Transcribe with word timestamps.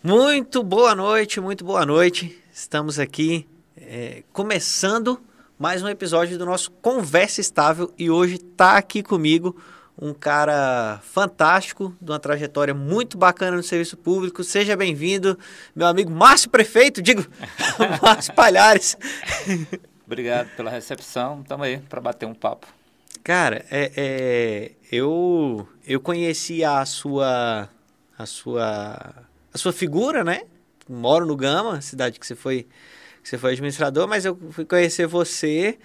Muito 0.00 0.62
boa 0.62 0.94
noite, 0.94 1.40
muito 1.40 1.64
boa 1.64 1.84
noite. 1.84 2.40
Estamos 2.52 3.00
aqui 3.00 3.48
é, 3.76 4.22
começando 4.32 5.20
mais 5.58 5.82
um 5.82 5.88
episódio 5.88 6.38
do 6.38 6.46
nosso 6.46 6.70
Conversa 6.70 7.40
Estável 7.40 7.92
e 7.98 8.08
hoje 8.08 8.36
está 8.36 8.76
aqui 8.76 9.02
comigo 9.02 9.60
um 10.00 10.14
cara 10.14 11.00
fantástico, 11.02 11.96
de 12.00 12.12
uma 12.12 12.20
trajetória 12.20 12.72
muito 12.72 13.18
bacana 13.18 13.56
no 13.56 13.62
serviço 13.64 13.96
público. 13.96 14.44
Seja 14.44 14.76
bem-vindo, 14.76 15.36
meu 15.74 15.88
amigo 15.88 16.12
Márcio 16.12 16.48
Prefeito, 16.48 17.02
digo, 17.02 17.26
Márcio 18.00 18.32
Palhares. 18.34 18.96
Obrigado 20.06 20.48
pela 20.56 20.70
recepção, 20.70 21.40
estamos 21.40 21.66
aí 21.66 21.78
para 21.78 22.00
bater 22.00 22.24
um 22.24 22.34
papo. 22.34 22.68
Cara, 23.24 23.66
é, 23.68 23.90
é, 23.96 24.72
eu, 24.92 25.68
eu 25.84 25.98
conheci 25.98 26.64
a 26.64 26.86
sua, 26.86 27.68
a 28.16 28.26
sua, 28.26 29.26
a 29.58 29.60
sua 29.60 29.72
figura, 29.72 30.22
né? 30.22 30.42
Moro 30.88 31.26
no 31.26 31.36
Gama, 31.36 31.80
cidade 31.80 32.18
que 32.18 32.26
você 32.26 32.34
foi, 32.34 32.66
que 33.22 33.28
você 33.28 33.36
foi 33.36 33.52
administrador, 33.52 34.06
mas 34.08 34.24
eu 34.24 34.38
fui 34.52 34.64
conhecer 34.64 35.06
você 35.06 35.78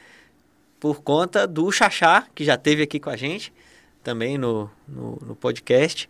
por 0.80 1.02
conta 1.02 1.48
do 1.48 1.72
Xaxá, 1.72 2.28
que 2.36 2.44
já 2.46 2.56
teve 2.56 2.84
aqui 2.84 3.00
com 3.00 3.10
a 3.10 3.18
gente 3.18 3.52
também 4.04 4.38
no, 4.38 4.70
no, 4.88 5.18
no 5.26 5.36
podcast. 5.36 6.10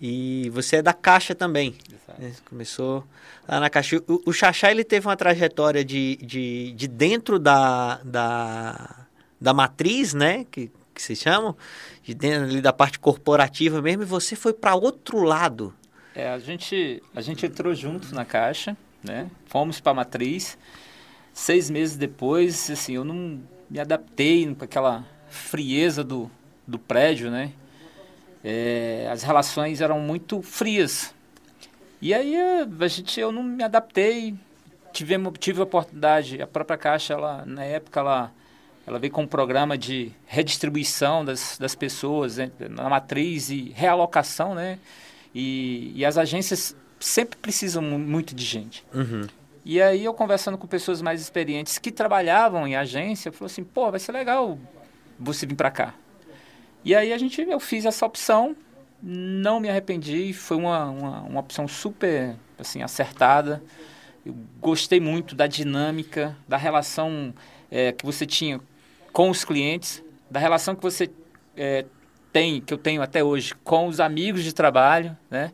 E 0.00 0.50
você 0.50 0.76
é 0.76 0.82
da 0.82 0.92
Caixa 0.92 1.34
também. 1.34 1.76
Né? 2.18 2.32
Começou 2.44 3.04
lá 3.48 3.60
na 3.60 3.70
Caixa. 3.70 4.02
O, 4.08 4.22
o 4.26 4.32
Xaxá 4.32 4.70
ele 4.70 4.82
teve 4.82 5.06
uma 5.06 5.16
trajetória 5.16 5.84
de, 5.84 6.16
de, 6.16 6.72
de 6.72 6.88
dentro 6.88 7.38
da, 7.38 8.00
da, 8.04 9.06
da 9.40 9.54
matriz, 9.54 10.12
né? 10.12 10.44
Que, 10.50 10.70
que 10.92 11.00
se 11.00 11.14
chamam, 11.14 11.56
de 12.02 12.14
dentro 12.14 12.44
ali 12.44 12.60
da 12.60 12.72
parte 12.72 12.98
corporativa 12.98 13.80
mesmo, 13.80 14.02
e 14.02 14.06
você 14.06 14.34
foi 14.34 14.52
para 14.52 14.74
outro 14.74 15.22
lado. 15.22 15.72
É, 16.14 16.28
a 16.28 16.38
gente, 16.38 17.02
a 17.14 17.22
gente 17.22 17.46
entrou 17.46 17.74
junto 17.74 18.14
na 18.14 18.24
Caixa, 18.24 18.76
né? 19.02 19.30
Fomos 19.46 19.80
para 19.80 19.92
a 19.92 19.94
matriz. 19.94 20.58
Seis 21.32 21.70
meses 21.70 21.96
depois, 21.96 22.70
assim, 22.70 22.94
eu 22.94 23.04
não 23.04 23.40
me 23.70 23.80
adaptei 23.80 24.54
com 24.54 24.62
aquela 24.62 25.06
frieza 25.30 26.04
do, 26.04 26.30
do 26.66 26.78
prédio, 26.78 27.30
né? 27.30 27.52
É, 28.44 29.08
as 29.10 29.22
relações 29.22 29.80
eram 29.80 30.00
muito 30.00 30.42
frias. 30.42 31.14
E 32.00 32.12
aí 32.12 32.36
a 32.36 32.88
gente, 32.88 33.18
eu 33.18 33.32
não 33.32 33.42
me 33.42 33.62
adaptei, 33.62 34.34
tive, 34.92 35.14
tive 35.38 35.60
a 35.60 35.64
oportunidade, 35.64 36.42
a 36.42 36.46
própria 36.46 36.76
Caixa, 36.76 37.14
ela, 37.14 37.44
na 37.46 37.64
época, 37.64 38.00
ela, 38.00 38.32
ela 38.86 38.98
veio 38.98 39.12
com 39.12 39.22
um 39.22 39.26
programa 39.26 39.78
de 39.78 40.12
redistribuição 40.26 41.24
das, 41.24 41.56
das 41.58 41.74
pessoas 41.74 42.36
né, 42.36 42.50
na 42.68 42.90
matriz 42.90 43.48
e 43.48 43.70
realocação, 43.74 44.54
né? 44.54 44.78
E, 45.34 45.92
e 45.94 46.04
as 46.04 46.18
agências 46.18 46.76
sempre 47.00 47.38
precisam 47.38 47.82
muito 47.82 48.34
de 48.34 48.44
gente. 48.44 48.84
Uhum. 48.94 49.26
E 49.64 49.80
aí 49.80 50.04
eu 50.04 50.12
conversando 50.12 50.58
com 50.58 50.66
pessoas 50.66 51.00
mais 51.00 51.20
experientes 51.20 51.78
que 51.78 51.92
trabalhavam 51.92 52.66
em 52.66 52.74
agência, 52.74 53.30
falou 53.30 53.46
assim, 53.46 53.62
pô, 53.62 53.90
vai 53.90 54.00
ser 54.00 54.12
legal 54.12 54.58
você 55.18 55.46
vir 55.46 55.54
para 55.54 55.70
cá. 55.70 55.94
E 56.84 56.94
aí 56.94 57.12
a 57.12 57.18
gente, 57.18 57.40
eu 57.40 57.60
fiz 57.60 57.84
essa 57.84 58.04
opção, 58.04 58.56
não 59.00 59.60
me 59.60 59.68
arrependi, 59.68 60.32
foi 60.32 60.56
uma, 60.56 60.90
uma, 60.90 61.20
uma 61.22 61.40
opção 61.40 61.68
super 61.68 62.34
assim, 62.58 62.82
acertada. 62.82 63.62
Eu 64.26 64.34
gostei 64.60 65.00
muito 65.00 65.34
da 65.34 65.46
dinâmica, 65.46 66.36
da 66.46 66.56
relação 66.56 67.32
é, 67.70 67.92
que 67.92 68.04
você 68.04 68.26
tinha 68.26 68.60
com 69.12 69.30
os 69.30 69.44
clientes, 69.44 70.02
da 70.28 70.40
relação 70.40 70.74
que 70.74 70.82
você 70.82 71.10
é, 71.56 71.84
tem, 72.32 72.60
que 72.60 72.72
eu 72.72 72.78
tenho 72.78 73.02
até 73.02 73.22
hoje, 73.22 73.54
com 73.62 73.86
os 73.86 74.00
amigos 74.00 74.42
de 74.42 74.52
trabalho, 74.52 75.16
né? 75.30 75.52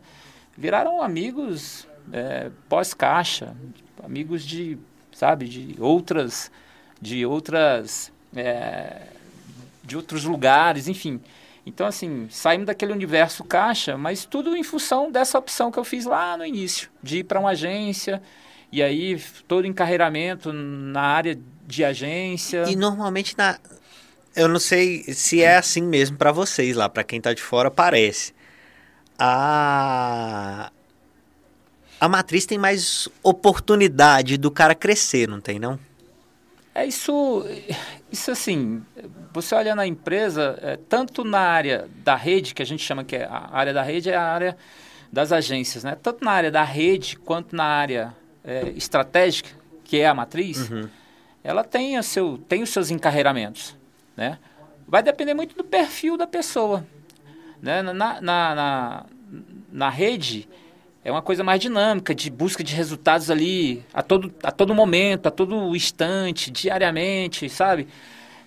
Viraram 0.56 1.02
amigos 1.02 1.86
é, 2.12 2.50
pós-caixa, 2.68 3.54
amigos 4.02 4.44
de, 4.44 4.78
sabe, 5.12 5.48
de 5.48 5.76
outras, 5.78 6.50
de 7.00 7.24
outras 7.24 8.12
é, 8.34 9.02
de 9.88 9.96
outros 9.96 10.24
lugares, 10.24 10.86
enfim. 10.86 11.20
Então, 11.64 11.86
assim, 11.86 12.28
saímos 12.30 12.66
daquele 12.66 12.92
universo 12.92 13.42
caixa, 13.44 13.96
mas 13.96 14.24
tudo 14.24 14.56
em 14.56 14.62
função 14.62 15.10
dessa 15.10 15.38
opção 15.38 15.70
que 15.70 15.78
eu 15.78 15.84
fiz 15.84 16.04
lá 16.04 16.36
no 16.36 16.44
início, 16.44 16.90
de 17.02 17.18
ir 17.18 17.24
para 17.24 17.40
uma 17.40 17.50
agência, 17.50 18.22
e 18.70 18.82
aí 18.82 19.20
todo 19.46 19.66
encarreiramento 19.66 20.52
na 20.52 21.00
área 21.00 21.38
de 21.66 21.84
agência. 21.84 22.64
E 22.68 22.76
normalmente 22.76 23.36
na. 23.36 23.58
Eu 24.34 24.48
não 24.48 24.60
sei 24.60 25.02
se 25.12 25.42
é 25.42 25.56
assim 25.56 25.82
mesmo 25.82 26.16
para 26.16 26.32
vocês 26.32 26.76
lá, 26.76 26.88
para 26.88 27.04
quem 27.04 27.18
está 27.18 27.32
de 27.32 27.42
fora, 27.42 27.70
parece. 27.70 28.32
A. 29.18 30.70
A 32.00 32.08
matriz 32.08 32.46
tem 32.46 32.56
mais 32.56 33.08
oportunidade 33.24 34.36
do 34.36 34.52
cara 34.52 34.72
crescer, 34.72 35.26
não 35.26 35.40
tem, 35.40 35.58
não? 35.58 35.78
É 36.72 36.86
isso, 36.86 37.44
isso 38.12 38.30
assim, 38.30 38.80
você 39.32 39.52
olha 39.54 39.74
na 39.74 39.84
empresa, 39.84 40.56
é, 40.62 40.76
tanto 40.76 41.24
na 41.24 41.40
área 41.40 41.88
da 42.04 42.14
rede, 42.14 42.54
que 42.54 42.62
a 42.62 42.64
gente 42.64 42.84
chama 42.84 43.02
que 43.02 43.16
é 43.16 43.24
a 43.24 43.48
área 43.50 43.74
da 43.74 43.82
rede, 43.82 44.10
é 44.10 44.14
a 44.14 44.22
área 44.22 44.56
das 45.12 45.32
agências, 45.32 45.82
né? 45.82 45.96
Tanto 46.00 46.24
na 46.24 46.30
área 46.30 46.50
da 46.50 46.62
rede 46.62 47.16
quanto 47.16 47.56
na 47.56 47.64
área 47.64 48.14
é, 48.44 48.68
estratégica, 48.76 49.50
que 49.84 49.98
é 49.98 50.06
a 50.06 50.14
matriz, 50.14 50.70
uhum. 50.70 50.88
ela 51.42 51.64
tem, 51.64 51.98
o 51.98 52.02
seu, 52.02 52.38
tem 52.48 52.62
os 52.62 52.70
seus 52.70 52.90
encarreiramentos, 52.90 53.76
né? 54.18 54.36
Vai 54.86 55.00
depender 55.00 55.32
muito 55.32 55.54
do 55.54 55.62
perfil 55.62 56.16
da 56.16 56.26
pessoa, 56.26 56.84
né? 57.62 57.82
Na, 57.82 57.94
na, 57.94 58.20
na, 58.20 59.06
na 59.70 59.88
rede, 59.88 60.48
é 61.04 61.12
uma 61.12 61.22
coisa 61.22 61.44
mais 61.44 61.60
dinâmica, 61.60 62.12
de 62.12 62.28
busca 62.28 62.64
de 62.64 62.74
resultados 62.74 63.30
ali 63.30 63.84
a 63.94 64.02
todo, 64.02 64.34
a 64.42 64.50
todo 64.50 64.74
momento, 64.74 65.28
a 65.28 65.30
todo 65.30 65.76
instante, 65.76 66.50
diariamente, 66.50 67.48
sabe? 67.48 67.86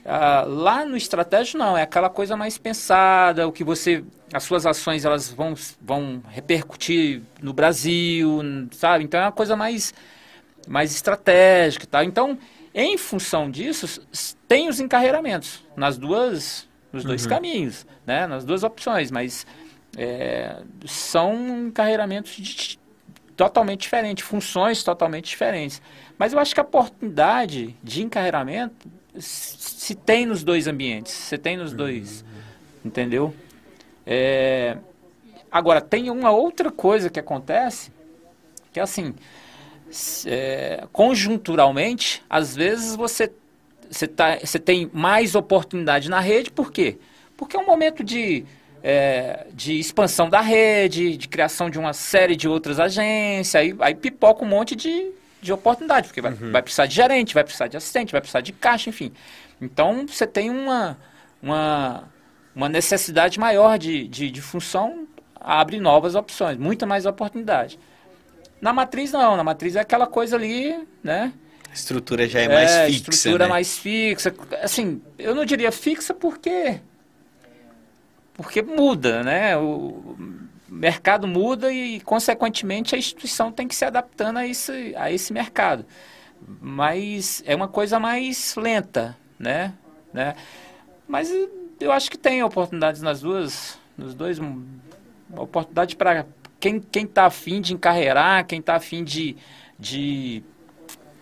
Ah, 0.06 0.44
lá 0.46 0.86
no 0.86 0.98
estratégico 0.98 1.58
não, 1.58 1.78
é 1.78 1.84
aquela 1.84 2.10
coisa 2.10 2.36
mais 2.36 2.58
pensada, 2.58 3.48
o 3.48 3.52
que 3.52 3.64
você, 3.64 4.04
as 4.34 4.44
suas 4.44 4.66
ações 4.66 5.06
elas 5.06 5.32
vão, 5.32 5.54
vão 5.80 6.22
repercutir 6.28 7.22
no 7.42 7.54
Brasil, 7.54 8.42
sabe? 8.72 9.06
Então 9.06 9.22
é 9.22 9.24
uma 9.24 9.32
coisa 9.32 9.56
mais, 9.56 9.94
mais 10.68 10.94
estratégica, 10.94 11.88
tá? 11.88 12.04
Então, 12.04 12.38
em 12.74 12.98
função 12.98 13.50
disso, 13.50 14.02
tem 14.48 14.70
os 14.70 14.80
encarreiramentos 14.80 15.64
nas 15.76 15.98
duas, 15.98 16.68
nos 16.92 17.04
dois 17.04 17.24
uhum. 17.24 17.30
caminhos, 17.30 17.86
né? 18.06 18.28
Nas 18.28 18.46
duas 18.46 18.64
opções, 18.64 19.12
mas 19.12 19.46
é, 19.98 20.62
são 20.86 21.68
encarreiramentos 21.68 22.32
de, 22.34 22.80
totalmente 23.36 23.82
diferentes, 23.82 24.24
funções 24.24 24.84
totalmente 24.84 25.26
diferentes. 25.26 25.82
Mas 26.18 26.34
eu 26.34 26.40
acho 26.40 26.54
que 26.54 26.60
a 26.60 26.64
oportunidade 26.64 27.76
de 27.84 28.04
encarreiramento 28.04 28.90
se 29.20 29.96
tem 29.96 30.26
nos 30.26 30.44
dois 30.44 30.68
ambientes, 30.68 31.12
se 31.12 31.38
tem 31.38 31.58
nos 31.58 31.74
dois, 31.74 32.24
entendeu? 32.84 33.34
É, 34.06 34.78
agora, 35.52 35.82
tem 35.82 36.10
uma 36.10 36.32
outra 36.32 36.72
coisa 36.72 37.10
que 37.10 37.20
acontece, 37.20 37.92
que 38.72 38.80
é 38.80 38.84
assim, 38.84 39.14
é, 40.26 40.86
conjunturalmente, 40.92 42.24
às 42.30 42.56
vezes 42.56 42.96
você, 42.96 43.32
você, 43.90 44.08
tá, 44.08 44.38
você 44.38 44.60
tem 44.60 44.90
mais 44.94 45.36
oportunidade 45.36 46.10
na 46.10 46.20
rede, 46.20 46.52
por 46.52 46.72
quê? 46.72 46.98
Porque 47.38 47.56
é 47.56 47.60
um 47.60 47.66
momento 47.66 48.04
de 48.04 48.46
é, 48.84 49.48
de 49.54 49.80
expansão 49.80 50.30
da 50.30 50.42
rede, 50.42 51.16
de 51.16 51.28
criação 51.28 51.70
de 51.70 51.78
uma 51.78 51.94
série 51.94 52.36
de 52.36 52.48
outras 52.48 52.80
agências, 52.80 53.56
aí, 53.56 53.76
aí 53.80 53.96
pipoca 53.96 54.44
um 54.44 54.48
monte 54.48 54.76
de, 54.76 55.12
de 55.42 55.54
oportunidade, 55.54 56.08
porque 56.08 56.22
vai, 56.22 56.32
uhum. 56.32 56.52
vai 56.52 56.62
precisar 56.62 56.86
de 56.88 56.96
gerente, 56.96 57.34
vai 57.34 57.44
precisar 57.44 57.68
de 57.68 57.78
assistente, 57.78 58.12
vai 58.12 58.22
precisar 58.22 58.42
de 58.42 58.52
caixa, 58.52 58.90
enfim. 58.90 59.12
Então 59.62 60.06
você 60.08 60.26
tem 60.26 60.50
uma, 60.50 60.98
uma, 61.42 62.04
uma 62.56 62.68
necessidade 62.68 63.40
maior 63.40 63.78
de, 63.78 64.08
de, 64.08 64.32
de 64.32 64.42
função, 64.42 65.08
abre 65.40 65.80
novas 65.80 66.16
opções, 66.16 66.58
muita 66.58 66.86
mais 66.86 67.06
oportunidade. 67.06 67.80
Na 68.62 68.72
matriz 68.72 69.12
não, 69.12 69.36
na 69.36 69.44
matriz 69.44 69.76
é 69.76 69.80
aquela 69.80 70.08
coisa 70.08 70.36
ali, 70.36 70.88
né? 71.04 71.34
A 71.70 71.74
estrutura 71.74 72.28
já 72.28 72.40
é, 72.40 72.46
é 72.46 72.48
mais 72.48 72.72
fixa. 72.72 73.10
estrutura 73.10 73.46
né? 73.46 73.50
mais 73.50 73.78
fixa. 73.78 74.36
Assim, 74.62 75.02
eu 75.18 75.34
não 75.34 75.44
diria 75.44 75.72
fixa 75.72 76.14
porque 76.14 76.80
porque 78.34 78.62
muda, 78.62 79.24
né? 79.24 79.58
O 79.58 80.16
mercado 80.68 81.28
muda 81.28 81.72
e, 81.72 82.00
consequentemente, 82.02 82.96
a 82.96 82.98
instituição 82.98 83.52
tem 83.52 83.68
que 83.68 83.76
se 83.76 83.86
adaptando 83.86 84.38
a 84.38 84.48
esse, 84.48 84.96
a 84.96 85.12
esse 85.12 85.34
mercado. 85.34 85.86
Mas 86.60 87.44
é 87.46 87.56
uma 87.56 87.68
coisa 87.68 88.00
mais 88.00 88.56
lenta, 88.56 89.16
né? 89.38 89.74
né? 90.14 90.36
Mas 91.08 91.32
eu 91.80 91.92
acho 91.92 92.10
que 92.10 92.18
tem 92.18 92.42
oportunidades 92.42 93.02
nas 93.02 93.22
duas, 93.22 93.78
nos 93.98 94.16
dois, 94.16 94.40
oportunidade 95.36 95.96
para 95.96 96.26
quem 96.62 96.80
quem 96.80 97.04
está 97.04 97.26
afim 97.26 97.60
de 97.60 97.74
encarreirar, 97.74 98.46
quem 98.46 98.60
está 98.60 98.76
afim 98.76 99.04
de, 99.04 99.36
de 99.78 100.44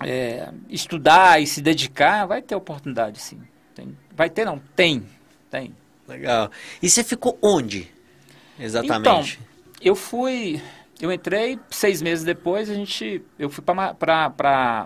é, 0.04 0.50
estudar 0.70 1.42
e 1.42 1.48
se 1.48 1.62
dedicar, 1.62 2.26
vai 2.26 2.42
ter 2.42 2.54
oportunidade, 2.54 3.20
sim. 3.20 3.42
Tem, 3.74 3.98
vai 4.16 4.30
ter, 4.30 4.46
não? 4.46 4.62
Tem, 4.76 5.04
tem. 5.50 5.74
Legal. 6.08 6.52
E 6.82 6.90
você 6.90 7.04
ficou 7.04 7.38
onde? 7.42 7.90
Exatamente. 8.60 9.00
Então, 9.00 9.46
eu 9.82 9.96
fui. 9.96 10.62
eu 11.00 11.12
entrei, 11.12 11.58
seis 11.70 12.02
meses 12.02 12.26
depois, 12.26 12.70
a 12.70 12.74
gente, 12.74 13.22
eu 13.38 13.50
fui 13.50 13.64
para 13.64 13.96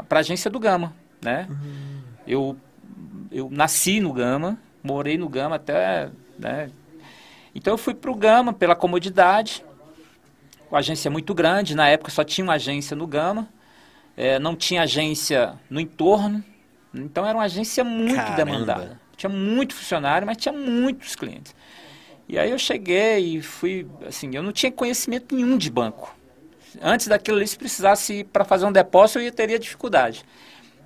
a 0.08 0.20
agência 0.20 0.52
do 0.52 0.60
Gama, 0.60 0.94
né? 1.22 1.48
Uhum. 1.50 2.02
Eu, 2.28 2.58
eu 3.32 3.50
nasci 3.50 4.00
no 4.00 4.14
Gama, 4.14 4.60
morei 4.84 5.18
no 5.18 5.28
Gama 5.28 5.56
até, 5.56 6.12
né? 6.38 6.70
Então 7.56 7.74
eu 7.74 7.78
fui 7.78 7.94
para 7.94 8.12
o 8.12 8.16
Gama 8.16 8.52
pela 8.52 8.76
comodidade, 8.76 9.64
a 10.76 10.80
agência 10.80 11.10
é 11.10 11.12
muito 11.12 11.34
grande, 11.34 11.76
na 11.76 11.88
época 11.88 12.12
só 12.12 12.24
tinha 12.24 12.44
uma 12.44 12.54
agência 12.54 12.96
no 12.96 13.08
Gama, 13.08 13.48
é, 14.16 14.40
não 14.40 14.56
tinha 14.56 14.84
agência 14.84 15.54
no 15.70 15.80
entorno, 15.80 16.44
então 16.94 17.26
era 17.26 17.38
uma 17.38 17.46
agência 17.46 17.84
muito 17.84 18.16
Caramba. 18.16 18.36
demandada. 18.36 19.02
Tinha 19.16 19.30
muito 19.30 19.74
funcionário, 19.74 20.26
mas 20.26 20.38
tinha 20.38 20.54
muitos 20.54 21.16
clientes. 21.16 21.56
E 22.28 22.38
aí 22.38 22.52
eu 22.52 22.58
cheguei 22.58 23.38
e 23.38 23.42
fui, 23.42 23.88
assim, 24.08 24.30
eu 24.34 24.42
não 24.42 24.52
tinha 24.52 24.72
conhecimento 24.72 25.36
nenhum 25.36 25.58
de 25.58 25.70
banco. 25.70 26.16
Antes 26.82 27.08
daquilo 27.08 27.38
ali, 27.38 27.48
se 27.48 27.58
precisasse 27.58 28.24
para 28.24 28.44
fazer 28.44 28.66
um 28.66 28.72
depósito, 28.72 29.20
eu 29.20 29.32
teria 29.32 29.60
dificuldade. 29.60 30.24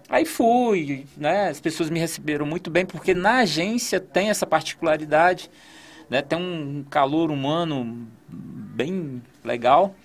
Aí 0.09 0.25
fui, 0.25 1.05
né? 1.15 1.49
As 1.49 1.59
pessoas 1.59 1.89
me 1.89 1.99
receberam 1.99 2.45
muito 2.45 2.69
bem, 2.69 2.85
porque 2.85 3.13
na 3.13 3.39
agência 3.39 3.99
tem 3.99 4.29
essa 4.29 4.45
particularidade, 4.45 5.49
né? 6.09 6.21
Tem 6.21 6.37
um 6.37 6.85
calor 6.89 7.31
humano 7.31 8.07
bem 8.27 9.21
legal. 9.43 9.95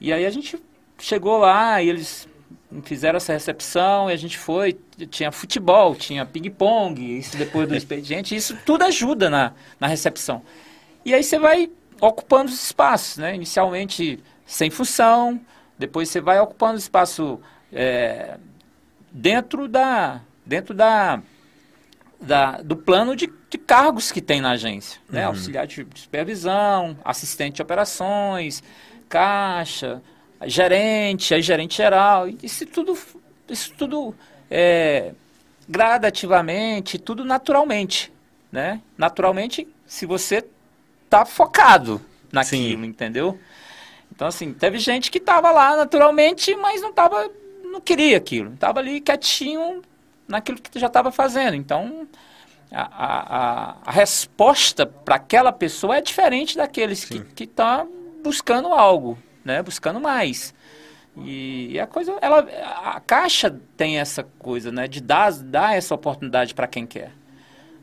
E 0.00 0.12
aí 0.12 0.26
a 0.26 0.30
gente 0.30 0.60
chegou 0.98 1.38
lá 1.38 1.82
e 1.82 1.88
eles 1.88 2.28
fizeram 2.82 3.16
essa 3.16 3.32
recepção 3.32 4.10
e 4.10 4.12
a 4.12 4.16
gente 4.16 4.36
foi, 4.36 4.78
tinha 5.10 5.30
futebol, 5.30 5.94
tinha 5.94 6.26
ping-pong, 6.26 7.18
isso 7.18 7.36
depois 7.36 7.68
do 7.68 7.74
expediente, 7.76 8.34
isso 8.34 8.56
tudo 8.64 8.82
ajuda 8.84 9.30
na, 9.30 9.52
na 9.78 9.86
recepção. 9.86 10.42
E 11.04 11.14
aí 11.14 11.22
você 11.22 11.38
vai 11.38 11.70
ocupando 12.00 12.50
os 12.50 12.62
espaços, 12.62 13.18
né? 13.18 13.34
Inicialmente 13.34 14.22
sem 14.44 14.70
função, 14.70 15.40
depois 15.78 16.08
você 16.08 16.20
vai 16.20 16.38
ocupando 16.40 16.78
espaço 16.78 17.40
é, 17.72 18.38
dentro 19.10 19.68
da 19.68 20.20
dentro 20.44 20.72
da, 20.72 21.20
da 22.20 22.62
do 22.62 22.76
plano 22.76 23.14
de, 23.14 23.30
de 23.50 23.58
cargos 23.58 24.10
que 24.10 24.20
tem 24.20 24.40
na 24.40 24.52
agência, 24.52 25.00
né? 25.08 25.22
Uhum. 25.22 25.28
Auxiliar 25.28 25.66
de 25.66 25.86
supervisão, 25.94 26.96
assistente 27.04 27.56
de 27.56 27.62
operações, 27.62 28.62
caixa, 29.08 30.02
gerente, 30.44 31.34
aí 31.34 31.42
gerente 31.42 31.76
geral, 31.76 32.28
isso 32.42 32.66
tudo 32.66 32.98
isso 33.48 33.72
tudo 33.76 34.14
é, 34.50 35.12
gradativamente, 35.68 36.98
tudo 36.98 37.24
naturalmente, 37.24 38.12
né? 38.50 38.80
Naturalmente, 38.96 39.66
se 39.86 40.06
você 40.06 40.44
tá 41.08 41.24
focado 41.24 42.00
naquilo, 42.32 42.82
Sim. 42.82 42.88
entendeu? 42.88 43.38
Então, 44.14 44.28
assim, 44.28 44.52
teve 44.52 44.78
gente 44.78 45.10
que 45.10 45.20
tava 45.20 45.50
lá 45.50 45.76
naturalmente, 45.76 46.54
mas 46.56 46.80
não 46.80 46.92
tava, 46.92 47.30
não 47.64 47.80
queria 47.80 48.16
aquilo. 48.16 48.56
Tava 48.56 48.80
ali 48.80 49.00
quietinho 49.00 49.82
naquilo 50.26 50.60
que 50.60 50.78
já 50.78 50.86
estava 50.86 51.10
fazendo. 51.10 51.54
Então, 51.54 52.06
a, 52.70 52.82
a, 52.82 53.76
a 53.86 53.90
resposta 53.90 54.86
para 54.86 55.16
aquela 55.16 55.52
pessoa 55.52 55.96
é 55.96 56.00
diferente 56.00 56.56
daqueles 56.56 57.00
Sim. 57.00 57.24
que 57.34 57.44
estão 57.44 57.86
tá 57.86 57.86
buscando 58.22 58.68
algo, 58.68 59.18
né? 59.44 59.62
Buscando 59.62 60.00
mais. 60.00 60.54
E 61.18 61.78
a 61.80 61.86
coisa, 61.86 62.14
ela, 62.20 62.40
a 62.84 63.00
caixa 63.00 63.58
tem 63.76 63.98
essa 63.98 64.22
coisa, 64.38 64.70
né? 64.70 64.86
De 64.86 65.00
dar, 65.00 65.32
dar 65.32 65.74
essa 65.76 65.94
oportunidade 65.94 66.54
para 66.54 66.66
quem 66.66 66.86
quer. 66.86 67.10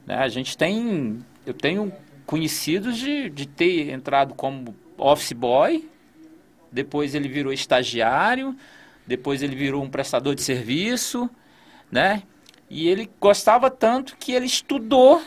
Né? 0.05 0.15
A 0.15 0.27
gente 0.27 0.55
tem, 0.55 1.19
eu 1.45 1.53
tenho 1.53 1.91
conhecidos 2.25 2.97
de, 2.97 3.29
de 3.29 3.47
ter 3.47 3.89
entrado 3.89 4.35
como 4.35 4.75
office 4.97 5.33
boy, 5.33 5.89
depois 6.71 7.15
ele 7.15 7.27
virou 7.27 7.51
estagiário, 7.51 8.55
depois 9.05 9.41
ele 9.41 9.55
virou 9.55 9.83
um 9.83 9.89
prestador 9.89 10.35
de 10.35 10.41
serviço, 10.41 11.29
né? 11.91 12.23
E 12.73 12.87
ele 12.87 13.09
gostava 13.19 13.69
tanto 13.69 14.17
que 14.17 14.31
ele 14.31 14.47
estudou, 14.47 15.21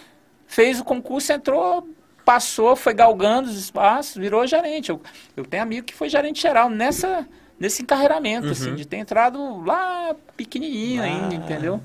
fez 0.46 0.80
o 0.80 0.84
concurso, 0.84 1.32
entrou, 1.32 1.88
passou, 2.24 2.74
foi 2.74 2.92
galgando 2.92 3.48
os 3.48 3.56
espaços, 3.56 4.16
virou 4.16 4.44
gerente. 4.48 4.90
Eu, 4.90 5.00
eu 5.36 5.44
tenho 5.44 5.62
amigo 5.62 5.86
que 5.86 5.94
foi 5.94 6.08
gerente 6.08 6.42
geral 6.42 6.68
nessa 6.68 7.26
nesse 7.58 7.82
encarreiramento, 7.82 8.48
assim, 8.48 8.64
uhum. 8.64 8.74
assim, 8.74 8.76
de 8.76 8.86
ter 8.86 8.98
entrado 8.98 9.64
lá 9.64 10.14
pequenininho 10.36 11.00
ah. 11.02 11.06
ainda, 11.06 11.34
entendeu? 11.34 11.80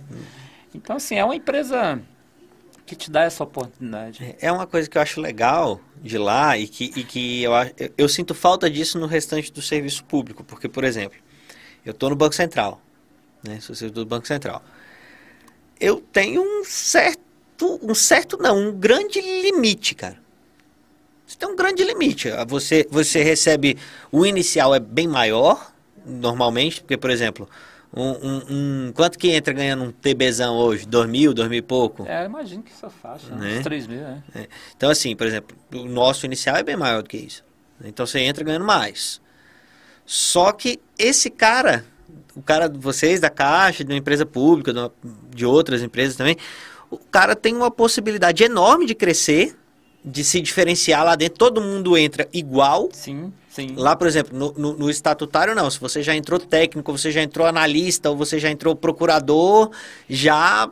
Então, 0.76 0.98
assim, 0.98 1.16
é 1.16 1.24
uma 1.24 1.36
empresa 1.36 2.02
que 2.86 2.94
te 2.94 3.10
dá 3.10 3.24
essa 3.24 3.44
oportunidade. 3.44 4.36
É 4.42 4.52
uma 4.52 4.68
coisa 4.68 4.90
que 4.90 4.98
eu 4.98 5.02
acho 5.02 5.22
legal 5.22 5.80
de 6.02 6.18
lá 6.18 6.58
e 6.58 6.68
que, 6.68 6.92
e 6.94 7.04
que 7.06 7.44
eu, 7.44 7.54
eu, 7.78 7.94
eu 8.00 8.10
sinto 8.10 8.34
falta 8.34 8.70
disso 8.70 9.00
no 9.00 9.06
restante 9.06 9.52
do 9.52 9.62
serviço 9.62 10.04
público, 10.04 10.44
porque, 10.44 10.68
por 10.68 10.84
exemplo, 10.84 11.18
eu 11.86 11.92
estou 11.92 12.10
no 12.10 12.18
Banco 12.18 12.36
Central, 12.36 12.82
né, 13.42 13.62
sou 13.62 13.74
servidor 13.74 14.04
do 14.04 14.10
Banco 14.10 14.28
Central. 14.28 14.62
Eu 15.82 16.00
tenho 16.00 16.44
um 16.44 16.64
certo, 16.64 17.80
um 17.82 17.96
certo 17.96 18.38
não, 18.38 18.70
um 18.70 18.72
grande 18.72 19.20
limite, 19.20 19.96
cara. 19.96 20.22
Você 21.26 21.36
tem 21.38 21.50
um 21.50 21.56
grande 21.56 21.84
limite. 21.84 22.30
Você, 22.48 22.88
você 22.92 23.24
recebe, 23.24 23.78
o 24.12 24.24
inicial 24.24 24.76
é 24.76 24.80
bem 24.80 25.08
maior, 25.08 25.74
normalmente, 26.06 26.82
porque, 26.82 26.98
por 26.98 27.10
exemplo, 27.10 27.50
um, 27.92 28.10
um, 28.12 28.42
um, 28.50 28.92
quanto 28.94 29.18
que 29.18 29.32
entra 29.32 29.54
ganhando 29.54 29.84
um 29.84 29.92
TBzão 29.92 30.56
hoje? 30.56 30.86
Dois 30.86 31.10
mil, 31.10 31.34
dois 31.34 31.50
mil 31.50 31.58
e 31.58 31.64
pouco? 31.64 32.06
É, 32.08 32.26
imagino 32.26 32.62
que 32.62 32.72
essa 32.72 32.90
faixa, 32.90 33.36
né? 33.36 33.58
uns 33.58 33.64
três 33.64 33.88
mil, 33.88 34.02
né? 34.02 34.24
É. 34.36 34.48
Então, 34.78 34.90
assim, 34.90 35.16
por 35.16 35.26
exemplo, 35.26 35.58
o 35.74 35.86
nosso 35.86 36.28
inicial 36.28 36.58
é 36.58 36.64
bem 36.64 36.78
maior 36.78 37.02
do 37.02 37.10
que 37.10 37.18
isso. 37.18 37.44
Então, 37.84 38.06
você 38.06 38.20
entra 38.20 38.44
ganhando 38.44 38.66
mais. 38.66 39.20
Só 40.06 40.52
que 40.52 40.80
esse 40.98 41.30
cara, 41.30 41.84
o 42.36 42.42
cara 42.42 42.68
de 42.68 42.78
vocês 42.78 43.20
da 43.20 43.30
Caixa, 43.30 43.84
de 43.84 43.92
uma 43.92 43.98
empresa 43.98 44.26
pública, 44.26 44.92
de 45.30 45.46
outras 45.46 45.82
empresas 45.82 46.16
também, 46.16 46.38
o 46.90 46.98
cara 46.98 47.36
tem 47.36 47.56
uma 47.56 47.72
possibilidade 47.72 48.44
enorme 48.44 48.86
de 48.86 48.96
crescer, 48.96 49.56
de 50.04 50.24
se 50.24 50.42
diferenciar 50.42 51.06
lá 51.06 51.16
dentro. 51.16 51.38
Todo 51.38 51.62
mundo 51.62 51.98
entra 51.98 52.28
igual. 52.34 52.90
Sim. 52.92 53.32
Sim. 53.50 53.74
Lá, 53.76 53.98
por 53.98 54.08
exemplo, 54.08 54.38
no, 54.38 54.54
no, 54.54 54.78
no, 54.78 54.90
estatutário, 54.90 55.54
não. 55.54 55.70
Se 55.70 55.78
você 55.80 56.02
já 56.02 56.16
entrou 56.16 56.40
técnico, 56.40 56.90
você 56.92 57.12
já 57.12 57.22
entrou 57.22 57.46
analista, 57.46 58.10
ou 58.10 58.16
você 58.16 58.40
já 58.40 58.50
entrou 58.50 58.76
procurador, 58.76 59.72
já 60.10 60.72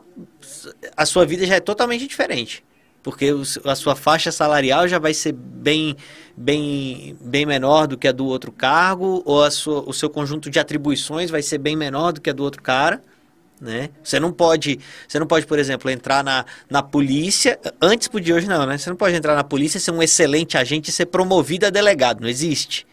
a 0.96 1.04
sua 1.04 1.26
vida 1.26 1.46
já 1.46 1.56
é 1.56 1.60
totalmente 1.60 2.06
diferente. 2.06 2.64
Porque 3.02 3.32
a 3.64 3.74
sua 3.74 3.96
faixa 3.96 4.30
salarial 4.30 4.86
já 4.86 4.98
vai 4.98 5.14
ser 5.14 5.32
bem, 5.32 5.96
bem, 6.36 7.16
bem 7.20 7.46
menor 7.46 7.86
do 7.86 7.96
que 7.96 8.06
a 8.06 8.12
do 8.12 8.26
outro 8.26 8.52
cargo, 8.52 9.22
ou 9.24 9.42
a 9.42 9.50
sua, 9.50 9.80
o 9.88 9.92
seu 9.92 10.10
conjunto 10.10 10.50
de 10.50 10.58
atribuições 10.58 11.30
vai 11.30 11.40
ser 11.40 11.58
bem 11.58 11.74
menor 11.74 12.12
do 12.12 12.20
que 12.20 12.28
a 12.28 12.32
do 12.32 12.42
outro 12.42 12.62
cara. 12.62 13.02
Né? 13.60 13.90
Você 14.02 14.18
não 14.18 14.32
pode, 14.32 14.80
você 15.06 15.18
não 15.18 15.26
pode, 15.26 15.46
por 15.46 15.58
exemplo, 15.58 15.90
entrar 15.90 16.24
na, 16.24 16.46
na 16.68 16.82
polícia, 16.82 17.58
antes 17.80 18.08
podia 18.08 18.34
hoje 18.34 18.48
não, 18.48 18.64
né? 18.64 18.78
Você 18.78 18.88
não 18.88 18.96
pode 18.96 19.14
entrar 19.14 19.34
na 19.34 19.44
polícia, 19.44 19.78
ser 19.78 19.90
um 19.90 20.02
excelente 20.02 20.56
agente 20.56 20.88
e 20.88 20.92
ser 20.92 21.06
promovido 21.06 21.66
a 21.66 21.70
delegado, 21.70 22.22
não 22.22 22.28
existe. 22.28 22.86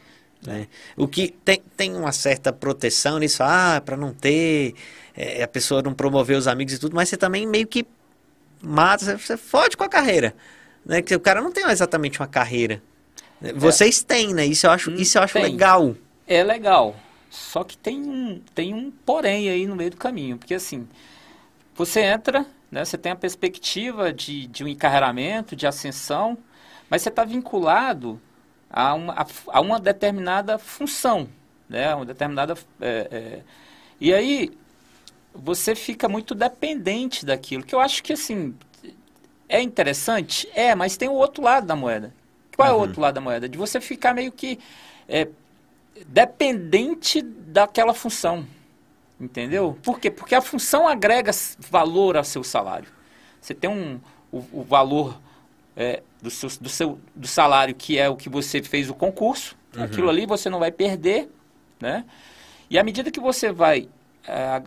Né? 0.46 0.68
O 0.98 1.08
que 1.08 1.34
tem, 1.44 1.62
tem 1.78 1.96
uma 1.96 2.12
certa 2.12 2.52
proteção 2.52 3.18
nisso, 3.18 3.42
ah, 3.44 3.82
para 3.84 3.96
não 3.96 4.14
ter, 4.14 4.74
é, 5.16 5.42
a 5.42 5.48
pessoa 5.48 5.82
não 5.82 5.94
promover 5.94 6.38
os 6.38 6.48
amigos 6.48 6.74
e 6.74 6.80
tudo, 6.80 6.96
mas 6.96 7.08
você 7.08 7.16
também 7.16 7.48
meio 7.48 7.66
que 7.66 7.86
mata, 8.62 9.18
você 9.18 9.38
fode 9.38 9.78
com 9.78 9.84
a 9.84 9.90
carreira. 9.90 10.36
Né? 10.86 11.02
Que 11.02 11.16
o 11.16 11.20
cara 11.20 11.42
não 11.42 11.52
tem 11.52 11.66
exatamente 11.70 12.20
uma 12.20 12.28
carreira. 12.28 12.82
Vocês 13.56 14.02
é. 14.02 14.06
têm, 14.06 14.34
né? 14.34 14.46
Isso 14.46 14.66
eu 14.66 14.72
acho, 14.72 14.92
isso 14.92 15.18
eu 15.18 15.24
acho 15.24 15.38
legal. 15.38 15.96
É 16.26 16.44
legal. 16.44 16.96
Só 17.30 17.64
que 17.64 17.78
tem 17.78 18.02
um, 18.02 18.42
tem 18.56 18.74
um 18.74 18.92
porém 19.06 19.50
aí 19.50 19.68
no 19.68 19.76
meio 19.76 19.92
do 19.92 19.98
caminho, 19.98 20.38
porque 20.38 20.54
assim, 20.54 20.88
você 21.76 22.02
entra, 22.02 22.46
né, 22.72 22.84
você 22.84 22.98
tem 22.98 23.12
a 23.12 23.16
perspectiva 23.16 24.12
de, 24.12 24.48
de 24.48 24.64
um 24.64 24.68
encarreiramento, 24.68 25.56
de 25.56 25.68
ascensão, 25.68 26.38
mas 26.90 27.02
você 27.02 27.10
está 27.10 27.24
vinculado 27.24 28.20
a 28.70 28.94
uma, 28.94 29.14
a, 29.14 29.26
a, 29.50 29.62
uma 29.62 29.80
determinada 29.80 30.58
função, 30.58 31.30
né, 31.70 31.94
uma 31.94 32.06
determinada... 32.06 32.56
É, 32.82 33.08
é, 33.12 33.42
e 34.00 34.14
aí, 34.14 34.52
você 35.38 35.76
fica 35.76 36.10
muito 36.10 36.34
dependente 36.36 37.26
daquilo, 37.26 37.64
que 37.64 37.74
eu 37.74 37.80
acho 37.80 38.04
que, 38.04 38.14
assim, 38.14 38.54
é 39.48 39.62
interessante? 39.62 40.50
É, 40.54 40.76
mas 40.76 40.98
tem 40.98 41.08
o 41.08 41.14
outro 41.14 41.44
lado 41.44 41.66
da 41.66 41.76
moeda. 41.76 42.14
Qual 42.56 42.68
uhum. 42.68 42.74
é 42.74 42.76
o 42.76 42.78
uhum. 42.80 42.88
outro 42.88 43.02
lado 43.02 43.16
da 43.16 43.22
moeda? 43.22 43.48
De 43.48 43.58
você 43.58 43.80
ficar 43.80 44.14
meio 44.14 44.32
que 44.32 44.60
é, 45.08 45.28
dependente 46.08 47.22
daquela 47.22 47.94
função. 47.94 48.46
Entendeu? 49.20 49.78
Por 49.82 50.00
quê? 50.00 50.12
Porque 50.12 50.36
a 50.36 50.42
função 50.42 50.88
agrega 50.88 51.32
valor 51.60 52.18
ao 52.18 52.24
seu 52.24 52.44
salário. 52.44 52.90
Você 53.42 53.54
tem 53.54 53.70
um, 53.70 54.00
o, 54.32 54.44
o 54.52 54.64
valor 54.64 55.20
é, 55.76 56.04
do, 56.22 56.30
seu, 56.30 56.50
do, 56.62 56.70
seu, 56.70 57.00
do 57.16 57.28
salário, 57.28 57.74
que 57.74 57.98
é 57.98 58.08
o 58.10 58.16
que 58.16 58.30
você 58.30 58.62
fez 58.62 58.90
o 58.90 58.94
concurso. 58.94 59.56
Uhum. 59.76 59.84
Aquilo 59.84 60.10
ali 60.10 60.26
você 60.26 60.50
não 60.50 60.60
vai 60.60 60.72
perder. 60.72 61.30
Né? 61.80 62.06
E 62.70 62.78
à 62.78 62.84
medida 62.84 63.10
que 63.10 63.20
você 63.20 63.52
vai 63.52 63.90
é, 64.28 64.62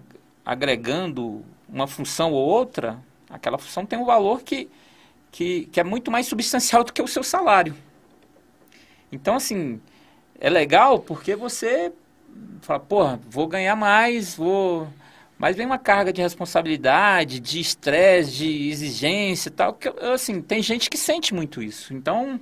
agregando 0.51 1.45
uma 1.69 1.87
função 1.87 2.33
ou 2.33 2.45
outra, 2.45 2.99
aquela 3.29 3.57
função 3.57 3.87
tem 3.87 3.97
um 3.97 4.05
valor 4.05 4.43
que, 4.43 4.69
que, 5.31 5.67
que 5.67 5.79
é 5.79 5.85
muito 5.85 6.11
mais 6.11 6.27
substancial 6.27 6.83
do 6.83 6.93
que 6.93 7.01
o 7.01 7.07
seu 7.07 7.23
salário. 7.23 7.73
Então, 9.13 9.37
assim, 9.37 9.81
é 10.41 10.51
legal 10.51 10.99
porque 10.99 11.37
você 11.37 11.93
fala, 12.63 12.81
porra, 12.81 13.21
vou 13.31 13.47
ganhar 13.47 13.77
mais, 13.77 14.35
vou. 14.35 14.89
Mas 15.39 15.55
vem 15.55 15.67
uma 15.67 15.79
carga 15.79 16.13
de 16.13 16.21
responsabilidade, 16.21 17.39
de 17.39 17.61
estresse, 17.61 18.33
de 18.33 18.71
exigência 18.71 19.51
e 19.51 19.53
tal. 19.53 19.75
Que, 19.75 19.89
assim, 20.13 20.43
tem 20.43 20.61
gente 20.61 20.91
que 20.91 20.99
sente 20.99 21.33
muito 21.33 21.63
isso. 21.63 21.95
Então, 21.95 22.41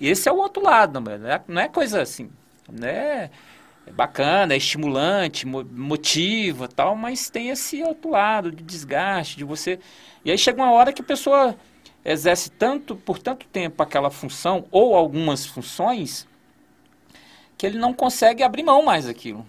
esse 0.00 0.28
é 0.28 0.32
o 0.32 0.36
outro 0.36 0.62
lado, 0.62 1.00
não 1.00 1.12
é, 1.12 1.42
não 1.48 1.60
é 1.60 1.68
coisa 1.68 2.00
assim. 2.00 2.30
Né? 2.70 3.28
É 3.90 3.92
bacana, 3.92 4.54
é 4.54 4.56
estimulante, 4.56 5.44
motiva 5.44 6.68
tal, 6.68 6.94
mas 6.94 7.28
tem 7.28 7.48
esse 7.48 7.82
outro 7.82 8.10
lado 8.10 8.52
de 8.52 8.62
desgaste, 8.62 9.36
de 9.36 9.42
você. 9.42 9.80
E 10.24 10.30
aí 10.30 10.38
chega 10.38 10.62
uma 10.62 10.70
hora 10.70 10.92
que 10.92 11.02
a 11.02 11.04
pessoa 11.04 11.56
exerce 12.04 12.50
tanto 12.52 12.94
por 12.94 13.18
tanto 13.18 13.46
tempo 13.46 13.82
aquela 13.82 14.08
função 14.08 14.64
ou 14.70 14.94
algumas 14.94 15.44
funções 15.44 16.24
que 17.58 17.66
ele 17.66 17.78
não 17.78 17.92
consegue 17.92 18.44
abrir 18.44 18.62
mão 18.62 18.80
mais 18.84 19.06
daquilo. 19.06 19.44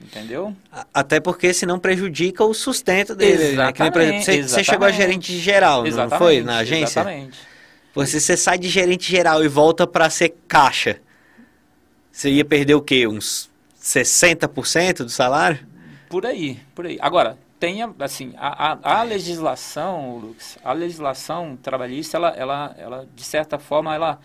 Entendeu? 0.00 0.56
Até 0.94 1.18
porque 1.18 1.52
senão 1.52 1.78
prejudica 1.78 2.44
o 2.44 2.54
sustento 2.54 3.16
dele. 3.16 3.38
Né? 3.38 3.50
Exatamente, 3.50 3.96
né? 3.96 4.20
você, 4.22 4.42
você, 4.42 4.64
chegou 4.64 4.86
a 4.86 4.92
gerente 4.92 5.36
geral, 5.38 5.86
exatamente, 5.86 6.10
não 6.12 6.18
foi? 6.18 6.40
Na 6.42 6.58
agência? 6.58 7.00
Exatamente. 7.00 7.38
Você, 7.94 8.20
você 8.20 8.36
sai 8.36 8.58
de 8.58 8.68
gerente 8.68 9.10
geral 9.10 9.44
e 9.44 9.48
volta 9.48 9.86
para 9.86 10.08
ser 10.08 10.36
caixa. 10.46 11.00
Você 12.10 12.30
ia 12.30 12.44
perder 12.44 12.74
o 12.74 12.80
quê? 12.82 13.06
Uns 13.06 13.51
60% 13.82 14.98
do 14.98 15.10
salário? 15.10 15.66
Por 16.08 16.24
aí, 16.24 16.60
por 16.74 16.86
aí. 16.86 16.98
Agora, 17.00 17.36
tenha, 17.58 17.92
assim, 17.98 18.32
a, 18.36 18.72
a, 18.72 19.00
a 19.00 19.02
legislação, 19.02 20.18
Lucas, 20.18 20.58
a 20.62 20.72
legislação 20.72 21.56
trabalhista, 21.56 22.16
ela, 22.16 22.28
ela, 22.30 22.74
ela, 22.78 23.08
de 23.14 23.24
certa 23.24 23.58
forma, 23.58 23.94
ela 23.94 24.20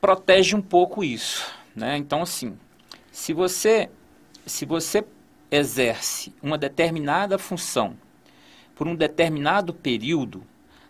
protege 0.00 0.54
um 0.54 0.62
pouco 0.62 1.02
isso, 1.02 1.50
né? 1.74 1.96
Então, 1.96 2.22
assim, 2.22 2.56
se 3.10 3.32
você, 3.32 3.90
se 4.46 4.64
você 4.64 5.04
exerce 5.50 6.32
uma 6.42 6.56
determinada 6.56 7.38
função 7.38 7.96
por 8.74 8.86
um 8.86 8.94
determinado 8.94 9.74
período, 9.74 10.42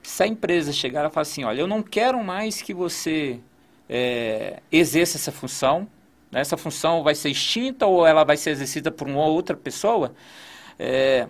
se 0.02 0.22
a 0.22 0.26
empresa 0.26 0.72
chegar 0.72 1.06
e 1.06 1.10
falar 1.10 1.22
assim, 1.22 1.44
olha, 1.44 1.60
eu 1.60 1.66
não 1.66 1.82
quero 1.82 2.22
mais 2.22 2.62
que 2.62 2.74
você 2.74 3.40
é, 3.88 4.62
exerça 4.70 5.16
essa 5.16 5.32
função? 5.32 5.88
Essa 6.32 6.56
função 6.56 7.02
vai 7.02 7.14
ser 7.14 7.30
extinta 7.30 7.86
ou 7.86 8.06
ela 8.06 8.24
vai 8.24 8.36
ser 8.36 8.50
exercida 8.50 8.90
por 8.90 9.08
uma 9.08 9.24
outra 9.24 9.56
pessoa, 9.56 10.14
é, 10.78 11.26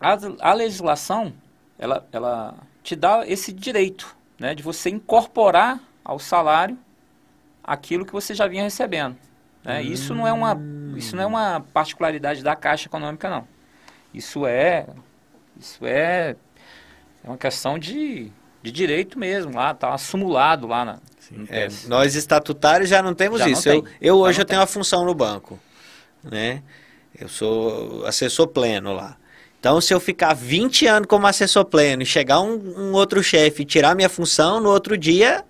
a, 0.00 0.18
a 0.40 0.52
legislação, 0.54 1.32
ela, 1.78 2.06
ela 2.12 2.54
te 2.82 2.96
dá 2.96 3.26
esse 3.26 3.52
direito, 3.52 4.16
né, 4.38 4.54
de 4.54 4.62
você 4.62 4.90
incorporar 4.90 5.80
ao 6.04 6.18
salário 6.18 6.76
aquilo 7.62 8.04
que 8.04 8.12
você 8.12 8.34
já 8.34 8.46
vinha 8.46 8.62
recebendo. 8.62 9.16
Né? 9.62 9.80
Hum. 9.80 9.82
Isso, 9.82 10.14
não 10.14 10.26
é 10.26 10.32
uma, 10.32 10.58
isso 10.96 11.16
não 11.16 11.22
é 11.22 11.26
uma 11.26 11.60
particularidade 11.72 12.42
da 12.42 12.54
Caixa 12.54 12.88
Econômica, 12.88 13.30
não. 13.30 13.46
Isso 14.12 14.46
é, 14.46 14.86
isso 15.58 15.84
é, 15.86 16.36
é 17.24 17.28
uma 17.28 17.38
questão 17.38 17.78
de, 17.78 18.30
de 18.62 18.70
direito 18.70 19.18
mesmo, 19.18 19.54
lá 19.54 19.70
está 19.72 19.94
acumulado 19.94 20.66
lá 20.66 20.84
na... 20.84 20.98
É, 21.48 21.68
nós 21.86 22.14
estatutários 22.14 22.88
já 22.88 23.02
não 23.02 23.14
temos 23.14 23.40
já 23.40 23.48
isso. 23.48 23.68
Não 23.68 23.76
eu, 23.76 23.84
eu 24.00 24.16
hoje 24.18 24.40
eu 24.40 24.44
tenho 24.44 24.60
uma 24.60 24.66
função 24.66 25.04
no 25.04 25.14
banco, 25.14 25.58
né? 26.22 26.62
Eu 27.18 27.28
sou 27.28 28.04
assessor 28.06 28.48
pleno 28.48 28.92
lá. 28.92 29.16
Então, 29.58 29.80
se 29.80 29.94
eu 29.94 30.00
ficar 30.00 30.34
20 30.34 30.86
anos 30.86 31.08
como 31.08 31.26
assessor 31.26 31.64
pleno 31.64 32.02
e 32.02 32.06
chegar 32.06 32.40
um, 32.40 32.54
um 32.76 32.92
outro 32.92 33.22
chefe 33.22 33.62
e 33.62 33.64
tirar 33.64 33.94
minha 33.94 34.10
função, 34.10 34.60
no 34.60 34.68
outro 34.68 34.96
dia 34.96 35.44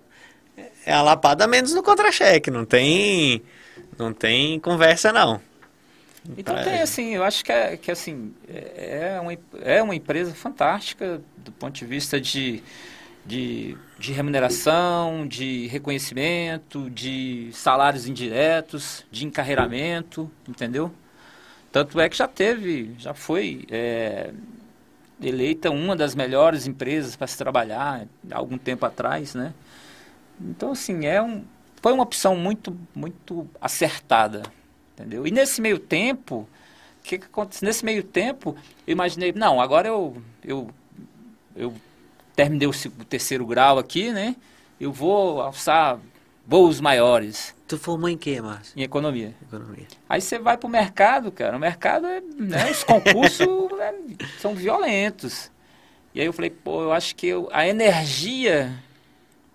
é 0.85 0.93
a 0.93 1.01
lapada 1.01 1.45
menos 1.47 1.73
no 1.73 1.83
contra-cheque. 1.83 2.49
Não 2.49 2.63
tem, 2.63 3.41
não 3.97 4.13
tem 4.13 4.59
conversa, 4.59 5.11
não. 5.11 5.41
Então 6.37 6.55
tem 6.63 6.81
assim, 6.81 7.15
eu 7.15 7.23
acho 7.23 7.43
que 7.43 7.51
é, 7.51 7.77
que 7.77 7.91
assim, 7.91 8.33
é, 8.47 9.15
é, 9.15 9.19
uma, 9.19 9.37
é 9.61 9.83
uma 9.83 9.95
empresa 9.95 10.33
fantástica 10.33 11.21
do 11.37 11.51
ponto 11.51 11.73
de 11.73 11.85
vista 11.85 12.19
de, 12.19 12.63
de, 13.25 13.77
de 13.97 14.11
remuneração, 14.11 15.25
de 15.27 15.67
reconhecimento, 15.67 16.89
de 16.89 17.49
salários 17.53 18.07
indiretos, 18.07 19.05
de 19.09 19.25
encarreiramento, 19.25 20.29
entendeu? 20.47 20.91
Tanto 21.71 21.99
é 21.99 22.09
que 22.09 22.17
já 22.17 22.27
teve, 22.27 22.93
já 22.97 23.13
foi 23.13 23.65
é, 23.69 24.31
eleita 25.21 25.71
uma 25.71 25.95
das 25.95 26.15
melhores 26.15 26.67
empresas 26.67 27.15
para 27.15 27.27
se 27.27 27.37
trabalhar 27.37 28.05
há 28.31 28.37
algum 28.37 28.57
tempo 28.57 28.85
atrás, 28.85 29.33
né? 29.33 29.53
Então, 30.39 30.71
assim, 30.71 31.05
é 31.05 31.21
um, 31.21 31.43
foi 31.81 31.93
uma 31.93 32.03
opção 32.03 32.35
muito, 32.35 32.77
muito 32.93 33.47
acertada, 33.61 34.43
entendeu? 34.93 35.25
E 35.25 35.31
nesse 35.31 35.61
meio 35.61 35.79
tempo, 35.79 36.47
o 36.99 37.03
que, 37.03 37.17
que 37.17 37.25
aconteceu? 37.25 37.65
Nesse 37.65 37.85
meio 37.85 38.03
tempo, 38.03 38.55
eu 38.85 38.91
imaginei, 38.91 39.31
não, 39.31 39.61
agora 39.61 39.87
eu, 39.87 40.21
eu, 40.43 40.69
eu 41.55 41.73
terminei 42.35 42.67
o, 42.67 42.71
o 42.71 43.05
terceiro 43.05 43.45
grau 43.45 43.79
aqui, 43.79 44.11
né? 44.11 44.35
Eu 44.79 44.91
vou 44.91 45.41
alçar 45.41 45.99
voos 46.45 46.79
maiores. 46.79 47.55
Tu 47.67 47.77
formou 47.77 48.09
em 48.09 48.17
quê, 48.17 48.39
Márcio? 48.41 48.77
Em 48.77 48.83
economia. 48.83 49.33
Economia. 49.41 49.87
Aí 50.07 50.21
você 50.21 50.37
vai 50.37 50.57
pro 50.57 50.69
mercado, 50.69 51.31
cara. 51.31 51.57
O 51.57 51.59
mercado, 51.59 52.05
é, 52.05 52.21
né, 52.37 52.69
os 52.69 52.83
concursos 52.83 53.47
é, 53.79 53.93
são 54.39 54.53
violentos. 54.53 55.51
E 56.13 56.21
aí 56.21 56.25
eu 56.27 56.33
falei, 56.33 56.49
pô, 56.49 56.83
eu 56.83 56.93
acho 56.93 57.15
que 57.15 57.27
eu, 57.27 57.49
a 57.51 57.67
energia 57.67 58.71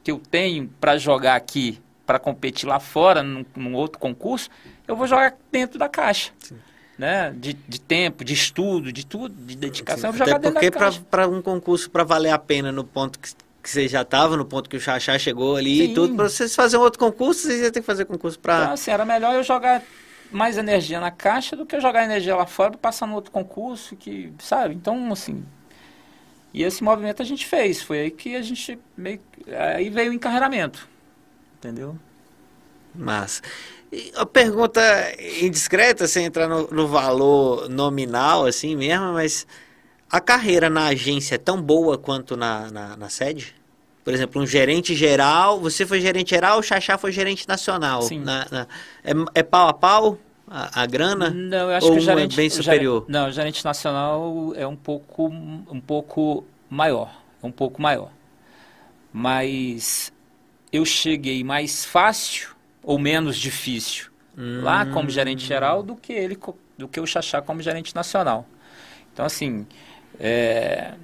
que 0.03 0.11
eu 0.11 0.19
tenho 0.19 0.69
para 0.81 0.99
jogar 0.99 1.37
aqui, 1.37 1.81
para 2.05 2.19
competir 2.19 2.69
lá 2.69 2.81
fora, 2.81 3.23
num, 3.23 3.45
num, 3.55 3.75
outro 3.75 3.99
concurso, 3.99 4.51
eu 4.89 4.97
vou 4.97 5.07
jogar 5.07 5.37
dentro 5.53 5.79
da 5.79 5.89
caixa. 5.89 6.33
Sim. 6.39 6.59
Né? 7.00 7.35
De, 7.35 7.54
de 7.54 7.80
tempo, 7.80 8.23
de 8.23 8.35
estudo, 8.35 8.92
de 8.92 9.07
tudo, 9.07 9.35
de 9.35 9.57
dedicação, 9.57 10.12
Sim. 10.12 10.23
Até. 10.23 10.50
Porque 10.50 10.71
para 11.11 11.26
um 11.26 11.40
concurso, 11.40 11.90
para 11.90 12.04
valer 12.04 12.30
a 12.30 12.38
pena 12.38 12.71
no 12.71 12.85
ponto 12.85 13.19
que 13.19 13.30
que 13.62 13.69
você 13.69 13.87
já 13.87 14.02
estava 14.02 14.37
no 14.37 14.45
ponto 14.45 14.71
que 14.71 14.76
o 14.76 14.80
Xaxá 14.80 15.19
chegou 15.19 15.57
ali 15.57 15.78
Sim. 15.78 15.85
e 15.85 15.95
tudo, 15.95 16.14
para 16.14 16.28
vocês 16.28 16.54
fazer 16.54 16.78
um 16.78 16.80
outro 16.80 16.99
concurso, 16.99 17.42
vocês 17.42 17.61
iam 17.61 17.71
ter 17.71 17.80
que 17.80 17.87
fazer 17.87 18.07
concurso 18.07 18.38
para... 18.38 18.62
Então, 18.62 18.73
assim, 18.73 18.90
era 18.90 19.04
melhor 19.04 19.35
eu 19.35 19.42
jogar 19.42 19.83
mais 20.33 20.57
energia 20.57 20.99
na 20.99 21.11
caixa 21.11 21.54
do 21.54 21.66
que 21.66 21.76
eu 21.76 21.80
jogar 21.80 22.04
energia 22.04 22.35
lá 22.35 22.47
fora 22.47 22.71
para 22.71 22.78
passar 22.78 23.07
no 23.07 23.14
outro 23.14 23.30
concurso, 23.30 23.97
que, 23.97 24.33
sabe? 24.38 24.75
Então, 24.75 25.12
assim... 25.12 25.45
E 26.52 26.64
esse 26.64 26.83
movimento 26.83 27.23
a 27.23 27.25
gente 27.25 27.47
fez, 27.47 27.80
foi 27.83 28.00
aí 28.00 28.11
que 28.11 28.35
a 28.35 28.42
gente 28.42 28.78
meio... 28.97 29.21
Aí 29.76 29.90
veio 29.90 30.11
o 30.11 30.14
encarreiramento, 30.14 30.88
entendeu? 31.59 31.97
Mas 32.95 33.42
a 34.14 34.25
pergunta 34.25 34.80
indiscreta, 35.42 36.06
sem 36.06 36.25
entrar 36.26 36.49
no, 36.49 36.68
no 36.70 36.87
valor 36.87 37.68
nominal, 37.68 38.47
assim 38.47 38.76
mesmo, 38.76 39.14
mas 39.14 39.47
a 40.11 40.20
carreira 40.20 40.70
na 40.70 40.87
agência 40.87 41.35
é 41.35 41.38
tão 41.38 41.61
boa 41.61 41.99
quanto 41.99 42.37
na, 42.37 42.70
na, 42.70 42.97
na 42.97 43.09
sede? 43.09 43.54
Por 44.04 44.14
exemplo, 44.14 44.40
um 44.40 44.47
gerente 44.47 44.94
geral, 44.94 45.61
você 45.61 45.85
foi 45.85 46.00
gerente 46.00 46.30
geral, 46.30 46.59
o 46.59 46.62
Xaxá 46.62 46.97
foi 46.97 47.12
gerente 47.12 47.47
nacional. 47.49 48.02
Sim. 48.02 48.20
Na, 48.20 48.47
na, 48.50 48.66
é, 49.04 49.12
é 49.35 49.42
pau 49.42 49.68
a 49.68 49.73
pau 49.73 50.18
a, 50.49 50.82
a 50.82 50.87
grana? 50.87 51.30
Não, 51.30 51.70
eu 51.70 51.76
acho 51.76 51.87
ou 51.87 51.92
que 51.92 51.99
o 51.99 52.00
gerente, 52.00 52.35
é 52.35 52.37
bem 52.37 52.50
superior? 52.50 53.04
O, 53.09 53.11
não, 53.11 53.28
o 53.28 53.32
gerente 53.32 53.64
nacional 53.64 54.52
é 54.56 54.66
um 54.66 54.76
pouco, 54.76 55.26
um 55.28 55.80
pouco 55.80 56.44
maior. 56.68 57.12
É 57.42 57.47
um 57.47 57.52
pouco 57.52 57.82
maior. 57.82 58.11
Mas 59.12 60.12
eu 60.73 60.85
cheguei 60.85 61.42
mais 61.42 61.85
fácil 61.85 62.60
ou 62.83 62.99
menos 62.99 63.37
difícil 63.37 64.11
hum. 64.37 64.63
lá 64.63 64.87
como 64.87 65.11
gerente 65.11 65.45
geral 65.45 65.83
do 65.83 65.97
que 65.97 66.13
ele 66.13 66.39
do 66.79 66.89
que 66.89 67.01
o 67.01 67.07
Xaxá 67.07 67.43
como 67.43 67.61
gerente 67.61 67.95
nacional. 67.95 68.47
Então 69.13 69.27
assim, 69.27 69.67
é, 70.19 70.95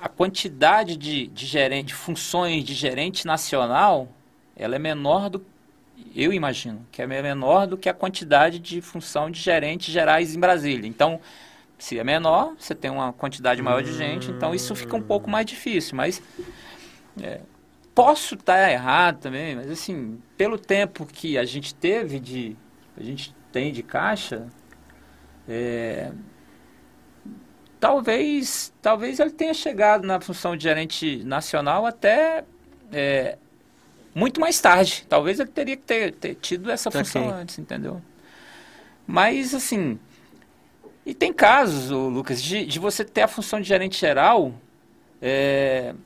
a 0.00 0.08
quantidade 0.08 0.96
de, 0.96 1.26
de, 1.26 1.46
gerente, 1.46 1.88
de 1.88 1.94
funções 1.94 2.62
de 2.64 2.74
gerente 2.74 3.26
nacional, 3.26 4.08
ela 4.56 4.76
é 4.76 4.78
menor 4.78 5.28
do 5.28 5.44
eu 6.14 6.32
imagino 6.32 6.86
que 6.90 7.02
é 7.02 7.06
menor 7.06 7.66
do 7.66 7.76
que 7.76 7.88
a 7.88 7.94
quantidade 7.94 8.58
de 8.58 8.80
função 8.80 9.30
de 9.30 9.40
gerentes 9.40 9.92
gerais 9.92 10.34
em 10.34 10.40
Brasília. 10.40 10.88
Então, 10.88 11.20
se 11.78 11.98
é 11.98 12.04
menor, 12.04 12.54
você 12.58 12.74
tem 12.74 12.90
uma 12.90 13.12
quantidade 13.12 13.60
maior 13.62 13.82
de 13.82 13.92
gente, 13.96 14.30
então 14.30 14.54
isso 14.54 14.74
fica 14.74 14.96
um 14.96 15.02
pouco 15.02 15.28
mais 15.30 15.46
difícil. 15.46 15.96
Mas 15.96 16.22
é, 17.20 17.40
posso 17.98 18.36
estar 18.36 18.70
errado 18.70 19.18
também, 19.18 19.56
mas 19.56 19.68
assim, 19.68 20.22
pelo 20.36 20.56
tempo 20.56 21.04
que 21.04 21.36
a 21.36 21.44
gente 21.44 21.74
teve 21.74 22.20
de, 22.20 22.56
a 22.96 23.02
gente 23.02 23.34
tem 23.50 23.72
de 23.72 23.82
caixa, 23.82 24.46
é, 25.48 26.12
talvez, 27.80 28.72
talvez 28.80 29.18
ele 29.18 29.32
tenha 29.32 29.52
chegado 29.52 30.06
na 30.06 30.20
função 30.20 30.56
de 30.56 30.62
gerente 30.62 31.24
nacional 31.24 31.84
até 31.86 32.44
é, 32.92 33.36
muito 34.14 34.40
mais 34.40 34.60
tarde. 34.60 35.04
Talvez 35.08 35.40
ele 35.40 35.50
teria 35.50 35.76
que 35.76 35.82
ter, 35.82 36.14
ter 36.14 36.36
tido 36.36 36.70
essa 36.70 36.92
função 36.92 37.26
okay. 37.26 37.40
antes, 37.40 37.58
entendeu? 37.58 38.00
Mas, 39.08 39.52
assim, 39.52 39.98
e 41.04 41.12
tem 41.12 41.32
casos, 41.32 41.90
Lucas, 41.90 42.40
de, 42.40 42.64
de 42.64 42.78
você 42.78 43.04
ter 43.04 43.22
a 43.22 43.28
função 43.28 43.60
de 43.60 43.66
gerente 43.66 43.98
geral 43.98 44.54
é, 45.20 45.96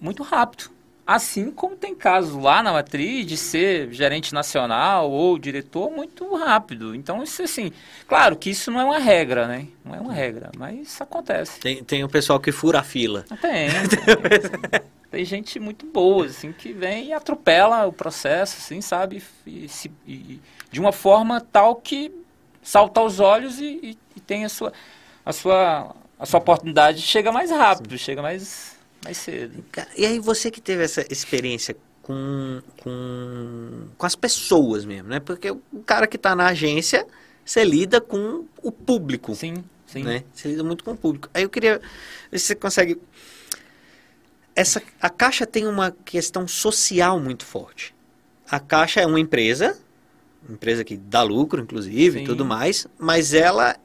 muito 0.00 0.22
rápido. 0.22 0.73
Assim 1.06 1.50
como 1.50 1.76
tem 1.76 1.94
casos 1.94 2.34
lá 2.34 2.62
na 2.62 2.72
matriz 2.72 3.26
de 3.26 3.36
ser 3.36 3.92
gerente 3.92 4.32
nacional 4.32 5.10
ou 5.10 5.38
diretor 5.38 5.90
muito 5.90 6.34
rápido. 6.34 6.94
Então, 6.94 7.22
isso 7.22 7.42
assim, 7.42 7.70
claro 8.08 8.36
que 8.36 8.48
isso 8.48 8.70
não 8.70 8.80
é 8.80 8.84
uma 8.84 8.98
regra, 8.98 9.46
né? 9.46 9.66
Não 9.84 9.94
é 9.94 10.00
uma 10.00 10.14
regra, 10.14 10.50
mas 10.56 10.88
isso 10.88 11.02
acontece. 11.02 11.60
Tem, 11.60 11.84
tem 11.84 12.02
o 12.02 12.08
pessoal 12.08 12.40
que 12.40 12.50
fura 12.50 12.80
a 12.80 12.82
fila. 12.82 13.24
Tem. 13.42 13.68
tem, 13.68 14.80
tem 15.10 15.24
gente 15.26 15.60
muito 15.60 15.84
boa, 15.84 16.24
assim, 16.24 16.52
que 16.52 16.72
vem 16.72 17.08
e 17.08 17.12
atropela 17.12 17.86
o 17.86 17.92
processo, 17.92 18.56
assim, 18.58 18.80
sabe? 18.80 19.22
E, 19.46 19.68
se, 19.68 19.92
e, 20.06 20.40
de 20.70 20.80
uma 20.80 20.90
forma 20.90 21.38
tal 21.38 21.76
que 21.76 22.10
salta 22.62 23.00
aos 23.00 23.20
olhos 23.20 23.60
e, 23.60 23.64
e, 23.82 23.98
e 24.16 24.20
tem 24.20 24.46
a 24.46 24.48
sua, 24.48 24.72
a 25.24 25.32
sua, 25.34 25.94
a 26.18 26.24
sua 26.24 26.38
oportunidade 26.38 27.02
chega 27.02 27.30
mais 27.30 27.50
rápido, 27.50 27.90
Sim. 27.90 27.98
chega 27.98 28.22
mais 28.22 28.73
mais 29.04 29.18
cedo. 29.18 29.64
E 29.96 30.06
aí 30.06 30.18
você 30.18 30.50
que 30.50 30.60
teve 30.60 30.82
essa 30.82 31.04
experiência 31.10 31.76
com, 32.02 32.60
com, 32.82 33.88
com 33.96 34.06
as 34.06 34.14
pessoas 34.14 34.84
mesmo, 34.84 35.08
né? 35.08 35.20
Porque 35.20 35.50
o 35.50 35.82
cara 35.86 36.06
que 36.06 36.16
está 36.16 36.34
na 36.34 36.46
agência, 36.48 37.06
você 37.44 37.64
lida 37.64 38.00
com 38.00 38.44
o 38.62 38.72
público. 38.72 39.34
Sim, 39.34 39.64
sim. 39.86 40.02
Né? 40.02 40.24
Você 40.32 40.48
lida 40.48 40.64
muito 40.64 40.84
com 40.84 40.92
o 40.92 40.96
público. 40.96 41.28
Aí 41.32 41.42
eu 41.42 41.50
queria 41.50 41.80
ver 42.30 42.38
se 42.38 42.46
você 42.46 42.54
consegue... 42.54 43.00
Essa, 44.56 44.82
a 45.00 45.10
Caixa 45.10 45.46
tem 45.46 45.66
uma 45.66 45.90
questão 46.04 46.46
social 46.46 47.18
muito 47.18 47.44
forte. 47.44 47.94
A 48.48 48.60
Caixa 48.60 49.00
é 49.00 49.06
uma 49.06 49.18
empresa, 49.18 49.76
empresa 50.48 50.84
que 50.84 50.96
dá 50.96 51.22
lucro, 51.22 51.60
inclusive, 51.60 52.20
e 52.20 52.24
tudo 52.24 52.44
mais, 52.44 52.86
mas 52.98 53.34
ela 53.34 53.76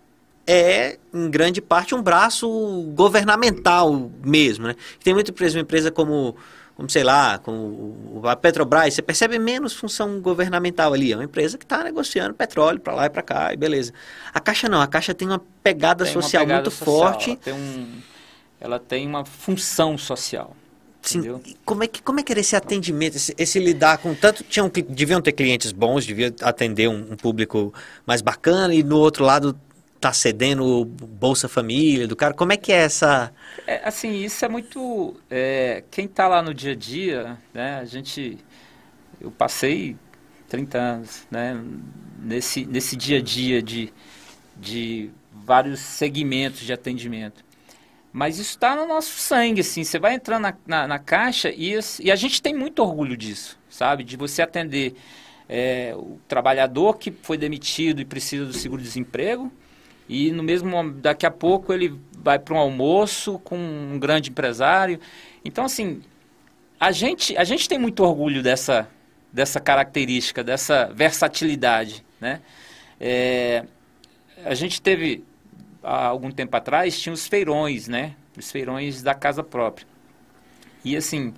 é, 0.51 0.97
em 1.13 1.29
grande 1.29 1.61
parte, 1.61 1.93
um 1.93 2.01
braço 2.01 2.49
governamental 2.95 4.09
mesmo, 4.25 4.65
né? 4.65 4.75
Tem 5.03 5.13
muita 5.13 5.29
empresa, 5.29 5.55
uma 5.55 5.61
empresa 5.61 5.91
como, 5.91 6.35
como 6.75 6.89
sei 6.89 7.03
lá, 7.03 7.37
como 7.37 8.19
a 8.23 8.35
Petrobras, 8.35 8.95
você 8.95 9.03
percebe 9.03 9.37
menos 9.37 9.73
função 9.73 10.19
governamental 10.19 10.91
ali. 10.91 11.13
É 11.13 11.15
uma 11.15 11.23
empresa 11.23 11.55
que 11.55 11.65
está 11.65 11.83
negociando 11.83 12.33
petróleo 12.33 12.79
para 12.79 12.95
lá 12.95 13.05
e 13.05 13.11
para 13.11 13.21
cá, 13.21 13.53
e 13.53 13.57
beleza. 13.57 13.93
A 14.33 14.39
Caixa 14.39 14.67
não, 14.67 14.81
a 14.81 14.87
Caixa 14.87 15.13
tem 15.13 15.27
uma 15.27 15.39
pegada 15.61 16.03
tem 16.03 16.13
social 16.13 16.41
uma 16.41 16.47
pegada 16.47 16.63
muito 16.63 16.75
social, 16.75 16.95
forte. 16.95 17.29
Ela 17.29 17.39
tem, 17.43 17.53
um, 17.53 18.01
ela 18.59 18.79
tem 18.79 19.07
uma 19.07 19.25
função 19.25 19.99
social. 19.99 20.55
Sim, 21.03 21.39
como 21.63 21.83
é 21.83 21.87
que 21.87 22.01
como 22.01 22.19
é 22.19 22.23
que 22.23 22.31
era 22.31 22.41
esse 22.41 22.55
atendimento, 22.55 23.15
esse, 23.15 23.33
esse 23.37 23.57
lidar 23.57 23.99
com 23.99 24.13
tanto 24.13 24.43
tinham 24.43 24.69
deviam 24.89 25.21
ter 25.21 25.31
clientes 25.31 25.71
bons, 25.71 26.05
devia 26.05 26.33
atender 26.41 26.89
um, 26.89 27.13
um, 27.13 27.15
público 27.15 27.73
mais 28.05 28.21
bacana 28.21 28.73
e 28.73 28.83
no 28.83 28.97
outro 28.97 29.23
lado 29.23 29.57
tá 29.99 30.13
cedendo 30.13 30.85
Bolsa 30.85 31.49
Família 31.49 32.07
do 32.07 32.15
cara? 32.15 32.33
Como 32.33 32.53
é 32.53 32.57
que 32.57 32.71
é 32.71 32.77
essa... 32.77 33.33
É, 33.67 33.81
assim, 33.87 34.23
isso 34.23 34.43
é 34.45 34.49
muito... 34.49 35.15
É, 35.29 35.83
quem 35.91 36.05
está 36.05 36.27
lá 36.27 36.41
no 36.41 36.53
dia 36.53 36.71
a 36.71 36.75
dia, 36.75 37.37
né, 37.53 37.79
a 37.79 37.85
gente... 37.85 38.37
Eu 39.19 39.29
passei 39.31 39.97
30 40.47 40.77
anos, 40.77 41.27
né, 41.29 41.61
nesse, 42.17 42.65
nesse 42.65 42.95
dia 42.95 43.19
a 43.19 43.21
dia 43.21 43.61
de, 43.61 43.93
de 44.55 45.11
vários 45.31 45.79
segmentos 45.79 46.61
de 46.61 46.71
atendimento. 46.71 47.43
Mas 48.11 48.39
isso 48.39 48.51
está 48.51 48.75
no 48.75 48.87
nosso 48.87 49.19
sangue, 49.19 49.61
assim. 49.61 49.83
Você 49.83 49.99
vai 49.99 50.15
entrando 50.15 50.43
na, 50.43 50.57
na, 50.65 50.87
na 50.87 50.99
caixa 50.99 51.51
e, 51.51 51.77
e, 51.99 52.11
a 52.11 52.15
gente 52.15 52.41
tem 52.41 52.55
muito 52.55 52.79
orgulho 52.79 53.15
disso, 53.15 53.57
sabe? 53.69 54.03
De 54.03 54.17
você 54.17 54.41
atender 54.41 54.95
é, 55.47 55.93
o 55.95 56.19
trabalhador 56.27 56.97
que 56.97 57.11
foi 57.11 57.37
demitido 57.37 58.01
e 58.01 58.05
precisa 58.05 58.45
do 58.45 58.53
seguro-desemprego, 58.53 59.51
e 60.09 60.31
no 60.31 60.41
mesmo 60.41 60.91
daqui 60.93 61.25
a 61.25 61.31
pouco 61.31 61.71
ele 61.71 61.97
vai 62.17 62.39
para 62.39 62.55
um 62.55 62.57
almoço 62.57 63.37
com 63.39 63.55
um 63.55 63.99
grande 63.99 64.31
empresário. 64.31 64.99
Então 65.45 65.65
assim, 65.65 66.01
a 66.79 66.91
gente 66.91 67.37
a 67.37 67.43
gente 67.43 67.69
tem 67.69 67.77
muito 67.77 68.03
orgulho 68.03 68.41
dessa 68.41 68.89
dessa 69.31 69.59
característica, 69.59 70.43
dessa 70.43 70.91
versatilidade, 70.93 72.03
né? 72.19 72.41
É, 72.99 73.63
a 74.43 74.55
gente 74.55 74.81
teve 74.81 75.23
há 75.83 76.07
algum 76.07 76.31
tempo 76.31 76.57
atrás 76.57 76.99
tinha 76.99 77.13
os 77.13 77.27
feirões, 77.27 77.87
né? 77.87 78.15
Os 78.35 78.51
feirões 78.51 79.03
da 79.03 79.13
casa 79.13 79.43
própria. 79.43 79.87
E 80.83 80.97
assim, 80.97 81.33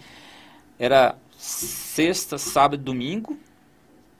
era 0.79 1.15
sexta, 1.37 2.37
sábado, 2.37 2.81
domingo, 2.81 3.37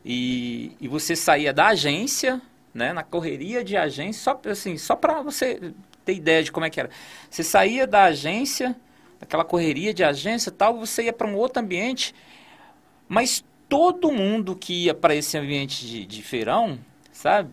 e, 0.04 0.76
e 0.82 0.88
você 0.88 1.16
saía 1.16 1.54
da 1.54 1.68
agência 1.68 2.42
né, 2.74 2.94
na 2.94 3.04
correria 3.04 3.64
de 3.64 3.76
agência, 3.76 4.22
só 4.22 4.42
assim, 4.50 4.78
só 4.78 4.96
para 4.96 5.22
você 5.22 5.74
ter 6.06 6.14
ideia 6.14 6.44
de 6.44 6.52
como 6.52 6.66
é 6.66 6.70
que 6.70 6.80
era. 6.80 6.90
Você 7.30 7.44
saía 7.44 7.86
da 7.86 8.06
agência, 8.06 8.76
daquela 9.20 9.44
correria 9.44 9.94
de 9.94 10.04
agência, 10.04 10.52
tal, 10.52 10.78
você 10.78 11.04
ia 11.04 11.14
para 11.14 11.28
um 11.28 11.36
outro 11.36 11.62
ambiente, 11.62 12.16
mas 13.08 13.44
todo 13.68 14.12
mundo 14.12 14.56
que 14.56 14.86
ia 14.86 14.94
para 14.94 15.16
esse 15.16 15.38
ambiente 15.38 15.86
de, 15.86 16.06
de 16.06 16.24
feirão, 16.24 16.80
sabe, 17.12 17.52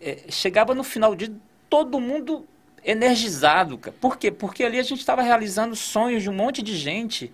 é, 0.00 0.24
chegava 0.28 0.74
no 0.74 0.82
final 0.82 1.14
de 1.14 1.32
todo 1.68 2.00
mundo 2.00 2.46
energizado, 2.84 3.78
cara. 3.78 3.96
Por 4.00 4.16
quê? 4.16 4.30
Porque 4.30 4.64
ali 4.64 4.78
a 4.78 4.82
gente 4.82 4.98
estava 4.98 5.22
realizando 5.22 5.76
sonhos 5.76 6.22
de 6.22 6.30
um 6.30 6.34
monte 6.34 6.62
de 6.62 6.76
gente. 6.76 7.32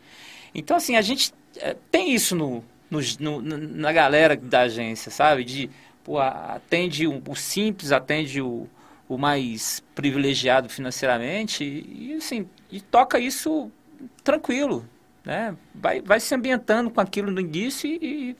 Então, 0.55 0.77
assim, 0.77 0.97
a 0.97 1.03
gente 1.03 1.33
é, 1.57 1.75
tem 1.91 2.13
isso 2.13 2.37
no, 2.37 2.63
no, 2.91 3.01
no, 3.19 3.59
na 3.59 3.93
galera 3.93 4.37
da 4.37 4.61
agência, 4.63 5.11
sabe? 5.11 5.45
De 5.45 5.71
pô, 6.05 6.19
atende 6.19 7.07
o, 7.07 7.23
o 7.29 7.37
simples, 7.37 7.93
atende 7.93 8.41
o, 8.41 8.67
o 9.09 9.17
mais 9.17 9.83
privilegiado 9.95 10.69
financeiramente 10.69 11.65
e, 11.65 12.13
e, 12.13 12.15
assim, 12.15 12.49
e 12.71 12.81
toca 12.81 13.19
isso 13.19 13.71
tranquilo, 14.23 14.87
né? 15.25 15.57
Vai, 15.75 16.01
vai 16.01 16.21
se 16.21 16.35
ambientando 16.35 16.91
com 16.91 17.01
aquilo 17.01 17.31
no 17.31 17.41
início 17.41 17.89
e, 17.89 18.37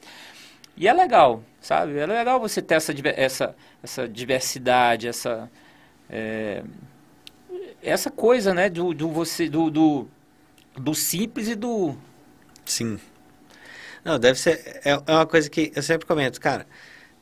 e 0.77 0.87
é 0.87 0.93
legal, 0.93 1.43
sabe? 1.61 1.99
É 1.99 2.07
legal 2.07 2.39
você 2.39 2.61
ter 2.63 2.75
essa, 2.75 2.95
essa, 3.17 3.57
essa 3.83 4.09
diversidade, 4.09 5.09
essa, 5.09 5.51
é, 6.09 6.63
essa 7.83 8.11
coisa, 8.11 8.55
né? 8.55 8.69
Do, 8.69 8.93
do, 8.93 9.09
você, 9.09 9.49
do, 9.49 9.71
do, 9.71 10.09
do 10.75 10.95
simples 10.95 11.49
e 11.49 11.55
do... 11.55 11.97
Sim. 12.65 13.01
Não, 14.05 14.19
deve 14.19 14.39
ser... 14.39 14.81
É, 14.85 14.91
é 15.07 15.13
uma 15.13 15.27
coisa 15.27 15.51
que 15.51 15.73
eu 15.75 15.83
sempre 15.83 16.07
comento, 16.07 16.41
cara 16.41 16.67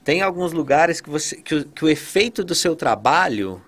tem 0.07 0.23
alguns 0.23 0.53
lugares 0.53 1.01
que, 1.01 1.11
você, 1.11 1.35
que, 1.35 1.53
o, 1.53 1.65
que 1.65 1.85
o 1.85 1.89
efeito 1.89 2.45
do 2.45 2.55
seu 2.55 2.77
trabalho 2.77 3.61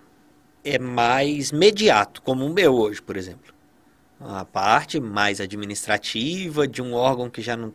é 0.65 0.79
mais 0.79 1.51
imediato, 1.51 2.23
como 2.23 2.47
o 2.47 2.55
meu 2.55 2.77
hoje, 2.77 3.03
por 3.03 3.17
exemplo. 3.17 3.53
A 4.21 4.45
parte 4.45 5.01
mais 5.01 5.41
administrativa 5.41 6.69
de 6.69 6.81
um 6.81 6.95
órgão 6.95 7.29
que 7.29 7.43
já 7.43 7.57
não 7.57 7.75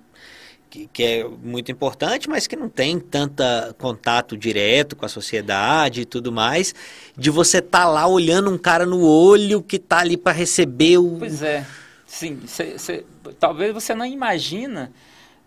que, 0.70 1.04
é 1.04 1.28
muito 1.28 1.74
importante, 1.74 2.30
mas 2.30 2.48
que 2.48 2.56
não 2.56 2.70
tem 2.70 3.00
tanta 3.02 3.76
contato 3.78 4.38
direto 4.38 4.96
com 4.96 5.06
a 5.06 5.10
sociedade 5.10 6.02
e 6.02 6.06
tudo 6.06 6.32
mais, 6.32 6.74
de 7.18 7.30
você 7.30 7.58
estar 7.58 7.84
tá 7.84 7.86
lá 7.86 8.08
olhando 8.08 8.50
um 8.50 8.58
cara 8.58 8.86
no 8.86 9.06
olho 9.06 9.62
que 9.62 9.76
está 9.76 10.00
ali 10.00 10.16
para 10.16 10.32
receber 10.32 10.98
o. 11.00 11.18
Pois 11.20 11.44
é, 11.44 11.66
sim. 12.08 12.40
Cê, 12.48 12.80
cê, 12.80 13.06
talvez 13.38 13.74
você 13.74 13.94
não 13.94 14.06
imagina 14.06 14.92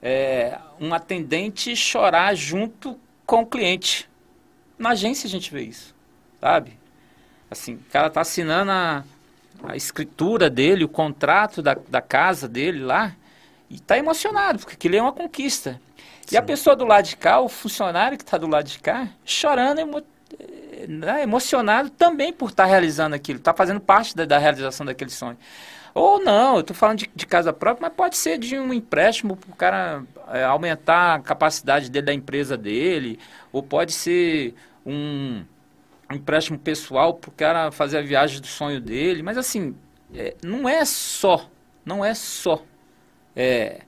é, 0.02 0.58
um 0.78 0.92
atendente 0.92 1.74
chorar 1.74 2.34
junto 2.34 3.00
com 3.26 3.42
o 3.42 3.46
cliente. 3.46 4.08
Na 4.78 4.90
agência 4.90 5.26
a 5.26 5.30
gente 5.30 5.52
vê 5.52 5.62
isso, 5.62 5.94
sabe? 6.40 6.78
Assim, 7.50 7.74
o 7.74 7.90
cara 7.90 8.08
tá 8.08 8.20
assinando 8.20 8.70
a, 8.70 9.04
a 9.64 9.76
escritura 9.76 10.48
dele, 10.48 10.84
o 10.84 10.88
contrato 10.88 11.60
da, 11.62 11.76
da 11.88 12.00
casa 12.00 12.48
dele 12.48 12.80
lá, 12.80 13.14
e 13.68 13.80
tá 13.80 13.98
emocionado, 13.98 14.60
porque 14.60 14.74
aquilo 14.74 14.96
é 14.96 15.02
uma 15.02 15.12
conquista. 15.12 15.80
Sim. 16.26 16.34
E 16.34 16.38
a 16.38 16.42
pessoa 16.42 16.76
do 16.76 16.84
lado 16.84 17.04
de 17.04 17.16
cá, 17.16 17.40
o 17.40 17.48
funcionário 17.48 18.16
que 18.16 18.24
está 18.24 18.36
do 18.36 18.46
lado 18.46 18.66
de 18.66 18.78
cá, 18.78 19.08
chorando, 19.24 19.78
emo, 19.78 20.02
né, 20.88 21.22
emocionado 21.22 21.90
também 21.90 22.32
por 22.32 22.50
estar 22.50 22.64
tá 22.64 22.68
realizando 22.68 23.14
aquilo, 23.14 23.38
está 23.38 23.54
fazendo 23.54 23.80
parte 23.80 24.16
da, 24.16 24.24
da 24.24 24.38
realização 24.38 24.84
daquele 24.84 25.10
sonho. 25.10 25.38
Ou 25.96 26.22
não, 26.22 26.56
eu 26.56 26.60
estou 26.60 26.76
falando 26.76 26.98
de, 26.98 27.10
de, 27.14 27.26
casa 27.26 27.54
própria, 27.54 27.88
mas 27.88 27.96
pode 27.96 28.18
ser 28.18 28.36
de 28.36 28.58
um 28.58 28.70
empréstimo 28.70 29.34
para 29.34 29.50
o 29.50 29.56
cara 29.56 30.02
é, 30.28 30.44
aumentar 30.44 31.14
a 31.14 31.20
capacidade 31.20 31.90
dele 31.90 32.04
da 32.04 32.12
empresa 32.12 32.54
dele, 32.54 33.18
ou 33.50 33.62
pode 33.62 33.92
ser 33.92 34.54
um, 34.84 35.42
empréstimo 36.12 36.58
pessoal 36.58 37.14
para 37.14 37.30
o 37.30 37.32
cara 37.32 37.72
fazer 37.72 37.96
a 37.96 38.02
viagem 38.02 38.42
do 38.42 38.46
sonho 38.46 38.78
dele. 38.78 39.22
Mas 39.22 39.38
assim, 39.38 39.74
é, 40.14 40.36
não 40.44 40.68
é 40.68 40.84
só, 40.84 41.48
não 41.82 42.04
é 42.04 42.12
só 42.12 42.62
é, 43.34 43.80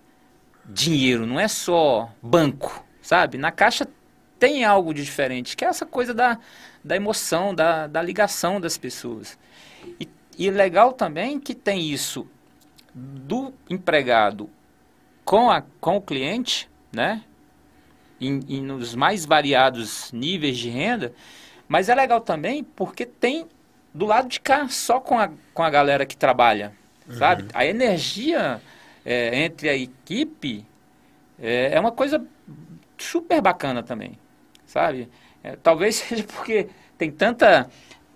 dinheiro, 0.64 1.27
não 1.27 1.38
é 1.38 1.47
só 1.47 2.11
banco, 2.23 2.83
sabe? 3.03 3.37
Na 3.37 3.53
caixa 3.53 3.87
tem 4.38 4.64
algo 4.64 4.94
de 4.94 5.05
diferente, 5.05 5.55
que 5.55 5.62
é 5.62 5.68
essa 5.68 5.85
coisa 5.85 6.14
da, 6.14 6.38
da 6.83 6.97
emoção, 6.97 7.55
da, 7.55 7.87
da 7.87 8.01
ligação 8.01 8.59
das 8.59 8.79
pessoas. 8.79 9.37
E 10.38 10.46
e 10.46 10.51
legal 10.51 10.92
também 10.92 11.40
que 11.40 11.55
tem 11.55 11.90
isso 11.90 12.27
do 12.94 13.53
empregado 13.68 14.48
com, 15.24 15.51
a, 15.51 15.62
com 15.81 15.96
o 15.96 16.01
cliente, 16.01 16.70
né? 16.92 17.22
E, 18.20 18.61
nos 18.61 18.94
mais 18.96 19.24
variados 19.24 20.11
níveis 20.11 20.59
de 20.59 20.68
renda, 20.70 21.12
mas 21.68 21.88
é 21.88 21.94
legal 21.94 22.20
também 22.20 22.64
porque 22.64 23.07
tem 23.07 23.46
do 23.94 24.07
lado 24.07 24.29
de 24.29 24.40
cá, 24.40 24.68
só 24.68 25.01
com 25.01 25.18
a, 25.18 25.31
com 25.55 25.62
a 25.62 25.70
galera 25.70 26.05
que 26.07 26.16
trabalha, 26.16 26.72
uhum. 27.09 27.16
sabe? 27.16 27.44
A 27.55 27.64
energia 27.64 28.61
é, 29.05 29.44
entre 29.44 29.68
a 29.68 29.77
equipe 29.77 30.66
é, 31.38 31.70
é, 31.74 31.81
uma 31.81 31.92
coisa 31.92 32.24
super 32.96 33.40
bacana 33.40 33.83
também, 33.83 34.18
sabe? 34.66 35.09
É, 35.42 35.57
talvez 35.57 35.96
seja 36.09 36.24
porque 36.24 36.68
tem 36.96 37.11
tanta 37.11 37.68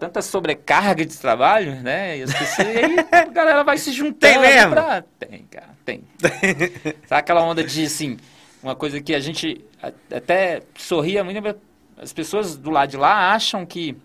tanta 0.02 0.20
sobrecarga 0.20 1.06
de 1.06 1.16
trabalho, 1.16 1.80
né? 1.80 2.18
E, 2.18 2.22
as 2.24 2.32
pessoas, 2.34 2.66
e 2.66 2.78
aí 2.78 2.96
a 3.12 3.24
galera 3.30 3.62
vai 3.62 3.78
se 3.78 3.92
juntando. 3.92 4.18
Tem 4.18 4.38
mesmo? 4.40 4.72
Pra... 4.72 5.04
Tem, 5.16 5.44
cara, 5.44 5.68
tem. 5.84 6.02
Sabe 7.06 7.20
aquela 7.20 7.44
onda 7.44 7.62
de, 7.62 7.84
assim, 7.84 8.16
uma 8.60 8.74
coisa 8.74 9.00
que 9.00 9.14
a 9.14 9.20
gente 9.20 9.64
até 10.10 10.62
sorria 10.76 11.22
muito, 11.22 11.56
as 11.96 12.12
pessoas 12.12 12.56
do 12.56 12.68
lado 12.68 12.90
de 12.90 12.96
lá 12.96 13.32
acham 13.32 13.64
que, 13.64 13.96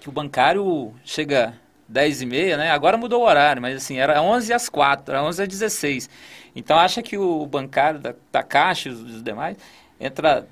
que 0.00 0.08
o 0.08 0.12
bancário 0.12 0.94
chega 1.04 1.52
10 1.86 2.22
e 2.22 2.26
meia, 2.26 2.56
né? 2.56 2.70
Agora 2.70 2.96
mudou 2.96 3.20
o 3.20 3.26
horário, 3.26 3.60
mas 3.60 3.76
assim, 3.76 3.98
era 3.98 4.22
11 4.22 4.54
às 4.54 4.70
4, 4.70 5.14
era 5.14 5.22
11 5.22 5.42
às 5.42 5.48
16. 5.48 6.08
Então 6.56 6.78
acha 6.78 7.02
que 7.02 7.18
o 7.18 7.44
bancário 7.44 8.00
da, 8.00 8.14
da 8.32 8.42
Caixa 8.42 8.88
e 8.88 8.92
os 8.92 9.22
demais 9.22 9.58
entra 10.00 10.46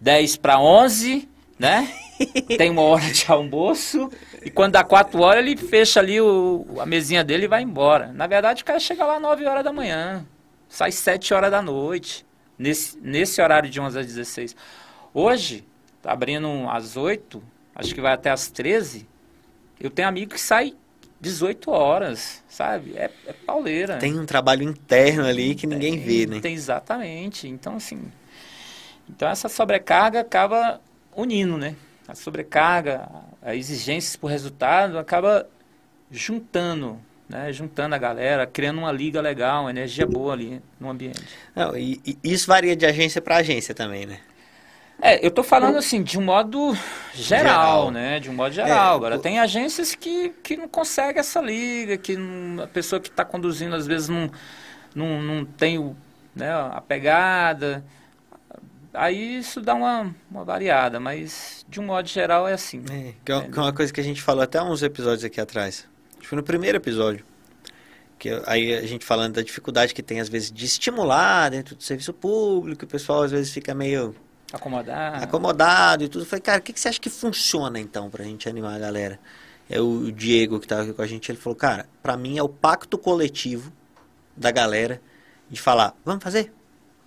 10 0.00 0.36
para 0.38 0.58
11 0.58 1.28
né? 1.60 1.86
Tem 2.56 2.70
uma 2.70 2.82
hora 2.82 3.10
de 3.10 3.24
almoço 3.28 4.10
e 4.44 4.50
quando 4.50 4.72
dá 4.72 4.84
quatro 4.84 5.20
horas 5.20 5.44
ele 5.44 5.56
fecha 5.56 6.00
ali 6.00 6.20
o, 6.20 6.66
a 6.78 6.86
mesinha 6.86 7.24
dele 7.24 7.44
e 7.44 7.48
vai 7.48 7.62
embora. 7.62 8.12
Na 8.12 8.26
verdade, 8.26 8.62
o 8.62 8.64
cara 8.64 8.78
chega 8.78 9.04
lá 9.04 9.18
9 9.18 9.46
horas 9.46 9.64
da 9.64 9.72
manhã, 9.72 10.26
sai 10.68 10.92
7 10.92 11.32
horas 11.32 11.50
da 11.50 11.62
noite, 11.62 12.26
nesse, 12.58 12.98
nesse 13.00 13.40
horário 13.40 13.70
de 13.70 13.80
11 13.80 13.98
às 13.98 14.06
16. 14.06 14.56
Hoje, 15.14 15.64
tá 16.02 16.12
abrindo 16.12 16.48
às 16.68 16.96
8, 16.96 17.42
acho 17.74 17.94
que 17.94 18.00
vai 18.00 18.12
até 18.12 18.30
às 18.30 18.48
13. 18.50 19.08
Eu 19.80 19.90
tenho 19.90 20.08
amigo 20.08 20.32
que 20.32 20.40
sai 20.40 20.74
18 21.20 21.70
horas, 21.70 22.42
sabe? 22.48 22.94
É, 22.96 23.10
é 23.26 23.32
pauleira. 23.32 23.98
Tem 23.98 24.18
um 24.18 24.26
trabalho 24.26 24.62
interno 24.62 25.26
ali 25.26 25.54
que 25.54 25.66
tem, 25.66 25.70
ninguém 25.70 25.98
vê, 25.98 26.26
né? 26.26 26.40
Tem 26.40 26.54
exatamente. 26.54 27.48
Então, 27.48 27.76
assim. 27.76 28.10
Então, 29.08 29.28
essa 29.28 29.48
sobrecarga 29.48 30.20
acaba 30.20 30.80
unindo, 31.14 31.58
né? 31.58 31.74
A 32.10 32.14
sobrecarga, 32.16 33.08
a 33.40 33.54
exigências 33.54 34.16
por 34.16 34.28
resultado 34.28 34.98
acaba 34.98 35.46
juntando, 36.10 36.98
né? 37.28 37.52
Juntando 37.52 37.94
a 37.94 37.98
galera, 37.98 38.46
criando 38.46 38.78
uma 38.78 38.90
liga 38.90 39.20
legal, 39.20 39.62
uma 39.62 39.70
energia 39.70 40.04
boa 40.06 40.32
ali 40.32 40.60
no 40.80 40.90
ambiente. 40.90 41.22
Não, 41.54 41.76
e, 41.76 42.00
e 42.04 42.18
isso 42.24 42.48
varia 42.48 42.74
de 42.74 42.84
agência 42.84 43.22
para 43.22 43.36
agência 43.36 43.72
também, 43.72 44.06
né? 44.06 44.18
É, 45.00 45.24
eu 45.24 45.30
tô 45.30 45.42
falando 45.42 45.78
assim, 45.78 46.02
de 46.02 46.18
um 46.18 46.22
modo 46.22 46.76
geral, 47.14 47.44
geral. 47.84 47.90
né? 47.90 48.18
De 48.18 48.28
um 48.28 48.34
modo 48.34 48.52
geral. 48.52 48.94
É, 48.94 48.96
Agora, 48.96 49.18
tem 49.18 49.38
agências 49.38 49.94
que, 49.94 50.30
que 50.42 50.56
não 50.56 50.68
conseguem 50.68 51.20
essa 51.20 51.40
liga, 51.40 51.96
que 51.96 52.16
não, 52.16 52.64
a 52.64 52.66
pessoa 52.66 53.00
que 53.00 53.08
está 53.08 53.24
conduzindo 53.24 53.76
às 53.76 53.86
vezes 53.86 54.08
não, 54.08 54.28
não, 54.94 55.22
não 55.22 55.44
tem 55.44 55.78
o, 55.78 55.96
né, 56.34 56.52
a 56.52 56.82
pegada. 56.86 57.84
Aí 58.92 59.38
isso 59.38 59.60
dá 59.60 59.74
uma, 59.74 60.14
uma 60.30 60.44
variada, 60.44 60.98
mas 60.98 61.64
de 61.68 61.80
um 61.80 61.86
modo 61.86 62.08
geral 62.08 62.48
é 62.48 62.52
assim. 62.52 62.82
É, 62.90 63.14
que 63.24 63.30
é, 63.30 63.36
é 63.36 63.60
uma 63.60 63.72
coisa 63.72 63.92
que 63.92 64.00
a 64.00 64.04
gente 64.04 64.20
falou 64.20 64.42
até 64.42 64.60
uns 64.60 64.82
episódios 64.82 65.24
aqui 65.24 65.40
atrás. 65.40 65.86
Acho 66.12 66.20
que 66.20 66.26
foi 66.26 66.36
no 66.36 66.42
primeiro 66.42 66.76
episódio. 66.76 67.24
Que 68.18 68.30
aí 68.46 68.74
a 68.74 68.86
gente 68.86 69.04
falando 69.04 69.34
da 69.34 69.42
dificuldade 69.42 69.94
que 69.94 70.02
tem 70.02 70.20
às 70.20 70.28
vezes 70.28 70.50
de 70.50 70.64
estimular 70.64 71.50
dentro 71.50 71.74
do 71.74 71.82
serviço 71.82 72.12
público, 72.12 72.84
o 72.84 72.88
pessoal 72.88 73.22
às 73.22 73.30
vezes 73.30 73.52
fica 73.52 73.74
meio 73.74 74.14
acomodado, 74.52 75.24
acomodado 75.24 76.04
e 76.04 76.08
tudo. 76.08 76.22
Eu 76.22 76.26
falei, 76.26 76.42
cara, 76.42 76.58
o 76.58 76.62
que, 76.62 76.72
que 76.72 76.80
você 76.80 76.88
acha 76.88 77.00
que 77.00 77.08
funciona 77.08 77.78
então 77.78 78.10
pra 78.10 78.24
gente 78.24 78.48
animar 78.48 78.74
a 78.74 78.78
galera? 78.78 79.18
É 79.70 79.80
o 79.80 80.10
Diego 80.10 80.58
que 80.58 80.66
estava 80.66 80.82
aqui 80.82 80.92
com 80.92 81.00
a 81.00 81.06
gente, 81.06 81.30
ele 81.30 81.38
falou, 81.38 81.56
cara, 81.56 81.88
para 82.02 82.16
mim 82.16 82.36
é 82.36 82.42
o 82.42 82.48
pacto 82.48 82.98
coletivo 82.98 83.72
da 84.36 84.50
galera 84.50 85.00
de 85.48 85.60
falar, 85.60 85.94
vamos 86.04 86.22
fazer, 86.22 86.52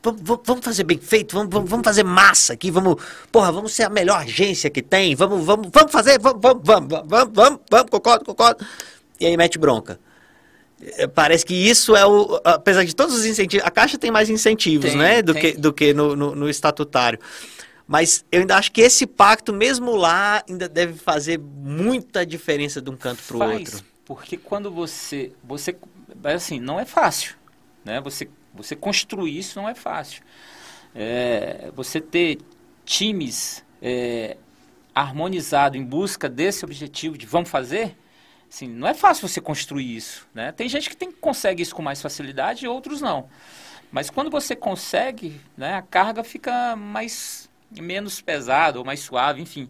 Vamos, 0.04 0.22
vamos 0.46 0.66
fazer 0.66 0.84
bem 0.84 0.98
feito, 0.98 1.34
vamos, 1.34 1.70
vamos, 1.70 1.86
fazer 1.86 2.04
massa 2.04 2.52
aqui, 2.52 2.70
vamos, 2.70 3.02
porra, 3.32 3.54
vamos 3.54 3.72
ser 3.72 3.84
a 3.84 3.90
melhor 3.90 4.18
agência 4.18 4.70
que 4.70 4.82
tem, 4.82 5.16
vamos, 5.16 5.46
vamos, 5.46 5.70
vamos 5.72 5.92
fazer, 5.92 6.20
vamos, 6.20 6.42
vamos, 6.42 6.62
vamos, 6.62 6.90
vamos, 6.90 7.34
vamos, 7.34 7.60
vamos, 7.72 7.90
concordo, 7.90 8.26
concordo. 8.26 8.66
E 9.18 9.26
aí 9.26 9.38
mete 9.38 9.58
bronca. 9.58 9.98
É, 10.98 11.08
parece 11.08 11.46
que 11.46 11.54
isso 11.54 11.96
é 11.96 12.06
o. 12.06 12.42
Apesar 12.44 12.84
de 12.84 12.94
todos 12.94 13.16
os 13.16 13.26
incentivos. 13.26 13.66
A 13.66 13.72
Caixa 13.72 13.98
tem 13.98 14.12
mais 14.12 14.30
incentivos, 14.30 14.90
tem, 14.90 14.98
né? 14.98 15.22
Do 15.22 15.34
tem. 15.34 15.42
que, 15.42 15.58
do 15.58 15.72
que 15.72 15.94
no, 15.94 16.16
no, 16.16 16.36
no, 16.36 16.50
estatutário. 16.50 17.20
Mas 17.88 18.26
eu 18.32 18.42
ainda 18.42 18.58
acho 18.58 18.72
que 18.72 18.82
esse 18.82 19.06
pacto, 19.06 19.54
mesmo 19.54 19.96
lá, 19.96 20.44
ainda 20.50 20.68
deve 20.68 20.94
fazer 20.94 21.40
muita 21.40 22.26
diferença 22.26 22.82
de 22.82 22.90
um 22.90 22.98
canto 22.98 23.24
para 23.24 23.38
o 23.38 23.54
outro. 23.54 23.80
Porque 24.04 24.36
quando 24.36 24.70
você. 24.70 25.32
você 25.44 25.76
assim, 26.26 26.60
não 26.60 26.80
é 26.80 26.86
fácil. 26.86 27.36
Né? 27.86 28.02
Você 28.02 28.28
você 28.54 28.76
construir 28.76 29.38
isso 29.38 29.60
não 29.60 29.68
é 29.68 29.76
fácil. 29.76 30.24
É, 30.96 31.72
você 31.76 32.00
ter 32.00 32.40
times 32.86 33.66
é, 33.82 34.38
harmonizados 34.94 35.80
em 35.80 35.84
busca 35.84 36.30
desse 36.30 36.64
objetivo 36.64 37.18
de 37.18 37.26
vamos 37.26 37.50
fazer, 37.50 37.98
assim, 38.50 38.68
não 38.68 38.88
é 38.88 38.94
fácil 38.94 39.28
você 39.28 39.42
construir 39.42 39.96
isso. 39.96 40.28
Né? 40.34 40.52
Tem 40.52 40.70
gente 40.70 40.90
que 40.90 40.96
tem, 40.96 41.12
consegue 41.12 41.64
isso 41.64 41.76
com 41.76 41.82
mais 41.82 42.02
facilidade 42.02 42.66
e 42.66 42.68
outros 42.68 43.02
não. 43.02 43.28
Mas 43.92 44.10
quando 44.10 44.30
você 44.30 44.56
consegue, 44.56 45.40
né, 45.56 45.76
a 45.76 45.82
carga 45.82 46.24
fica 46.24 46.76
mais 46.76 47.50
menos 47.72 48.22
pesada 48.22 48.80
ou 48.80 48.86
mais 48.86 49.00
suave, 49.00 49.42
enfim. 49.42 49.70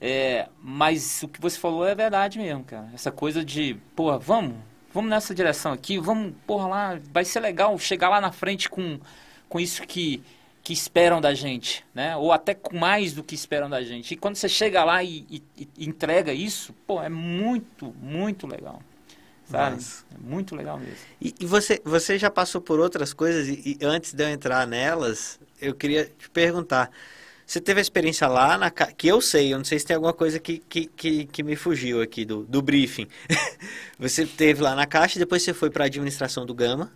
É, 0.00 0.48
mas 0.60 1.22
o 1.22 1.28
que 1.28 1.40
você 1.40 1.58
falou 1.58 1.86
é 1.86 1.94
verdade 1.94 2.38
mesmo, 2.38 2.64
cara. 2.64 2.90
Essa 2.92 3.10
coisa 3.10 3.44
de, 3.44 3.74
porra, 3.94 4.18
vamos, 4.18 4.56
vamos 4.96 5.10
nessa 5.10 5.34
direção 5.34 5.72
aqui, 5.72 5.98
vamos, 5.98 6.32
porra, 6.46 6.68
lá, 6.68 7.00
vai 7.12 7.22
ser 7.22 7.40
legal 7.40 7.78
chegar 7.78 8.08
lá 8.08 8.18
na 8.18 8.32
frente 8.32 8.66
com, 8.66 8.98
com 9.46 9.60
isso 9.60 9.82
que, 9.82 10.22
que 10.62 10.72
esperam 10.72 11.20
da 11.20 11.34
gente, 11.34 11.84
né? 11.94 12.16
Ou 12.16 12.32
até 12.32 12.54
com 12.54 12.78
mais 12.78 13.12
do 13.12 13.22
que 13.22 13.34
esperam 13.34 13.68
da 13.68 13.82
gente. 13.82 14.14
E 14.14 14.16
quando 14.16 14.36
você 14.36 14.48
chega 14.48 14.82
lá 14.84 15.04
e, 15.04 15.26
e, 15.30 15.68
e 15.76 15.86
entrega 15.86 16.32
isso, 16.32 16.72
pô, 16.86 17.02
é 17.02 17.10
muito, 17.10 17.94
muito 18.00 18.46
legal. 18.46 18.80
Sabe? 19.44 19.84
É 20.14 20.18
muito 20.18 20.56
legal 20.56 20.78
mesmo. 20.78 20.96
E, 21.20 21.34
e, 21.40 21.44
você, 21.44 21.78
você 21.84 22.18
já 22.18 22.30
passou 22.30 22.62
por 22.62 22.80
outras 22.80 23.12
coisas 23.12 23.48
e, 23.48 23.76
e 23.78 23.84
antes 23.84 24.14
de 24.14 24.24
eu 24.24 24.30
entrar 24.30 24.66
nelas, 24.66 25.38
eu 25.60 25.74
queria 25.74 26.06
te 26.06 26.30
perguntar. 26.30 26.90
Você 27.46 27.60
teve 27.60 27.78
a 27.78 27.82
experiência 27.82 28.26
lá, 28.26 28.58
na, 28.58 28.70
que 28.70 29.06
eu 29.06 29.20
sei, 29.20 29.54
eu 29.54 29.58
não 29.58 29.64
sei 29.64 29.78
se 29.78 29.86
tem 29.86 29.94
alguma 29.94 30.12
coisa 30.12 30.40
que, 30.40 30.58
que, 30.58 30.86
que, 30.86 31.26
que 31.26 31.42
me 31.44 31.54
fugiu 31.54 32.02
aqui 32.02 32.24
do, 32.24 32.42
do 32.42 32.60
briefing. 32.60 33.06
você 33.96 34.26
teve 34.26 34.60
lá 34.60 34.74
na 34.74 34.84
Caixa, 34.84 35.16
depois 35.16 35.42
você 35.44 35.54
foi 35.54 35.70
para 35.70 35.84
a 35.84 35.86
administração 35.86 36.44
do 36.44 36.52
Gama, 36.52 36.90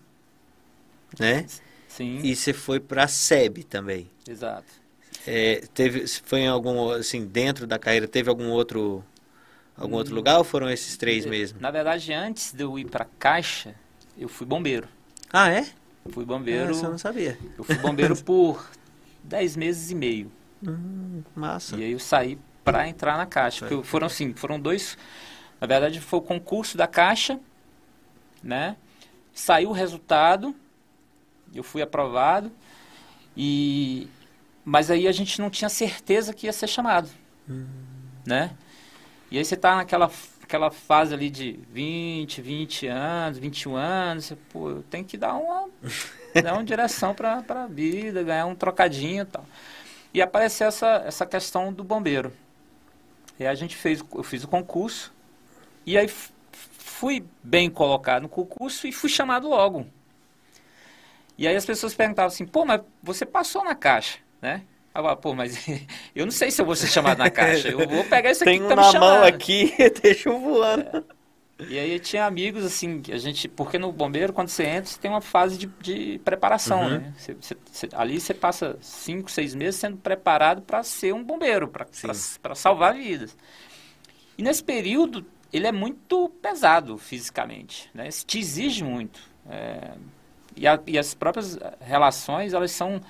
né? 1.17 1.47
Sim. 1.87 2.19
E 2.25 2.35
você 2.35 2.53
foi 2.53 2.81
para 2.81 3.05
a 3.05 3.09
SEB 3.09 3.63
também. 3.63 4.11
Exato. 4.29 4.67
É, 5.25 5.63
teve, 5.73 6.09
foi 6.09 6.41
em 6.41 6.49
algum, 6.49 6.91
assim, 6.91 7.25
dentro 7.25 7.65
da 7.65 7.79
carreira, 7.79 8.09
teve 8.09 8.29
algum 8.29 8.49
outro, 8.49 9.05
algum 9.77 9.95
hum, 9.95 9.99
outro 9.99 10.15
lugar 10.17 10.39
ou 10.39 10.45
foram 10.45 10.69
esses 10.69 10.97
três 10.97 11.25
mesmo? 11.27 11.61
Na 11.61 11.71
verdade, 11.71 12.13
antes 12.13 12.53
de 12.53 12.65
eu 12.65 12.77
ir 12.77 12.87
para 12.87 13.05
a 13.05 13.09
Caixa, 13.21 13.77
eu 14.19 14.29
fui 14.29 14.47
bombeiro. 14.47 14.89
Ah, 15.33 15.49
é? 15.49 15.65
Fui 16.09 16.25
bombeiro. 16.25 16.75
Ah, 16.75 16.85
eu 16.85 16.91
não 16.91 16.99
sabia. 16.99 17.39
Eu 17.57 17.63
fui 17.63 17.77
bombeiro 17.77 18.17
por 18.25 18.69
dez 19.23 19.55
meses 19.55 19.93
e 19.93 19.95
meio. 19.95 20.40
Hum, 20.63 21.23
massa. 21.35 21.77
E 21.77 21.85
aí 21.85 21.93
eu 21.93 21.99
saí 21.99 22.39
para 22.65 22.89
entrar 22.89 23.17
na 23.17 23.27
Caixa. 23.27 23.67
Porque 23.67 23.83
foram 23.87 24.07
assim, 24.07 24.35
foram 24.35 24.61
dois. 24.61 24.97
Na 25.61 25.67
verdade, 25.67 26.01
foi 26.01 26.19
o 26.19 26.23
concurso 26.23 26.77
da 26.77 26.87
Caixa, 26.87 27.39
né? 28.43 28.77
Saiu 29.33 29.71
o 29.71 29.73
resultado, 29.73 30.55
eu 31.55 31.63
fui 31.63 31.83
aprovado, 31.83 32.51
e 33.37 34.09
mas 34.65 34.91
aí 34.91 35.09
a 35.09 35.13
gente 35.13 35.41
não 35.41 35.49
tinha 35.49 35.69
certeza 35.69 36.35
que 36.35 36.47
ia 36.47 36.53
ser 36.53 36.67
chamado, 36.67 37.09
hum. 37.49 37.67
né? 38.27 38.51
E 39.31 39.39
aí 39.39 39.45
você 39.45 39.57
tá 39.57 39.77
naquela 39.77 40.11
aquela 40.51 40.71
fase 40.73 41.15
ali 41.15 41.31
de 41.31 41.61
20, 41.73 42.43
20 42.43 42.87
anos, 42.89 43.39
21 43.39 43.77
anos, 43.77 44.25
você, 44.25 44.37
pô, 44.53 44.71
eu 44.71 44.83
tenho 44.83 45.05
que 45.05 45.17
dar 45.17 45.35
uma, 45.35 45.69
dar 46.43 46.55
uma 46.55 46.65
direção 46.65 47.15
para 47.15 47.45
a 47.49 47.67
vida, 47.69 48.21
ganhar 48.25 48.47
um 48.47 48.55
trocadinho 48.57 49.23
e 49.23 49.27
tal. 49.27 49.47
E 50.13 50.21
apareceu 50.21 50.69
essa, 50.69 51.03
essa 51.07 51.27
questão 51.27 51.73
do 51.73 51.85
bombeiro. 51.85 52.33
E 53.39 53.47
a 53.47 53.55
gente 53.55 53.77
fez, 53.77 54.05
eu 54.15 54.23
fiz 54.23 54.45
o 54.45 54.49
concurso, 54.49 55.13
e 55.87 55.97
aí 55.97 56.11
fui 56.51 57.25
bem 57.43 57.71
colocado 57.71 58.23
no 58.23 58.29
concurso 58.29 58.87
e 58.87 58.93
fui 58.93 59.09
chamado 59.09 59.49
logo. 59.49 59.87
E 61.39 61.49
aí 61.49 61.57
as 61.57 61.65
pessoas 61.65 61.95
perguntavam 61.95 62.29
assim, 62.29 62.45
pô, 62.45 62.67
mas 62.67 62.83
você 63.03 63.25
passou 63.25 63.65
na 63.65 63.75
caixa, 63.75 64.19
né? 64.43 64.63
Eu 64.95 65.03
falava, 65.03 65.17
pô, 65.17 65.35
mas 65.35 65.67
eu 66.15 66.27
não 66.27 66.33
sei 66.33 66.51
se 66.51 66.61
eu 66.61 66.67
vou 66.67 66.77
ser 66.77 66.89
chamado 66.89 67.19
na 67.19 67.31
caixa. 67.31 67.69
Eu 67.69 67.89
vou 67.89 68.05
pegar 68.05 68.31
isso 68.31 68.43
aqui 68.43 68.53
Tem 68.53 68.61
que 68.61 68.69
tá 68.69 68.77
me 68.77 68.85
chamando. 68.85 69.21
mão 69.21 69.25
aqui, 69.25 69.73
deixa 70.03 70.29
eu 70.29 70.39
voando. 70.39 70.99
É. 70.99 71.20
E 71.69 71.79
aí 71.79 71.99
tinha 71.99 72.25
amigos, 72.25 72.65
assim, 72.65 73.01
que 73.01 73.13
a 73.13 73.19
gente... 73.19 73.49
Porque 73.49 73.79
no 73.79 73.93
bombeiro, 73.93 74.33
quando 74.33 74.49
você 74.49 74.65
entra, 74.65 74.87
você 74.87 74.99
tem 74.99 75.11
uma 75.11 75.21
fase 75.21 75.59
de, 75.59 75.67
de 75.81 76.21
preparação, 76.25 76.83
uhum. 76.83 76.91
né? 76.91 77.15
Você, 77.17 77.37
você, 77.71 77.89
ali 77.93 78.21
você 78.21 78.33
passa 78.33 78.79
cinco, 78.81 79.31
seis 79.31 79.55
meses 79.55 79.81
sendo 79.81 79.97
preparado 79.97 80.63
para 80.63 80.83
ser 80.83 81.13
um 81.15 81.23
bombeiro, 81.23 81.69
para 81.69 82.55
salvar 82.55 82.95
vidas. 82.95 83.37
E 84.39 84.43
nesse 84.43 84.65
período, 84.65 85.27
ele 85.53 85.67
é 85.67 85.73
muito 85.73 86.29
pesado 86.41 86.97
fisicamente, 86.97 87.91
né? 87.93 88.09
Te 88.09 88.39
exige 88.39 88.85
muito. 88.85 89.21
É, 89.49 89.93
e, 90.57 90.67
a, 90.67 90.81
e 90.87 90.99
as 90.99 91.15
próprias 91.15 91.59
relações, 91.81 92.53
elas 92.53 92.71
são 92.71 93.01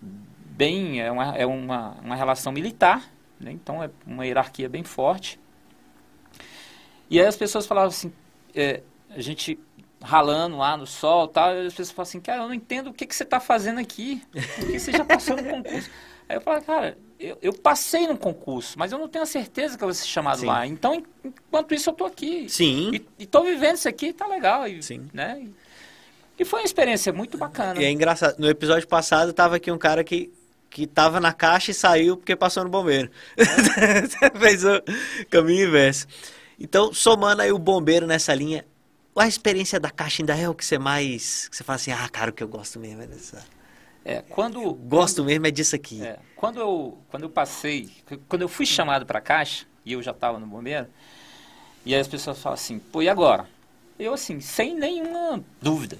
bem, 0.00 1.00
é 1.00 1.10
uma, 1.10 1.36
é 1.36 1.46
uma, 1.46 1.90
uma 2.02 2.16
relação 2.16 2.52
militar, 2.52 3.10
né? 3.40 3.50
então 3.52 3.82
é 3.82 3.90
uma 4.06 4.24
hierarquia 4.24 4.68
bem 4.68 4.84
forte. 4.84 5.40
E 7.12 7.20
aí 7.20 7.26
as 7.26 7.36
pessoas 7.36 7.66
falavam 7.66 7.90
assim, 7.90 8.10
é, 8.54 8.80
a 9.10 9.20
gente 9.20 9.58
ralando 10.00 10.56
lá 10.56 10.78
no 10.78 10.86
sol 10.86 11.28
tal, 11.28 11.54
e 11.54 11.66
as 11.66 11.74
pessoas 11.74 11.90
falam 11.90 12.08
assim, 12.08 12.20
cara, 12.20 12.42
eu 12.42 12.48
não 12.48 12.54
entendo 12.54 12.88
o 12.88 12.92
que, 12.94 13.06
que 13.06 13.14
você 13.14 13.22
está 13.22 13.38
fazendo 13.38 13.78
aqui, 13.78 14.22
porque 14.56 14.78
você 14.78 14.92
já 14.92 15.04
passou 15.04 15.36
no 15.36 15.44
concurso. 15.44 15.90
Aí 16.26 16.36
eu 16.36 16.40
falo, 16.40 16.62
cara, 16.62 16.96
eu, 17.20 17.36
eu, 17.42 17.52
passei 17.52 18.06
no 18.06 18.16
concurso, 18.16 18.78
mas 18.78 18.92
eu 18.92 18.98
não 18.98 19.08
tenho 19.08 19.24
a 19.24 19.26
certeza 19.26 19.76
que 19.76 19.84
eu 19.84 19.88
vou 19.88 19.94
ser 19.94 20.06
chamado 20.06 20.40
Sim. 20.40 20.46
lá. 20.46 20.66
Então, 20.66 21.02
enquanto 21.22 21.74
isso, 21.74 21.90
eu 21.90 21.92
estou 21.92 22.06
aqui. 22.06 22.48
Sim. 22.48 22.92
E 23.18 23.24
estou 23.24 23.44
vivendo 23.44 23.74
isso 23.74 23.88
aqui, 23.88 24.12
tá 24.14 24.26
legal. 24.26 24.66
E, 24.66 24.82
Sim. 24.82 25.06
Né? 25.12 25.42
E, 25.44 26.42
e 26.42 26.44
foi 26.46 26.60
uma 26.60 26.64
experiência 26.64 27.12
muito 27.12 27.36
bacana. 27.36 27.78
E 27.78 27.84
é 27.84 27.90
engraçado, 27.90 28.38
no 28.38 28.48
episódio 28.48 28.88
passado 28.88 29.32
tava 29.34 29.56
aqui 29.56 29.70
um 29.70 29.78
cara 29.78 30.02
que 30.02 30.32
que 30.72 30.86
tava 30.86 31.20
na 31.20 31.34
caixa 31.34 31.70
e 31.70 31.74
saiu 31.74 32.16
porque 32.16 32.34
passou 32.34 32.64
no 32.64 32.70
bombeiro. 32.70 33.10
É. 33.36 33.44
Fez 34.40 34.64
o 34.64 34.82
caminho 35.28 35.68
inverso. 35.68 36.06
Então, 36.62 36.94
somando 36.94 37.42
aí 37.42 37.50
o 37.50 37.58
bombeiro 37.58 38.06
nessa 38.06 38.32
linha, 38.32 38.64
a 39.16 39.26
experiência 39.26 39.80
da 39.80 39.90
caixa 39.90 40.22
ainda 40.22 40.38
é 40.38 40.48
o 40.48 40.54
que 40.54 40.64
você 40.64 40.78
mais. 40.78 41.48
Que 41.48 41.56
você 41.56 41.64
fala 41.64 41.74
assim, 41.74 41.90
ah, 41.90 42.08
cara, 42.08 42.30
o 42.30 42.32
que 42.32 42.40
eu 42.40 42.46
gosto 42.46 42.78
mesmo 42.78 43.02
é 43.02 43.06
dessa. 43.08 43.44
É, 44.04 44.22
quando. 44.22 44.62
Eu 44.62 44.72
gosto 44.72 45.16
quando, 45.16 45.26
mesmo 45.26 45.46
é 45.48 45.50
disso 45.50 45.74
aqui. 45.74 46.00
É, 46.00 46.20
quando, 46.36 46.60
eu, 46.60 46.98
quando 47.08 47.24
eu 47.24 47.30
passei, 47.30 47.90
quando 48.28 48.42
eu 48.42 48.48
fui 48.48 48.64
chamado 48.64 49.04
para 49.04 49.18
a 49.18 49.22
caixa, 49.22 49.66
e 49.84 49.92
eu 49.94 50.02
já 50.02 50.12
estava 50.12 50.38
no 50.38 50.46
bombeiro, 50.46 50.86
e 51.84 51.96
aí 51.96 52.00
as 52.00 52.06
pessoas 52.06 52.38
falam 52.38 52.54
assim, 52.54 52.78
pô, 52.78 53.02
e 53.02 53.08
agora? 53.08 53.48
Eu 53.98 54.14
assim, 54.14 54.40
sem 54.40 54.76
nenhuma 54.76 55.42
dúvida. 55.60 55.98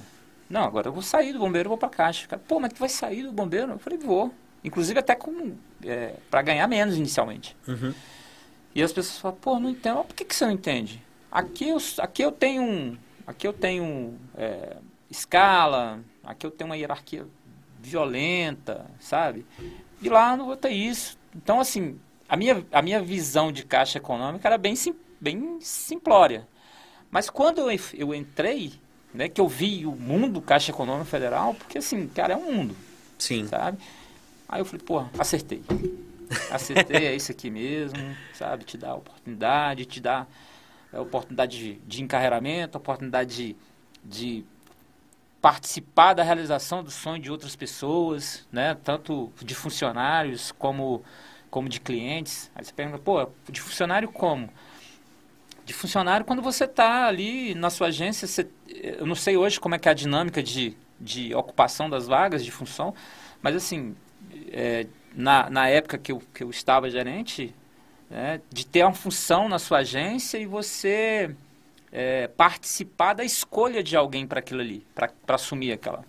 Não, 0.49 0.63
agora 0.63 0.89
eu 0.89 0.93
vou 0.93 1.03
sair 1.03 1.33
do 1.33 1.41
bombeiro 1.41 1.69
vou 1.71 1.79
para 1.79 1.89
a 1.89 1.93
caixa. 1.93 2.29
Cara, 2.29 2.41
pô, 2.47 2.61
mas 2.61 2.73
tu 2.73 2.79
vai 2.79 2.89
sair 2.89 3.25
do 3.25 3.33
bombeiro? 3.33 3.73
Eu 3.73 3.79
falei, 3.81 3.99
vou. 3.99 4.33
Inclusive 4.63 5.01
até 5.01 5.17
com 5.17 5.57
é, 5.85 6.15
para 6.31 6.41
ganhar 6.43 6.69
menos 6.69 6.97
inicialmente. 6.97 7.57
Uhum. 7.67 7.93
E 8.75 8.83
as 8.83 8.93
pessoas 8.93 9.19
falam, 9.19 9.37
pô, 9.41 9.59
não 9.59 9.71
entendo. 9.71 9.97
Mas 9.97 10.07
por 10.07 10.15
que, 10.15 10.25
que 10.25 10.35
você 10.35 10.47
não 10.47 10.53
entende? 10.53 11.03
Aqui 11.31 11.69
eu, 11.69 11.79
aqui 11.99 12.23
eu 12.23 12.33
tenho 12.33 12.63
um, 12.63 12.97
aqui 13.27 13.47
eu 13.47 13.53
tenho 13.53 14.19
é, 14.37 14.77
escala, 15.11 16.01
aqui 16.25 16.47
eu 16.47 16.51
tenho 16.51 16.71
uma 16.71 16.77
hierarquia 16.77 17.27
violenta, 17.81 18.87
sabe? 19.01 19.45
E 20.01 20.09
lá 20.09 20.37
não 20.37 20.47
vou 20.47 20.57
ter 20.57 20.71
isso. 20.71 21.19
Então, 21.35 21.61
assim, 21.61 21.99
a 22.29 22.37
minha, 22.37 22.65
a 22.71 22.83
minha 22.83 23.03
visão 23.03 23.51
de 23.51 23.65
caixa 23.65 23.99
econômica 23.99 24.49
era 24.49 24.59
bem, 24.59 24.77
sim, 24.77 24.95
bem 25.21 25.59
simplória. 25.61 26.47
Mas 27.11 27.29
quando 27.29 27.71
eu, 27.71 27.81
eu 27.95 28.15
entrei, 28.15 28.73
né, 29.13 29.29
que 29.29 29.41
eu 29.41 29.47
vi 29.47 29.85
o 29.85 29.93
mundo 29.93 30.41
Caixa 30.41 30.71
Econômica 30.71 31.05
Federal, 31.05 31.55
porque 31.55 31.79
assim, 31.79 32.09
cara, 32.09 32.33
é 32.33 32.37
um 32.37 32.51
mundo. 32.53 32.75
Sim. 33.19 33.47
Sabe? 33.47 33.79
Aí 34.49 34.61
eu 34.61 34.65
falei, 34.65 34.85
pô, 34.85 35.05
acertei. 35.19 35.63
Acertei, 36.51 37.07
é 37.07 37.15
isso 37.15 37.33
aqui 37.33 37.51
mesmo, 37.51 37.99
sabe? 38.33 38.65
Te 38.65 38.77
dá 38.77 38.95
oportunidade, 38.95 39.85
te 39.85 40.01
dá 40.01 40.27
oportunidade 40.93 41.59
de, 41.59 41.75
de 41.87 42.03
encarreiramento, 42.03 42.79
oportunidade 42.79 43.35
de, 43.35 43.57
de 44.05 44.45
participar 45.41 46.15
da 46.15 46.23
realização 46.23 46.83
do 46.83 46.91
sonho 46.91 47.21
de 47.21 47.31
outras 47.31 47.57
pessoas, 47.57 48.47
né? 48.53 48.77
Tanto 48.83 49.33
de 49.43 49.55
funcionários 49.55 50.53
como, 50.53 51.03
como 51.51 51.69
de 51.69 51.81
clientes. 51.81 52.51
Aí 52.55 52.65
você 52.65 52.73
pergunta, 52.73 52.99
pô, 52.99 53.29
de 53.51 53.61
funcionário 53.61 54.09
como? 54.11 54.49
de 55.65 55.73
funcionário 55.73 56.27
quando 56.27 56.43
você 56.43 56.65
está 56.65 57.07
ali 57.07 57.55
na 57.55 57.71
sua 57.71 57.89
agência. 57.89 58.27
Você, 58.27 58.49
eu 58.69 59.07
não 59.07 59.15
sei 59.15 59.37
hoje 59.37 59.61
como 59.61 59.75
é 59.75 59.79
que 59.79 59.89
é 59.89 59.93
a 59.93 59.95
dinâmica 59.95 60.43
de, 60.43 60.77
de 61.01 61.35
ocupação 61.35 61.89
das 61.89 62.07
vagas 62.07 62.45
de 62.45 62.51
função, 62.51 62.95
mas 63.41 63.57
assim, 63.57 63.95
é, 64.51 64.87
na, 65.15 65.51
na 65.51 65.69
época 65.69 65.99
que 65.99 66.13
eu, 66.13 66.23
que 66.35 66.43
eu 66.43 66.51
estava 66.51 66.91
gerente, 66.91 67.55
né, 68.11 68.41
de 68.51 68.67
ter 68.67 68.85
uma 68.85 68.93
função 68.93 69.49
na 69.49 69.59
sua 69.59 69.79
agência 69.79 70.39
e 70.39 70.47
você 70.47 71.35
é, 71.91 72.29
participar 72.29 73.15
da 73.15 73.25
escolha 73.25 73.83
de 73.83 73.97
alguém 73.97 74.27
para 74.27 74.41
aquilo 74.41 74.61
ali, 74.61 74.87
para 74.95 75.11
assumir 75.29 75.73
aquela. 75.73 76.05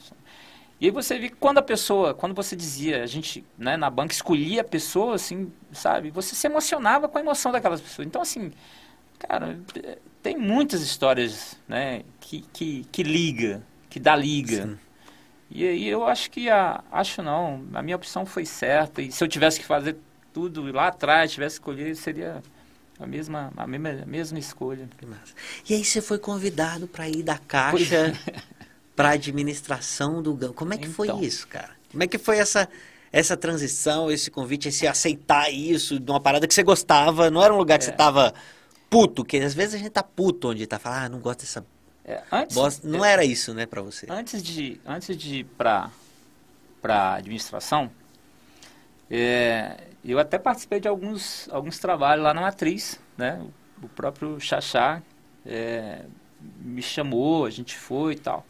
E 0.81 0.87
aí 0.87 0.91
você 0.91 1.17
vê 1.17 1.29
que 1.29 1.35
quando 1.35 1.59
a 1.59 1.61
pessoa, 1.61 2.13
quando 2.13 2.35
você 2.35 2.55
dizia, 2.55 3.03
a 3.03 3.05
gente 3.05 3.43
né, 3.57 3.77
na 3.77 3.89
banca 3.89 4.13
escolhia 4.13 4.61
a 4.61 4.65
pessoa, 4.65 5.15
assim, 5.15 5.51
sabe, 5.71 6.09
você 6.09 6.35
se 6.35 6.45
emocionava 6.47 7.07
com 7.07 7.17
a 7.17 7.21
emoção 7.21 7.51
daquelas 7.51 7.79
pessoas. 7.79 8.05
Então, 8.05 8.21
assim, 8.21 8.51
Cara, 9.27 9.57
tem 10.21 10.37
muitas 10.37 10.81
histórias, 10.81 11.57
né, 11.67 12.03
que, 12.19 12.41
que, 12.53 12.85
que 12.91 13.03
liga, 13.03 13.63
que 13.89 13.99
dá 13.99 14.15
liga. 14.15 14.67
Sim. 14.67 14.79
E 15.55 15.67
aí 15.67 15.87
eu 15.87 16.03
acho 16.07 16.31
que 16.31 16.49
a, 16.49 16.83
acho 16.91 17.21
não, 17.21 17.63
a 17.75 17.83
minha 17.83 17.95
opção 17.95 18.25
foi 18.25 18.43
certa. 18.43 19.03
E 19.03 19.11
se 19.11 19.23
eu 19.23 19.27
tivesse 19.27 19.59
que 19.59 19.65
fazer 19.65 19.97
tudo 20.33 20.63
lá 20.71 20.87
atrás, 20.87 21.31
tivesse 21.31 21.61
que 21.61 21.69
escolher, 21.69 21.95
seria 21.95 22.41
a 22.99 23.05
mesma, 23.05 23.53
a 23.55 23.67
mesma, 23.67 23.89
a 23.89 24.05
mesma 24.05 24.39
escolha. 24.39 24.89
E 25.69 25.75
aí 25.75 25.85
você 25.85 26.01
foi 26.01 26.17
convidado 26.17 26.87
para 26.87 27.07
ir 27.07 27.21
da 27.21 27.37
caixa 27.37 28.13
para 28.95 29.11
administração 29.11 30.23
do 30.23 30.33
GAM. 30.33 30.53
Como 30.53 30.73
é 30.73 30.77
que 30.77 30.87
então, 30.87 30.95
foi 30.95 31.23
isso, 31.23 31.47
cara? 31.47 31.69
Como 31.91 32.01
é 32.01 32.07
que 32.07 32.17
foi 32.17 32.39
essa 32.39 32.67
essa 33.11 33.37
transição, 33.37 34.09
esse 34.09 34.31
convite, 34.31 34.69
esse 34.69 34.87
aceitar 34.87 35.53
isso 35.53 35.99
de 35.99 36.09
uma 36.09 36.19
parada 36.19 36.47
que 36.47 36.53
você 36.53 36.63
gostava, 36.63 37.29
não 37.29 37.43
era 37.43 37.53
um 37.53 37.57
lugar 37.57 37.77
que 37.77 37.83
é. 37.83 37.85
você 37.85 37.91
estava 37.91 38.33
puto, 38.89 39.23
que 39.23 39.37
às 39.37 39.53
vezes 39.53 39.75
a 39.75 39.77
gente 39.77 39.91
tá 39.91 40.01
puto 40.01 40.49
onde 40.49 40.65
tá 40.65 40.79
falando, 40.79 41.05
ah, 41.05 41.09
não 41.09 41.19
gosto 41.19 41.41
dessa 41.41 41.63
é, 42.05 42.21
antes, 42.31 42.55
bosta. 42.55 42.87
Não 42.87 43.03
era 43.03 43.23
isso, 43.23 43.53
né, 43.53 43.65
para 43.65 43.81
você? 43.81 44.07
Antes 44.09 44.43
de, 44.43 44.79
antes 44.85 45.15
de 45.17 45.39
ir 45.39 45.43
para 45.43 45.89
para 46.81 47.13
administração, 47.13 47.89
é, 49.09 49.77
eu 50.03 50.19
até 50.19 50.37
participei 50.37 50.81
de 50.81 50.87
alguns, 50.87 51.47
alguns 51.49 51.79
trabalhos 51.79 52.25
lá 52.25 52.33
na 52.33 52.41
Matriz, 52.41 52.99
né? 53.17 53.41
O 53.81 53.87
próprio 53.87 54.37
Xaxá 54.37 55.01
é, 55.45 56.03
me 56.59 56.81
chamou, 56.81 57.45
a 57.45 57.49
gente 57.49 57.77
foi 57.77 58.13
e 58.13 58.19
tal. 58.19 58.45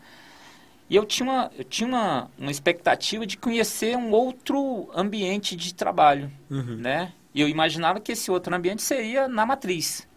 E 0.89 0.96
eu 0.96 1.06
tinha, 1.06 1.30
uma, 1.30 1.52
eu 1.56 1.63
tinha 1.63 1.88
uma, 1.88 2.32
uma 2.38 2.52
expectativa 2.52 3.26
de 3.26 3.38
conhecer 3.38 3.96
um 3.96 4.12
outro 4.12 4.89
ambiente 4.96 5.56
de 5.56 5.74
trabalho, 5.74 6.32
uhum. 6.50 6.76
né? 6.76 7.13
E 7.34 7.42
eu 7.42 7.48
imaginava 7.48 8.00
que 8.00 8.12
esse 8.12 8.30
outro 8.32 8.56
ambiente 8.56 8.82
seria 8.82 9.28
na 9.28 9.46
Matriz. 9.46 10.08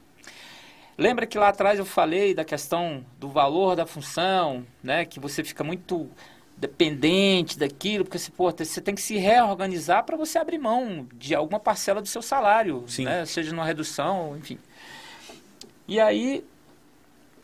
Lembra 0.99 1.27
que 1.27 1.39
lá 1.39 1.49
atrás 1.49 1.79
eu 1.79 1.85
falei 1.85 2.35
da 2.35 2.45
questão 2.45 3.05
do 3.19 3.29
valor 3.29 3.77
da 3.77 3.85
função, 3.85 4.65
né? 4.83 5.05
Que 5.05 5.21
você 5.21 5.45
fica 5.45 5.63
muito 5.63 6.09
dependente 6.57 7.59
daquilo, 7.59 8.05
porque 8.05 8.19
você, 8.19 8.31
pô, 8.31 8.51
você 8.51 8.81
tem 8.81 8.95
que 8.95 9.03
se 9.03 9.19
reorganizar 9.19 10.05
para 10.05 10.17
você 10.17 10.39
abrir 10.39 10.59
mão 10.59 11.07
de 11.13 11.35
alguma 11.35 11.61
parcela 11.61 12.01
do 12.01 12.09
seu 12.09 12.23
salário, 12.23 12.85
né? 13.05 13.27
seja 13.27 13.51
numa 13.51 13.67
redução, 13.67 14.37
enfim. 14.39 14.59
E 15.87 16.01
aí 16.01 16.43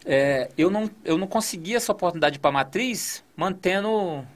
é, 0.05 0.49
eu, 0.57 0.71
não, 0.71 0.91
eu 1.05 1.19
não 1.19 1.27
consegui 1.27 1.77
essa 1.77 1.93
oportunidade 1.93 2.39
para 2.39 2.49
a 2.49 2.53
matriz 2.53 3.23
mantendo 3.37 4.27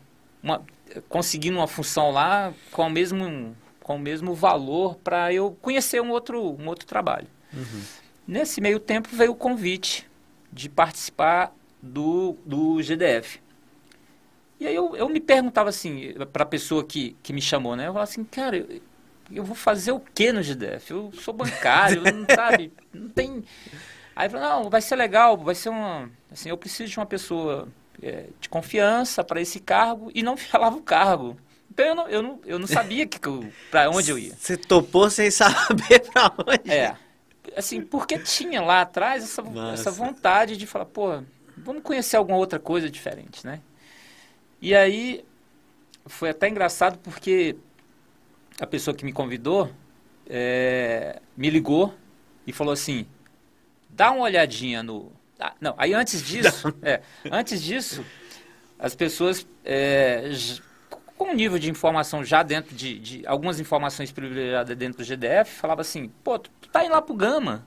uma, 0.42 0.62
conseguindo 1.08 1.56
uma 1.56 1.66
função 1.66 2.10
lá 2.10 2.52
com 2.70 2.86
o 2.86 2.90
mesmo, 2.90 3.56
com 3.82 3.96
o 3.96 3.98
mesmo 3.98 4.34
valor 4.34 4.96
para 4.96 5.32
eu 5.32 5.56
conhecer 5.62 6.00
um 6.00 6.10
outro, 6.10 6.54
um 6.60 6.68
outro 6.68 6.86
trabalho. 6.86 7.26
Uhum. 7.52 7.82
Nesse 8.26 8.60
meio 8.60 8.80
tempo 8.80 9.08
veio 9.12 9.32
o 9.32 9.36
convite 9.36 10.08
de 10.52 10.68
participar 10.68 11.54
do, 11.80 12.36
do 12.44 12.82
GDF. 12.82 13.40
E 14.58 14.66
aí 14.66 14.74
eu, 14.74 14.96
eu 14.96 15.08
me 15.08 15.20
perguntava 15.20 15.68
assim, 15.68 16.14
para 16.32 16.42
a 16.42 16.46
pessoa 16.46 16.82
que, 16.82 17.16
que 17.22 17.32
me 17.32 17.40
chamou, 17.40 17.76
né? 17.76 17.84
Eu 17.84 17.92
falava 17.92 18.10
assim, 18.10 18.24
cara, 18.24 18.56
eu, 18.56 18.80
eu 19.30 19.44
vou 19.44 19.54
fazer 19.54 19.92
o 19.92 20.00
que 20.00 20.32
no 20.32 20.42
GDF? 20.42 20.90
Eu 20.90 21.12
sou 21.12 21.32
bancário, 21.34 22.02
não 22.02 22.26
sabe? 22.34 22.72
Não 22.92 23.08
tem... 23.10 23.44
Aí 24.16 24.26
eu 24.26 24.30
falei, 24.30 24.48
não, 24.48 24.70
vai 24.70 24.80
ser 24.80 24.96
legal, 24.96 25.36
vai 25.36 25.54
ser 25.54 25.68
uma... 25.68 26.10
Assim, 26.30 26.48
eu 26.48 26.56
preciso 26.56 26.90
de 26.90 26.98
uma 26.98 27.06
pessoa 27.06 27.68
é, 28.02 28.26
de 28.40 28.48
confiança 28.48 29.22
para 29.22 29.40
esse 29.40 29.60
cargo 29.60 30.10
e 30.14 30.22
não 30.22 30.34
falava 30.38 30.76
o 30.76 30.82
cargo. 30.82 31.36
Então 31.70 31.84
eu 31.84 31.94
não, 31.94 32.08
eu 32.08 32.22
não, 32.22 32.40
eu 32.46 32.58
não 32.58 32.66
sabia 32.66 33.06
que, 33.06 33.20
para 33.70 33.90
onde 33.90 34.10
eu 34.10 34.18
ia. 34.18 34.34
Você 34.34 34.56
topou 34.56 35.10
sem 35.10 35.30
saber 35.30 36.00
para 36.10 36.32
onde? 36.38 36.70
É 36.70 36.96
assim, 37.56 37.80
porque 37.80 38.18
tinha 38.18 38.60
lá 38.60 38.82
atrás 38.82 39.24
essa, 39.24 39.42
essa 39.72 39.90
vontade 39.90 40.56
de 40.56 40.66
falar, 40.66 40.84
pô, 40.84 41.22
vamos 41.56 41.82
conhecer 41.82 42.16
alguma 42.16 42.36
outra 42.36 42.58
coisa 42.58 42.90
diferente, 42.90 43.46
né? 43.46 43.60
E 44.60 44.74
aí 44.74 45.24
foi 46.04 46.30
até 46.30 46.48
engraçado 46.48 46.98
porque 46.98 47.56
a 48.60 48.66
pessoa 48.66 48.94
que 48.94 49.04
me 49.04 49.12
convidou 49.12 49.70
é, 50.28 51.20
me 51.36 51.50
ligou 51.50 51.94
e 52.46 52.52
falou 52.52 52.72
assim, 52.72 53.06
dá 53.88 54.10
uma 54.10 54.22
olhadinha 54.22 54.82
no... 54.82 55.10
Ah, 55.38 55.54
não, 55.60 55.74
aí 55.76 55.92
antes 55.94 56.22
disso, 56.22 56.74
é, 56.82 57.02
antes 57.30 57.62
disso, 57.62 58.04
as 58.78 58.94
pessoas 58.94 59.46
é, 59.64 60.30
com 61.16 61.30
um 61.30 61.34
nível 61.34 61.58
de 61.58 61.70
informação 61.70 62.24
já 62.24 62.42
dentro 62.42 62.74
de, 62.74 62.98
de, 62.98 63.26
algumas 63.26 63.58
informações 63.58 64.12
privilegiadas 64.12 64.76
dentro 64.76 64.98
do 64.98 65.04
GDF, 65.04 65.50
falava 65.50 65.80
assim, 65.80 66.10
pô, 66.22 66.38
tu, 66.38 66.50
tu 66.60 66.68
tá 66.68 66.84
indo 66.84 66.92
lá 66.92 67.02
pro 67.02 67.14
Gama. 67.14 67.64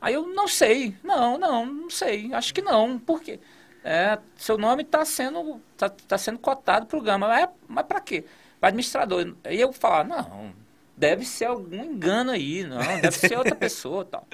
Aí 0.00 0.14
eu 0.14 0.26
não 0.26 0.46
sei, 0.46 0.94
não, 1.02 1.38
não, 1.38 1.66
não 1.66 1.90
sei, 1.90 2.32
acho 2.32 2.54
que 2.54 2.62
não, 2.62 2.98
por 2.98 3.20
quê? 3.20 3.40
é, 3.84 4.18
seu 4.36 4.58
nome 4.58 4.82
está 4.82 5.04
sendo, 5.04 5.60
tá, 5.76 5.88
tá 5.88 6.18
sendo 6.18 6.38
cotado 6.38 6.86
para 6.86 6.98
o 6.98 7.02
Gama. 7.02 7.28
Mas, 7.28 7.48
mas 7.66 7.86
para 7.86 8.00
quê? 8.00 8.24
Para 8.60 8.68
administrador. 8.68 9.34
E 9.48 9.60
eu 9.60 9.72
falar, 9.72 10.04
não, 10.04 10.52
deve 10.96 11.24
ser 11.24 11.46
algum 11.46 11.84
engano 11.84 12.32
aí, 12.32 12.64
não, 12.64 13.00
deve 13.00 13.16
ser 13.16 13.38
outra 13.38 13.54
pessoa 13.56 14.04
tal. 14.04 14.26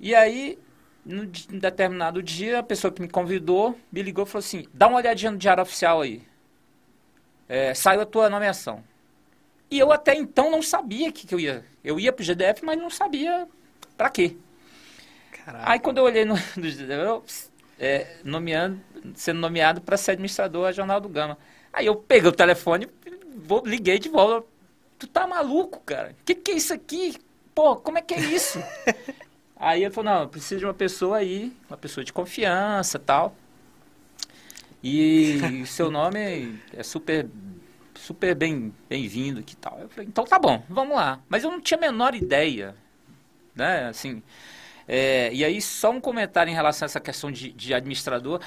E 0.00 0.14
aí, 0.14 0.58
num 1.04 1.26
determinado 1.26 2.22
dia, 2.22 2.58
a 2.58 2.62
pessoa 2.62 2.92
que 2.92 3.00
me 3.00 3.08
convidou 3.08 3.78
me 3.92 4.02
ligou 4.02 4.24
e 4.24 4.28
falou 4.28 4.40
assim, 4.40 4.66
dá 4.72 4.88
uma 4.88 4.98
olhadinha 4.98 5.30
no 5.30 5.38
diário 5.38 5.62
oficial 5.62 6.00
aí. 6.00 6.22
É, 7.48 7.74
saiu 7.74 8.00
a 8.00 8.06
tua 8.06 8.28
nomeação. 8.28 8.82
E 9.70 9.78
eu 9.78 9.92
até 9.92 10.14
então 10.14 10.50
não 10.50 10.62
sabia 10.62 11.10
que, 11.10 11.26
que 11.26 11.34
eu 11.34 11.40
ia. 11.40 11.64
Eu 11.82 11.98
ia 11.98 12.12
para 12.12 12.22
o 12.22 12.24
GDF, 12.24 12.64
mas 12.64 12.78
não 12.78 12.90
sabia 12.90 13.48
para 13.96 14.10
quê. 14.10 14.36
Caraca. 15.44 15.70
Aí 15.70 15.78
quando 15.78 15.98
eu 15.98 16.04
olhei 16.04 16.24
no, 16.24 16.34
no 16.56 16.92
eu, 16.92 17.24
é, 17.78 18.16
nomeando, 18.24 18.80
sendo 19.14 19.40
nomeado 19.40 19.80
para 19.80 19.96
ser 19.96 20.12
administrador 20.12 20.66
a 20.66 20.72
Jornal 20.72 21.00
do 21.00 21.08
Gama. 21.08 21.38
Aí 21.72 21.86
eu 21.86 21.96
peguei 21.96 22.28
o 22.28 22.32
telefone, 22.32 22.88
vou, 23.36 23.62
liguei 23.64 23.98
de 23.98 24.08
volta. 24.08 24.46
Tu 24.98 25.06
tá 25.06 25.26
maluco, 25.26 25.80
cara? 25.80 26.12
O 26.12 26.24
que, 26.24 26.34
que 26.34 26.52
é 26.52 26.54
isso 26.54 26.72
aqui? 26.72 27.16
Pô, 27.54 27.76
como 27.76 27.98
é 27.98 28.02
que 28.02 28.14
é 28.14 28.20
isso? 28.20 28.62
aí 29.56 29.84
ele 29.84 29.92
falou, 29.92 30.12
não, 30.12 30.22
eu 30.22 30.28
preciso 30.28 30.60
de 30.60 30.64
uma 30.64 30.74
pessoa 30.74 31.18
aí, 31.18 31.52
uma 31.68 31.76
pessoa 31.76 32.02
de 32.02 32.12
confiança 32.12 32.98
tal. 32.98 33.36
E 34.88 35.66
seu 35.66 35.90
nome 35.90 36.60
é 36.72 36.82
super 36.84 37.28
super 37.96 38.36
bem 38.36 38.72
bem-vindo 38.88 39.42
que 39.42 39.56
tal. 39.56 39.80
Eu 39.80 39.88
falei, 39.88 40.06
então 40.06 40.24
tá 40.24 40.38
bom, 40.38 40.62
vamos 40.68 40.94
lá. 40.94 41.18
Mas 41.28 41.42
eu 41.42 41.50
não 41.50 41.60
tinha 41.60 41.76
a 41.76 41.80
menor 41.80 42.14
ideia, 42.14 42.72
né? 43.52 43.88
Assim, 43.88 44.22
é, 44.86 45.32
e 45.32 45.44
aí 45.44 45.60
só 45.60 45.90
um 45.90 46.00
comentário 46.00 46.52
em 46.52 46.54
relação 46.54 46.86
a 46.86 46.88
essa 46.88 47.00
questão 47.00 47.32
de, 47.32 47.50
de 47.50 47.74
administrador. 47.74 48.40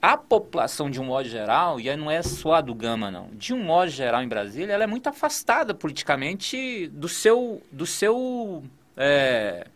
A 0.00 0.16
população, 0.16 0.88
de 0.88 0.98
um 0.98 1.04
modo 1.04 1.28
geral, 1.28 1.78
e 1.78 1.90
aí 1.90 1.96
não 1.96 2.10
é 2.10 2.22
só 2.22 2.54
a 2.54 2.60
do 2.62 2.74
Gama, 2.74 3.10
não. 3.10 3.28
De 3.34 3.52
um 3.52 3.62
modo 3.62 3.90
geral 3.90 4.22
em 4.22 4.28
Brasília, 4.28 4.72
ela 4.72 4.84
é 4.84 4.86
muito 4.86 5.10
afastada 5.10 5.74
politicamente 5.74 6.88
do 6.88 7.06
seu, 7.06 7.62
do 7.70 7.84
seu, 7.84 8.64
é, 8.96 9.66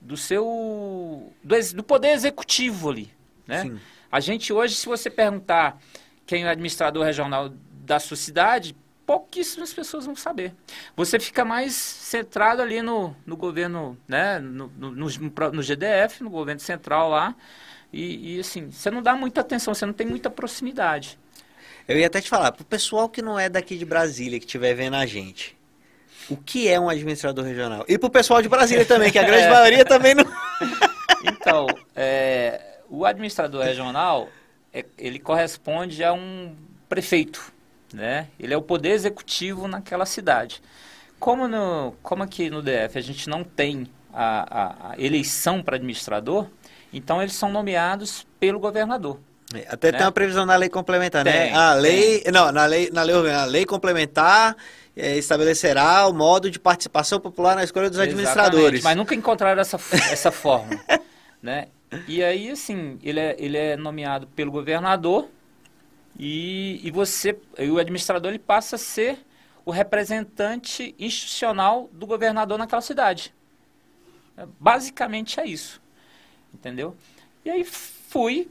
do 0.00 0.16
seu, 0.16 1.32
do, 1.42 1.74
do 1.74 1.82
poder 1.82 2.10
executivo 2.10 2.90
ali, 2.90 3.10
né? 3.48 3.62
Sim. 3.62 3.80
A 4.14 4.20
gente 4.20 4.52
hoje, 4.52 4.76
se 4.76 4.86
você 4.86 5.10
perguntar 5.10 5.76
quem 6.24 6.44
é 6.44 6.46
o 6.46 6.48
administrador 6.48 7.04
regional 7.04 7.52
da 7.84 7.98
sua 7.98 8.16
cidade, 8.16 8.76
pouquíssimas 9.04 9.74
pessoas 9.74 10.06
vão 10.06 10.14
saber. 10.14 10.54
Você 10.94 11.18
fica 11.18 11.44
mais 11.44 11.74
centrado 11.74 12.62
ali 12.62 12.80
no, 12.80 13.16
no 13.26 13.36
governo, 13.36 13.98
né, 14.06 14.38
no, 14.38 14.68
no, 14.78 14.92
no, 14.92 15.08
no 15.52 15.62
GDF, 15.62 16.22
no 16.22 16.30
governo 16.30 16.60
central 16.60 17.10
lá, 17.10 17.34
e, 17.92 18.36
e, 18.36 18.38
assim, 18.38 18.70
você 18.70 18.88
não 18.88 19.02
dá 19.02 19.16
muita 19.16 19.40
atenção, 19.40 19.74
você 19.74 19.84
não 19.84 19.92
tem 19.92 20.06
muita 20.06 20.30
proximidade. 20.30 21.18
Eu 21.88 21.98
ia 21.98 22.06
até 22.06 22.20
te 22.20 22.28
falar, 22.28 22.52
para 22.52 22.62
o 22.62 22.66
pessoal 22.66 23.08
que 23.08 23.20
não 23.20 23.36
é 23.36 23.48
daqui 23.48 23.76
de 23.76 23.84
Brasília, 23.84 24.38
que 24.38 24.46
estiver 24.46 24.74
vendo 24.74 24.94
a 24.94 25.06
gente, 25.06 25.56
o 26.30 26.36
que 26.36 26.68
é 26.68 26.78
um 26.78 26.88
administrador 26.88 27.44
regional? 27.44 27.84
E 27.88 27.98
para 27.98 28.06
o 28.06 28.10
pessoal 28.10 28.40
de 28.40 28.48
Brasília 28.48 28.84
também, 28.84 29.10
que 29.10 29.18
a 29.18 29.24
grande 29.26 29.42
é. 29.42 29.50
maioria 29.50 29.84
também 29.84 30.14
não... 30.14 30.24
então, 31.26 31.66
é, 31.96 32.73
o 32.98 33.04
administrador 33.04 33.64
regional, 33.64 34.28
é, 34.72 34.84
ele 34.98 35.18
corresponde 35.18 36.02
a 36.02 36.12
um 36.12 36.54
prefeito, 36.88 37.52
né? 37.92 38.28
Ele 38.38 38.52
é 38.52 38.56
o 38.56 38.62
poder 38.62 38.90
executivo 38.90 39.66
naquela 39.68 40.06
cidade. 40.06 40.62
Como, 41.18 41.48
no, 41.48 41.94
como 42.02 42.22
aqui 42.22 42.50
no 42.50 42.62
DF 42.62 42.98
a 42.98 43.00
gente 43.00 43.28
não 43.28 43.44
tem 43.44 43.86
a, 44.12 44.60
a, 44.60 44.90
a 44.92 45.00
eleição 45.00 45.62
para 45.62 45.76
administrador, 45.76 46.48
então 46.92 47.20
eles 47.20 47.34
são 47.34 47.50
nomeados 47.50 48.26
pelo 48.38 48.60
governador. 48.60 49.18
É, 49.54 49.66
até 49.68 49.92
né? 49.92 49.98
tem 49.98 50.06
uma 50.06 50.12
previsão 50.12 50.46
na 50.46 50.56
lei 50.56 50.68
complementar, 50.68 51.24
né? 51.24 51.32
tem, 51.32 51.52
né? 51.52 51.56
A 51.56 51.74
lei, 51.74 52.20
tem. 52.20 52.32
não, 52.32 52.50
na 52.50 52.66
lei, 52.66 52.90
na 52.92 53.02
lei, 53.02 53.30
a 53.30 53.44
lei 53.44 53.64
complementar 53.64 54.56
é, 54.96 55.16
estabelecerá 55.16 56.06
o 56.06 56.12
modo 56.12 56.50
de 56.50 56.58
participação 56.58 57.20
popular 57.20 57.54
na 57.56 57.64
escolha 57.64 57.90
dos 57.90 57.98
Exatamente, 57.98 58.20
administradores. 58.20 58.82
Mas 58.82 58.96
nunca 58.96 59.14
encontraram 59.14 59.60
essa, 59.60 59.78
essa 60.10 60.30
forma, 60.30 60.80
né? 61.42 61.68
E 62.08 62.22
aí, 62.22 62.50
assim, 62.50 62.98
ele 63.02 63.20
é, 63.20 63.36
ele 63.38 63.56
é 63.56 63.76
nomeado 63.76 64.26
pelo 64.28 64.50
governador 64.50 65.28
e, 66.18 66.80
e 66.82 66.90
você, 66.90 67.38
e 67.58 67.70
o 67.70 67.78
administrador, 67.78 68.30
ele 68.30 68.38
passa 68.38 68.76
a 68.76 68.78
ser 68.78 69.18
o 69.64 69.70
representante 69.70 70.94
institucional 70.98 71.88
do 71.92 72.06
governador 72.06 72.58
naquela 72.58 72.82
cidade. 72.82 73.32
É, 74.36 74.46
basicamente 74.58 75.38
é 75.40 75.46
isso, 75.46 75.80
entendeu? 76.52 76.96
E 77.44 77.50
aí 77.50 77.64
fui, 77.64 78.48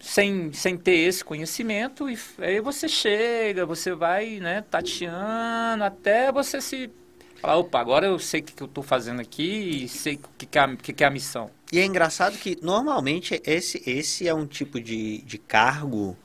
sem, 0.00 0.52
sem 0.52 0.76
ter 0.76 0.96
esse 0.96 1.24
conhecimento, 1.24 2.08
e 2.08 2.18
aí 2.38 2.60
você 2.60 2.88
chega, 2.88 3.66
você 3.66 3.92
vai, 3.92 4.38
né, 4.38 4.64
tateando, 4.70 5.84
até 5.84 6.30
você 6.30 6.60
se 6.60 6.90
Falar, 7.40 7.56
opa, 7.58 7.78
agora 7.78 8.06
eu 8.06 8.18
sei 8.18 8.40
o 8.40 8.42
que, 8.42 8.52
que 8.52 8.62
eu 8.62 8.66
estou 8.66 8.82
fazendo 8.82 9.20
aqui 9.20 9.84
e 9.84 9.88
sei 9.88 10.16
o 10.16 10.18
que, 10.36 10.46
que, 10.46 10.58
é, 10.58 10.76
que, 10.76 10.92
que 10.92 11.04
é 11.04 11.06
a 11.06 11.10
missão. 11.10 11.50
E 11.72 11.78
é 11.78 11.84
engraçado 11.84 12.36
que 12.38 12.56
normalmente 12.62 13.40
esse, 13.44 13.82
esse 13.86 14.26
é 14.26 14.32
um 14.32 14.46
tipo 14.46 14.80
de, 14.80 15.18
de 15.22 15.36
cargo 15.36 16.16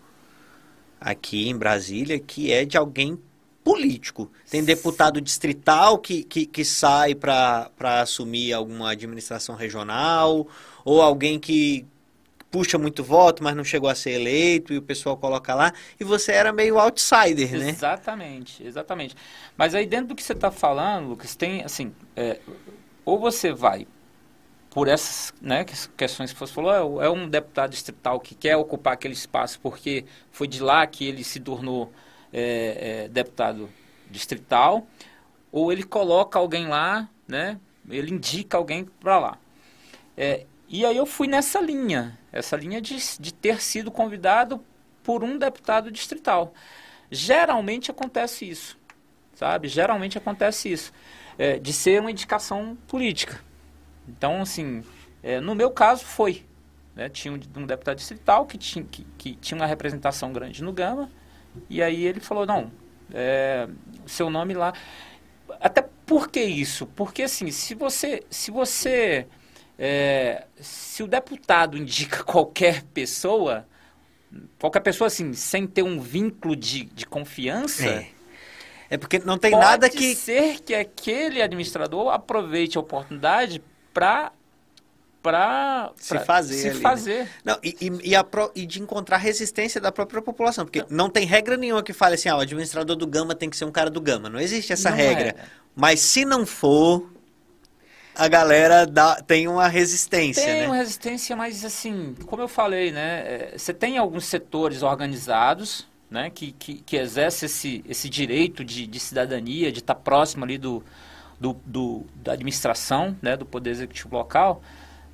aqui 1.00 1.50
em 1.50 1.58
Brasília 1.58 2.18
que 2.18 2.52
é 2.52 2.64
de 2.64 2.78
alguém 2.78 3.20
político. 3.64 4.32
Tem 4.50 4.64
deputado 4.64 5.20
distrital 5.20 5.98
que, 5.98 6.24
que, 6.24 6.46
que 6.46 6.64
sai 6.64 7.16
para 7.16 7.70
assumir 7.80 8.54
alguma 8.54 8.92
administração 8.92 9.56
regional, 9.56 10.48
ou 10.84 11.02
alguém 11.02 11.40
que, 11.40 11.86
puxa 12.54 12.78
muito 12.78 13.04
voto, 13.04 13.44
mas 13.44 13.56
não 13.56 13.64
chegou 13.64 13.90
a 13.90 13.96
ser 13.96 14.12
eleito 14.12 14.74
e 14.74 14.78
o 14.78 14.82
pessoal 14.82 15.18
coloca 15.18 15.56
lá. 15.56 15.74
E 16.00 16.04
você 16.04 16.34
era 16.34 16.54
meio 16.54 16.78
outsider, 16.78 17.52
né? 17.58 17.70
Exatamente, 17.70 18.64
exatamente. 18.64 19.16
Mas 19.58 19.74
aí 19.74 19.88
dentro 19.88 20.10
do 20.10 20.16
que 20.16 20.22
você 20.22 20.34
está 20.34 20.52
falando, 20.52 21.08
Lucas, 21.08 21.36
tem 21.36 21.64
assim, 21.64 21.92
é, 22.16 22.40
ou 23.04 23.18
você 23.18 23.52
vai 23.52 23.88
por 24.74 24.88
essas 24.88 25.32
né, 25.40 25.64
questões 25.96 26.34
que 26.34 26.40
você 26.40 26.52
falou, 26.52 27.02
é, 27.02 27.06
é 27.06 27.10
um 27.10 27.30
deputado 27.30 27.70
distrital 27.70 28.20
que 28.20 28.34
quer 28.34 28.58
ocupar 28.58 28.94
aquele 28.94 29.14
espaço 29.14 29.60
porque 29.60 30.04
foi 30.32 30.48
de 30.48 30.62
lá 30.62 30.86
que 30.88 31.08
ele 31.08 31.24
se 31.24 31.40
tornou 31.40 31.94
é, 32.34 33.04
é, 33.04 33.08
deputado 33.08 33.70
distrital, 34.10 34.88
ou 35.52 35.72
ele 35.72 35.84
coloca 35.84 36.40
alguém 36.40 36.68
lá, 36.68 37.08
né, 37.28 37.60
ele 37.88 38.12
indica 38.12 38.58
alguém 38.58 38.86
para 39.00 39.20
lá. 39.20 39.38
É, 40.18 40.46
e 40.68 40.84
aí 40.86 40.98
eu 40.98 41.06
fui 41.06 41.28
nessa 41.28 41.62
linha, 41.62 42.18
essa 42.32 42.58
linha 42.58 42.82
de, 42.82 42.98
de 43.20 43.32
ter 43.32 43.62
sido 43.62 43.92
convidado 43.92 44.60
por 45.04 45.24
um 45.24 45.38
deputado 45.38 45.92
distrital. 45.92 46.52
Geralmente 47.12 47.92
acontece 47.92 48.50
isso, 48.50 48.76
sabe? 49.36 49.68
Geralmente 49.68 50.18
acontece 50.18 50.72
isso, 50.72 50.92
é, 51.38 51.60
de 51.60 51.72
ser 51.72 52.02
uma 52.02 52.10
indicação 52.10 52.76
política. 52.88 53.40
Então, 54.08 54.42
assim, 54.42 54.84
é, 55.22 55.40
no 55.40 55.56
meu 55.56 55.72
caso 55.72 56.06
foi. 56.06 56.46
Né? 56.96 57.10
Tinha 57.10 57.34
um, 57.34 57.40
um, 57.62 57.66
deputado 57.66 57.98
distrital 57.98 58.46
que 58.46 58.58
tinha, 58.58 58.86
que, 58.86 59.06
que, 59.18 59.36
tinha 59.36 59.60
uma 59.60 59.66
representação 59.66 60.32
grande 60.32 60.64
no 60.64 60.72
Gama, 60.72 61.10
e 61.70 61.82
aí 61.82 62.06
ele 62.06 62.20
falou, 62.20 62.46
não, 62.46 62.72
é, 63.14 63.68
seu 64.06 64.30
nome 64.30 64.54
lá... 64.54 64.74
Até 65.60 65.88
por 66.06 66.30
que 66.30 66.42
isso? 66.42 66.86
Porque, 66.88 67.24
assim, 67.24 67.52
se 67.52 67.74
você... 67.74 68.24
Se 68.30 68.52
você 68.52 69.28
é, 69.78 70.46
se 70.60 71.02
o 71.04 71.08
deputado 71.08 71.78
indica 71.78 72.24
qualquer 72.24 72.84
pessoa, 72.94 73.68
qualquer 74.60 74.82
pessoa 74.82 75.08
assim, 75.08 75.34
sem 75.34 75.68
ter 75.68 75.84
um 75.84 76.00
vínculo 76.00 76.56
de, 76.56 76.86
de 76.86 77.06
confiança. 77.06 77.86
É. 77.86 78.08
é 78.92 78.98
porque 78.98 79.20
não 79.20 79.38
tem 79.38 79.52
nada 79.52 79.90
que. 79.90 79.98
Pode 79.98 80.16
ser 80.16 80.60
que 80.62 80.74
aquele 80.74 81.42
administrador 81.42 82.14
aproveite 82.14 82.78
a 82.78 82.82
oportunidade 82.82 83.62
para 83.94 84.32
para 85.22 85.94
se 85.96 86.20
fazer. 86.20 86.54
Se 86.56 86.68
ali, 86.68 86.76
né? 86.76 86.82
fazer. 86.82 87.24
Né? 87.24 87.30
Não, 87.46 87.60
e, 87.64 87.78
e, 87.80 88.10
e, 88.10 88.16
a, 88.16 88.26
e, 88.54 88.66
de 88.66 88.82
encontrar 88.82 89.16
resistência 89.16 89.80
da 89.80 89.90
própria 89.90 90.22
população. 90.22 90.66
Porque 90.66 90.82
não, 90.82 90.88
não 90.90 91.10
tem 91.10 91.26
regra 91.26 91.56
nenhuma 91.56 91.82
que 91.82 91.94
fale 91.94 92.16
assim, 92.16 92.28
ah, 92.28 92.36
o 92.36 92.42
administrador 92.42 92.98
do 92.98 93.08
Gama 93.08 93.34
tem 93.34 93.50
que 93.50 93.56
ser 93.56 93.64
um 93.64 93.72
cara 93.72 93.90
do 93.90 94.02
Gama. 94.02 94.30
Não 94.30 94.38
existe 94.38 94.74
essa 94.74 94.90
não 94.90 94.98
regra. 94.98 95.30
É. 95.30 95.36
Mas 95.74 96.02
se 96.02 96.26
não 96.26 96.46
for, 96.46 97.10
a 98.14 98.28
galera 98.28 98.86
dá, 98.86 99.22
tem 99.22 99.48
uma 99.48 99.68
resistência, 99.70 100.44
tem 100.44 100.62
né? 100.62 100.68
uma 100.68 100.76
resistência, 100.76 101.36
mas 101.38 101.64
assim, 101.64 102.16
como 102.26 102.42
eu 102.42 102.48
falei, 102.50 102.92
né? 102.92 103.24
É, 103.26 103.58
você 103.58 103.74
tem 103.74 103.98
alguns 103.98 104.26
setores 104.26 104.84
organizados, 104.84 105.88
né? 106.12 106.30
Que, 106.30 106.52
que, 106.52 106.76
que 106.76 106.98
exercem 106.98 107.46
esse, 107.46 107.84
esse 107.88 108.10
direito 108.10 108.64
de, 108.64 108.86
de 108.86 109.00
cidadania, 109.00 109.72
de 109.72 109.80
estar 109.80 109.96
próximo 109.96 110.44
ali 110.44 110.58
do, 110.58 110.84
do, 111.40 111.54
do, 111.66 112.06
da 112.16 112.34
administração, 112.34 113.18
né? 113.22 113.36
Do 113.36 113.46
poder 113.46 113.72
executivo 113.72 114.16
local. 114.16 114.62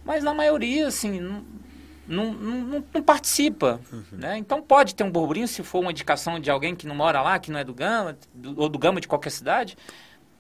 Mas 0.04 0.24
na 0.24 0.34
maioria, 0.34 0.88
assim, 0.88 1.20
não, 1.20 1.44
não, 2.08 2.34
não, 2.34 2.84
não 2.94 3.04
participa, 3.04 3.80
uhum. 3.92 4.04
né? 4.12 4.38
Então 4.38 4.62
pode 4.62 4.96
ter 4.96 5.04
um 5.04 5.12
burburinho 5.12 5.48
se 5.48 5.62
for 5.64 5.80
uma 5.80 5.92
indicação 5.92 6.40
de 6.40 6.50
alguém 6.50 6.76
que 6.76 6.88
não 6.88 6.96
mora 6.96 7.22
lá, 7.22 7.38
que 7.38 7.52
não 7.52 7.60
é 7.60 7.64
do 7.64 7.74
Gama, 7.74 8.18
do, 8.34 8.60
ou 8.60 8.70
do 8.70 8.80
Gama 8.80 9.00
de 9.00 9.08
qualquer 9.08 9.30
cidade. 9.30 9.78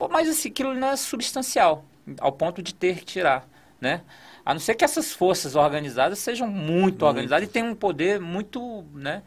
Mas 0.09 0.29
assim, 0.29 0.49
aquilo 0.49 0.73
não 0.73 0.89
é 0.89 0.95
substancial 0.95 1.85
ao 2.19 2.31
ponto 2.31 2.61
de 2.63 2.73
ter 2.73 2.99
que 2.99 3.05
tirar. 3.05 3.47
né? 3.79 4.01
A 4.45 4.53
não 4.53 4.59
ser 4.59 4.75
que 4.75 4.83
essas 4.83 5.13
forças 5.13 5.55
organizadas 5.55 6.19
sejam 6.19 6.47
muito, 6.47 6.71
muito. 6.71 7.05
organizadas 7.05 7.47
e 7.47 7.51
tenham 7.51 7.69
um 7.69 7.75
poder 7.75 8.19
muito, 8.19 8.83
né? 8.93 9.23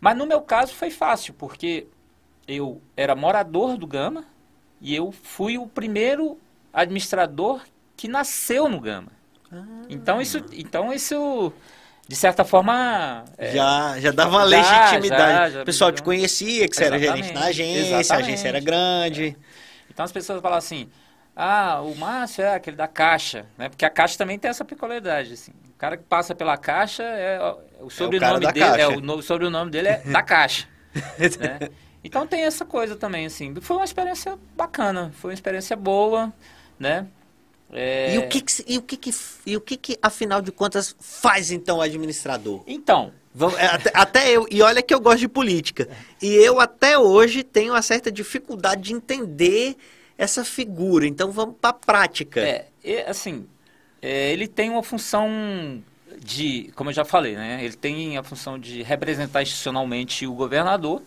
Mas 0.00 0.16
no 0.16 0.26
meu 0.26 0.40
caso 0.40 0.72
foi 0.74 0.90
fácil, 0.90 1.34
porque 1.34 1.86
eu 2.46 2.80
era 2.96 3.14
morador 3.14 3.76
do 3.76 3.86
Gama 3.86 4.24
e 4.80 4.94
eu 4.94 5.12
fui 5.12 5.58
o 5.58 5.66
primeiro 5.66 6.38
administrador 6.72 7.60
que 7.96 8.08
nasceu 8.08 8.68
no 8.68 8.80
Gama. 8.80 9.12
Ah. 9.52 9.62
Então 9.88 10.20
isso, 10.20 10.44
então 10.52 10.92
isso 10.92 11.52
de 12.08 12.16
certa 12.16 12.44
forma 12.44 13.24
é, 13.36 13.52
já 13.52 14.00
já 14.00 14.10
dava 14.10 14.30
uma 14.30 14.44
legitimidade. 14.44 15.32
Já, 15.32 15.50
já, 15.50 15.62
o 15.62 15.64
pessoal 15.64 15.92
te 15.92 16.02
conhecia, 16.02 16.68
que 16.68 16.76
você 16.76 16.84
era 16.84 16.98
gerente 16.98 17.32
da 17.32 17.40
agência, 17.40 17.98
exatamente. 17.98 18.12
a 18.12 18.16
agência 18.16 18.48
era 18.48 18.60
grande. 18.60 19.36
Então 19.90 20.04
as 20.04 20.12
pessoas 20.12 20.40
falam 20.40 20.58
assim: 20.58 20.88
ah, 21.36 21.80
o 21.82 21.94
Márcio 21.94 22.42
é 22.42 22.54
aquele 22.54 22.76
da 22.76 22.88
caixa, 22.88 23.46
né? 23.58 23.68
Porque 23.68 23.84
a 23.84 23.90
caixa 23.90 24.16
também 24.16 24.38
tem 24.38 24.50
essa 24.50 24.64
peculiaridade, 24.64 25.32
assim. 25.32 25.52
O 25.68 25.78
cara 25.78 25.96
que 25.96 26.04
passa 26.04 26.34
pela 26.34 26.56
caixa 26.56 27.02
é 27.02 27.38
o 27.80 27.90
sobrenome 27.90 28.44
é 28.44 28.48
o 28.48 28.52
dele, 28.52 28.80
é 28.80 28.88
o 28.88 29.22
sobrenome 29.22 29.70
dele 29.70 29.88
é 29.88 29.98
da 30.04 30.22
caixa. 30.22 30.66
né? 31.40 31.70
Então 32.02 32.26
tem 32.26 32.42
essa 32.42 32.64
coisa 32.64 32.96
também, 32.96 33.26
assim. 33.26 33.54
Foi 33.60 33.76
uma 33.76 33.84
experiência 33.84 34.38
bacana, 34.56 35.12
foi 35.16 35.30
uma 35.30 35.34
experiência 35.34 35.76
boa, 35.76 36.32
né? 36.78 37.06
É... 37.72 38.14
E 38.14 38.18
o 38.18 38.28
que, 38.28 38.40
que, 38.40 38.64
e 38.66 38.78
o 38.78 38.82
que, 38.82 38.96
que 38.96 39.10
e 39.46 39.56
o 39.56 39.60
que, 39.60 39.76
que 39.76 39.98
afinal 40.02 40.40
de 40.40 40.50
contas 40.50 40.96
faz 40.98 41.50
então 41.50 41.78
o 41.78 41.82
administrador? 41.82 42.62
Então, 42.66 43.12
Vamos, 43.32 43.56
é, 43.58 43.66
até, 43.66 43.90
até, 43.94 44.30
eu, 44.30 44.46
e 44.50 44.60
olha 44.60 44.82
que 44.82 44.92
eu 44.92 45.00
gosto 45.00 45.20
de 45.20 45.28
política. 45.28 45.88
E 46.20 46.34
eu 46.34 46.58
até 46.58 46.98
hoje 46.98 47.44
tenho 47.44 47.72
uma 47.72 47.82
certa 47.82 48.10
dificuldade 48.10 48.82
de 48.82 48.92
entender 48.92 49.76
essa 50.18 50.44
figura. 50.44 51.06
Então 51.06 51.30
vamos 51.30 51.54
para 51.60 51.70
a 51.70 51.72
prática. 51.72 52.40
É, 52.40 53.08
assim, 53.08 53.46
é, 54.02 54.32
ele 54.32 54.48
tem 54.48 54.68
uma 54.68 54.82
função 54.82 55.80
de, 56.18 56.72
como 56.74 56.90
eu 56.90 56.94
já 56.94 57.04
falei, 57.04 57.36
né? 57.36 57.64
Ele 57.64 57.76
tem 57.76 58.18
a 58.18 58.22
função 58.22 58.58
de 58.58 58.82
representar 58.82 59.42
institucionalmente 59.42 60.26
o 60.26 60.34
governador. 60.34 61.00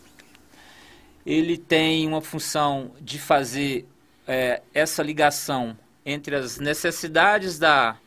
Ele 1.26 1.58
tem 1.58 2.08
uma 2.08 2.22
função 2.22 2.92
de 3.00 3.18
fazer 3.18 3.88
é, 4.28 4.62
essa 4.74 5.02
ligação 5.02 5.78
entre 6.06 6.36
as 6.36 6.60
necessidades 6.60 7.58
da, 7.58 7.98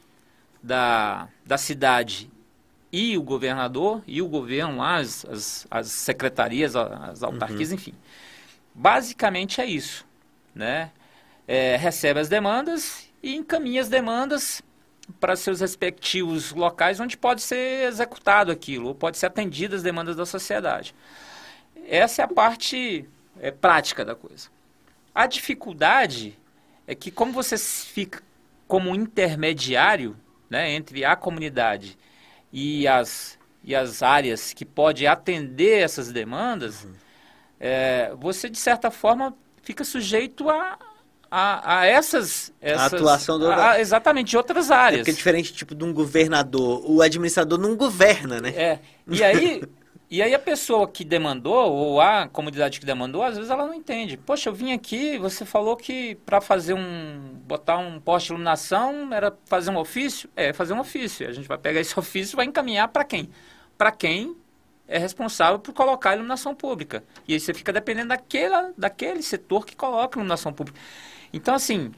da, 0.62 1.28
da 1.44 1.56
cidade 1.56 2.30
e 2.92 3.16
o 3.18 3.22
governador, 3.22 4.02
e 4.06 4.22
o 4.22 4.28
governo 4.28 4.78
lá, 4.78 4.96
as, 4.96 5.24
as, 5.26 5.66
as 5.70 5.86
secretarias, 5.88 6.76
as 6.76 7.22
autarquias, 7.22 7.70
uhum. 7.70 7.74
enfim. 7.74 7.94
Basicamente 8.74 9.60
é 9.60 9.66
isso, 9.66 10.06
né? 10.54 10.90
É, 11.48 11.76
recebe 11.76 12.20
as 12.20 12.28
demandas 12.28 13.08
e 13.22 13.34
encaminha 13.36 13.80
as 13.80 13.88
demandas 13.88 14.62
para 15.20 15.36
seus 15.36 15.60
respectivos 15.60 16.52
locais 16.52 16.98
onde 16.98 17.16
pode 17.16 17.42
ser 17.42 17.86
executado 17.88 18.50
aquilo, 18.50 18.88
ou 18.88 18.94
pode 18.94 19.18
ser 19.18 19.26
atendidas 19.26 19.78
as 19.78 19.82
demandas 19.82 20.16
da 20.16 20.26
sociedade. 20.26 20.94
Essa 21.89 22.22
é 22.22 22.24
a 22.24 22.28
parte 22.28 23.09
é, 23.41 23.51
prática 23.51 24.05
da 24.05 24.14
coisa. 24.14 24.49
A 25.14 25.26
dificuldade 25.26 26.39
é 26.87 26.95
que 26.95 27.11
como 27.11 27.32
você 27.32 27.57
fica 27.57 28.22
como 28.66 28.95
intermediário 28.95 30.16
né, 30.51 30.72
entre 30.72 31.05
a 31.05 31.16
comunidade 31.16 31.97
e 32.53 32.87
as, 32.87 33.39
e 33.62 33.74
as 33.74 34.03
áreas 34.03 34.53
que 34.53 34.64
pode 34.64 35.07
atender 35.07 35.82
essas 35.82 36.12
demandas, 36.12 36.84
uhum. 36.84 36.93
é, 37.61 38.12
você 38.18 38.49
de 38.49 38.59
certa 38.59 38.91
forma 38.91 39.34
fica 39.62 39.84
sujeito 39.84 40.49
a, 40.49 40.78
a, 41.30 41.78
a 41.80 41.87
essas, 41.87 42.53
essas, 42.61 42.93
a 42.93 42.97
atuação 42.97 43.39
do 43.39 43.51
a, 43.51 43.80
exatamente 43.80 44.30
de 44.30 44.37
outras 44.37 44.70
áreas. 44.70 45.01
É 45.01 45.03
porque 45.03 45.11
é 45.11 45.14
diferente 45.14 45.53
tipo 45.53 45.74
de 45.74 45.84
um 45.84 45.93
governador, 45.93 46.82
o 46.84 47.03
administrador 47.03 47.59
não 47.59 47.76
governa, 47.76 48.41
né? 48.41 48.51
É. 48.51 48.78
E 49.09 49.22
aí 49.22 49.62
E 50.09 50.22
aí 50.22 50.32
a 50.32 50.38
pessoa 50.38 50.86
que 50.86 51.04
demandou, 51.04 51.72
ou 51.72 52.00
a 52.00 52.28
comunidade 52.28 52.78
que 52.78 52.86
demandou, 52.86 53.24
às 53.24 53.34
vezes 53.36 53.50
ela 53.50 53.66
não 53.66 53.74
entende. 53.74 54.16
Poxa, 54.16 54.48
eu 54.48 54.54
vim 54.54 54.72
aqui, 54.72 55.18
você 55.18 55.44
falou 55.44 55.76
que 55.76 56.14
para 56.24 56.40
fazer 56.40 56.74
um. 56.74 57.40
botar 57.44 57.78
um 57.78 57.98
poste 57.98 58.28
de 58.28 58.34
iluminação 58.34 59.12
era 59.12 59.36
fazer 59.46 59.70
um 59.70 59.76
ofício? 59.76 60.30
É, 60.36 60.52
fazer 60.52 60.74
um 60.74 60.78
ofício. 60.80 61.28
A 61.28 61.32
gente 61.32 61.48
vai 61.48 61.59
pegar 61.59 61.80
esse 61.80 61.96
ofício 61.98 62.34
e 62.34 62.36
vai 62.36 62.46
encaminhar 62.46 62.86
para 62.88 63.02
quem? 63.02 63.28
Para 63.76 63.90
quem 63.90 64.36
é 64.86 64.96
responsável 64.96 65.59
por 65.59 65.74
colocar 65.74 66.11
a 66.11 66.14
iluminação 66.14 66.54
pública. 66.54 67.02
E 67.26 67.34
aí 67.34 67.40
você 67.40 67.52
fica 67.52 67.72
dependendo 67.72 68.09
daquela, 68.09 68.72
daquele 68.78 69.22
setor 69.22 69.66
que 69.66 69.74
coloca 69.74 70.16
a 70.16 70.20
iluminação 70.20 70.52
pública. 70.52 70.78
Então, 71.32 71.52
assim, 71.54 71.90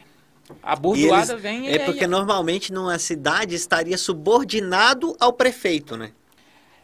a 0.62 0.74
bordoada 0.74 1.36
vem... 1.36 1.68
É 1.68 1.78
porque 1.80 2.06
normalmente 2.06 2.72
numa 2.72 2.98
cidade 2.98 3.54
estaria 3.54 3.98
subordinado 3.98 5.14
ao 5.20 5.34
prefeito, 5.34 5.96
né? 5.96 6.12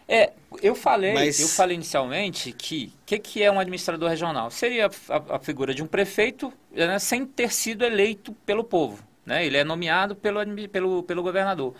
É, 0.06 0.32
eu 0.62 0.74
falei, 0.74 1.14
Mas... 1.14 1.40
eu 1.40 1.48
falei 1.48 1.74
inicialmente 1.74 2.52
que 2.52 2.92
o 3.02 3.06
que, 3.06 3.18
que 3.18 3.42
é 3.42 3.50
um 3.50 3.58
administrador 3.58 4.08
regional? 4.08 4.50
Seria 4.50 4.90
a, 5.08 5.36
a 5.36 5.38
figura 5.38 5.74
de 5.74 5.82
um 5.82 5.86
prefeito 5.86 6.52
né, 6.70 6.98
sem 6.98 7.24
ter 7.26 7.52
sido 7.52 7.84
eleito 7.84 8.32
pelo 8.44 8.62
povo. 8.62 9.02
Né? 9.24 9.46
Ele 9.46 9.56
é 9.56 9.64
nomeado 9.64 10.14
pelo, 10.14 10.40
pelo, 10.68 11.02
pelo 11.02 11.22
governador. 11.22 11.74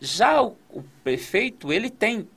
Já 0.00 0.42
o, 0.42 0.56
o 0.70 0.82
prefeito, 1.02 1.72
ele 1.72 1.88
tem 1.88 2.28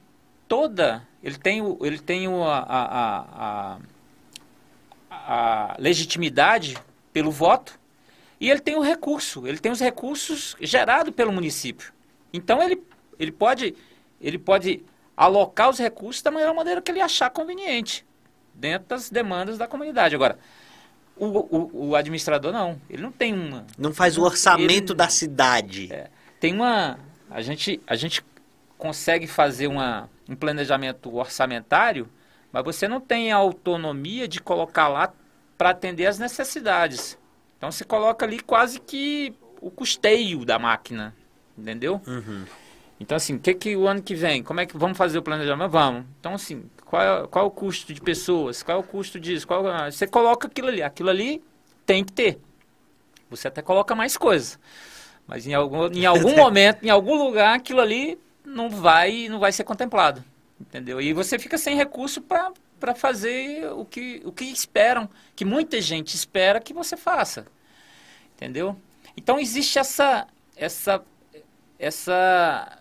toda, 0.48 1.06
ele 1.22 1.38
tem, 1.38 1.62
o, 1.62 1.78
ele 1.82 2.00
tem 2.00 2.28
o, 2.28 2.44
a, 2.44 2.60
a, 2.60 3.78
a, 5.10 5.74
a 5.74 5.76
legitimidade 5.78 6.78
pelo 7.12 7.32
voto 7.32 7.78
e 8.40 8.50
ele 8.50 8.62
tem 8.62 8.76
o 8.76 8.82
recurso, 8.82 9.48
ele 9.48 9.58
tem 9.58 9.72
os 9.72 9.80
recursos 9.80 10.56
gerados 10.62 11.14
pelo 11.14 11.34
município. 11.34 11.92
Então 12.32 12.62
ele, 12.62 12.82
ele 13.20 13.32
pode 13.32 13.76
ele 14.20 14.38
pode 14.38 14.84
alocar 15.16 15.70
os 15.70 15.80
recursos 15.80 16.22
da 16.22 16.32
melhor 16.32 16.54
maneira 16.54 16.82
que 16.82 16.92
ele 16.92 17.02
achar 17.02 17.30
conveniente, 17.30 18.06
dentro 18.54 18.90
das 18.90 19.10
demandas 19.10 19.58
da 19.58 19.68
comunidade. 19.68 20.16
Agora, 20.16 20.38
o, 21.16 21.26
o, 21.26 21.88
o 21.90 21.96
administrador 21.96 22.54
não, 22.54 22.80
ele 22.90 23.02
não 23.02 23.12
tem 23.12 23.34
uma... 23.34 23.66
Não 23.78 23.94
faz 23.94 24.18
o 24.18 24.24
orçamento 24.24 24.94
ele, 24.94 24.98
da 24.98 25.10
cidade. 25.10 25.92
É, 25.92 26.10
tem 26.40 26.54
uma... 26.54 27.00
A 27.30 27.42
gente, 27.42 27.82
a 27.88 27.96
gente 27.96 28.24
consegue 28.78 29.28
fazer 29.28 29.68
uma, 29.68 30.10
um 30.30 30.36
planejamento 30.36 31.14
orçamentário, 31.16 32.08
mas 32.52 32.64
você 32.64 32.88
não 32.88 33.02
tem 33.02 33.32
a 33.32 33.38
autonomia 33.38 34.28
de 34.28 34.40
colocar 34.40 34.88
lá 34.88 35.12
para 35.58 35.72
atender 35.72 36.06
as 36.06 36.20
necessidades. 36.20 37.18
Então 37.58 37.72
você 37.72 37.84
coloca 37.84 38.26
ali 38.26 38.40
quase 38.40 38.80
que 38.80 39.34
o 39.60 39.72
custeio 39.72 40.46
da 40.46 40.60
máquina, 40.60 41.16
entendeu? 41.58 42.00
Uhum. 42.06 42.46
Então, 43.00 43.16
assim, 43.16 43.36
o 43.36 43.40
que, 43.40 43.54
que 43.54 43.76
o 43.76 43.88
ano 43.88 44.02
que 44.02 44.16
vem? 44.16 44.42
Como 44.42 44.60
é 44.60 44.66
que 44.66 44.76
vamos 44.76 44.98
fazer 44.98 45.20
o 45.20 45.22
planejamento? 45.22 45.70
Vamos. 45.70 46.06
Então, 46.20 46.34
assim, 46.34 46.64
qual 46.86 47.02
é, 47.02 47.28
qual 47.28 47.46
é 47.46 47.48
o 47.48 47.52
custo 47.52 47.94
de 47.94 48.02
pessoas? 48.02 48.64
Qual 48.64 48.78
é 48.78 48.80
o 48.80 48.84
custo 48.84 49.20
disso? 49.20 49.48
Qual, 49.48 49.68
é 49.70 49.92
você 49.92 50.08
coloca 50.08 50.48
aquilo 50.48 50.68
ali. 50.70 50.82
Aquilo 50.82 51.10
ali 51.10 51.44
tem 51.86 52.04
que 52.04 52.12
ter. 52.12 52.40
Você 53.30 53.48
até 53.48 53.62
coloca 53.62 53.94
mais 53.94 54.18
coisas. 54.18 54.60
Mas 55.28 55.46
em 55.46 55.54
algum, 55.54 55.88
em 55.92 56.06
algum 56.06 56.34
momento, 56.38 56.84
em 56.84 56.90
algum 56.90 57.16
lugar, 57.16 57.56
aquilo 57.56 57.82
ali 57.82 58.18
não 58.44 58.70
vai, 58.70 59.28
não 59.30 59.40
vai 59.40 59.52
ser 59.52 59.64
contemplado. 59.64 60.24
Entendeu? 60.60 61.00
E 61.00 61.14
você 61.14 61.38
fica 61.38 61.58
sem 61.58 61.76
recurso 61.76 62.22
para 62.22 62.96
fazer 62.96 63.70
o 63.74 63.86
que, 63.86 64.22
o 64.26 64.32
que 64.32 64.46
esperam, 64.46 65.10
que 65.36 65.46
muita 65.46 65.80
gente 65.82 66.16
espera 66.16 66.60
que 66.60 66.74
você 66.74 66.98
faça. 66.98 67.46
Entendeu? 68.36 68.76
Então 69.16 69.40
existe 69.40 69.78
essa, 69.78 70.28
essa, 70.56 71.04
essa 71.78 72.77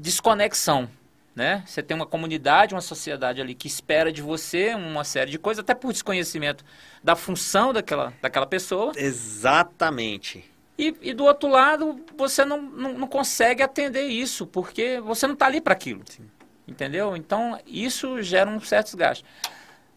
desconexão. 0.00 0.88
Né? 1.34 1.62
Você 1.64 1.82
tem 1.82 1.96
uma 1.96 2.06
comunidade, 2.06 2.74
uma 2.74 2.80
sociedade 2.80 3.40
ali 3.40 3.54
que 3.54 3.68
espera 3.68 4.12
de 4.12 4.20
você 4.20 4.74
uma 4.74 5.04
série 5.04 5.30
de 5.30 5.38
coisas, 5.38 5.62
até 5.62 5.74
por 5.74 5.92
desconhecimento 5.92 6.64
da 7.02 7.14
função 7.14 7.72
daquela, 7.72 8.12
daquela 8.20 8.46
pessoa. 8.46 8.92
Exatamente. 8.96 10.44
E, 10.76 10.94
e 11.02 11.14
do 11.14 11.24
outro 11.24 11.48
lado, 11.48 12.00
você 12.16 12.44
não, 12.44 12.60
não, 12.60 12.94
não, 12.94 13.06
consegue 13.06 13.62
atender 13.62 14.08
isso, 14.08 14.46
porque 14.46 14.98
você 15.00 15.26
não 15.26 15.34
está 15.34 15.46
ali 15.46 15.60
para 15.60 15.72
aquilo. 15.72 16.02
Sim. 16.06 16.28
Entendeu? 16.66 17.16
Então, 17.16 17.58
isso 17.66 18.22
gera 18.22 18.50
um 18.50 18.60
certo 18.60 18.86
desgaste. 18.86 19.24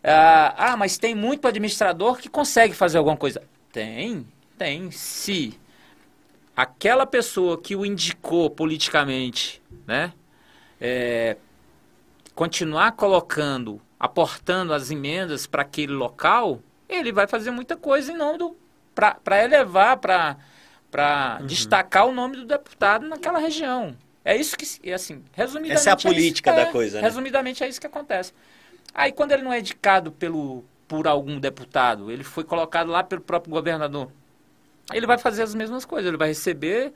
Ah, 0.04 0.54
ah, 0.58 0.78
mas 0.78 0.98
tem 0.98 1.16
muito 1.16 1.48
administrador 1.48 2.18
que 2.18 2.28
consegue 2.28 2.74
fazer 2.74 2.98
alguma 2.98 3.16
coisa. 3.16 3.42
Tem, 3.72 4.28
tem. 4.58 4.92
Se 4.92 5.58
aquela 6.56 7.06
pessoa 7.06 7.60
que 7.60 7.76
o 7.76 7.86
indicou 7.86 8.50
politicamente, 8.50 9.62
né, 9.86 10.14
é, 10.80 11.38
continuar 12.36 12.94
colocando, 12.94 13.82
aportando 14.00 14.74
as 14.74 14.92
emendas 14.92 15.48
para 15.48 15.62
aquele 15.62 15.94
local, 15.94 16.62
ele 16.88 17.12
vai 17.12 17.28
fazer 17.28 17.52
muita 17.52 17.76
coisa 17.76 18.12
em 18.12 18.18
nome 18.18 18.38
do 18.38 18.56
para 18.94 19.44
elevar, 19.44 19.98
para 19.98 20.38
para 20.92 21.40
uhum. 21.42 21.48
destacar 21.48 22.06
o 22.06 22.12
nome 22.12 22.36
do 22.36 22.46
deputado 22.46 23.08
naquela 23.08 23.40
região. 23.40 23.98
É 24.24 24.38
isso 24.38 24.56
que, 24.56 24.92
assim, 24.92 25.24
resumidamente. 25.32 25.80
Essa 25.80 25.90
é 25.90 25.94
a 25.94 25.98
política 25.98 26.52
é 26.52 26.66
da 26.66 26.72
coisa, 26.72 26.98
né? 26.98 27.04
Resumidamente 27.04 27.64
é 27.64 27.68
isso 27.68 27.82
que 27.82 27.88
acontece. 27.88 28.32
Aí 28.94 29.12
quando 29.12 29.32
ele 29.32 29.42
não 29.42 29.52
é 29.52 29.60
indicado 29.60 30.12
pelo 30.12 30.64
por 30.88 31.08
algum 31.08 31.40
deputado, 31.40 32.12
ele 32.12 32.24
foi 32.24 32.44
colocado 32.44 32.92
lá 32.92 33.04
pelo 33.04 33.22
próprio 33.22 33.52
governador 33.52 34.12
ele 34.92 35.08
vai 35.08 35.18
fazer 35.18 35.44
as 35.44 35.54
mesmas 35.56 35.86
coisas, 35.86 36.08
ele 36.08 36.18
vai 36.18 36.30
receber, 36.30 36.92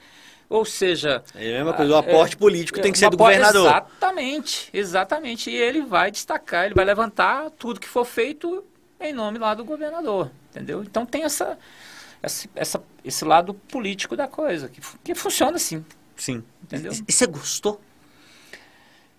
ou 0.49 0.65
seja... 0.65 1.23
É 1.35 1.55
a 1.55 1.57
mesma 1.57 1.73
coisa, 1.73 1.93
o 1.93 1.95
aporte 1.95 2.35
é, 2.35 2.37
político 2.37 2.79
tem 2.81 2.91
que 2.91 2.97
ser 2.97 3.09
do 3.09 3.17
governador. 3.17 3.67
Exatamente, 3.67 4.69
exatamente. 4.73 5.49
E 5.49 5.55
ele 5.55 5.81
vai 5.81 6.11
destacar, 6.11 6.65
ele 6.65 6.75
vai 6.75 6.85
levantar 6.85 7.49
tudo 7.51 7.79
que 7.79 7.87
for 7.87 8.05
feito 8.05 8.63
em 8.99 9.13
nome 9.13 9.37
lá 9.37 9.53
do 9.53 9.63
governador, 9.63 10.31
entendeu? 10.49 10.83
Então 10.83 11.05
tem 11.05 11.23
essa, 11.23 11.57
essa, 12.21 12.49
essa 12.55 12.83
esse 13.05 13.23
lado 13.23 13.53
político 13.53 14.15
da 14.15 14.27
coisa, 14.27 14.67
que, 14.67 14.81
que 15.03 15.15
funciona 15.15 15.55
assim. 15.55 15.85
Sim. 16.15 16.43
Entendeu? 16.63 16.91
E, 16.91 17.03
e 17.07 17.11
você 17.11 17.27
gostou? 17.27 17.79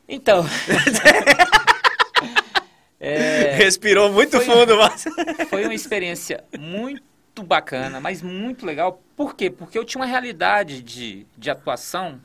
Então... 0.08 0.44
É, 3.00 3.54
Respirou 3.54 4.10
muito 4.12 4.40
foi, 4.40 4.44
fundo, 4.44 4.76
mas... 4.76 5.04
Foi 5.48 5.64
uma 5.64 5.74
experiência 5.74 6.42
muito 6.58 7.02
bacana, 7.42 8.00
mas 8.00 8.22
muito 8.22 8.64
legal. 8.64 9.02
Por 9.16 9.34
quê? 9.34 9.50
Porque 9.50 9.78
eu 9.78 9.84
tinha 9.84 10.00
uma 10.00 10.06
realidade 10.06 10.82
de, 10.82 11.26
de 11.36 11.50
atuação 11.50 12.20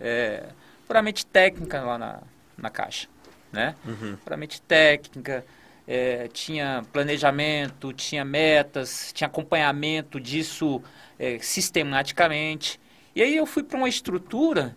é, 0.00 0.44
puramente 0.86 1.26
técnica 1.26 1.80
lá 1.82 1.98
na, 1.98 2.20
na 2.56 2.70
Caixa. 2.70 3.08
Né? 3.52 3.74
Uhum. 3.84 4.16
Puramente 4.24 4.60
técnica, 4.62 5.44
é, 5.86 6.28
tinha 6.28 6.84
planejamento, 6.92 7.92
tinha 7.92 8.24
metas, 8.24 9.12
tinha 9.12 9.26
acompanhamento 9.26 10.20
disso 10.20 10.82
é, 11.18 11.38
sistematicamente. 11.38 12.80
E 13.14 13.22
aí 13.22 13.36
eu 13.36 13.46
fui 13.46 13.62
para 13.62 13.78
uma 13.78 13.88
estrutura 13.88 14.76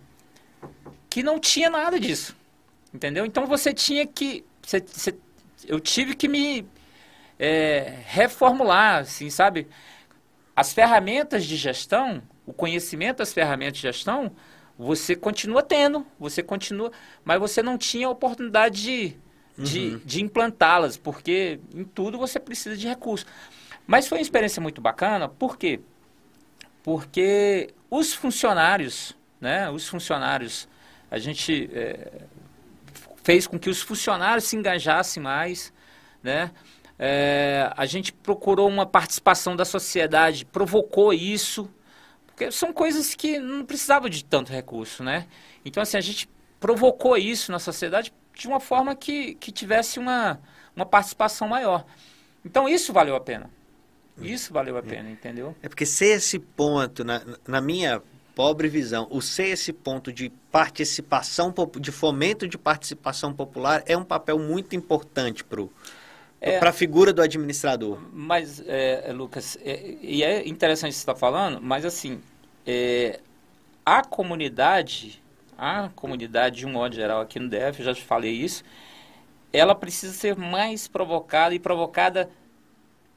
que 1.10 1.24
não 1.24 1.40
tinha 1.40 1.70
nada 1.70 2.00
disso. 2.00 2.36
Entendeu? 2.94 3.26
Então 3.26 3.46
você 3.46 3.74
tinha 3.74 4.06
que. 4.06 4.46
Você, 4.62 4.80
você 4.80 5.16
eu 5.68 5.80
tive 5.80 6.16
que 6.16 6.28
me 6.28 6.66
é, 7.40 8.00
reformular, 8.06 9.00
assim, 9.00 9.30
sabe? 9.30 9.68
As 10.56 10.74
ferramentas 10.74 11.46
de 11.46 11.56
gestão, 11.56 12.22
o 12.46 12.52
conhecimento 12.52 13.18
das 13.20 13.32
ferramentas 13.32 13.76
de 13.76 13.82
gestão, 13.84 14.32
você 14.78 15.16
continua 15.16 15.64
tendo, 15.64 16.06
você 16.20 16.44
continua, 16.44 16.92
mas 17.24 17.40
você 17.40 17.64
não 17.64 17.78
tinha 17.78 18.08
a 18.08 18.10
oportunidade 18.10 18.82
de, 18.82 19.18
uhum. 19.58 19.64
de, 19.64 20.00
de 20.00 20.22
implantá-las, 20.22 20.98
porque 20.98 21.60
em 21.74 21.86
tudo 21.86 22.18
você 22.18 22.40
precisa 22.40 22.76
de 22.76 22.88
recursos. 22.88 23.26
Mas 23.88 24.08
foi 24.08 24.18
uma 24.18 24.22
experiência 24.22 24.62
muito 24.62 24.82
bacana, 24.82 25.28
por 25.28 25.58
quê? 25.58 25.80
Porque 26.84 27.74
os 27.90 28.14
funcionários, 28.14 29.16
né, 29.40 29.70
os 29.70 29.88
funcionários, 29.88 30.68
a 31.10 31.18
gente 31.18 31.70
é, 31.74 32.22
fez 33.24 33.48
com 33.48 33.58
que 33.58 33.70
os 33.70 33.82
funcionários 33.82 34.46
se 34.46 34.56
engajassem 34.56 35.22
mais, 35.22 35.74
né? 36.22 36.52
É, 37.00 37.72
a 37.78 37.86
gente 37.86 38.12
procurou 38.12 38.68
uma 38.68 38.86
participação 38.86 39.56
da 39.56 39.64
sociedade, 39.64 40.46
provocou 40.46 41.14
isso, 41.14 41.70
porque 42.28 42.52
são 42.52 42.74
coisas 42.74 43.16
que 43.16 43.40
não 43.40 43.66
precisavam 43.66 44.10
de 44.10 44.24
tanto 44.24 44.52
recurso, 44.52 45.04
né? 45.04 45.26
Então, 45.64 45.82
assim, 45.82 45.98
a 45.98 46.02
gente 46.02 46.30
provocou 46.60 47.18
isso 47.18 47.52
na 47.52 47.60
sociedade 47.60 48.14
de 48.34 48.48
uma 48.48 48.60
forma 48.60 48.96
que, 48.96 49.36
que 49.36 49.52
tivesse 49.52 49.98
uma, 49.98 50.40
uma 50.76 50.86
participação 50.86 51.48
maior. 51.48 51.86
Então, 52.44 52.68
isso 52.68 52.92
valeu 52.92 53.16
a 53.16 53.22
pena. 53.22 53.50
Isso 54.22 54.52
valeu 54.52 54.78
a 54.78 54.84
pena, 54.84 55.10
entendeu? 55.10 55.56
É 55.64 55.70
porque 55.70 55.86
se 55.86 56.06
esse 56.06 56.38
ponto, 56.38 57.06
na, 57.06 57.22
na 57.48 57.62
minha 57.62 58.02
pobre 58.40 58.70
visão. 58.70 59.06
O 59.12 59.22
ser 59.22 59.48
esse 59.48 59.74
ponto 59.74 60.14
de 60.14 60.30
participação, 60.50 61.54
de 61.78 61.92
fomento 61.92 62.48
de 62.48 62.58
participação 62.58 63.34
popular 63.34 63.84
é 63.86 63.98
um 63.98 64.04
papel 64.06 64.40
muito 64.40 64.78
importante 64.78 65.44
para 65.44 65.62
é, 66.42 66.58
a 66.58 66.72
figura 66.72 67.12
do 67.12 67.22
administrador. 67.22 68.00
Mas, 68.14 68.64
é, 68.66 69.12
Lucas, 69.14 69.58
é, 69.62 69.96
e 70.02 70.24
é 70.24 70.48
interessante 70.48 70.94
você 70.94 71.00
estar 71.00 71.14
tá 71.14 71.20
falando, 71.20 71.62
mas 71.62 71.86
assim, 71.86 72.22
é, 72.66 73.20
a 73.86 74.04
comunidade, 74.04 75.22
a 75.58 75.90
comunidade 75.96 76.58
de 76.58 76.66
um 76.66 76.72
modo 76.72 76.96
geral 76.96 77.22
aqui 77.22 77.40
no 77.40 77.50
DF, 77.50 77.80
eu 77.80 77.86
já 77.86 77.94
te 77.94 78.04
falei 78.04 78.32
isso, 78.32 78.64
ela 79.52 79.76
precisa 79.76 80.14
ser 80.14 80.36
mais 80.36 80.88
provocada 80.88 81.54
e 81.56 81.60
provocada 81.60 82.30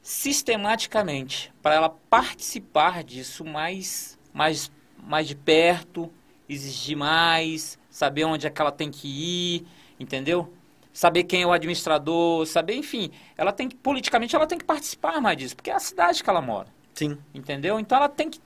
sistematicamente 0.01 1.53
para 1.61 1.75
ela 1.75 1.89
participar 1.89 3.03
disso 3.03 3.45
mais, 3.45 4.19
mais 4.33 4.69
mais 5.05 5.27
de 5.27 5.35
perto, 5.35 6.11
exigir 6.47 6.95
mais, 6.95 7.77
saber 7.89 8.25
onde 8.25 8.47
é 8.47 8.49
que 8.49 8.61
ela 8.61 8.71
tem 8.71 8.89
que 8.89 9.07
ir, 9.07 9.67
entendeu? 9.99 10.51
Saber 10.93 11.23
quem 11.23 11.41
é 11.41 11.45
o 11.47 11.51
administrador, 11.51 12.45
saber, 12.45 12.75
enfim, 12.75 13.11
ela 13.35 13.51
tem 13.51 13.67
que, 13.67 13.75
politicamente, 13.75 14.35
ela 14.35 14.45
tem 14.45 14.59
que 14.59 14.63
participar 14.63 15.19
mais 15.19 15.35
disso, 15.35 15.55
porque 15.55 15.71
é 15.71 15.73
a 15.73 15.79
cidade 15.79 16.23
que 16.23 16.29
ela 16.29 16.41
mora. 16.41 16.67
Sim. 16.93 17.17
Entendeu? 17.33 17.79
Então 17.79 17.97
ela 17.97 18.07
tem 18.07 18.29
que. 18.29 18.39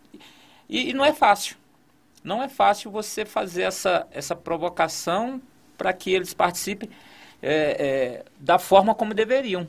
E, 0.69 0.89
e 0.89 0.93
não 0.93 1.03
é 1.03 1.13
fácil. 1.13 1.57
Não 2.23 2.41
é 2.41 2.47
fácil 2.47 2.89
você 2.89 3.25
fazer 3.25 3.63
essa, 3.63 4.07
essa 4.11 4.35
provocação 4.35 5.41
para 5.77 5.93
que 5.93 6.11
eles 6.11 6.33
participem 6.33 6.89
é, 7.41 7.51
é, 7.51 8.25
da 8.39 8.57
forma 8.57 8.95
como 8.95 9.13
deveriam. 9.13 9.67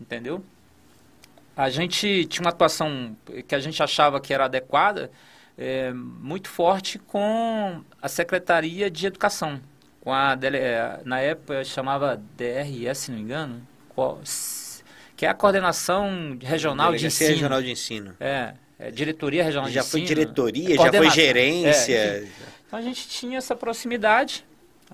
Entendeu? 0.00 0.44
A 1.56 1.68
gente 1.68 2.24
tinha 2.26 2.44
uma 2.44 2.50
atuação 2.50 3.16
que 3.46 3.54
a 3.54 3.58
gente 3.58 3.82
achava 3.82 4.20
que 4.20 4.32
era 4.32 4.46
adequada, 4.46 5.10
é, 5.58 5.92
muito 5.92 6.48
forte 6.48 6.98
com 6.98 7.82
a 8.00 8.08
Secretaria 8.08 8.90
de 8.90 9.06
Educação. 9.06 9.60
Com 10.00 10.12
a, 10.12 10.36
é, 10.42 11.00
na 11.04 11.20
época 11.20 11.62
chamava 11.62 12.20
DRS, 12.36 12.98
se 12.98 13.10
não 13.10 13.18
me 13.18 13.24
engano, 13.24 13.62
que 15.16 15.26
é 15.26 15.28
a 15.28 15.34
Coordenação 15.34 16.38
Regional 16.40 16.94
de 16.94 17.06
Ensino. 17.06 17.30
Regional 17.30 17.62
de 17.62 17.70
Ensino. 17.70 18.16
É, 18.18 18.54
é 18.78 18.90
Diretoria 18.90 19.44
Regional 19.44 19.68
já 19.68 19.82
de 19.82 19.86
Ensino. 19.86 20.06
Já 20.06 20.08
foi 20.08 20.14
diretoria, 20.14 20.76
já 20.76 20.92
foi 20.92 21.10
gerência. 21.10 21.94
É, 21.94 22.28
então 22.66 22.78
a 22.78 22.82
gente 22.82 23.06
tinha 23.08 23.36
essa 23.36 23.54
proximidade. 23.54 24.46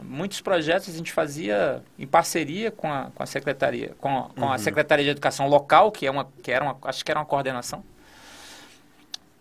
Muitos 0.03 0.41
projetos 0.41 0.89
a 0.89 0.93
gente 0.93 1.13
fazia 1.13 1.83
em 1.99 2.07
parceria 2.07 2.71
com 2.71 2.93
a, 2.93 3.11
com 3.15 3.23
a 3.23 3.27
secretaria, 3.27 3.95
com, 3.99 4.31
com 4.35 4.43
uhum. 4.43 4.53
a 4.53 4.59
Secretaria 4.59 5.05
de 5.05 5.11
Educação 5.11 5.49
local, 5.49 5.91
que 5.91 6.07
é 6.07 6.11
uma, 6.11 6.29
que 6.43 6.51
era 6.51 6.63
uma, 6.63 6.77
acho 6.83 7.05
que 7.05 7.11
era 7.11 7.19
uma 7.21 7.25
coordenação. 7.25 7.83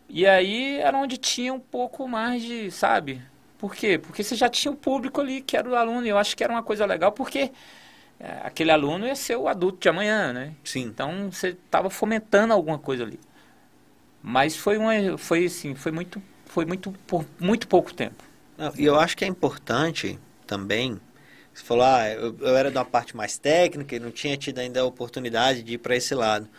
E 0.07 0.25
aí 0.25 0.79
era 0.79 0.97
onde 0.97 1.17
tinha 1.17 1.53
um 1.53 1.59
pouco 1.59 2.07
mais 2.07 2.41
de, 2.41 2.71
sabe? 2.71 3.21
Por 3.57 3.73
quê? 3.75 3.97
Porque 3.97 4.23
você 4.23 4.35
já 4.35 4.49
tinha 4.49 4.71
o 4.71 4.75
público 4.75 5.21
ali 5.21 5.41
que 5.41 5.55
era 5.55 5.69
o 5.69 5.75
aluno, 5.75 6.05
e 6.05 6.09
eu 6.09 6.17
acho 6.17 6.35
que 6.35 6.43
era 6.43 6.51
uma 6.51 6.63
coisa 6.63 6.85
legal, 6.85 7.11
porque 7.11 7.51
é, 8.19 8.41
aquele 8.43 8.71
aluno 8.71 9.07
ia 9.07 9.15
ser 9.15 9.35
o 9.35 9.47
adulto 9.47 9.79
de 9.79 9.89
amanhã, 9.89 10.33
né? 10.33 10.53
Sim. 10.63 10.83
Então 10.83 11.31
você 11.31 11.49
estava 11.49 11.89
fomentando 11.89 12.53
alguma 12.53 12.79
coisa 12.79 13.03
ali. 13.03 13.19
Mas 14.21 14.55
foi 14.55 14.77
uma, 14.77 15.17
foi 15.17 15.45
assim, 15.45 15.75
foi 15.75 15.91
muito, 15.91 16.21
foi 16.45 16.65
muito 16.65 16.91
por 17.05 17.25
muito 17.39 17.67
pouco 17.67 17.93
tempo. 17.93 18.23
E 18.77 18.85
eu 18.85 18.99
acho 18.99 19.15
que 19.15 19.25
é 19.25 19.27
importante 19.27 20.17
também. 20.47 20.99
Você 21.53 21.63
falou, 21.63 21.85
ah, 21.85 22.09
eu, 22.09 22.35
eu 22.39 22.55
era 22.55 22.71
de 22.71 22.77
uma 22.77 22.85
parte 22.85 23.15
mais 23.15 23.37
técnica 23.37 23.95
e 23.95 23.99
não 23.99 24.11
tinha 24.11 24.35
tido 24.35 24.59
ainda 24.59 24.81
a 24.81 24.85
oportunidade 24.85 25.63
de 25.63 25.73
ir 25.73 25.77
para 25.77 25.95
esse 25.95 26.15
lado. 26.15 26.49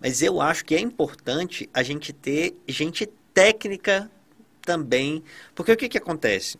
Mas 0.00 0.22
eu 0.22 0.40
acho 0.40 0.64
que 0.64 0.74
é 0.74 0.80
importante 0.80 1.68
a 1.72 1.82
gente 1.82 2.12
ter 2.12 2.56
gente 2.68 3.06
técnica 3.32 4.10
também. 4.64 5.22
Porque 5.54 5.72
o 5.72 5.76
que, 5.76 5.88
que 5.88 5.98
acontece? 5.98 6.58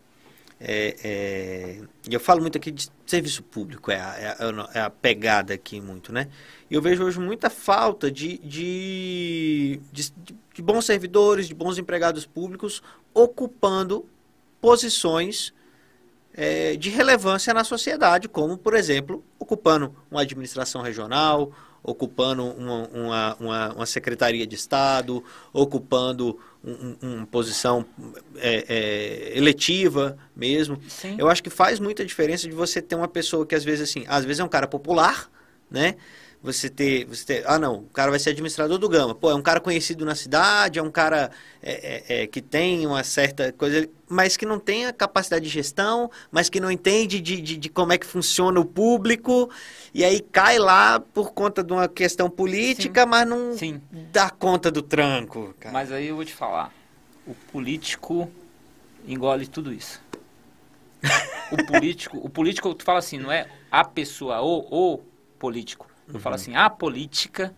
É, 0.61 0.97
é, 1.05 1.81
eu 2.09 2.21
falo 2.21 2.41
muito 2.41 2.57
aqui 2.57 2.71
de 2.71 2.89
serviço 3.05 3.43
público, 3.43 3.91
é 3.91 4.01
a, 4.01 4.15
é, 4.19 4.29
a, 4.29 4.71
é 4.75 4.81
a, 4.81 4.89
pegada 4.89 5.53
aqui 5.53 5.81
muito, 5.81 6.13
né? 6.13 6.29
Eu 6.71 6.81
vejo 6.81 7.05
hoje 7.05 7.19
muita 7.19 7.51
falta 7.51 8.11
de, 8.11 8.39
de, 8.39 9.81
de, 9.93 10.13
de 10.55 10.63
bons 10.63 10.87
servidores, 10.87 11.49
de 11.49 11.55
bons 11.55 11.77
empregados 11.77 12.25
públicos 12.25 12.83
ocupando 13.13 14.09
posições 14.61 15.53
é, 16.33 16.77
de 16.77 16.89
relevância 16.89 17.53
na 17.53 17.65
sociedade, 17.65 18.29
como, 18.29 18.57
por 18.57 18.75
exemplo, 18.75 19.25
ocupando 19.39 19.95
uma 20.11 20.23
administração 20.23 20.83
regional, 20.83 21.53
ocupando 21.85 22.45
uma, 22.45 22.89
uma, 22.89 23.37
uma, 23.39 23.73
uma 23.75 23.87
secretaria 23.87 24.47
de 24.47 24.57
Estado, 24.57 25.23
ocupando 25.53 26.39
uma 26.63 26.97
um 27.03 27.27
posição 27.27 27.85
é, 28.37 28.65
é, 28.67 29.37
eletiva 29.39 30.17
mesmo. 30.35 30.81
Sim. 30.89 31.17
Eu 31.19 31.29
acho 31.29 31.43
que 31.43 31.51
faz 31.51 31.79
muita 31.79 32.03
diferença 32.07 32.49
de 32.49 32.55
você 32.55 32.81
ter 32.81 32.95
uma 32.95 33.07
pessoa 33.07 33.45
que 33.45 33.55
às 33.55 33.63
vezes 33.63 33.91
assim, 33.91 34.05
às 34.09 34.25
vezes 34.25 34.41
é 34.41 34.45
um 34.45 34.49
cara 34.49 34.67
popular, 34.67 35.31
né? 35.71 35.97
Você 36.45 36.69
ter, 36.69 37.07
você 37.07 37.25
ter. 37.25 37.45
Ah, 37.47 37.59
não, 37.59 37.77
o 37.77 37.89
cara 37.89 38.11
vai 38.11 38.21
ser 38.21 38.31
administrador 38.31 38.77
do 38.77 38.87
Gama. 38.87 39.15
Pô, 39.15 39.31
é 39.31 39.35
um 39.35 39.41
cara 39.41 39.61
conhecido 39.61 40.05
na 40.05 40.15
cidade, 40.15 40.79
é 40.79 40.83
um 40.83 40.91
cara 40.91 41.31
é, 41.63 41.73
é, 41.73 42.23
é, 42.23 42.27
que 42.27 42.43
tem 42.43 42.87
uma 42.87 43.03
certa 43.03 43.51
coisa, 43.51 43.89
mas 44.07 44.37
que 44.37 44.45
não 44.45 44.59
tem 44.59 44.85
a 44.85 44.93
capacidade 44.93 45.43
de 45.47 45.51
gestão, 45.51 46.11
mas 46.31 46.51
que 46.51 46.61
não 46.61 46.71
entende 46.71 47.19
de, 47.19 47.41
de, 47.41 47.57
de 47.57 47.69
como 47.71 47.95
é 47.95 47.99
que 47.99 48.05
funciona 48.05 48.61
o 48.61 48.65
público, 48.65 49.49
e 49.95 50.05
aí 50.05 50.21
cai 50.21 50.59
lá 50.59 51.01
por 51.01 51.33
conta 51.33 51.65
de 51.65 51.73
uma 51.73 51.89
questão 51.89 52.29
política, 52.29 53.05
Sim. 53.05 53.09
mas 53.09 53.27
não 53.27 53.57
Sim. 53.57 53.81
dá 54.13 54.29
conta 54.29 54.71
do 54.71 54.83
tranco. 54.83 55.55
Cara. 55.59 55.73
Mas 55.73 55.91
aí 55.91 56.09
eu 56.09 56.17
vou 56.17 56.27
te 56.27 56.35
falar: 56.35 56.71
o 57.27 57.35
político 57.51 58.31
engole 59.09 59.47
tudo 59.47 59.73
isso. 59.73 59.99
o 61.51 61.65
político, 61.65 62.19
o 62.19 62.29
político, 62.29 62.75
tu 62.75 62.85
fala 62.85 62.99
assim, 62.99 63.19
não 63.19 63.33
é 63.33 63.49
a 63.71 63.83
pessoa, 63.83 64.41
ou 64.43 64.69
o 64.71 64.99
político 65.39 65.94
uhum. 66.13 66.21
falo 66.21 66.35
assim, 66.35 66.55
a 66.55 66.69
política, 66.69 67.55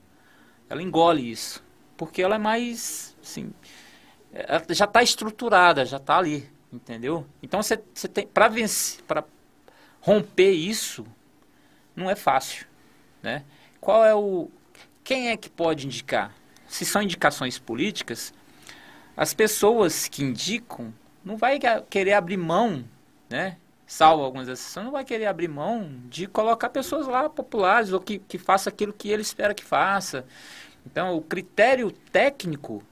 ela 0.68 0.82
engole 0.82 1.30
isso. 1.30 1.64
porque 1.96 2.22
ela 2.22 2.34
é 2.34 2.38
mais, 2.38 3.16
assim, 3.22 3.52
ela 4.32 4.62
já 4.70 4.84
está 4.84 5.02
estruturada, 5.02 5.84
já 5.84 5.96
está 5.96 6.18
ali, 6.18 6.48
entendeu? 6.72 7.26
Então 7.42 7.62
você, 7.62 7.82
você 7.94 8.06
tem, 8.06 8.26
para 8.26 8.48
vencer, 8.48 9.02
para 9.04 9.24
romper 10.00 10.52
isso, 10.52 11.06
não 11.94 12.10
é 12.10 12.14
fácil, 12.14 12.66
né? 13.22 13.44
Qual 13.80 14.04
é 14.04 14.14
o, 14.14 14.50
quem 15.02 15.30
é 15.30 15.36
que 15.36 15.48
pode 15.48 15.86
indicar? 15.86 16.34
Se 16.68 16.84
são 16.84 17.00
indicações 17.00 17.58
políticas, 17.58 18.34
as 19.16 19.32
pessoas 19.32 20.08
que 20.08 20.22
indicam 20.22 20.92
não 21.24 21.36
vai 21.36 21.58
querer 21.88 22.12
abrir 22.12 22.36
mão, 22.36 22.84
né? 23.30 23.56
Salvo 23.86 24.24
algumas 24.24 24.48
exceções, 24.48 24.84
não 24.84 24.92
vai 24.92 25.04
querer 25.04 25.26
abrir 25.26 25.48
mão 25.48 25.88
de 26.06 26.26
colocar 26.26 26.68
pessoas 26.70 27.06
lá 27.06 27.30
populares 27.30 27.92
ou 27.92 28.00
que, 28.00 28.18
que 28.18 28.36
faça 28.36 28.68
aquilo 28.68 28.92
que 28.92 29.08
ele 29.08 29.22
espera 29.22 29.54
que 29.54 29.64
faça. 29.64 30.24
Então, 30.84 31.16
o 31.16 31.22
critério 31.22 31.90
técnico 31.90 32.82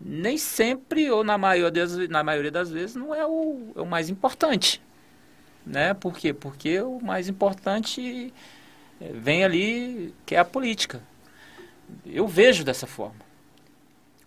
nem 0.00 0.36
sempre, 0.36 1.10
ou 1.10 1.24
na 1.24 1.38
maioria 1.38 1.70
das, 1.70 2.08
na 2.08 2.22
maioria 2.22 2.50
das 2.50 2.70
vezes, 2.70 2.96
não 2.96 3.14
é 3.14 3.26
o, 3.26 3.72
é 3.74 3.80
o 3.80 3.86
mais 3.86 4.08
importante. 4.08 4.82
Né? 5.64 5.94
Por 5.94 6.16
quê? 6.16 6.32
Porque 6.32 6.80
o 6.80 7.00
mais 7.00 7.28
importante 7.28 8.32
eh, 9.00 9.12
vem 9.14 9.44
ali, 9.44 10.14
que 10.24 10.34
é 10.34 10.38
a 10.38 10.44
política. 10.44 11.02
Eu 12.04 12.26
vejo 12.26 12.62
dessa 12.62 12.86
forma. 12.86 13.20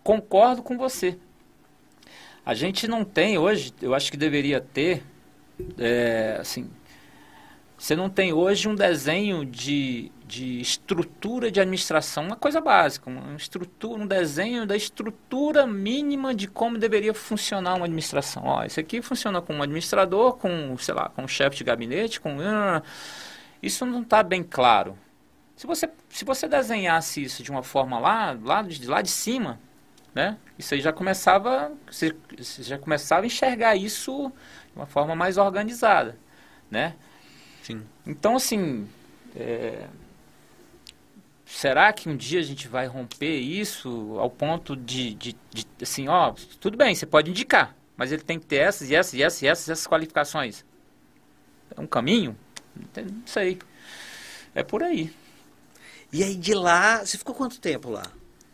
Concordo 0.02 0.62
com 0.62 0.76
você. 0.76 1.16
A 2.44 2.54
gente 2.54 2.88
não 2.88 3.04
tem 3.04 3.38
hoje, 3.38 3.72
eu 3.80 3.94
acho 3.94 4.10
que 4.10 4.16
deveria 4.16 4.60
ter, 4.60 5.02
é, 5.78 6.38
assim, 6.40 6.70
você 7.80 7.96
não 7.96 8.10
tem 8.10 8.30
hoje 8.30 8.68
um 8.68 8.74
desenho 8.74 9.44
de, 9.44 10.12
de 10.26 10.60
estrutura 10.60 11.50
de 11.50 11.60
administração, 11.60 12.24
uma 12.24 12.36
coisa 12.36 12.60
básica, 12.60 13.08
uma 13.08 13.34
estrutura, 13.36 14.02
um 14.02 14.06
desenho 14.06 14.66
da 14.66 14.76
estrutura 14.76 15.66
mínima 15.66 16.34
de 16.34 16.46
como 16.46 16.76
deveria 16.76 17.14
funcionar 17.14 17.76
uma 17.76 17.86
administração. 17.86 18.42
Ó, 18.44 18.64
isso 18.64 18.78
aqui 18.78 19.00
funciona 19.00 19.40
com 19.40 19.54
um 19.54 19.62
administrador, 19.62 20.34
com, 20.34 20.76
sei 20.76 20.94
lá, 20.94 21.08
com 21.08 21.22
um 21.22 21.28
chefe 21.28 21.56
de 21.56 21.64
gabinete, 21.64 22.20
com... 22.20 22.36
Isso 23.62 23.86
não 23.86 24.02
está 24.02 24.22
bem 24.22 24.42
claro. 24.42 24.98
Se 25.56 25.66
você, 25.66 25.88
se 26.10 26.24
você 26.24 26.46
desenhasse 26.46 27.22
isso 27.22 27.42
de 27.42 27.50
uma 27.50 27.62
forma 27.62 27.98
lá, 27.98 28.36
lá 28.42 28.62
de, 28.62 28.86
lá 28.86 29.00
de 29.00 29.10
cima, 29.10 29.58
né? 30.14 30.36
Isso 30.58 30.74
aí 30.74 30.80
já 30.80 30.92
começava, 30.92 31.72
você, 31.90 32.14
você 32.36 32.62
já 32.62 32.78
começava 32.78 33.22
a 33.22 33.26
enxergar 33.26 33.76
isso 33.76 34.32
de 34.72 34.78
uma 34.78 34.86
forma 34.86 35.14
mais 35.14 35.36
organizada, 35.36 36.16
né? 36.70 36.94
Sim. 37.62 37.82
Então, 38.06 38.36
assim, 38.36 38.88
é, 39.36 39.86
será 41.44 41.92
que 41.92 42.08
um 42.08 42.16
dia 42.16 42.40
a 42.40 42.44
gente 42.44 42.68
vai 42.68 42.86
romper 42.86 43.38
isso 43.38 44.16
ao 44.18 44.30
ponto 44.30 44.76
de, 44.76 45.14
de, 45.14 45.36
de, 45.50 45.66
assim, 45.82 46.08
ó, 46.08 46.32
tudo 46.60 46.76
bem, 46.76 46.94
você 46.94 47.06
pode 47.06 47.30
indicar, 47.30 47.74
mas 47.96 48.12
ele 48.12 48.22
tem 48.22 48.38
que 48.38 48.46
ter 48.46 48.56
essas 48.56 48.90
e 48.90 48.94
essas 48.94 49.14
e 49.14 49.22
essas 49.22 49.42
e 49.42 49.46
essas, 49.46 49.68
essas 49.68 49.86
qualificações. 49.86 50.64
É 51.76 51.80
um 51.80 51.86
caminho? 51.86 52.36
Não 52.96 53.26
sei. 53.26 53.58
É 54.54 54.62
por 54.62 54.82
aí. 54.82 55.12
E 56.12 56.24
aí 56.24 56.34
de 56.34 56.54
lá, 56.54 57.04
você 57.04 57.18
ficou 57.18 57.34
quanto 57.34 57.60
tempo 57.60 57.90
lá? 57.90 58.04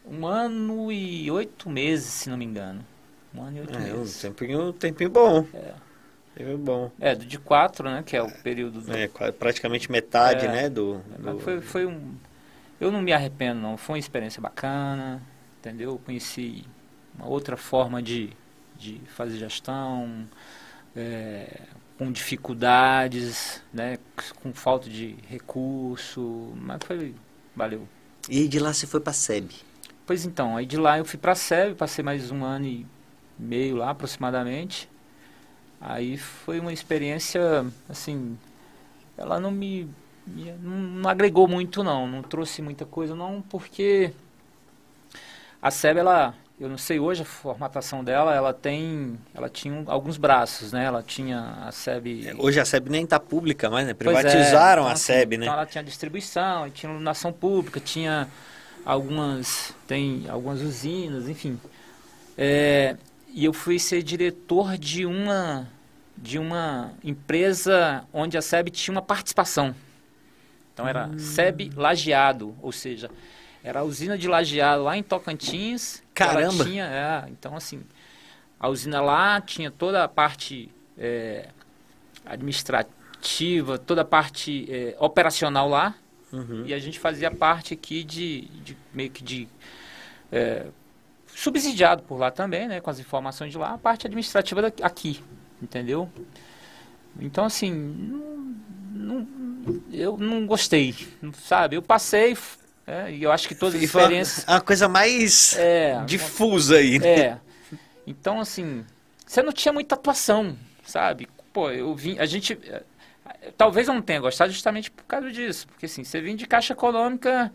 Um 0.05 0.27
ano 0.27 0.93
e 0.93 1.31
oito 1.31 1.69
meses, 1.69 2.07
se 2.07 2.29
não 2.29 2.37
me 2.37 2.45
engano. 2.45 2.85
Um 3.35 3.43
ano 3.43 3.57
e 3.57 3.61
oito 3.61 3.77
é, 3.77 3.81
meses. 3.81 4.25
Um 4.25 4.29
tempinho, 4.29 4.69
um 4.69 4.73
tempinho 4.73 5.11
bom. 5.11 5.47
É. 5.53 5.75
É 6.37 6.55
bom. 6.55 6.91
É, 7.01 7.15
do 7.15 7.25
de 7.25 7.39
quatro, 7.39 7.89
né? 7.89 8.03
Que 8.05 8.17
é 8.17 8.23
o 8.23 8.31
período 8.31 8.83
do... 8.83 8.93
É, 8.93 9.09
praticamente 9.33 9.91
metade, 9.91 10.45
é, 10.45 10.53
né? 10.53 10.69
Do, 10.69 10.99
do... 11.19 11.39
Foi, 11.41 11.61
foi 11.63 11.87
um... 11.87 12.15
Eu 12.79 12.93
não 12.93 13.01
me 13.01 13.13
arrependo, 13.13 13.61
não. 13.61 13.79
Foi 13.79 13.95
uma 13.95 13.99
experiência 13.99 14.41
bacana, 14.41 15.23
entendeu? 15.59 15.93
Eu 15.93 15.99
conheci 15.99 16.65
uma 17.15 17.27
outra 17.27 17.57
forma 17.57 18.03
de, 18.03 18.31
de 18.79 19.01
fazer 19.07 19.39
gestão, 19.39 20.27
é, 20.95 21.63
com 21.97 22.13
dificuldades, 22.13 23.63
né? 23.73 23.99
Com 24.43 24.53
falta 24.53 24.91
de 24.91 25.17
recurso, 25.29 26.53
mas 26.55 26.79
foi... 26.85 27.15
Valeu. 27.55 27.89
E 28.29 28.47
de 28.47 28.59
lá 28.59 28.75
você 28.75 28.87
foi 28.87 29.01
para 29.01 29.13
a 29.13 29.15
SEB? 29.15 29.53
Pois 30.05 30.27
então, 30.27 30.57
aí 30.57 30.67
de 30.67 30.77
lá 30.77 30.99
eu 30.99 31.05
fui 31.07 31.19
para 31.19 31.33
a 31.33 31.35
SEB, 31.35 31.75
passei 31.75 32.05
mais 32.05 32.31
um 32.31 32.45
ano 32.45 32.67
e 32.67 32.87
meio 33.39 33.77
lá 33.77 33.91
aproximadamente. 33.91 34.87
Aí 35.89 36.17
foi 36.17 36.59
uma 36.59 36.73
experiência, 36.73 37.65
assim, 37.89 38.37
ela 39.17 39.39
não 39.39 39.53
me, 39.53 39.89
me 40.27 40.51
não, 40.61 40.77
não, 40.77 41.09
agregou 41.09 41.47
muito 41.47 41.85
não, 41.85 42.09
não 42.09 42.23
trouxe 42.25 42.61
muita 42.61 42.85
coisa 42.85 43.15
não, 43.15 43.41
porque 43.41 44.11
a 45.63 45.71
SEB, 45.71 45.99
ela, 45.99 46.35
eu 46.59 46.69
não 46.69 46.77
sei 46.77 46.99
hoje 46.99 47.23
a 47.23 47.25
formatação 47.25 48.03
dela, 48.03 48.35
ela 48.35 48.53
tem, 48.53 49.17
ela 49.33 49.49
tinha 49.49 49.85
alguns 49.87 50.17
braços, 50.17 50.73
né? 50.73 50.87
Ela 50.87 51.05
tinha 51.05 51.57
a 51.65 51.71
SEB... 51.71 52.27
É, 52.27 52.35
hoje 52.37 52.59
a 52.59 52.65
SEB 52.65 52.91
nem 52.91 53.05
está 53.05 53.21
pública 53.21 53.71
mais, 53.71 53.87
né? 53.87 53.95
Privatizaram 53.95 54.83
é, 54.83 54.87
então, 54.87 54.93
a 54.93 54.97
SEB, 54.97 55.35
assim, 55.35 55.39
né? 55.39 55.47
Então 55.47 55.55
ela 55.55 55.67
tinha 55.67 55.85
distribuição, 55.85 56.69
tinha 56.71 56.91
iluminação 56.91 57.33
pública, 57.33 57.79
tinha 57.79 58.27
algumas, 58.85 59.73
tem 59.87 60.25
algumas 60.29 60.61
usinas, 60.63 61.29
enfim. 61.29 61.61
É, 62.37 62.97
e 63.33 63.45
eu 63.45 63.53
fui 63.53 63.79
ser 63.79 64.03
diretor 64.03 64.77
de 64.77 65.07
uma 65.07 65.69
de 66.17 66.39
uma 66.39 66.93
empresa 67.05 68.05
onde 68.13 68.37
a 68.37 68.43
SEB 68.43 68.71
tinha 68.71 68.93
uma 68.93 69.03
participação. 69.03 69.75
Então 70.73 70.87
era 70.87 71.07
hum. 71.07 71.19
SEB 71.19 71.71
Lajeado, 71.75 72.55
ou 72.61 72.73
seja, 72.73 73.11
era 73.63 73.81
a 73.81 73.83
usina 73.83 74.17
de 74.17 74.29
Lajeado 74.29 74.85
lá 74.85 74.97
em 74.97 75.03
Tocantins. 75.03 76.03
Caramba! 76.15 76.65
Tinha, 76.65 76.85
é, 76.85 77.31
então 77.31 77.57
assim, 77.57 77.83
a 78.59 78.69
usina 78.69 79.01
lá 79.01 79.41
tinha 79.41 79.71
toda 79.71 80.05
a 80.05 80.09
parte 80.09 80.71
é, 80.99 81.49
administrativa, 82.25 83.79
toda 83.79 84.03
a 84.03 84.05
parte 84.05 84.67
é, 84.71 84.97
operacional 84.99 85.69
lá. 85.69 85.95
Uhum. 86.33 86.65
E 86.67 86.75
a 86.75 86.79
gente 86.79 86.99
fazia 86.99 87.31
parte 87.31 87.73
aqui 87.75 88.03
de, 88.03 88.43
de 88.63 88.77
meio 88.93 89.11
que 89.11 89.23
de 89.23 89.49
é, 90.31 90.67
subsidiado 91.27 92.03
por 92.03 92.19
lá 92.19 92.31
também, 92.31 92.67
né, 92.67 92.81
com 92.81 92.91
as 92.91 92.99
informações 92.99 93.53
de 93.53 93.59
lá, 93.59 93.75
a 93.75 93.79
parte 93.79 94.07
administrativa 94.07 94.63
daqui, 94.63 94.83
aqui, 94.83 95.21
entendeu? 95.61 96.11
Então, 97.19 97.45
assim, 97.45 97.73
não, 97.73 99.27
não, 99.27 99.83
eu 99.93 100.17
não 100.17 100.47
gostei, 100.47 100.95
sabe? 101.33 101.77
Eu 101.77 101.83
passei, 101.83 102.37
é, 102.87 103.13
e 103.13 103.23
eu 103.23 103.33
acho 103.33 103.49
que 103.49 103.55
todas 103.55 103.75
as 103.75 103.83
experiências... 103.83 104.45
A 104.49 104.61
coisa 104.61 104.89
mais 104.89 105.57
é, 105.59 106.03
difusa 106.05 106.77
aí, 106.77 106.99
né? 106.99 107.09
É. 107.09 107.39
Então, 108.07 108.41
assim, 108.41 108.85
você 109.27 109.43
não 109.43 109.53
tinha 109.53 109.73
muita 109.73 109.95
atuação, 109.95 110.57
sabe? 110.85 111.29
Pô, 111.53 111.71
eu 111.71 111.95
vim... 111.95 112.19
A 112.19 112.27
gente... 112.27 112.59
É, 112.65 112.83
talvez 113.57 113.89
eu 113.89 113.95
não 113.95 114.03
tenha 114.03 114.21
gostado 114.21 114.53
justamente 114.53 114.91
por 114.91 115.05
causa 115.05 115.31
disso. 115.33 115.67
Porque, 115.69 115.87
assim, 115.87 116.05
você 116.05 116.21
vinha 116.21 116.37
de 116.37 116.47
caixa 116.47 116.73
econômica... 116.73 117.53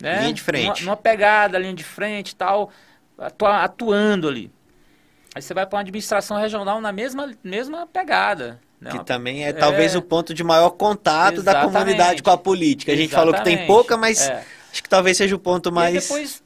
Né? 0.00 0.20
Linha 0.20 0.32
de 0.32 0.40
frente. 0.40 0.66
Numa, 0.66 0.92
numa 0.92 0.96
pegada, 0.96 1.58
linha 1.58 1.74
de 1.74 1.84
frente 1.84 2.30
e 2.30 2.34
tal 2.34 2.72
atua, 3.20 3.62
atuando 3.62 4.28
ali. 4.28 4.50
Aí 5.34 5.42
você 5.42 5.54
vai 5.54 5.66
para 5.66 5.76
uma 5.76 5.82
administração 5.82 6.36
regional 6.36 6.80
na 6.80 6.92
mesma, 6.92 7.32
mesma 7.42 7.86
pegada. 7.86 8.60
Né? 8.80 8.90
Que 8.90 9.04
também 9.04 9.44
é, 9.44 9.50
é, 9.50 9.52
talvez 9.52 9.94
o 9.94 10.02
ponto 10.02 10.32
de 10.32 10.42
maior 10.42 10.70
contato 10.70 11.40
Exatamente. 11.40 11.72
da 11.72 11.78
comunidade 11.78 12.22
com 12.22 12.30
a 12.30 12.36
política. 12.36 12.92
A 12.92 12.96
gente 12.96 13.10
Exatamente. 13.10 13.34
falou 13.34 13.44
que 13.44 13.56
tem 13.56 13.66
pouca, 13.66 13.96
mas 13.96 14.28
é. 14.28 14.44
acho 14.72 14.82
que 14.82 14.88
talvez 14.88 15.16
seja 15.16 15.36
o 15.36 15.38
ponto 15.38 15.70
mais. 15.70 15.94
E 15.94 16.00
depois, 16.00 16.42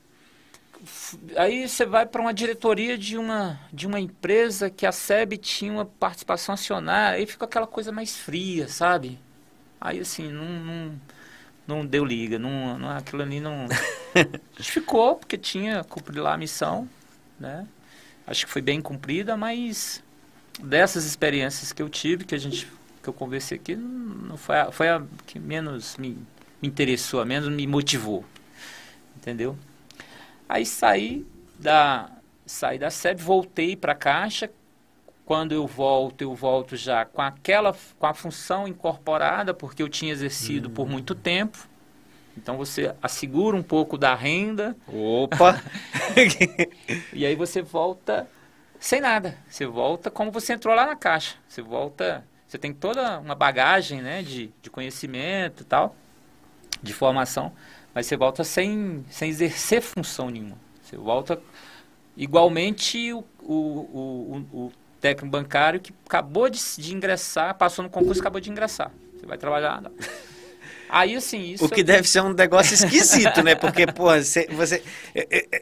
aí 1.37 1.68
você 1.68 1.87
vai 1.87 2.05
para 2.05 2.20
uma 2.20 2.35
diretoria 2.35 2.99
de 2.99 3.16
uma, 3.16 3.59
de 3.72 3.87
uma 3.87 4.01
empresa 4.01 4.68
que 4.68 4.85
a 4.85 4.93
SEB 4.93 5.39
tinha 5.39 5.72
uma 5.72 5.87
participação 5.87 6.55
acionária, 6.55 7.18
aí 7.18 7.26
fica 7.26 7.45
aquela 7.45 7.66
coisa 7.66 7.93
mais 7.93 8.16
fria, 8.16 8.68
sabe? 8.68 9.18
Aí 9.80 10.01
assim, 10.01 10.30
não, 10.30 10.45
não 10.45 11.01
não 11.66 11.87
deu 11.87 12.05
liga, 12.05 12.39
não, 12.39 12.78
não 12.78 12.91
aquilo 12.91 13.22
ali 13.22 13.41
não 13.41 13.66
ficou 14.61 15.16
porque 15.16 15.39
tinha 15.39 15.82
cumprido 15.85 16.22
lá 16.22 16.35
a 16.35 16.37
missão, 16.39 16.89
né? 17.41 17.66
Acho 18.27 18.47
que 18.47 18.53
foi 18.53 18.62
bem 18.62 18.81
cumprida, 18.81 19.37
mas 19.37 20.03
dessas 20.59 21.05
experiências 21.05 21.72
que 21.72 21.83
eu 21.83 21.89
tive, 21.89 22.25
que 22.25 22.35
a 22.35 22.39
gente 22.39 22.66
que 23.03 23.09
eu 23.09 23.12
conversei 23.12 23.59
aqui, 23.59 23.77
não 23.77 24.37
foi 24.39 24.59
a, 24.59 24.72
foi 24.72 24.89
a 24.89 25.03
que 25.27 25.39
menos 25.39 25.97
me, 25.99 26.16
me 26.61 26.68
interessou, 26.68 27.20
a 27.20 27.25
menos 27.25 27.51
me 27.51 27.66
motivou, 27.66 28.25
entendeu? 29.14 29.59
Aí 30.49 30.64
saí 30.64 31.27
da 31.59 32.11
saí 32.47 32.79
da 32.79 32.91
SEB, 32.91 33.20
voltei 33.20 33.77
para 33.77 33.93
a 33.93 33.97
Caixa. 33.97 34.51
Quando 35.27 35.53
eu 35.53 35.66
volto, 35.66 36.20
eu 36.22 36.35
volto 36.35 36.77
já 36.77 37.05
com 37.05 37.20
aquela 37.20 37.75
com 37.99 38.07
a 38.07 38.14
função 38.14 38.66
incorporada, 38.66 39.53
porque 39.53 39.83
eu 39.83 39.89
tinha 39.89 40.12
exercido 40.12 40.70
por 40.70 40.89
muito 40.89 41.14
tempo. 41.14 41.66
Então 42.37 42.57
você 42.57 42.95
assegura 43.03 43.57
um 43.57 43.62
pouco 43.62 43.97
da 43.97 44.14
renda. 44.14 44.76
Opa! 44.87 45.62
e 47.12 47.24
aí 47.24 47.35
você 47.35 47.62
volta 47.62 48.28
sem 48.78 49.01
nada. 49.01 49.39
Você 49.49 49.64
volta 49.66 50.11
como 50.11 50.30
você 50.30 50.53
entrou 50.53 50.74
lá 50.74 50.87
na 50.87 50.97
caixa. 50.97 51.37
Você 51.49 51.62
volta. 51.62 52.24
Você 52.47 52.59
tem 52.59 52.72
toda 52.72 53.18
uma 53.18 53.35
bagagem 53.35 54.03
né, 54.03 54.22
de, 54.22 54.53
de 54.61 54.70
conhecimento 54.70 55.62
e 55.62 55.64
tal, 55.64 55.97
de 56.80 56.93
formação, 56.93 57.53
mas 57.93 58.07
você 58.07 58.16
volta 58.16 58.45
sem, 58.45 59.05
sem 59.09 59.28
exercer 59.30 59.80
função 59.80 60.30
nenhuma. 60.30 60.57
Você 60.82 60.97
volta 60.97 61.41
igualmente 62.16 63.12
o, 63.12 63.24
o, 63.41 64.37
o, 64.53 64.57
o 64.66 64.72
técnico 65.01 65.30
bancário 65.30 65.80
que 65.80 65.93
acabou 66.07 66.49
de, 66.49 66.61
de, 66.78 66.95
ingressar, 66.95 67.57
passou 67.57 67.82
no 67.82 67.91
concurso 67.91 68.20
e 68.20 68.22
acabou 68.22 68.41
de 68.41 68.51
ingressar. 68.51 68.93
Você 69.16 69.26
vai 69.26 69.37
trabalhar. 69.37 69.82
Aí, 70.95 71.17
assim, 71.17 71.41
isso... 71.41 71.65
O 71.65 71.69
que 71.69 71.83
deve 71.83 72.09
ser 72.09 72.23
um 72.23 72.33
negócio 72.33 72.73
esquisito, 72.73 73.43
né? 73.43 73.57
Porque, 73.57 73.85
pô, 73.85 74.05
você... 74.05 74.47
você 74.47 74.81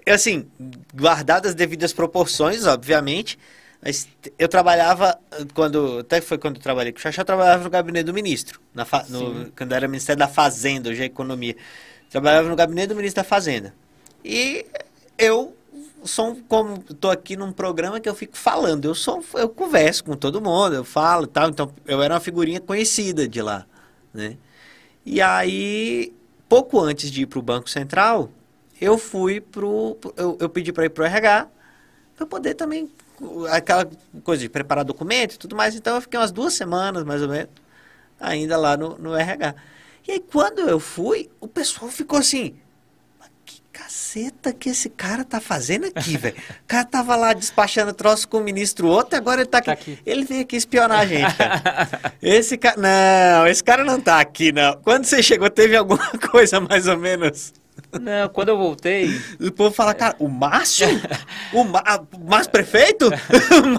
assim, 0.07 0.47
guardadas 0.95 1.53
as 1.53 1.55
devidas 1.55 1.91
proporções, 1.91 2.67
obviamente, 2.67 3.39
mas 3.83 4.07
eu 4.39 4.47
trabalhava, 4.47 5.19
quando 5.55 6.01
até 6.01 6.21
foi 6.21 6.37
quando 6.37 6.57
eu 6.57 6.63
trabalhei 6.63 6.93
com 6.93 6.99
o 6.99 7.01
Xaxá, 7.01 7.23
eu 7.23 7.25
trabalhava 7.25 7.65
no 7.65 7.71
gabinete 7.71 8.05
do 8.05 8.13
ministro, 8.13 8.61
na 8.75 8.87
no, 9.09 9.51
quando 9.57 9.73
era 9.73 9.89
Ministério 9.89 10.19
da 10.19 10.29
Fazenda, 10.29 10.91
hoje 10.91 11.01
é 11.01 11.07
Economia. 11.07 11.57
Trabalhava 12.11 12.51
no 12.51 12.55
gabinete 12.55 12.89
do 12.89 12.95
ministro 12.95 13.23
da 13.23 13.27
Fazenda. 13.27 13.75
E 14.23 14.67
eu 15.17 15.57
sou 16.05 16.39
como 16.47 16.85
estou 16.91 17.11
aqui 17.11 17.39
num 17.39 17.53
programa 17.53 17.99
que 18.01 18.09
eu 18.09 18.15
fico 18.15 18.37
falando, 18.37 18.85
eu 18.85 18.95
sou 18.95 19.25
eu 19.35 19.49
converso 19.49 20.05
com 20.05 20.15
todo 20.15 20.43
mundo, 20.43 20.75
eu 20.75 20.85
falo, 20.85 21.27
tal, 21.27 21.49
então 21.49 21.73
eu 21.87 22.03
era 22.03 22.13
uma 22.13 22.21
figurinha 22.21 22.61
conhecida 22.61 23.27
de 23.27 23.41
lá, 23.41 23.65
né? 24.13 24.37
E 25.05 25.21
aí, 25.21 26.13
pouco 26.49 26.79
antes 26.79 27.11
de 27.11 27.23
ir 27.23 27.27
para 27.27 27.39
o 27.39 27.43
Banco 27.43 27.69
Central, 27.69 28.31
eu 28.81 28.99
fui 28.99 29.41
pro. 29.41 29.97
Eu, 30.17 30.37
eu 30.41 30.49
pedi 30.49 30.73
para 30.73 30.85
ir 30.85 30.91
para 30.91 31.03
o 31.03 31.07
RH 31.07 31.49
para 32.17 32.27
poder 32.27 32.55
também. 32.55 32.91
Aquela 33.51 33.89
coisa 34.25 34.43
de 34.43 34.49
preparar 34.49 34.85
documento 34.85 35.35
e 35.35 35.39
tudo 35.39 35.55
mais. 35.55 35.75
Então 35.75 35.95
eu 35.95 36.01
fiquei 36.01 36.19
umas 36.19 36.33
duas 36.33 36.55
semanas, 36.55 37.05
mais 37.05 37.23
ou 37.23 37.29
menos, 37.29 37.51
ainda 38.19 38.57
lá 38.57 38.77
no, 38.77 38.99
no 38.99 39.15
RH. 39.15 39.55
E 40.07 40.13
aí, 40.13 40.21
quando 40.21 40.61
eu 40.61 40.81
fui, 40.81 41.31
o 41.41 41.47
pessoal 41.47 41.91
ficou 41.91 42.19
assim. 42.19 42.57
Que 43.73 43.79
caceta 43.79 44.53
que 44.53 44.69
esse 44.69 44.91
cara 44.91 45.25
tá 45.25 45.41
fazendo 45.41 45.87
aqui, 45.87 46.19
velho? 46.19 46.37
O 46.37 46.67
cara 46.67 46.85
tava 46.85 47.17
lá 47.17 47.33
despachando 47.33 47.95
troço 47.95 48.29
com 48.29 48.37
o 48.37 48.45
ministro 48.45 48.87
outro, 48.87 49.17
e 49.17 49.19
agora 49.19 49.41
ele 49.41 49.49
tá 49.49 49.59
aqui. 49.59 49.67
Tá 49.67 49.73
aqui. 49.73 49.99
Ele 50.05 50.25
veio 50.25 50.43
aqui 50.43 50.57
espionar 50.57 51.01
a 51.01 51.07
gente, 51.07 51.35
cara. 51.35 52.15
Esse 52.21 52.59
cara. 52.59 52.77
Não, 52.77 53.47
esse 53.47 53.65
cara 53.65 53.83
não 53.83 53.99
tá 53.99 54.21
aqui, 54.21 54.53
não. 54.53 54.77
Quando 54.83 55.05
você 55.05 55.23
chegou, 55.23 55.49
teve 55.49 55.75
alguma 55.75 56.07
coisa 56.31 56.61
mais 56.61 56.87
ou 56.87 56.99
menos. 56.99 57.55
Não, 57.99 58.29
quando 58.29 58.51
eu 58.51 58.59
voltei. 58.59 59.09
O 59.41 59.51
povo 59.51 59.75
fala, 59.75 59.95
cara, 59.95 60.17
o 60.19 60.29
Márcio? 60.29 60.87
o, 61.55 61.65
Ma... 61.65 61.83
o 62.13 62.25
Márcio 62.29 62.53
Prefeito? 62.53 63.11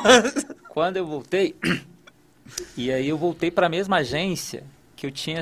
quando 0.70 0.98
eu 0.98 1.06
voltei. 1.06 1.56
E 2.76 2.92
aí 2.92 3.08
eu 3.08 3.18
voltei 3.18 3.52
para 3.52 3.68
a 3.68 3.70
mesma 3.70 3.98
agência 3.98 4.64
que 4.96 5.06
eu 5.06 5.12
tinha. 5.12 5.42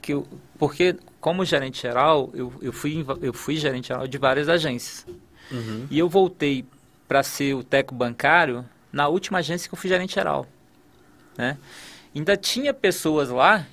Que 0.00 0.14
eu, 0.14 0.26
porque, 0.58 0.96
como 1.24 1.42
gerente 1.42 1.80
geral, 1.80 2.28
eu, 2.34 2.52
eu, 2.60 2.70
fui, 2.70 3.02
eu 3.22 3.32
fui 3.32 3.56
gerente 3.56 3.88
geral 3.88 4.06
de 4.06 4.18
várias 4.18 4.46
agências. 4.46 5.06
Uhum. 5.50 5.86
E 5.90 5.98
eu 5.98 6.06
voltei 6.06 6.66
para 7.08 7.22
ser 7.22 7.54
o 7.54 7.64
teco 7.64 7.94
bancário 7.94 8.62
na 8.92 9.08
última 9.08 9.38
agência 9.38 9.66
que 9.66 9.74
eu 9.74 9.78
fui 9.78 9.88
gerente 9.88 10.16
geral. 10.16 10.46
Né? 11.34 11.56
Ainda 12.14 12.36
tinha 12.36 12.74
pessoas 12.74 13.30
lá 13.30 13.66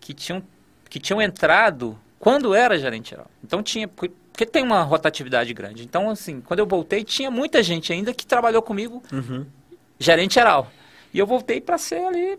que 0.00 0.14
tinham, 0.14 0.42
que 0.88 0.98
tinham 0.98 1.20
entrado 1.20 1.98
quando 2.18 2.54
era 2.54 2.78
gerente 2.78 3.10
geral. 3.10 3.30
Então 3.44 3.62
tinha. 3.62 3.86
Porque 3.86 4.46
tem 4.46 4.62
uma 4.62 4.80
rotatividade 4.80 5.52
grande. 5.52 5.84
Então, 5.84 6.08
assim, 6.08 6.40
quando 6.40 6.60
eu 6.60 6.66
voltei, 6.66 7.04
tinha 7.04 7.30
muita 7.30 7.62
gente 7.62 7.92
ainda 7.92 8.14
que 8.14 8.26
trabalhou 8.26 8.62
comigo 8.62 9.02
uhum. 9.12 9.44
gerente 9.98 10.32
geral. 10.32 10.72
E 11.12 11.18
eu 11.18 11.26
voltei 11.26 11.60
para 11.60 11.76
ser 11.76 12.02
ali 12.06 12.38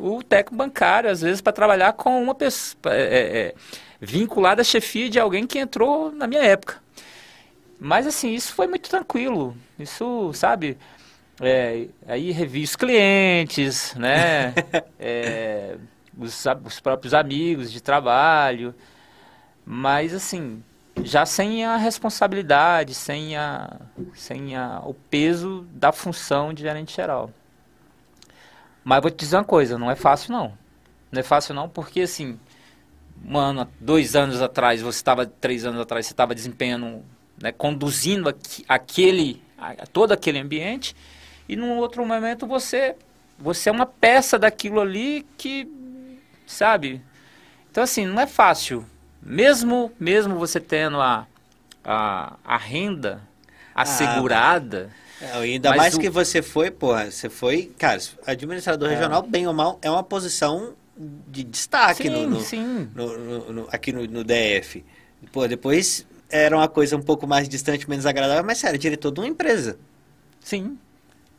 o 0.00 0.22
técnico 0.22 0.56
bancário, 0.56 1.10
às 1.10 1.20
vezes 1.20 1.40
para 1.40 1.52
trabalhar 1.52 1.92
com 1.92 2.22
uma 2.22 2.34
pessoa 2.34 2.78
é, 2.86 3.00
é, 3.00 3.38
é, 3.38 3.54
vinculada 4.00 4.62
à 4.62 4.64
chefia 4.64 5.08
de 5.08 5.18
alguém 5.18 5.46
que 5.46 5.58
entrou 5.58 6.10
na 6.12 6.26
minha 6.26 6.42
época. 6.42 6.76
Mas 7.78 8.06
assim, 8.06 8.34
isso 8.34 8.54
foi 8.54 8.66
muito 8.66 8.88
tranquilo. 8.90 9.56
Isso, 9.78 10.32
sabe? 10.34 10.76
É, 11.40 11.86
aí 12.06 12.30
revi 12.30 12.62
os 12.62 12.76
clientes, 12.76 13.94
né? 13.94 14.52
é, 15.00 15.76
os, 16.18 16.44
os 16.64 16.80
próprios 16.80 17.14
amigos 17.14 17.72
de 17.72 17.80
trabalho. 17.80 18.74
Mas 19.64 20.14
assim, 20.14 20.62
já 21.02 21.24
sem 21.24 21.64
a 21.64 21.76
responsabilidade, 21.76 22.94
sem, 22.94 23.36
a, 23.36 23.80
sem 24.14 24.56
a, 24.56 24.82
o 24.84 24.92
peso 24.92 25.66
da 25.72 25.92
função 25.92 26.52
de 26.52 26.62
gerente 26.62 26.94
geral. 26.94 27.30
Mas 28.90 29.02
vou 29.02 29.10
te 29.12 29.18
dizer 29.18 29.36
uma 29.36 29.44
coisa, 29.44 29.78
não 29.78 29.88
é 29.88 29.94
fácil 29.94 30.32
não. 30.32 30.52
Não 31.12 31.20
é 31.20 31.22
fácil 31.22 31.54
não, 31.54 31.68
porque 31.68 32.00
assim, 32.00 32.36
um 33.24 33.38
ano, 33.38 33.68
dois 33.78 34.16
anos 34.16 34.42
atrás, 34.42 34.82
você 34.82 34.98
estava, 34.98 35.24
três 35.24 35.64
anos 35.64 35.80
atrás, 35.80 36.06
você 36.06 36.12
estava 36.12 36.34
desempenhando, 36.34 37.04
né, 37.40 37.52
conduzindo 37.52 38.28
aquele, 38.68 39.40
todo 39.92 40.10
aquele 40.10 40.40
ambiente, 40.40 40.96
e 41.48 41.54
num 41.54 41.76
outro 41.78 42.04
momento 42.04 42.48
você, 42.48 42.96
você 43.38 43.68
é 43.68 43.72
uma 43.72 43.86
peça 43.86 44.36
daquilo 44.36 44.80
ali 44.80 45.24
que, 45.38 45.68
sabe? 46.44 47.00
Então 47.70 47.84
assim, 47.84 48.04
não 48.04 48.20
é 48.20 48.26
fácil. 48.26 48.84
Mesmo, 49.22 49.92
mesmo 50.00 50.36
você 50.36 50.58
tendo 50.58 51.00
a, 51.00 51.28
a, 51.84 52.34
a 52.44 52.56
renda 52.56 53.22
ah, 53.72 53.82
assegurada... 53.82 54.90
Ah, 54.90 55.09
é, 55.20 55.32
ainda 55.32 55.70
Mas 55.70 55.78
mais 55.78 55.94
o... 55.94 56.00
que 56.00 56.08
você 56.08 56.40
foi, 56.40 56.70
porra, 56.70 57.10
você 57.10 57.28
foi, 57.28 57.70
cara, 57.78 58.00
administrador 58.26 58.90
é. 58.90 58.94
regional, 58.94 59.22
bem 59.22 59.46
ou 59.46 59.52
mal, 59.52 59.78
é 59.82 59.90
uma 59.90 60.02
posição 60.02 60.74
de 61.28 61.44
destaque 61.44 62.04
sim, 62.04 62.10
no, 62.10 62.26
no, 62.26 62.40
sim. 62.40 62.90
No, 62.94 63.52
no, 63.52 63.68
aqui 63.70 63.92
no, 63.92 64.24
DF. 64.24 64.84
Pô, 65.32 65.46
depois 65.46 66.06
era 66.28 66.56
uma 66.56 66.68
coisa 66.68 66.96
um 66.96 67.02
pouco 67.02 67.26
mais 67.26 67.48
distante, 67.48 67.88
menos 67.88 68.06
agradável, 68.06 68.44
mas 68.44 68.62
era 68.64 68.78
diretor 68.78 69.10
de 69.10 69.20
uma 69.20 69.26
empresa. 69.26 69.78
Sim. 70.40 70.78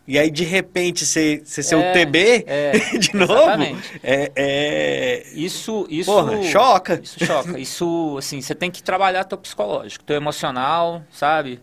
E 0.08 0.18
aí, 0.18 0.32
de 0.32 0.44
repente, 0.44 1.06
você, 1.06 1.42
você 1.44 1.62
ser 1.62 1.76
é, 1.76 1.78
o 1.78 1.94
TB 1.94 2.44
é, 2.48 2.72
de 2.98 3.16
novo. 3.16 3.34
Exatamente. 3.34 4.02
É, 4.04 4.32
é... 4.36 5.24
Isso, 5.34 5.88
isso. 5.90 6.12
Porra, 6.12 6.42
choca. 6.44 7.00
Isso 7.02 7.24
choca. 7.24 7.60
Isso, 7.60 8.16
assim, 8.18 8.42
você 8.42 8.56
tem 8.56 8.72
que 8.72 8.82
trabalhar 8.82 9.24
teu 9.24 9.38
psicológico, 9.38 10.04
teu 10.04 10.16
emocional, 10.16 11.04
sabe? 11.12 11.62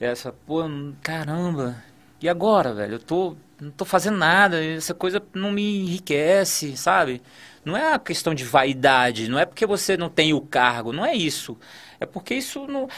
Essa, 0.00 0.32
pô, 0.32 0.62
caramba, 1.02 1.84
e 2.20 2.28
agora, 2.28 2.72
velho? 2.72 2.94
Eu 2.94 2.98
tô, 2.98 3.36
não 3.60 3.70
tô 3.70 3.84
fazendo 3.84 4.16
nada, 4.16 4.62
essa 4.64 4.94
coisa 4.94 5.22
não 5.34 5.52
me 5.52 5.82
enriquece, 5.82 6.76
sabe? 6.76 7.22
Não 7.64 7.76
é 7.76 7.88
uma 7.88 7.98
questão 7.98 8.34
de 8.34 8.44
vaidade, 8.44 9.28
não 9.28 9.38
é 9.38 9.44
porque 9.44 9.66
você 9.66 9.96
não 9.96 10.08
tem 10.08 10.32
o 10.32 10.40
cargo, 10.40 10.92
não 10.92 11.04
é 11.04 11.14
isso. 11.14 11.58
É 12.00 12.06
porque 12.06 12.34
isso 12.34 12.66
não, 12.66 12.88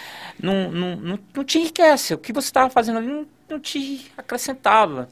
não, 0.41 0.71
não, 0.71 0.97
não, 0.97 1.19
não 1.35 1.45
te 1.45 1.59
enriquece. 1.59 2.15
O 2.15 2.19
que 2.19 2.33
você 2.33 2.49
estava 2.49 2.71
fazendo 2.71 2.99
ali 2.99 3.09
não, 3.09 3.27
não 3.49 3.59
te 3.59 4.13
acrescentava. 4.17 5.09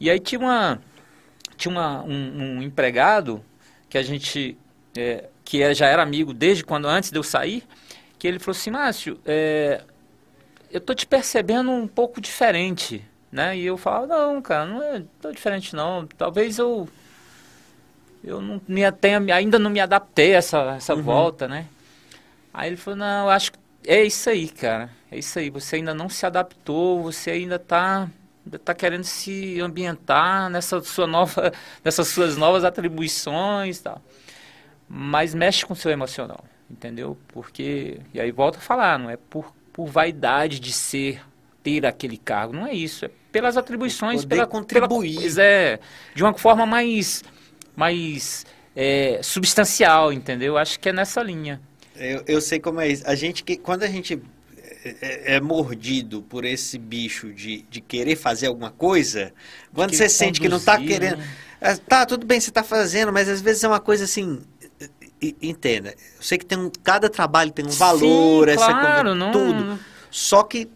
E 0.00 0.10
aí 0.10 0.18
tinha, 0.18 0.40
uma, 0.40 0.82
tinha 1.56 1.70
uma, 1.70 2.02
um, 2.02 2.58
um 2.58 2.62
empregado 2.62 3.44
que 3.88 3.96
a 3.96 4.02
gente, 4.02 4.58
é, 4.96 5.28
que 5.44 5.72
já 5.74 5.86
era 5.86 6.02
amigo 6.02 6.34
desde 6.34 6.64
quando, 6.64 6.88
antes 6.88 7.12
de 7.12 7.18
eu 7.18 7.22
sair, 7.22 7.62
que 8.18 8.26
ele 8.26 8.40
falou 8.40 8.58
assim, 8.58 8.70
Márcio, 8.70 9.20
é, 9.24 9.82
eu 10.72 10.80
tô 10.80 10.94
te 10.94 11.06
percebendo 11.06 11.70
um 11.70 11.86
pouco 11.86 12.20
diferente, 12.20 13.04
né? 13.30 13.56
E 13.56 13.64
eu 13.64 13.76
falava, 13.76 14.06
não, 14.06 14.40
cara, 14.40 14.64
não 14.64 14.82
é 14.82 15.02
tô 15.20 15.30
diferente 15.30 15.76
não. 15.76 16.06
Talvez 16.06 16.58
eu 16.58 16.88
eu 18.24 18.40
não 18.40 18.60
me 18.66 18.90
tenha, 18.92 19.18
ainda 19.34 19.58
não 19.58 19.68
me 19.68 19.80
adaptei 19.80 20.34
a 20.34 20.38
essa, 20.38 20.74
essa 20.76 20.94
uhum. 20.94 21.02
volta, 21.02 21.46
né? 21.46 21.66
Aí 22.54 22.70
ele 22.70 22.76
falou, 22.76 22.98
não, 22.98 23.26
eu 23.26 23.30
acho 23.30 23.52
que 23.52 23.58
é 23.86 24.02
isso 24.02 24.30
aí, 24.30 24.48
cara. 24.48 24.90
É 25.10 25.18
isso 25.18 25.38
aí. 25.38 25.50
Você 25.50 25.76
ainda 25.76 25.92
não 25.92 26.08
se 26.08 26.24
adaptou, 26.24 27.02
você 27.02 27.32
ainda 27.32 27.58
tá, 27.58 28.08
ainda 28.44 28.58
tá 28.58 28.74
querendo 28.74 29.04
se 29.04 29.60
ambientar 29.60 30.48
nessa 30.48 30.80
sua 30.82 31.06
nova, 31.06 31.52
nessas 31.84 32.08
suas 32.08 32.36
novas 32.36 32.64
atribuições 32.64 33.80
tal. 33.80 34.00
Mas 34.88 35.34
mexe 35.34 35.66
com 35.66 35.72
o 35.72 35.76
seu 35.76 35.90
emocional, 35.90 36.44
entendeu? 36.70 37.18
Porque, 37.28 38.00
e 38.14 38.20
aí 38.20 38.30
volta 38.30 38.58
a 38.58 38.60
falar, 38.60 38.98
não 38.98 39.10
é 39.10 39.16
por 39.16 39.52
por 39.72 39.86
vaidade 39.86 40.60
de 40.60 40.72
ser, 40.72 41.20
ter 41.62 41.86
aquele 41.86 42.16
cargo. 42.16 42.52
Não 42.52 42.66
é 42.66 42.74
isso. 42.74 43.04
É 43.04 43.10
pelas 43.32 43.56
atribuições, 43.56 44.24
pela 44.24 44.46
contribuir. 44.46 45.16
Pela, 45.16 45.42
é, 45.42 45.80
de 46.14 46.22
uma 46.22 46.34
forma 46.34 46.66
mais, 46.66 47.24
mais 47.74 48.44
é, 48.76 49.18
substancial, 49.22 50.12
entendeu? 50.12 50.58
Acho 50.58 50.78
que 50.78 50.90
é 50.90 50.92
nessa 50.92 51.22
linha. 51.22 51.60
Eu, 51.96 52.22
eu 52.26 52.40
sei 52.40 52.60
como 52.60 52.80
é 52.80 52.88
isso. 52.88 53.02
A 53.06 53.14
gente 53.14 53.42
que 53.42 53.56
quando 53.56 53.82
a 53.82 53.88
gente 53.88 54.20
é, 54.84 54.96
é, 55.00 55.34
é 55.36 55.40
mordido 55.40 56.22
por 56.22 56.44
esse 56.44 56.78
bicho 56.78 57.32
de, 57.32 57.62
de 57.70 57.80
querer 57.80 58.16
fazer 58.16 58.48
alguma 58.48 58.70
coisa, 58.70 59.32
quando 59.74 59.94
você 59.94 60.08
sente 60.08 60.40
que 60.40 60.48
não 60.48 60.58
está 60.58 60.78
querendo, 60.78 61.16
né? 61.16 61.28
é, 61.60 61.74
tá 61.76 62.04
tudo 62.04 62.26
bem, 62.26 62.38
você 62.38 62.50
está 62.50 62.62
fazendo, 62.62 63.12
mas 63.12 63.28
às 63.28 63.40
vezes 63.40 63.64
é 63.64 63.68
uma 63.68 63.80
coisa 63.80 64.04
assim 64.04 64.42
entenda, 65.40 65.90
eu 65.90 66.22
sei 66.22 66.38
que 66.38 66.44
tem 66.44 66.58
um, 66.58 66.70
cada 66.82 67.08
trabalho 67.08 67.50
tem 67.50 67.64
um 67.64 67.70
valor, 67.70 68.48
Sim, 68.48 68.56
claro, 68.56 69.14
não... 69.14 69.32
tudo. 69.32 69.78
Só 70.10 70.42
que 70.42 70.68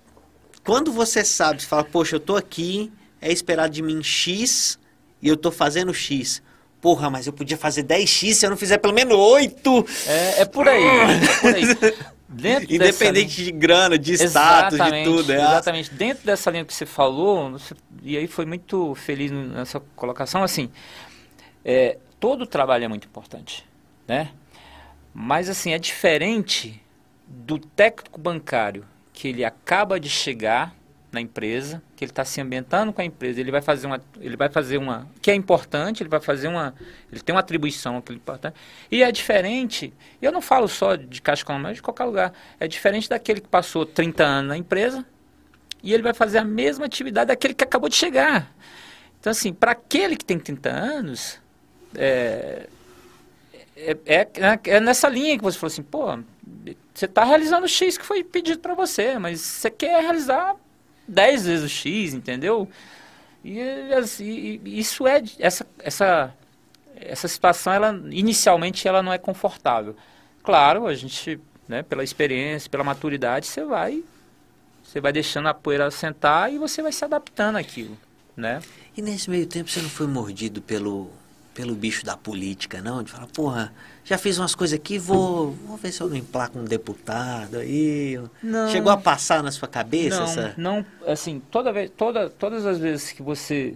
quando 0.65 0.93
você 0.93 1.25
sabe, 1.25 1.63
você 1.63 1.69
fala, 1.69 1.85
poxa, 1.85 2.17
eu 2.17 2.21
tô 2.21 2.37
aqui, 2.37 2.93
é 3.21 3.33
esperado 3.33 3.73
de 3.73 3.83
mim 3.83 4.03
X 4.03 4.79
e 5.21 5.29
eu 5.29 5.37
tô 5.37 5.51
fazendo 5.51 5.93
X. 5.93 6.43
Porra, 6.81 7.11
mas 7.11 7.27
eu 7.27 7.33
podia 7.33 7.57
fazer 7.57 7.83
10x 7.83 8.35
se 8.35 8.47
eu 8.47 8.51
não 8.51 8.57
fizer 8.57 8.79
pelo 8.79 8.93
menos 8.93 9.17
8. 9.17 9.87
É, 10.07 10.43
é 10.43 10.45
por 10.45 10.69
aí. 10.69 10.85
É 10.85 11.41
por 11.41 11.55
aí. 11.55 11.97
Dentro 12.29 12.75
Independente 12.75 13.41
linha... 13.41 13.53
de 13.53 13.59
grana, 13.59 13.99
de 13.99 14.15
status, 14.15 14.79
de 14.79 15.05
tudo. 15.05 15.33
É 15.33 15.37
exatamente. 15.37 15.95
Dentro 15.95 16.27
dessa 16.27 16.51
linha 16.51 16.65
que 16.65 16.75
você 16.75 16.85
falou, 16.85 17.57
e 18.03 18.17
aí 18.17 18.27
foi 18.27 18.45
muito 18.45 18.95
feliz 18.97 19.31
nessa 19.31 19.81
colocação, 19.95 20.43
assim, 20.43 20.69
é, 21.65 21.99
todo 22.19 22.47
trabalho 22.47 22.85
é 22.85 22.89
muito 22.89 23.07
importante, 23.07 23.65
né? 24.07 24.31
Mas, 25.13 25.49
assim, 25.49 25.73
é 25.73 25.79
diferente 25.79 26.83
do 27.27 27.59
técnico 27.59 28.21
bancário 28.21 28.85
que 29.13 29.29
ele 29.29 29.45
acaba 29.45 29.99
de 29.99 30.09
chegar 30.09 30.75
na 31.11 31.21
empresa, 31.21 31.83
que 31.97 32.05
ele 32.05 32.11
está 32.11 32.25
se 32.25 32.41
ambientando 32.41 32.93
com 32.93 33.01
a 33.01 33.05
empresa, 33.05 33.41
ele 33.41 33.51
vai 33.51 33.63
fazer 33.63 33.87
uma, 33.87 34.01
ele 34.21 34.37
vai 34.37 34.51
fazer 34.51 34.77
uma, 34.77 35.09
que 35.23 35.31
é 35.31 35.35
importante, 35.35 36.03
ele 36.03 36.11
vai 36.11 36.21
fazer 36.21 36.49
uma, 36.49 36.75
ele 37.11 37.21
tem 37.23 37.35
uma 37.35 37.41
atribuição 37.41 38.03
que 38.03 38.13
é 38.13 38.15
importante. 38.15 38.55
E 38.91 39.03
é 39.03 39.11
diferente, 39.11 39.95
eu 40.21 40.31
não 40.31 40.43
falo 40.43 40.69
só 40.69 40.95
de 40.95 41.23
Caixa 41.23 41.43
Econômica, 41.43 41.69
mas 41.71 41.77
de 41.77 41.83
qualquer 41.83 42.05
lugar, 42.05 42.33
é 42.61 42.69
diferente 42.69 43.09
daquele 43.09 43.41
que 43.41 43.49
passou 43.49 43.87
30 43.87 44.23
anos 44.23 44.49
na 44.51 44.59
empresa 44.59 45.07
e 45.83 45.95
ele 45.95 46.03
vai 46.03 46.13
fazer 46.13 46.39
a 46.39 46.45
mesma 46.45 46.85
atividade 46.85 47.29
daquele 47.29 47.55
que 47.55 47.65
acabou 47.65 47.89
de 47.89 47.97
chegar. 47.97 48.55
Então, 49.19 49.31
assim, 49.31 49.53
para 49.53 49.73
aquele 49.73 50.17
que 50.17 50.25
tem 50.25 50.39
30 50.39 50.69
anos, 50.69 51.41
é, 51.95 52.69
é, 53.77 53.97
é, 54.07 54.29
é, 54.65 54.81
nessa 54.81 55.09
linha 55.09 55.37
que 55.37 55.45
você 55.45 55.59
falou 55.59 55.73
assim, 55.73 55.83
pô, 55.83 56.19
você 56.95 57.05
está 57.05 57.25
realizando 57.25 57.67
o 57.67 57.69
X 57.69 57.99
que 57.99 58.07
foi 58.07 58.25
pedido 58.25 58.59
para 58.61 58.75
você, 58.75 59.19
mas 59.19 59.41
você 59.41 59.71
quer 59.71 60.01
realizar 60.01 60.57
10 61.07 61.47
vezes 61.47 61.65
o 61.65 61.69
X, 61.69 62.15
entendeu? 62.15 62.69
E, 63.45 63.61
assim, 63.93 64.61
isso 64.65 65.07
é 65.07 65.23
essa 65.39 65.67
essa 65.79 66.35
essa 66.97 67.29
situação 67.29 67.73
ela 67.73 67.91
inicialmente 68.11 68.89
ela 68.89 69.03
não 69.03 69.13
é 69.13 69.19
confortável. 69.19 69.95
Claro, 70.43 70.87
a 70.87 70.95
gente, 70.95 71.39
né, 71.69 71.83
pela 71.83 72.03
experiência, 72.03 72.71
pela 72.71 72.83
maturidade, 72.83 73.47
você 73.47 73.63
vai 73.63 74.03
você 74.83 75.01
vai 75.01 75.13
deixando 75.13 75.49
a 75.49 75.55
poeira 75.55 75.91
sentar 75.91 76.51
e 76.53 76.59
você 76.59 76.81
vai 76.81 76.93
se 76.93 77.05
adaptando 77.05 77.57
àquilo, 77.57 77.99
né? 78.37 78.63
E 78.97 79.03
nesse 79.03 79.29
meio 79.29 79.47
tempo 79.47 79.69
você 79.69 79.83
não 79.83 79.91
foi 79.91 80.07
mordido 80.07 80.63
pelo 80.63 81.11
pelo 81.57 81.75
bicho 81.75 82.05
da 82.05 82.19
política, 82.19 82.83
não? 82.83 83.03
De 83.03 83.11
falar, 83.11 83.27
porra, 83.29 83.73
já 84.05 84.19
fiz 84.19 84.39
umas 84.39 84.55
coisas 84.55 84.79
aqui, 84.79 84.99
vou, 84.99 85.53
vou 85.53 85.79
ver 85.79 85.91
se 85.91 86.03
eu 86.03 86.07
não 86.07 86.15
emplaco 86.15 86.59
um 86.59 86.65
deputado 86.65 87.57
aí. 87.57 88.21
Não, 88.43 88.69
Chegou 88.69 88.93
a 88.93 88.97
passar 88.99 89.43
na 89.43 89.51
sua 89.51 89.67
cabeça 89.67 90.19
não, 90.19 90.25
essa? 90.25 90.55
Não, 90.59 90.87
assim, 91.07 91.41
toda 91.51 91.73
vez, 91.73 91.91
toda, 91.97 92.29
todas 92.29 92.67
as 92.67 92.79
vezes 92.79 93.11
que 93.11 93.23
você 93.23 93.75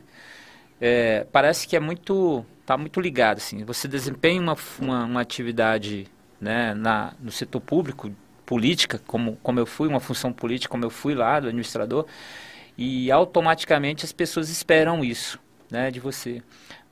é, 0.79 1.27
parece 1.33 1.67
que 1.67 1.75
é 1.75 1.81
muito, 1.81 2.45
tá 2.67 2.77
muito 2.77 3.01
ligado, 3.01 3.39
assim, 3.39 3.65
você 3.65 3.89
desempenha 3.89 4.43
uma, 4.43 4.57
uma, 4.79 5.05
uma 5.07 5.21
atividade, 5.23 6.07
né, 6.39 6.75
na, 6.75 7.15
no 7.19 7.33
setor 7.33 7.63
público, 7.63 8.13
política, 8.45 9.01
como, 9.07 9.39
como 9.43 9.59
eu 9.59 9.65
fui, 9.65 9.89
uma 9.89 10.01
função 10.01 10.35
política, 10.35 10.71
como 10.71 10.85
eu 10.85 10.91
fui 10.91 11.15
lá, 11.15 11.41
do 11.41 11.47
administrador, 11.49 12.05
e 12.77 13.11
automaticamente 13.11 14.05
as 14.05 14.13
pessoas 14.13 14.51
esperam 14.51 15.03
isso, 15.03 15.41
né, 15.71 15.91
de 15.91 15.99
você. 15.99 16.43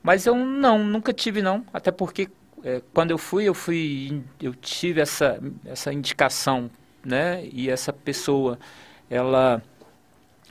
Mas 0.01 0.25
eu 0.25 0.35
não, 0.35 0.83
nunca 0.83 1.13
tive 1.13 1.41
não, 1.41 1.65
até 1.73 1.91
porque 1.91 2.29
é, 2.63 2.81
quando 2.93 3.11
eu 3.11 3.17
fui, 3.17 3.45
eu 3.45 3.53
fui, 3.53 4.21
eu 4.41 4.53
tive 4.53 5.01
essa, 5.01 5.39
essa 5.65 5.93
indicação, 5.93 6.69
né? 7.03 7.45
E 7.51 7.69
essa 7.69 7.91
pessoa, 7.91 8.59
ela, 9.09 9.61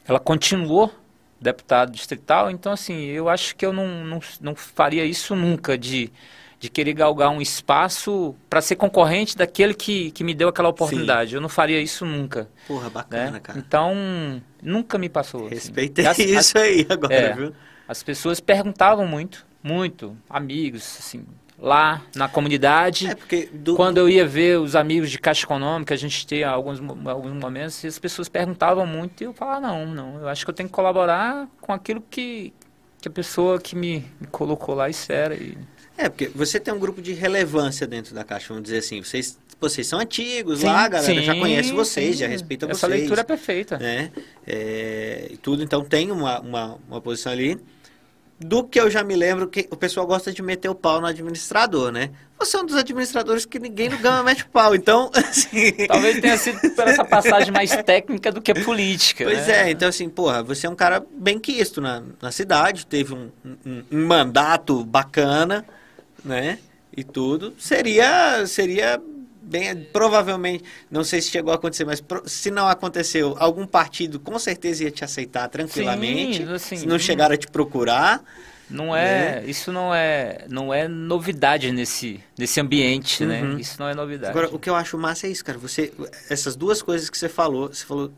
ela 0.06 0.20
continuou 0.20 0.92
deputado 1.40 1.92
distrital, 1.92 2.50
então 2.50 2.72
assim, 2.72 3.04
eu 3.04 3.28
acho 3.28 3.54
que 3.54 3.64
eu 3.64 3.72
não, 3.72 4.04
não, 4.04 4.20
não 4.40 4.54
faria 4.56 5.04
isso 5.04 5.36
nunca 5.36 5.78
de, 5.78 6.10
de 6.58 6.68
querer 6.68 6.92
galgar 6.92 7.30
um 7.30 7.40
espaço 7.40 8.34
para 8.50 8.60
ser 8.60 8.74
concorrente 8.76 9.36
daquele 9.36 9.72
que, 9.72 10.10
que 10.10 10.24
me 10.24 10.34
deu 10.34 10.48
aquela 10.48 10.68
oportunidade. 10.68 11.30
Sim. 11.30 11.36
Eu 11.36 11.40
não 11.40 11.48
faria 11.48 11.80
isso 11.80 12.04
nunca. 12.04 12.48
Porra, 12.66 12.90
bacana, 12.90 13.32
né? 13.32 13.40
cara. 13.40 13.58
Então, 13.58 14.42
nunca 14.60 14.98
me 14.98 15.08
passou. 15.08 15.46
Assim. 15.46 15.54
Respeitei 15.54 16.06
assim. 16.06 16.36
isso 16.36 16.58
aí 16.58 16.84
agora, 16.88 17.14
é, 17.14 17.32
viu? 17.34 17.54
As 17.88 18.02
pessoas 18.02 18.38
perguntavam 18.38 19.06
muito, 19.06 19.46
muito, 19.62 20.14
amigos, 20.28 20.98
assim, 21.00 21.24
lá 21.58 22.02
na 22.14 22.28
comunidade. 22.28 23.08
É 23.08 23.46
do... 23.46 23.74
Quando 23.74 23.96
eu 23.96 24.08
ia 24.08 24.26
ver 24.26 24.60
os 24.60 24.76
amigos 24.76 25.10
de 25.10 25.18
Caixa 25.18 25.44
Econômica, 25.44 25.94
a 25.94 25.96
gente 25.96 26.26
tinha 26.26 26.50
alguns, 26.50 26.80
alguns 27.06 27.32
momentos, 27.32 27.82
e 27.82 27.86
as 27.86 27.98
pessoas 27.98 28.28
perguntavam 28.28 28.86
muito, 28.86 29.22
e 29.22 29.24
eu 29.24 29.32
falava, 29.32 29.60
não, 29.60 29.86
não, 29.86 30.20
eu 30.20 30.28
acho 30.28 30.44
que 30.44 30.50
eu 30.50 30.54
tenho 30.54 30.68
que 30.68 30.74
colaborar 30.74 31.48
com 31.60 31.72
aquilo 31.72 32.04
que, 32.10 32.52
que 33.00 33.08
a 33.08 33.10
pessoa 33.10 33.58
que 33.58 33.74
me, 33.74 34.04
me 34.20 34.26
colocou 34.26 34.74
lá 34.74 34.90
espera. 34.90 35.34
E... 35.34 35.56
É, 35.96 36.08
porque 36.08 36.28
você 36.28 36.60
tem 36.60 36.72
um 36.72 36.78
grupo 36.78 37.02
de 37.02 37.14
relevância 37.14 37.86
dentro 37.86 38.14
da 38.14 38.22
Caixa, 38.22 38.48
vamos 38.48 38.64
dizer 38.64 38.78
assim, 38.78 39.02
vocês 39.02 39.38
vocês 39.60 39.88
são 39.88 39.98
antigos 39.98 40.60
sim, 40.60 40.66
lá, 40.66 40.84
a 40.84 40.88
galera 40.88 41.12
sim, 41.12 41.20
já 41.20 41.34
conhece 41.34 41.72
vocês, 41.72 42.14
sim. 42.14 42.20
já 42.20 42.28
respeita 42.28 42.66
Essa 42.66 42.74
vocês. 42.74 42.92
Essa 42.92 43.00
leitura 43.00 43.20
é 43.22 43.24
perfeita. 43.24 43.76
Né? 43.76 44.12
É, 44.46 45.32
tudo, 45.42 45.64
então 45.64 45.84
tem 45.84 46.12
uma, 46.12 46.38
uma, 46.38 46.78
uma 46.88 47.00
posição 47.00 47.32
ali 47.32 47.60
do 48.40 48.62
que 48.62 48.80
eu 48.80 48.88
já 48.88 49.02
me 49.02 49.16
lembro 49.16 49.48
que 49.48 49.66
o 49.70 49.76
pessoal 49.76 50.06
gosta 50.06 50.32
de 50.32 50.42
meter 50.42 50.68
o 50.68 50.74
pau 50.74 51.00
no 51.00 51.06
administrador, 51.06 51.90
né? 51.90 52.10
Você 52.38 52.56
é 52.56 52.60
um 52.60 52.66
dos 52.66 52.76
administradores 52.76 53.44
que 53.44 53.58
ninguém 53.58 53.88
no 53.88 53.98
Gama 53.98 54.22
mete 54.22 54.44
o 54.44 54.48
pau, 54.48 54.74
então, 54.74 55.10
assim... 55.14 55.72
Talvez 55.88 56.20
tenha 56.20 56.36
sido 56.36 56.60
por 56.70 56.86
essa 56.86 57.04
passagem 57.04 57.52
mais 57.52 57.70
técnica 57.84 58.30
do 58.30 58.40
que 58.40 58.54
política, 58.54 59.24
Pois 59.24 59.48
né? 59.48 59.68
é, 59.68 59.70
então 59.70 59.88
assim, 59.88 60.08
porra, 60.08 60.42
você 60.42 60.66
é 60.68 60.70
um 60.70 60.76
cara 60.76 61.04
bem 61.10 61.38
quisto 61.38 61.80
na, 61.80 62.02
na 62.22 62.30
cidade, 62.30 62.86
teve 62.86 63.12
um, 63.12 63.30
um, 63.66 63.82
um 63.90 64.06
mandato 64.06 64.84
bacana, 64.84 65.64
né? 66.24 66.58
E 66.96 67.02
tudo. 67.02 67.54
Seria, 67.58 68.46
seria 68.46 69.00
bem, 69.48 69.74
provavelmente, 69.92 70.64
não 70.90 71.02
sei 71.02 71.20
se 71.20 71.30
chegou 71.30 71.52
a 71.52 71.56
acontecer, 71.56 71.84
mas 71.84 72.02
se 72.26 72.50
não 72.50 72.68
aconteceu, 72.68 73.34
algum 73.38 73.66
partido 73.66 74.20
com 74.20 74.38
certeza 74.38 74.84
ia 74.84 74.90
te 74.90 75.04
aceitar 75.04 75.48
tranquilamente. 75.48 76.44
Sim, 76.44 76.52
assim, 76.52 76.76
se 76.76 76.86
não 76.86 76.98
chegaram 76.98 77.34
a 77.34 77.38
te 77.38 77.46
procurar. 77.46 78.22
Não 78.70 78.94
é, 78.94 79.40
né? 79.40 79.46
isso 79.46 79.72
não 79.72 79.94
é, 79.94 80.44
não 80.50 80.74
é 80.74 80.86
novidade 80.86 81.72
nesse, 81.72 82.20
nesse 82.36 82.60
ambiente, 82.60 83.24
né? 83.24 83.40
uhum. 83.40 83.54
né? 83.54 83.60
Isso 83.62 83.76
não 83.80 83.88
é 83.88 83.94
novidade. 83.94 84.30
Agora, 84.30 84.54
o 84.54 84.58
que 84.58 84.68
eu 84.68 84.74
acho 84.74 84.98
massa 84.98 85.26
é 85.26 85.30
isso, 85.30 85.42
cara. 85.42 85.56
Você, 85.58 85.90
essas 86.28 86.54
duas 86.54 86.82
coisas 86.82 87.08
que 87.08 87.16
você 87.16 87.30
falou, 87.30 87.68
você 87.68 87.86
falou, 87.86 88.12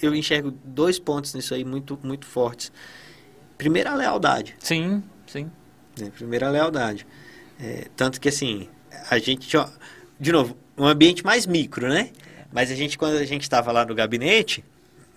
eu 0.00 0.14
enxergo 0.14 0.52
dois 0.64 1.00
pontos 1.00 1.34
nisso 1.34 1.54
aí 1.54 1.64
muito, 1.64 1.98
muito 2.04 2.24
fortes. 2.24 2.70
Primeiro, 3.58 3.90
a 3.90 3.94
lealdade. 3.94 4.54
Sim, 4.60 5.02
sim. 5.26 5.50
É, 6.00 6.08
primeiro, 6.10 6.46
a 6.46 6.50
lealdade. 6.50 7.04
É, 7.58 7.86
tanto 7.96 8.20
que, 8.20 8.28
assim, 8.28 8.68
a 9.10 9.18
gente, 9.18 9.56
de 10.20 10.32
novo, 10.32 10.56
um 10.76 10.86
ambiente 10.86 11.24
mais 11.24 11.46
micro, 11.46 11.88
né? 11.88 12.10
Mas 12.52 12.70
a 12.70 12.74
gente, 12.74 12.96
quando 12.96 13.16
a 13.16 13.24
gente 13.24 13.42
estava 13.42 13.72
lá 13.72 13.84
no 13.84 13.94
gabinete, 13.94 14.64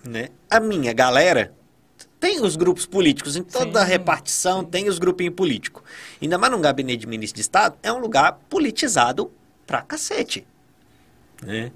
né? 0.04 0.28
A 0.48 0.60
minha 0.60 0.92
galera 0.92 1.54
tem 2.18 2.42
os 2.42 2.54
grupos 2.54 2.84
políticos, 2.84 3.36
em 3.36 3.42
toda 3.42 3.78
sim, 3.80 3.84
a 3.84 3.84
repartição 3.84 4.60
sim. 4.60 4.66
tem 4.66 4.88
os 4.88 4.98
grupinhos 4.98 5.34
políticos. 5.34 5.82
Ainda 6.20 6.36
mais 6.36 6.52
num 6.52 6.60
gabinete 6.60 7.00
de 7.00 7.06
ministro 7.06 7.36
de 7.36 7.40
Estado, 7.42 7.76
é 7.82 7.92
um 7.92 7.98
lugar 7.98 8.38
politizado 8.48 9.32
pra 9.66 9.80
cacete. 9.80 10.46
Né? 11.42 11.72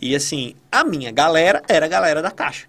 E 0.00 0.14
assim, 0.16 0.56
a 0.72 0.82
minha 0.84 1.10
galera 1.10 1.62
era 1.68 1.84
a 1.84 1.88
galera 1.88 2.22
da 2.22 2.30
Caixa. 2.30 2.66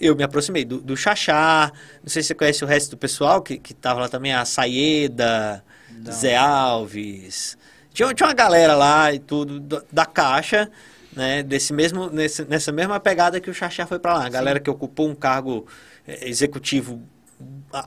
Eu 0.00 0.14
me 0.14 0.22
aproximei 0.22 0.64
do, 0.64 0.80
do 0.80 0.96
Xaxá, 0.96 1.72
não 2.02 2.08
sei 2.08 2.22
se 2.22 2.28
você 2.28 2.34
conhece 2.34 2.64
o 2.64 2.66
resto 2.66 2.90
do 2.90 2.96
pessoal 2.96 3.40
que, 3.40 3.58
que 3.58 3.72
tava 3.72 4.00
lá 4.00 4.08
também, 4.08 4.34
a 4.34 4.44
Saeda, 4.44 5.64
Zé 6.10 6.36
Alves, 6.36 7.56
tinha, 7.96 8.12
tinha 8.12 8.26
uma 8.26 8.34
galera 8.34 8.76
lá 8.76 9.12
e 9.12 9.18
tudo 9.18 9.82
da 9.90 10.04
Caixa, 10.04 10.70
né? 11.14 11.42
Desse 11.42 11.72
mesmo, 11.72 12.10
nesse, 12.10 12.44
nessa 12.44 12.70
mesma 12.70 13.00
pegada 13.00 13.40
que 13.40 13.48
o 13.48 13.54
Xaxá 13.54 13.86
foi 13.86 13.98
para 13.98 14.12
lá. 14.12 14.26
A 14.26 14.28
galera 14.28 14.58
Sim. 14.58 14.64
que 14.64 14.70
ocupou 14.70 15.08
um 15.08 15.14
cargo 15.14 15.66
é, 16.06 16.28
executivo 16.28 17.00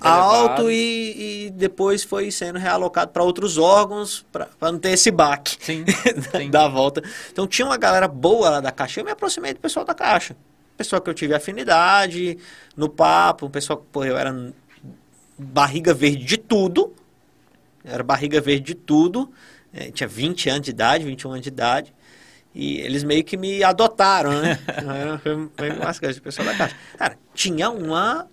alto 0.02 0.70
e, 0.70 1.46
e, 1.46 1.50
depois 1.52 2.04
foi 2.04 2.32
sendo 2.32 2.58
realocado 2.60 3.12
para 3.12 3.24
outros 3.24 3.58
órgãos 3.58 4.26
para 4.32 4.48
não 4.62 4.78
ter 4.78 4.92
esse 4.92 5.10
baque 5.10 5.58
sim, 5.60 5.84
sim. 6.36 6.50
da 6.50 6.68
volta. 6.68 7.04
Então 7.32 7.48
tinha 7.48 7.66
uma 7.66 7.78
galera 7.78 8.08
boa 8.08 8.50
lá 8.50 8.62
da 8.62 8.72
Caixa. 8.72 9.00
Eu 9.00 9.06
me 9.06 9.12
aproximei 9.12 9.54
do 9.54 9.60
pessoal 9.60 9.86
da 9.86 9.94
Caixa. 9.94 10.36
Pessoal 10.76 11.02
que 11.02 11.10
eu 11.10 11.14
tive 11.14 11.36
afinidade 11.36 12.38
no 12.76 12.90
papo, 12.90 13.46
um 13.46 13.50
pessoal 13.50 13.78
que, 13.78 13.86
pô, 13.92 14.04
eu 14.04 14.18
era 14.18 14.54
barriga 15.38 15.94
verde 15.94 16.26
de 16.26 16.38
tudo. 16.38 16.94
Era 17.84 18.04
barriga 18.04 18.42
verde 18.42 18.74
de 18.74 18.76
tudo 18.76 19.32
é, 19.74 19.92
tinha 19.92 20.08
20 20.08 20.50
anos 20.50 20.62
de 20.62 20.72
idade, 20.72 21.06
21 21.06 21.32
anos 21.32 21.44
de 21.44 21.50
idade. 21.50 21.94
E 22.54 22.78
eles 22.78 23.04
meio 23.04 23.24
que 23.24 23.38
me 23.38 23.64
adotaram, 23.64 24.42
né? 24.42 24.60
foi, 25.22 25.50
foi 25.56 25.70
umas 25.78 26.00
coisas, 26.00 26.18
o 26.18 26.22
pessoal 26.22 26.48
da 26.48 26.56
caixa. 26.56 26.76
Cara, 26.98 27.18
tinha 27.34 27.70
uma, 27.70 28.28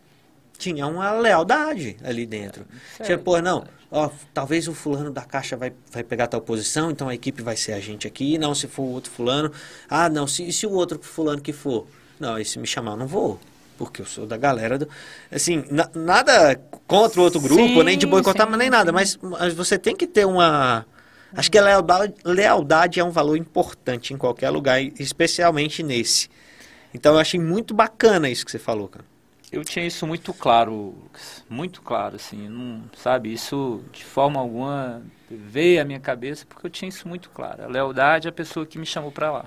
tinha 0.58 0.86
uma 0.86 1.12
lealdade 1.12 1.96
ali 2.02 2.26
dentro. 2.26 2.64
Tinha, 3.04 3.18
pô, 3.18 3.40
não, 3.42 3.64
ó, 3.90 4.10
talvez 4.32 4.68
o 4.68 4.74
fulano 4.74 5.10
da 5.10 5.22
caixa 5.22 5.56
vai, 5.56 5.72
vai 5.92 6.02
pegar 6.02 6.28
tal 6.28 6.40
posição, 6.40 6.90
então 6.90 7.08
a 7.08 7.14
equipe 7.14 7.42
vai 7.42 7.56
ser 7.56 7.74
a 7.74 7.80
gente 7.80 8.06
aqui. 8.06 8.38
Não, 8.38 8.54
se 8.54 8.66
for 8.66 8.82
o 8.82 8.92
outro 8.92 9.12
fulano. 9.12 9.52
Ah, 9.88 10.08
não, 10.08 10.26
se, 10.26 10.50
se 10.50 10.66
o 10.66 10.72
outro 10.72 10.98
fulano 11.02 11.42
que 11.42 11.52
for. 11.52 11.86
Não, 12.18 12.42
se 12.42 12.58
me 12.58 12.66
chamar, 12.66 12.92
eu 12.92 12.96
não 12.96 13.06
vou 13.06 13.38
porque 13.76 14.00
eu 14.00 14.06
sou 14.06 14.26
da 14.26 14.38
galera 14.38 14.78
do. 14.78 14.88
Assim, 15.30 15.62
na, 15.70 15.88
nada 15.94 16.58
contra 16.86 17.20
o 17.20 17.24
outro 17.24 17.38
grupo, 17.38 17.62
sim, 17.62 17.82
nem 17.82 17.98
de 17.98 18.06
boicotar, 18.06 18.50
sim, 18.50 18.56
nem 18.56 18.70
nada, 18.70 18.90
mas, 18.90 19.18
mas 19.20 19.52
você 19.52 19.78
tem 19.78 19.94
que 19.94 20.06
ter 20.06 20.24
uma 20.24 20.86
Acho 21.36 21.50
que 21.50 21.58
a 21.58 21.62
lealdade, 21.62 22.14
lealdade 22.24 22.98
é 22.98 23.04
um 23.04 23.10
valor 23.10 23.36
importante 23.36 24.14
em 24.14 24.16
qualquer 24.16 24.48
lugar, 24.50 24.80
especialmente 24.98 25.82
nesse. 25.82 26.30
Então 26.94 27.14
eu 27.14 27.18
achei 27.18 27.38
muito 27.38 27.74
bacana 27.74 28.30
isso 28.30 28.44
que 28.44 28.50
você 28.50 28.58
falou, 28.58 28.88
cara. 28.88 29.04
Eu 29.52 29.62
tinha 29.62 29.86
isso 29.86 30.06
muito 30.06 30.32
claro, 30.34 30.96
muito 31.48 31.80
claro, 31.80 32.16
assim, 32.16 32.48
não, 32.48 32.82
sabe, 32.96 33.32
isso 33.32 33.84
de 33.92 34.04
forma 34.04 34.40
alguma 34.40 35.02
veio 35.30 35.80
à 35.80 35.84
minha 35.84 36.00
cabeça 36.00 36.44
porque 36.48 36.66
eu 36.66 36.70
tinha 36.70 36.88
isso 36.88 37.06
muito 37.06 37.30
claro. 37.30 37.64
A 37.64 37.66
lealdade 37.66 38.26
é 38.26 38.30
a 38.30 38.32
pessoa 38.32 38.66
que 38.66 38.78
me 38.78 38.86
chamou 38.86 39.12
para 39.12 39.30
lá, 39.30 39.44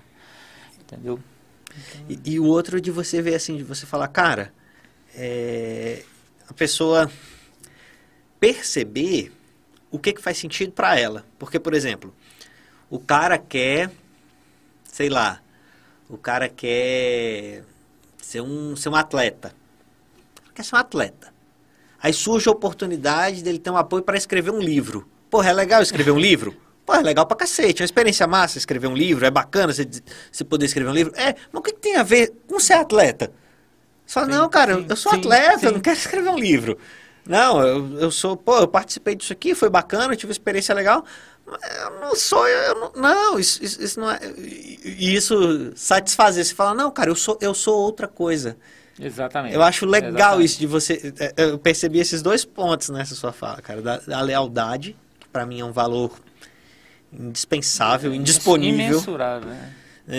entendeu? 0.79 1.19
Então... 1.19 2.05
E, 2.07 2.33
e, 2.33 2.39
o 2.39 2.45
outro 2.45 2.79
de 2.79 2.91
você 2.91 3.21
ver 3.21 3.35
assim, 3.35 3.57
de 3.57 3.63
você 3.63 3.85
falar, 3.85 4.07
cara, 4.07 4.53
é, 5.15 6.03
a 6.47 6.53
pessoa 6.53 7.11
perceber 8.39 9.31
o 9.91 9.99
que, 9.99 10.13
que 10.13 10.21
faz 10.21 10.37
sentido 10.37 10.71
para 10.71 10.99
ela. 10.99 11.25
Porque, 11.37 11.59
por 11.59 11.73
exemplo, 11.73 12.13
o 12.89 12.99
cara 12.99 13.37
quer, 13.37 13.91
sei 14.85 15.09
lá, 15.09 15.41
o 16.09 16.17
cara 16.17 16.49
quer 16.49 17.63
ser 18.21 18.41
um, 18.41 18.75
ser 18.75 18.89
um 18.89 18.95
atleta. 18.95 19.53
Quer 20.53 20.63
ser 20.63 20.75
um 20.75 20.79
atleta. 20.79 21.33
Aí 22.01 22.13
surge 22.13 22.47
a 22.47 22.51
oportunidade 22.51 23.43
dele 23.43 23.59
ter 23.59 23.69
um 23.69 23.77
apoio 23.77 24.03
para 24.03 24.17
escrever 24.17 24.51
um 24.51 24.59
livro. 24.59 25.07
Porra, 25.29 25.49
é 25.49 25.53
legal 25.53 25.81
escrever 25.81 26.11
um 26.11 26.19
livro? 26.19 26.55
Pô, 26.85 26.95
é 26.95 27.01
legal 27.01 27.25
pra 27.27 27.37
cacete, 27.37 27.81
é 27.81 27.83
uma 27.83 27.85
experiência 27.85 28.25
massa 28.25 28.57
escrever 28.57 28.87
um 28.87 28.95
livro, 28.95 29.23
é 29.23 29.29
bacana 29.29 29.71
você, 29.71 29.87
você 30.31 30.43
poder 30.43 30.65
escrever 30.65 30.89
um 30.89 30.93
livro. 30.93 31.13
É, 31.15 31.35
mas 31.51 31.59
o 31.59 31.61
que, 31.61 31.73
que 31.73 31.79
tem 31.79 31.95
a 31.97 32.01
ver 32.01 32.33
com 32.47 32.59
ser 32.59 32.73
atleta? 32.73 33.31
Só, 34.07 34.25
sim, 34.25 34.31
não, 34.31 34.49
cara, 34.49 34.73
sim, 34.73 34.87
eu 34.89 34.95
sou 34.95 35.11
sim, 35.11 35.19
atleta, 35.19 35.67
eu 35.67 35.73
não 35.73 35.81
quero 35.81 35.95
escrever 35.95 36.29
um 36.29 36.37
livro. 36.39 36.79
Não, 37.29 37.61
eu, 37.61 37.99
eu 37.99 38.11
sou, 38.11 38.35
pô, 38.35 38.57
eu 38.57 38.67
participei 38.67 39.13
disso 39.13 39.31
aqui, 39.31 39.53
foi 39.53 39.69
bacana, 39.69 40.15
tive 40.15 40.29
uma 40.29 40.31
experiência 40.31 40.73
legal. 40.73 41.05
Eu 41.45 41.99
não 42.01 42.15
sou, 42.15 42.47
eu 42.47 42.75
não, 42.75 42.91
não 42.95 43.39
isso, 43.39 43.63
isso, 43.63 43.79
isso, 43.79 43.99
não 43.99 44.09
é. 44.09 44.19
E 44.83 45.13
isso 45.13 45.71
satisfazer, 45.75 46.43
você 46.43 46.55
fala, 46.55 46.73
não, 46.73 46.89
cara, 46.89 47.11
eu 47.11 47.15
sou, 47.15 47.37
eu 47.39 47.53
sou 47.53 47.77
outra 47.77 48.07
coisa. 48.07 48.57
Exatamente. 48.99 49.53
Eu 49.53 49.61
acho 49.61 49.85
legal 49.85 50.09
Exatamente. 50.11 50.45
isso 50.45 50.59
de 50.59 50.65
você. 50.65 51.13
É, 51.19 51.33
eu 51.37 51.59
percebi 51.59 51.99
esses 51.99 52.23
dois 52.23 52.43
pontos 52.43 52.89
nessa 52.89 53.13
sua 53.13 53.31
fala, 53.31 53.61
cara, 53.61 53.79
da, 53.79 53.97
da 53.97 54.21
lealdade, 54.21 54.95
que 55.19 55.27
para 55.27 55.45
mim 55.45 55.59
é 55.59 55.65
um 55.65 55.71
valor 55.71 56.11
indispensável, 57.13 58.11
indisponível. 58.11 58.85
Imensurável, 58.85 59.49
né? 59.49 59.73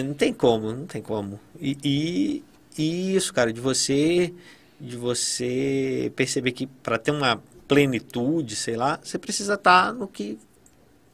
Não 0.04 0.14
tem 0.14 0.32
como, 0.32 0.72
não 0.72 0.86
tem 0.86 1.02
como. 1.02 1.40
E, 1.60 1.76
e, 1.82 2.44
e 2.78 3.16
isso, 3.16 3.34
cara, 3.34 3.52
de 3.52 3.60
você 3.60 4.32
de 4.80 4.96
você 4.96 6.12
perceber 6.16 6.52
que 6.52 6.66
para 6.66 6.98
ter 6.98 7.10
uma 7.10 7.42
plenitude, 7.68 8.56
sei 8.56 8.76
lá, 8.76 8.98
você 9.02 9.18
precisa 9.18 9.54
estar 9.54 9.86
tá 9.86 9.92
no 9.92 10.08
que, 10.08 10.38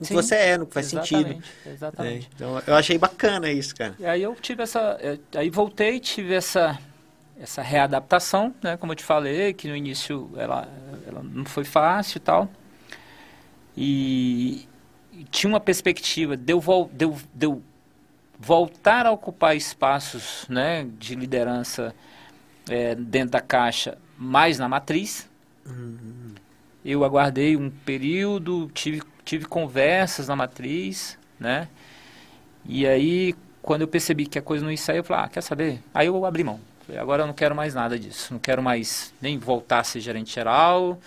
no 0.00 0.06
que 0.06 0.14
você 0.14 0.34
é, 0.36 0.58
no 0.58 0.66
que 0.66 0.74
faz 0.74 0.86
exatamente, 0.86 1.46
sentido. 1.46 1.74
Exatamente. 1.74 2.26
É, 2.26 2.34
então 2.34 2.62
eu 2.66 2.74
achei 2.74 2.96
bacana 2.96 3.50
isso, 3.50 3.74
cara. 3.74 3.94
E 3.98 4.06
aí 4.06 4.22
eu 4.22 4.34
tive 4.36 4.62
essa, 4.62 4.98
aí 5.34 5.50
voltei, 5.50 6.00
tive 6.00 6.34
essa 6.34 6.78
essa 7.38 7.60
readaptação, 7.60 8.54
né, 8.62 8.76
como 8.76 8.92
eu 8.92 8.96
te 8.96 9.04
falei, 9.04 9.52
que 9.52 9.68
no 9.68 9.76
início 9.76 10.30
ela, 10.36 10.66
ela 11.06 11.22
não 11.22 11.44
foi 11.44 11.64
fácil 11.64 12.16
e 12.16 12.20
tal. 12.20 12.48
E, 13.76 14.66
e 15.12 15.24
tinha 15.24 15.52
uma 15.52 15.60
perspectiva 15.60 16.36
de 16.36 16.52
eu, 16.52 16.60
vol, 16.60 16.90
de, 16.92 17.04
eu, 17.04 17.16
de 17.34 17.46
eu 17.46 17.62
voltar 18.38 19.04
a 19.06 19.12
ocupar 19.12 19.54
espaços 19.54 20.46
né, 20.48 20.86
de 20.98 21.14
liderança 21.14 21.94
é, 22.68 22.94
dentro 22.94 23.30
da 23.30 23.40
caixa, 23.40 23.96
mais 24.16 24.58
na 24.58 24.68
matriz. 24.68 25.28
Uhum. 25.64 26.34
Eu 26.84 27.04
aguardei 27.04 27.56
um 27.56 27.70
período, 27.70 28.70
tive, 28.72 29.02
tive 29.24 29.44
conversas 29.44 30.28
na 30.28 30.36
matriz, 30.36 31.18
né? 31.38 31.68
E 32.64 32.86
aí, 32.86 33.34
quando 33.62 33.82
eu 33.82 33.88
percebi 33.88 34.26
que 34.26 34.38
a 34.38 34.42
coisa 34.42 34.64
não 34.64 34.70
ia 34.70 34.78
sair, 34.78 34.98
eu 34.98 35.04
falei, 35.04 35.24
ah, 35.24 35.28
quer 35.28 35.40
saber? 35.40 35.80
Aí 35.92 36.06
eu 36.06 36.24
abri 36.24 36.44
mão. 36.44 36.60
Falei, 36.86 37.00
agora 37.00 37.22
eu 37.22 37.26
não 37.26 37.34
quero 37.34 37.54
mais 37.54 37.74
nada 37.74 37.98
disso. 37.98 38.32
Não 38.32 38.38
quero 38.38 38.62
mais 38.62 39.12
nem 39.20 39.38
voltar 39.38 39.80
a 39.80 39.84
ser 39.84 40.00
gerente 40.00 40.32
geral 40.32 40.98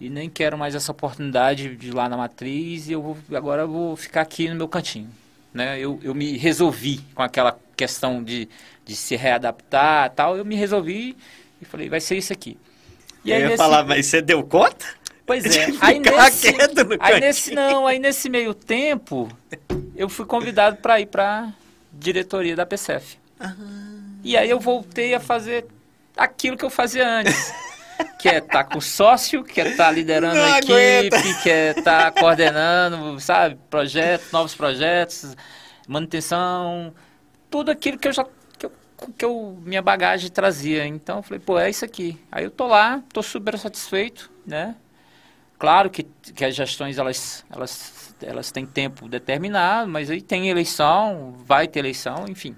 e 0.00 0.08
nem 0.08 0.30
quero 0.30 0.56
mais 0.56 0.74
essa 0.74 0.92
oportunidade 0.92 1.76
de 1.76 1.88
ir 1.88 1.94
lá 1.94 2.08
na 2.08 2.16
matriz 2.16 2.88
e 2.88 2.92
eu 2.92 3.02
vou, 3.02 3.18
agora 3.34 3.62
eu 3.62 3.68
vou 3.68 3.96
ficar 3.96 4.22
aqui 4.22 4.48
no 4.48 4.54
meu 4.54 4.68
cantinho. 4.68 5.10
Né? 5.52 5.78
Eu, 5.78 5.98
eu 6.02 6.14
me 6.14 6.36
resolvi 6.36 7.00
com 7.14 7.22
aquela 7.22 7.58
questão 7.76 8.22
de 8.22 8.48
de 8.88 8.96
se 8.96 9.14
readaptar 9.14 10.10
tal, 10.14 10.38
eu 10.38 10.46
me 10.46 10.56
resolvi 10.56 11.14
e 11.60 11.64
falei, 11.66 11.90
vai 11.90 12.00
ser 12.00 12.16
isso 12.16 12.32
aqui. 12.32 12.56
E 13.22 13.30
eu 13.30 13.38
ia 13.38 13.44
nesse... 13.44 13.58
falar, 13.58 13.84
mas 13.84 14.06
você 14.06 14.22
deu 14.22 14.42
conta? 14.42 14.86
Pois 15.26 15.44
é. 15.54 15.66
Aí 15.82 15.98
nesse, 15.98 16.48
aí 16.98 17.20
nesse 17.20 17.54
não, 17.54 17.86
aí 17.86 17.98
nesse 17.98 18.30
meio 18.30 18.54
tempo, 18.54 19.28
eu 19.94 20.08
fui 20.08 20.24
convidado 20.24 20.78
para 20.78 20.98
ir 20.98 21.06
para 21.06 21.52
diretoria 21.92 22.56
da 22.56 22.64
PCF. 22.64 23.18
E 24.24 24.38
aí 24.38 24.48
eu 24.48 24.58
voltei 24.58 25.14
a 25.14 25.20
fazer 25.20 25.66
aquilo 26.16 26.56
que 26.56 26.64
eu 26.64 26.70
fazia 26.70 27.06
antes. 27.06 27.52
Que 28.18 28.28
é 28.28 28.38
estar 28.38 28.64
tá 28.64 28.64
com 28.64 28.80
sócio, 28.80 29.44
que 29.44 29.60
é 29.60 29.70
estar 29.70 29.86
tá 29.86 29.90
liderando 29.90 30.36
não 30.36 30.44
a 30.44 30.58
equipe, 30.58 30.72
aguenta. 30.72 31.42
que 31.42 31.50
é 31.50 31.70
estar 31.70 32.12
tá 32.12 32.20
coordenando, 32.20 33.18
sabe, 33.20 33.58
projetos, 33.68 34.32
novos 34.32 34.54
projetos, 34.54 35.36
manutenção, 35.86 36.94
tudo 37.50 37.70
aquilo 37.70 37.98
que 37.98 38.08
eu 38.08 38.12
já 38.12 38.26
que 39.16 39.24
eu, 39.24 39.56
minha 39.62 39.80
bagagem 39.80 40.30
trazia. 40.30 40.86
Então 40.86 41.18
eu 41.18 41.22
falei, 41.22 41.38
pô, 41.38 41.58
é 41.58 41.70
isso 41.70 41.84
aqui. 41.84 42.18
Aí 42.32 42.44
eu 42.44 42.50
tô 42.50 42.66
lá, 42.66 43.02
tô 43.12 43.22
super 43.22 43.56
satisfeito, 43.58 44.30
né? 44.44 44.74
Claro 45.58 45.90
que, 45.90 46.04
que 46.34 46.44
as 46.44 46.54
gestões, 46.54 46.98
elas, 46.98 47.44
elas, 47.50 48.14
elas 48.22 48.52
têm 48.52 48.64
tempo 48.64 49.08
determinado, 49.08 49.90
mas 49.90 50.08
aí 50.10 50.20
tem 50.20 50.48
eleição, 50.48 51.34
vai 51.44 51.66
ter 51.66 51.80
eleição, 51.80 52.26
enfim. 52.28 52.56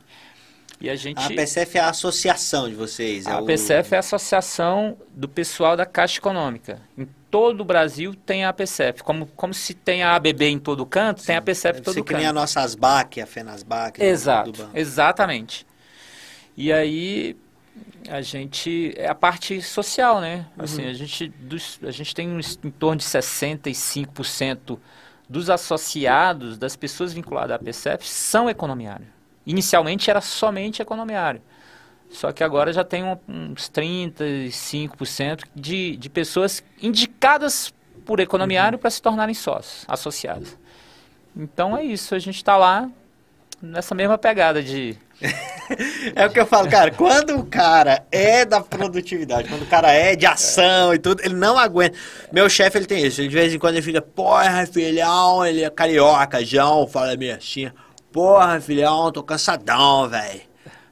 E 0.81 0.89
a 0.89 0.97
gente... 0.97 1.19
A 1.19 1.29
PCF 1.29 1.79
é 1.79 1.81
a 1.81 1.91
associação 1.91 2.69
de 2.69 2.75
vocês? 2.75 3.27
É 3.27 3.33
a 3.33 3.41
o... 3.41 3.45
PCF 3.45 3.95
é 3.95 3.97
a 3.99 4.01
associação 4.01 4.97
do 5.15 5.29
pessoal 5.29 5.77
da 5.77 5.85
Caixa 5.85 6.19
Econômica. 6.19 6.81
Em 6.97 7.07
todo 7.31 7.61
o 7.61 7.65
Brasil 7.65 8.15
tem 8.15 8.45
a 8.45 8.53
PCF. 8.53 9.03
Como, 9.03 9.27
como 9.27 9.53
se 9.53 9.75
tem 9.75 10.03
a 10.03 10.15
ABB 10.17 10.43
em 10.47 10.59
todo 10.59 10.87
canto, 10.87 11.21
Sim. 11.21 11.29
tem 11.29 11.37
a 11.37 11.43
PCF 11.43 11.81
em 11.81 11.83
todo 11.83 11.95
canto. 11.97 12.09
Você 12.09 12.17
nem 12.17 12.27
a 12.27 12.33
nossa 12.33 12.61
ASBAC, 12.61 13.21
a 13.21 13.27
FENASBAC. 13.27 14.03
Exato, 14.03 14.71
exatamente. 14.75 15.67
E 16.57 16.73
aí 16.73 17.37
a 18.09 18.23
gente 18.23 18.95
é 18.97 19.09
a 19.09 19.15
parte 19.15 19.61
social, 19.63 20.21
né? 20.21 20.47
Uhum. 20.57 20.65
Assim, 20.65 20.87
a 20.87 20.93
gente 20.93 21.29
dos, 21.29 21.79
a 21.83 21.91
gente 21.91 22.15
tem 22.15 22.29
em 22.65 22.71
torno 22.71 22.97
de 22.97 23.05
65% 23.05 24.79
dos 25.29 25.49
associados, 25.49 26.59
das 26.59 26.75
pessoas 26.75 27.13
vinculadas 27.13 27.55
à 27.55 27.59
PCF 27.59 28.09
são 28.09 28.51
economiários. 28.51 29.20
Inicialmente 29.47 30.11
era 30.11 30.21
somente 30.21 30.83
economiário. 30.83 31.41
Só 32.11 32.33
que 32.33 32.43
agora 32.43 32.73
já 32.73 32.85
tem 32.85 33.05
uns 33.05 33.71
35% 33.71 35.45
de, 35.55 35.97
de 35.97 36.11
pessoas 36.11 36.63
indicadas 36.83 37.73
por 38.05 38.19
economiário 38.19 38.77
uhum. 38.77 38.81
para 38.81 38.91
se 38.91 39.01
tornarem 39.01 39.35
sócios, 39.35 39.85
associados. 39.87 40.59
Então 41.37 41.77
é 41.77 41.85
isso, 41.85 42.15
a 42.15 42.19
gente 42.19 42.37
está 42.37 42.57
lá 42.57 42.91
nessa 43.63 43.95
mesma 43.95 44.19
pegada 44.19 44.63
de 44.63 44.99
é 46.17 46.27
o 46.27 46.31
que 46.31 46.41
eu 46.41 46.47
falo, 46.47 46.69
cara, 46.69 46.91
quando 46.91 47.39
o 47.39 47.45
cara 47.45 48.05
é 48.11 48.45
da 48.45 48.61
produtividade, 48.61 49.49
quando 49.49 49.63
o 49.63 49.67
cara 49.67 49.93
é 49.93 50.17
de 50.17 50.25
ação 50.25 50.95
e 50.95 50.99
tudo, 50.99 51.23
ele 51.23 51.35
não 51.35 51.59
aguenta. 51.59 51.97
Meu 52.33 52.49
chefe, 52.49 52.79
ele 52.79 52.87
tem 52.87 53.05
isso, 53.05 53.21
ele, 53.21 53.29
de 53.29 53.35
vez 53.35 53.55
em 53.55 53.59
quando 53.59 53.75
ele 53.75 53.83
fica, 53.83 54.01
porra, 54.01 54.67
filhão, 54.67 55.45
ele 55.45 55.63
é 55.63 55.71
carioca, 55.71 56.45
João, 56.45 56.87
fala 56.87 57.17
meio 57.17 57.37
assim, 57.37 57.71
porra, 58.13 58.61
filhão, 58.61 59.11
tô 59.13 59.23
cansadão, 59.23 60.09
velho. 60.09 60.43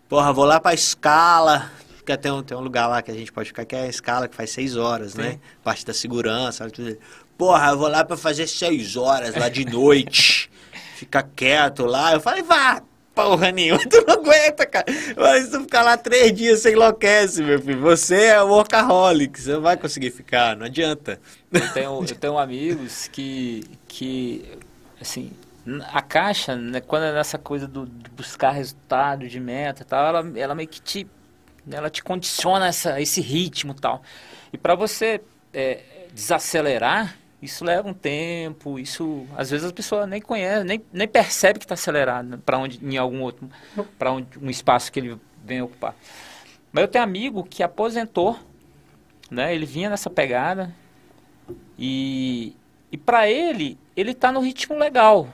Porra, 0.09 0.33
vou 0.33 0.45
lá 0.45 0.59
pra 0.59 0.73
escala, 0.73 1.71
que 2.05 2.17
tem 2.17 2.33
um, 2.33 2.43
tem 2.43 2.57
um 2.57 2.61
lugar 2.61 2.87
lá 2.87 3.03
que 3.03 3.11
a 3.11 3.15
gente 3.15 3.31
pode 3.31 3.49
ficar, 3.49 3.65
que 3.65 3.77
é 3.77 3.83
a 3.83 3.89
escala, 3.89 4.27
que 4.27 4.35
faz 4.35 4.51
seis 4.51 4.77
horas, 4.77 5.15
né? 5.15 5.25
Sim. 5.25 5.31
né? 5.31 5.41
Parte 5.63 5.85
da 5.85 5.93
segurança, 5.93 6.69
tudo. 6.71 6.97
Porra, 7.37 7.71
eu 7.71 7.79
vou 7.79 7.89
lá 7.89 8.03
pra 8.05 8.17
fazer 8.17 8.47
seis 8.47 8.97
horas 8.97 9.35
lá 9.35 9.49
de 9.49 9.65
noite. 9.65 10.51
Fica 10.97 11.23
quieto 11.23 11.85
lá. 11.85 12.15
Eu 12.15 12.21
falei, 12.21 12.43
vá, 12.43 12.83
porra 13.15 13.53
nenhuma, 13.53 13.81
tu 13.87 14.05
não 14.07 14.15
aguenta, 14.15 14.65
cara. 14.65 14.87
Mas 15.17 15.51
tu 15.51 15.61
ficar 15.61 15.83
lá 15.83 15.97
três 15.97 16.33
dias, 16.33 16.61
você 16.61 16.73
enlouquece, 16.73 17.43
meu 17.43 17.61
filho. 17.61 17.81
Você 17.83 18.25
é 18.25 18.43
workaholic, 18.43 19.39
você 19.39 19.53
não 19.53 19.61
vai 19.61 19.77
conseguir 19.77 20.11
ficar, 20.11 20.57
não 20.57 20.67
adianta. 20.67 21.21
Eu 21.53 21.73
tenho, 21.73 22.05
eu 22.05 22.17
tenho 22.17 22.39
amigos 22.39 23.09
que, 23.09 23.65
que, 23.87 24.45
assim, 25.01 25.31
a 25.93 26.03
caixa, 26.03 26.57
né, 26.57 26.81
quando 26.81 27.05
é 27.05 27.13
nessa 27.13 27.39
coisa 27.39 27.67
do, 27.67 27.87
de 27.87 28.11
buscar 28.11 28.51
resultado, 28.53 29.29
de 29.29 29.41
meta 29.41 29.83
e 29.83 29.85
tal, 29.85 30.07
ela, 30.07 30.39
ela 30.39 30.55
meio 30.55 30.69
que 30.69 30.81
te, 30.81 31.07
ela 31.71 31.91
te 31.91 32.03
condiciona 32.03 32.67
essa, 32.67 33.01
esse 33.01 33.21
ritmo 33.21 33.73
e 33.73 33.81
tal. 33.81 34.03
E 34.53 34.59
para 34.59 34.75
você 34.75 35.21
é, 35.53 35.81
desacelerar, 36.13 37.17
isso 37.41 37.65
leva 37.65 37.89
um 37.89 37.95
tempo, 37.95 38.79
isso 38.79 39.27
às 39.37 39.51
vezes 39.51 39.69
a 39.71 39.73
pessoa 39.73 40.07
nem 40.07 40.21
conhece, 40.21 40.65
nem, 40.65 40.83
nem 40.93 41.07
percebe 41.09 41.59
que 41.59 41.65
está 41.65 41.75
acelerado 41.75 42.39
para 42.39 42.59
onde 42.59 42.85
em 42.85 42.97
algum 42.97 43.23
outro, 43.23 43.49
para 43.99 44.13
um 44.13 44.51
espaço 44.51 44.91
que 44.91 45.01
ele 45.01 45.19
vem 45.45 45.63
ocupar. 45.63 45.95
Mas 46.73 46.83
eu 46.83 46.89
tenho 46.89 47.05
amigo 47.05 47.45
que 47.45 47.63
aposentou, 47.63 48.39
né? 49.31 49.55
Ele 49.55 49.67
vinha 49.67 49.89
nessa 49.89 50.11
pegada 50.11 50.75
e 51.79 52.55
E 52.91 52.97
para 52.97 53.29
ele, 53.29 53.79
ele 53.95 54.13
está 54.13 54.33
no 54.33 54.41
ritmo 54.41 54.77
legal. 54.79 55.29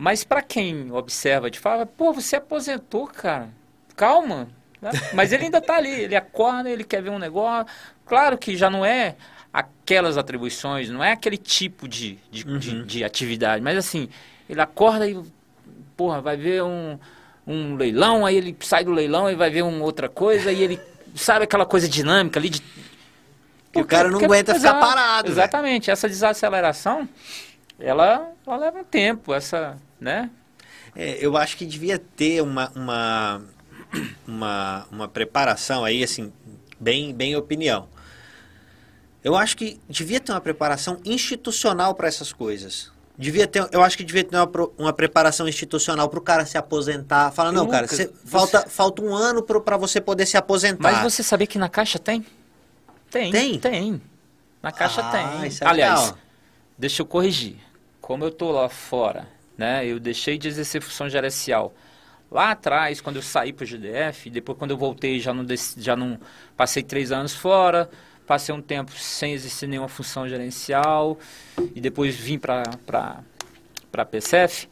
Mas 0.00 0.22
para 0.22 0.40
quem 0.40 0.92
observa 0.92 1.50
de 1.50 1.58
fala, 1.58 1.84
pô, 1.84 2.12
você 2.12 2.36
aposentou, 2.36 3.08
cara. 3.08 3.48
Calma. 3.96 4.46
Né? 4.80 4.92
Mas 5.12 5.32
ele 5.32 5.46
ainda 5.46 5.58
está 5.58 5.76
ali, 5.76 5.90
ele 5.90 6.14
acorda, 6.14 6.70
ele 6.70 6.84
quer 6.84 7.02
ver 7.02 7.10
um 7.10 7.18
negócio. 7.18 7.66
Claro 8.06 8.38
que 8.38 8.56
já 8.56 8.70
não 8.70 8.86
é 8.86 9.16
aquelas 9.52 10.16
atribuições, 10.16 10.88
não 10.88 11.02
é 11.02 11.10
aquele 11.10 11.36
tipo 11.36 11.88
de, 11.88 12.16
de, 12.30 12.46
uhum. 12.46 12.58
de, 12.60 12.84
de 12.84 13.04
atividade, 13.04 13.60
mas 13.60 13.76
assim, 13.76 14.08
ele 14.48 14.60
acorda 14.60 15.04
e, 15.04 15.20
porra, 15.96 16.20
vai 16.20 16.36
ver 16.36 16.62
um, 16.62 16.96
um 17.44 17.74
leilão, 17.74 18.24
aí 18.24 18.36
ele 18.36 18.56
sai 18.60 18.84
do 18.84 18.92
leilão 18.92 19.28
e 19.28 19.34
vai 19.34 19.50
ver 19.50 19.62
uma 19.62 19.84
outra 19.84 20.08
coisa, 20.08 20.52
e 20.52 20.62
ele 20.62 20.80
sabe 21.16 21.42
aquela 21.42 21.66
coisa 21.66 21.88
dinâmica 21.88 22.38
ali 22.38 22.50
de. 22.50 22.62
Que 23.72 23.80
o 23.80 23.84
cara 23.84 24.08
não 24.08 24.20
aguenta 24.20 24.54
ficar 24.54 24.74
parado. 24.74 25.28
Exatamente, 25.28 25.86
véio. 25.86 25.92
essa 25.92 26.08
desaceleração, 26.08 27.08
ela, 27.80 28.30
ela 28.46 28.56
leva 28.56 28.78
um 28.78 28.84
tempo, 28.84 29.34
essa, 29.34 29.76
né? 30.00 30.30
É, 30.94 31.18
eu 31.24 31.36
acho 31.36 31.56
que 31.56 31.66
devia 31.66 31.98
ter 31.98 32.42
uma, 32.42 32.70
uma, 32.74 33.42
uma, 34.26 34.86
uma 34.90 35.08
preparação 35.08 35.84
aí, 35.84 36.02
assim, 36.02 36.32
bem, 36.78 37.14
bem 37.14 37.36
opinião. 37.36 37.88
Eu 39.22 39.36
acho 39.36 39.56
que 39.56 39.80
devia 39.88 40.20
ter 40.20 40.32
uma 40.32 40.40
preparação 40.40 41.00
institucional 41.04 41.94
para 41.94 42.08
essas 42.08 42.32
coisas. 42.32 42.90
Devia 43.16 43.48
ter, 43.48 43.68
eu 43.72 43.82
acho 43.82 43.96
que 43.96 44.04
devia 44.04 44.22
ter 44.22 44.36
uma, 44.36 44.48
uma 44.78 44.92
preparação 44.92 45.48
institucional 45.48 46.08
para 46.08 46.18
o 46.18 46.22
cara 46.22 46.46
se 46.46 46.56
aposentar. 46.56 47.32
Fala, 47.32 47.50
não, 47.50 47.66
cara, 47.66 47.88
você, 47.88 48.12
falta, 48.24 48.68
falta 48.68 49.02
um 49.02 49.12
ano 49.12 49.42
para 49.42 49.76
você 49.76 50.00
poder 50.00 50.24
se 50.24 50.36
aposentar. 50.36 50.92
Mas 50.92 51.02
você 51.02 51.22
sabia 51.22 51.46
que 51.46 51.58
na 51.58 51.68
Caixa 51.68 51.98
tem? 51.98 52.24
Tem. 53.10 53.32
Tem? 53.32 53.58
Tem. 53.58 54.02
Na 54.62 54.70
Caixa 54.70 55.00
ah, 55.00 55.10
tem. 55.10 55.48
É 55.48 55.68
Aliás, 55.68 56.00
legal. 56.00 56.18
deixa 56.78 57.02
eu 57.02 57.06
corrigir. 57.06 57.56
Como 58.00 58.24
eu 58.24 58.30
tô 58.30 58.52
lá 58.52 58.68
fora, 58.68 59.28
né? 59.58 59.84
Eu 59.84 60.00
deixei 60.00 60.38
de 60.38 60.48
exercer 60.48 60.80
função 60.80 61.10
gerencial. 61.10 61.74
Lá 62.30 62.52
atrás, 62.52 63.00
quando 63.00 63.16
eu 63.16 63.22
saí 63.22 63.52
para 63.52 63.64
o 63.64 63.66
GDF, 63.66 64.30
depois 64.30 64.56
quando 64.56 64.70
eu 64.70 64.78
voltei, 64.78 65.18
já 65.20 65.34
não, 65.34 65.44
já 65.76 65.96
não 65.96 66.18
passei 66.56 66.82
três 66.82 67.12
anos 67.12 67.34
fora 67.34 67.90
passei 68.28 68.54
um 68.54 68.60
tempo 68.60 68.92
sem 68.92 69.32
exercer 69.32 69.66
nenhuma 69.66 69.88
função 69.88 70.28
gerencial 70.28 71.18
e 71.74 71.80
depois 71.80 72.14
vim 72.14 72.38
para 72.38 72.62
a 73.90 74.04
PCF. 74.04 74.68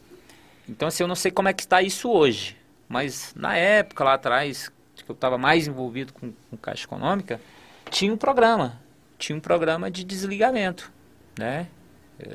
Então, 0.69 0.89
assim, 0.89 1.03
eu 1.03 1.09
não 1.09 1.15
sei 1.15 1.31
como 1.31 1.49
é 1.49 1.55
que 1.55 1.63
está 1.63 1.81
isso 1.81 2.11
hoje, 2.11 2.55
mas 2.87 3.33
na 3.35 3.57
época, 3.57 4.05
lá 4.05 4.13
atrás, 4.13 4.71
que 4.95 5.11
eu 5.11 5.15
estava 5.15 5.39
mais 5.39 5.67
envolvido 5.67 6.13
com, 6.13 6.33
com 6.51 6.57
Caixa 6.59 6.85
Econômica, 6.85 7.41
tinha 7.91 8.13
um 8.13 8.17
programa, 8.17 8.79
tinha 9.17 9.35
um 9.35 9.41
programa 9.41 9.91
de 9.91 10.05
desligamento, 10.05 10.93
né? 11.39 11.67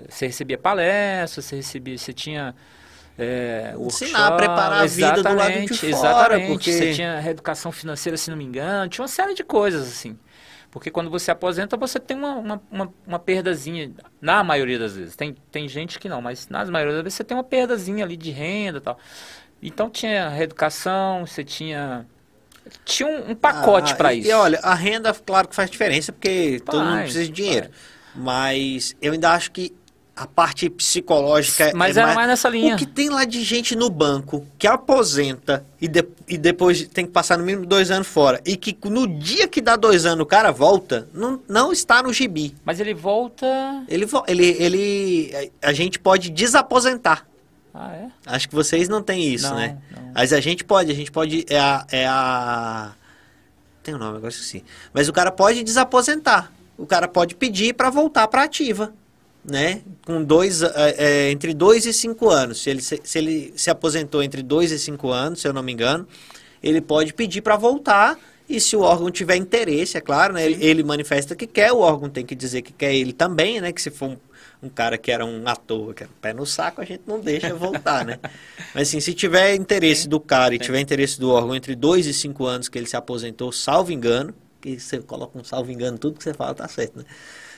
Você 0.09 0.27
recebia 0.27 0.57
palestras, 0.57 1.45
você 1.45 1.55
recebia, 1.55 1.97
você 1.97 2.13
tinha 2.13 2.55
é, 3.17 3.75
Ensinar 3.77 4.27
a 4.27 4.31
preparar 4.31 4.83
a 4.83 4.85
vida 4.85 5.21
do 5.21 5.35
lado 5.35 5.51
de 5.51 5.73
fora. 5.75 5.89
Exatamente, 5.89 6.47
porque... 6.47 6.71
você 6.71 6.93
tinha 6.93 7.19
reeducação 7.19 7.71
financeira, 7.71 8.17
se 8.17 8.29
não 8.29 8.37
me 8.37 8.43
engano, 8.43 8.89
tinha 8.89 9.03
uma 9.03 9.07
série 9.07 9.33
de 9.33 9.43
coisas, 9.43 9.87
assim. 9.87 10.17
Porque 10.71 10.89
quando 10.89 11.09
você 11.09 11.29
aposenta, 11.29 11.75
você 11.75 11.99
tem 11.99 12.15
uma, 12.15 12.35
uma, 12.35 12.61
uma, 12.71 12.93
uma, 13.05 13.19
perdazinha, 13.19 13.91
na 14.21 14.41
maioria 14.43 14.79
das 14.79 14.95
vezes. 14.95 15.15
Tem, 15.15 15.35
tem 15.51 15.67
gente 15.67 15.99
que 15.99 16.07
não, 16.07 16.21
mas 16.21 16.47
na 16.47 16.63
maioria 16.65 16.95
das 16.95 17.03
vezes 17.03 17.17
você 17.17 17.23
tem 17.25 17.35
uma 17.35 17.43
perdazinha 17.43 18.05
ali 18.05 18.15
de 18.15 18.31
renda 18.31 18.77
e 18.77 18.81
tal. 18.81 18.97
Então 19.61 19.89
tinha 19.89 20.29
reeducação, 20.29 21.25
você 21.25 21.43
tinha. 21.43 22.05
Tinha 22.85 23.09
um, 23.09 23.31
um 23.31 23.35
pacote 23.35 23.93
ah, 23.93 23.95
para 23.97 24.13
isso. 24.13 24.29
E 24.29 24.31
olha, 24.31 24.59
a 24.63 24.73
renda, 24.73 25.13
claro 25.13 25.47
que 25.47 25.55
faz 25.55 25.69
diferença, 25.69 26.13
porque 26.13 26.61
todo 26.65 26.83
mundo 26.83 27.01
precisa 27.01 27.25
de 27.25 27.31
dinheiro. 27.31 27.69
Mas 28.15 28.95
eu 29.01 29.13
ainda 29.13 29.31
acho 29.31 29.51
que 29.51 29.73
a 30.15 30.27
parte 30.27 30.69
psicológica 30.69 31.69
é 31.69 31.73
Mas 31.73 31.97
é 31.97 32.03
mais, 32.03 32.15
mais 32.15 32.27
nessa 32.27 32.49
linha. 32.49 32.75
O 32.75 32.77
que 32.77 32.85
tem 32.85 33.09
lá 33.09 33.25
de 33.25 33.43
gente 33.43 33.75
no 33.75 33.89
banco 33.89 34.45
que 34.57 34.67
aposenta 34.67 35.65
e, 35.79 35.87
de, 35.87 36.05
e 36.27 36.37
depois 36.37 36.87
tem 36.87 37.05
que 37.05 37.11
passar 37.11 37.37
no 37.37 37.45
mínimo 37.45 37.65
dois 37.65 37.89
anos 37.89 38.07
fora 38.07 38.39
e 38.45 38.55
que 38.55 38.77
no 38.87 39.07
dia 39.07 39.47
que 39.47 39.61
dá 39.61 39.75
dois 39.75 40.05
anos 40.05 40.23
o 40.23 40.25
cara 40.25 40.51
volta, 40.51 41.07
não, 41.13 41.41
não 41.47 41.71
está 41.71 42.03
no 42.03 42.13
gibi. 42.13 42.53
Mas 42.63 42.79
ele 42.79 42.93
volta... 42.93 43.47
Ele, 43.87 44.07
ele, 44.27 44.45
ele... 44.59 45.51
A 45.61 45.73
gente 45.73 45.97
pode 45.97 46.29
desaposentar. 46.29 47.25
Ah, 47.73 47.93
é? 47.93 48.07
Acho 48.25 48.49
que 48.49 48.53
vocês 48.53 48.89
não 48.89 49.01
têm 49.01 49.33
isso, 49.33 49.49
não, 49.49 49.55
né? 49.55 49.77
Não. 49.89 50.11
Mas 50.13 50.33
a 50.33 50.41
gente 50.41 50.63
pode, 50.63 50.91
a 50.91 50.95
gente 50.95 51.11
pode... 51.11 51.45
É 51.49 51.59
a... 51.59 51.85
É 51.89 52.05
a... 52.05 52.91
Tem 53.81 53.93
o 53.93 53.97
um 53.97 53.99
nome, 53.99 54.17
agora 54.17 54.29
esqueci. 54.29 54.63
Mas 54.93 55.07
o 55.07 55.13
cara 55.13 55.31
pode 55.31 55.63
desaposentar. 55.63 56.51
O 56.81 56.85
cara 56.87 57.07
pode 57.07 57.35
pedir 57.35 57.73
para 57.73 57.89
voltar 57.89 58.27
para 58.27 58.43
ativa 58.43 58.93
né, 59.43 59.81
com 60.05 60.23
dois, 60.23 60.61
é, 60.61 61.31
entre 61.31 61.53
2 61.53 61.85
e 61.87 61.93
5 61.93 62.29
anos. 62.29 62.61
Se 62.61 62.69
ele 62.69 62.81
se, 62.81 63.01
se, 63.03 63.17
ele 63.17 63.53
se 63.55 63.69
aposentou 63.69 64.21
entre 64.21 64.43
2 64.43 64.71
e 64.71 64.79
5 64.79 65.09
anos, 65.09 65.41
se 65.41 65.47
eu 65.47 65.53
não 65.53 65.63
me 65.63 65.71
engano, 65.71 66.07
ele 66.61 66.79
pode 66.81 67.13
pedir 67.13 67.41
para 67.41 67.57
voltar. 67.57 68.17
E 68.47 68.59
se 68.59 68.75
o 68.75 68.81
órgão 68.81 69.09
tiver 69.09 69.37
interesse, 69.37 69.97
é 69.97 70.01
claro, 70.01 70.33
né, 70.33 70.45
ele, 70.45 70.63
ele, 70.63 70.83
manifesta 70.83 71.35
que 71.35 71.47
quer, 71.47 71.71
o 71.71 71.79
órgão 71.79 72.09
tem 72.09 72.25
que 72.25 72.35
dizer 72.35 72.61
que 72.61 72.73
quer 72.73 72.93
ele 72.93 73.13
também, 73.13 73.61
né? 73.61 73.71
Que 73.71 73.81
se 73.81 73.89
for 73.89 74.09
um, 74.09 74.17
um 74.63 74.67
cara 74.67 74.97
que 74.97 75.09
era 75.09 75.25
um 75.25 75.47
ator, 75.47 75.93
que 75.93 76.03
era 76.03 76.11
pé 76.19 76.33
no 76.33 76.45
saco, 76.45 76.81
a 76.81 76.85
gente 76.85 77.03
não 77.07 77.21
deixa 77.21 77.53
voltar, 77.55 78.03
né? 78.03 78.19
Mas 78.75 78.89
assim, 78.89 78.99
se 78.99 79.13
tiver 79.13 79.55
interesse 79.55 80.05
do 80.07 80.19
cara 80.19 80.53
e 80.53 80.59
tiver 80.59 80.81
interesse 80.81 81.17
do 81.17 81.29
órgão 81.29 81.55
entre 81.55 81.75
2 81.75 82.07
e 82.07 82.13
5 82.13 82.45
anos 82.45 82.67
que 82.67 82.77
ele 82.77 82.87
se 82.87 82.97
aposentou, 82.97 83.53
salvo 83.53 83.93
engano, 83.93 84.33
que 84.61 84.79
você 84.79 84.99
coloca 84.99 85.37
um 85.37 85.43
salvo 85.43 85.71
engano, 85.71 85.97
tudo 85.97 86.17
que 86.17 86.23
você 86.23 86.33
fala 86.33 86.53
tá 86.53 86.67
certo, 86.67 86.99
né? 86.99 87.05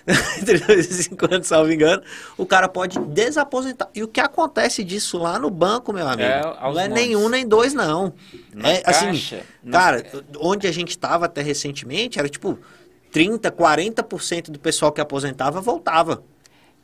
entre 0.42 0.60
2 0.60 0.90
e 0.90 1.04
5 1.04 1.34
anos, 1.34 1.48
salvo 1.48 1.72
engano, 1.72 2.04
o 2.38 2.46
cara 2.46 2.68
pode 2.68 3.00
desaposentar. 3.00 3.90
E 3.96 4.04
o 4.04 4.08
que 4.08 4.20
acontece 4.20 4.84
disso 4.84 5.18
lá 5.18 5.40
no 5.40 5.50
banco, 5.50 5.94
meu 5.94 6.08
amigo? 6.08 6.30
É, 6.30 6.42
não 6.42 6.80
é 6.80 6.88
nenhum 6.88 7.30
nem 7.30 7.48
dois, 7.48 7.74
não. 7.74 8.14
Na 8.54 8.70
é 8.70 8.82
caixa, 8.82 9.10
assim, 9.10 9.44
na... 9.64 9.80
cara, 9.80 10.06
onde 10.40 10.68
a 10.68 10.72
gente 10.72 10.90
estava 10.90 11.26
até 11.26 11.42
recentemente, 11.42 12.20
era 12.20 12.28
tipo 12.28 12.60
30, 13.12 13.52
40% 13.52 14.52
do 14.52 14.60
pessoal 14.60 14.92
que 14.92 15.00
aposentava 15.00 15.62
voltava. 15.62 16.24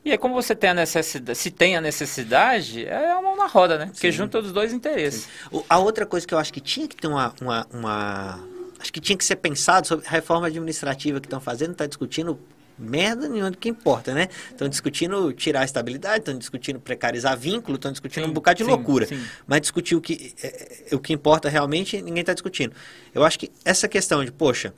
E 0.04 0.12
aí, 0.12 0.18
como 0.18 0.34
você 0.34 0.56
tem 0.56 0.70
a 0.70 0.74
necessidade, 0.74 1.38
se 1.38 1.52
tem 1.52 1.76
a 1.76 1.82
necessidade, 1.82 2.86
é 2.86 3.14
uma 3.14 3.22
mão 3.22 3.36
na 3.36 3.48
roda, 3.48 3.78
né? 3.78 3.88
Porque 3.88 4.10
Sim. 4.12 4.20
junta 4.20 4.40
os 4.40 4.54
dois 4.54 4.72
interesses. 4.72 5.28
Sim. 5.52 5.64
A 5.68 5.78
outra 5.78 6.06
coisa 6.06 6.26
que 6.26 6.34
eu 6.34 6.38
acho 6.38 6.54
que 6.54 6.62
tinha 6.62 6.88
que 6.88 6.96
ter 6.96 7.08
uma, 7.08 7.34
uma, 7.42 7.68
uma 7.74 8.40
acho 8.80 8.92
que 8.92 9.00
tinha 9.00 9.18
que 9.18 9.26
ser 9.26 9.36
pensado 9.36 9.88
sobre 9.88 10.06
a 10.08 10.10
reforma 10.10 10.48
administrativa 10.48 11.20
que 11.20 11.28
estão 11.28 11.42
fazendo, 11.42 11.72
está 11.72 11.86
discutindo 11.86 12.40
merda 12.80 13.28
nenhuma 13.28 13.52
do 13.52 13.58
que 13.58 13.68
importa, 13.68 14.14
né? 14.14 14.30
Estão 14.50 14.70
discutindo 14.70 15.34
tirar 15.34 15.62
a 15.62 15.66
estabilidade, 15.66 16.20
estão 16.20 16.38
discutindo 16.38 16.80
precarizar 16.80 17.38
vínculo, 17.38 17.76
estão 17.76 17.92
discutindo 17.92 18.24
sim, 18.24 18.30
um 18.30 18.34
bocado 18.34 18.58
de 18.58 18.64
sim, 18.64 18.70
loucura. 18.70 19.06
Sim. 19.06 19.22
Mas 19.46 19.62
discutir 19.62 19.96
o 19.96 20.02
que, 20.02 20.34
é, 20.42 20.88
é, 20.92 20.96
o 20.96 21.00
que 21.00 21.12
importa 21.12 21.50
realmente, 21.50 22.02
ninguém 22.02 22.22
está 22.22 22.34
discutindo. 22.34 22.74
Eu 23.14 23.24
acho 23.24 23.38
que 23.38 23.52
essa 23.66 23.88
questão 23.88 24.24
de, 24.24 24.32
poxa, 24.32 24.74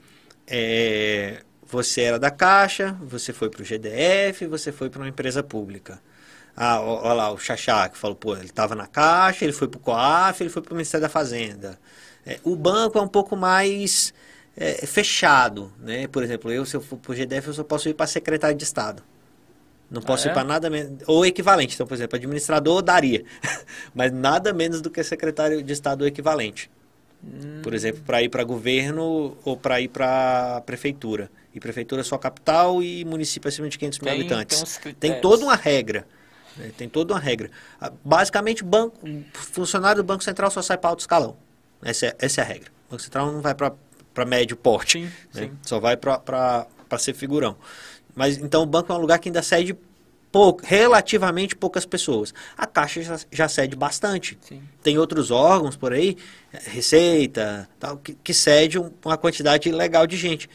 é, 0.47 1.43
você 1.63 2.01
era 2.01 2.17
da 2.17 2.31
Caixa, 2.31 2.97
você 3.01 3.31
foi 3.31 3.49
para 3.49 3.61
o 3.61 3.65
GDF, 3.65 4.47
você 4.47 4.71
foi 4.71 4.89
para 4.89 5.01
uma 5.01 5.07
empresa 5.07 5.43
pública. 5.43 6.01
Ah, 6.55 6.81
olha 6.81 7.13
lá, 7.13 7.31
o 7.31 7.37
Xaxá, 7.37 7.87
que 7.87 7.97
falou, 7.97 8.15
pô, 8.15 8.35
ele 8.35 8.45
estava 8.45 8.75
na 8.75 8.85
Caixa, 8.85 9.45
ele 9.45 9.53
foi 9.53 9.67
para 9.67 9.77
o 9.77 9.81
COAF, 9.81 10.41
ele 10.43 10.49
foi 10.49 10.61
para 10.61 10.73
o 10.73 10.75
Ministério 10.75 11.03
da 11.03 11.09
Fazenda. 11.09 11.79
É, 12.25 12.39
o 12.43 12.55
banco 12.55 12.97
é 12.97 13.01
um 13.01 13.07
pouco 13.07 13.35
mais 13.35 14.13
é, 14.55 14.85
fechado, 14.85 15.71
né? 15.79 16.07
Por 16.07 16.23
exemplo, 16.23 16.51
eu 16.51 16.65
se 16.65 16.75
eu 16.75 16.81
for 16.81 16.97
para 16.97 17.11
o 17.11 17.15
GDF 17.15 17.47
eu 17.47 17.53
só 17.53 17.63
posso 17.63 17.89
ir 17.89 17.93
para 17.93 18.07
secretário 18.07 18.55
de 18.55 18.63
Estado. 18.63 19.03
Não 19.89 20.01
posso 20.01 20.27
ah, 20.27 20.29
ir 20.29 20.31
é? 20.31 20.33
para 20.33 20.43
nada 20.45 20.69
menos. 20.69 21.03
Ou 21.05 21.25
equivalente. 21.25 21.75
Então, 21.75 21.85
por 21.85 21.93
exemplo, 21.93 22.15
administrador 22.15 22.81
daria. 22.81 23.25
Mas 23.93 24.11
nada 24.11 24.53
menos 24.53 24.81
do 24.81 24.89
que 24.89 25.03
secretário 25.03 25.61
de 25.61 25.73
Estado 25.73 26.07
equivalente. 26.07 26.71
Hum. 27.21 27.61
Por 27.61 27.73
exemplo, 27.73 28.01
para 28.05 28.21
ir 28.21 28.29
para 28.29 28.43
governo 28.43 29.37
ou 29.43 29.57
para 29.57 29.81
ir 29.81 29.89
para 29.89 30.61
prefeitura. 30.65 31.29
E 31.53 31.59
prefeitura 31.59 32.01
é 32.01 32.03
só 32.05 32.17
capital 32.17 32.81
e 32.81 33.03
município 33.03 33.49
acima 33.49 33.67
de 33.67 33.77
500 33.77 33.99
mil 33.99 34.13
habitantes. 34.13 34.79
Tem, 34.81 34.93
tem 34.93 35.21
toda 35.21 35.43
uma 35.43 35.55
regra. 35.55 36.07
Né? 36.55 36.71
Tem 36.77 36.87
toda 36.87 37.13
uma 37.13 37.19
regra. 37.19 37.51
Ah, 37.79 37.91
basicamente, 38.03 38.63
banco, 38.63 38.97
funcionário 39.33 40.01
do 40.01 40.05
Banco 40.05 40.23
Central 40.23 40.49
só 40.49 40.61
sai 40.61 40.77
para 40.77 40.91
alto 40.91 41.01
escalão. 41.01 41.35
Essa 41.83 42.07
é, 42.07 42.15
essa 42.19 42.41
é 42.41 42.43
a 42.43 42.47
regra. 42.47 42.69
O 42.87 42.91
Banco 42.91 43.03
Central 43.03 43.31
não 43.31 43.41
vai 43.41 43.55
para 43.55 44.25
médio 44.25 44.55
porte. 44.55 44.99
Sim, 44.99 45.03
né? 45.05 45.11
sim. 45.43 45.51
Só 45.63 45.79
vai 45.79 45.97
para 45.97 46.67
ser 46.99 47.13
figurão. 47.13 47.55
Mas 48.15 48.37
então 48.37 48.63
o 48.63 48.65
banco 48.65 48.91
é 48.91 48.95
um 48.95 48.99
lugar 48.99 49.19
que 49.19 49.29
ainda 49.29 49.41
cede 49.41 49.75
pouco, 50.31 50.61
relativamente 50.63 51.55
poucas 51.55 51.85
pessoas. 51.85 52.33
A 52.57 52.65
Caixa 52.65 53.01
já, 53.01 53.19
já 53.31 53.47
cede 53.47 53.75
bastante. 53.75 54.37
Sim. 54.41 54.61
Tem 54.81 54.97
outros 54.97 55.29
órgãos 55.29 55.75
por 55.75 55.93
aí, 55.93 56.17
Receita, 56.51 57.69
tal, 57.79 57.97
que, 57.97 58.13
que 58.13 58.33
cede 58.33 58.77
uma 58.77 59.17
quantidade 59.17 59.71
legal 59.71 60.07
de 60.07 60.17
gente. 60.17 60.49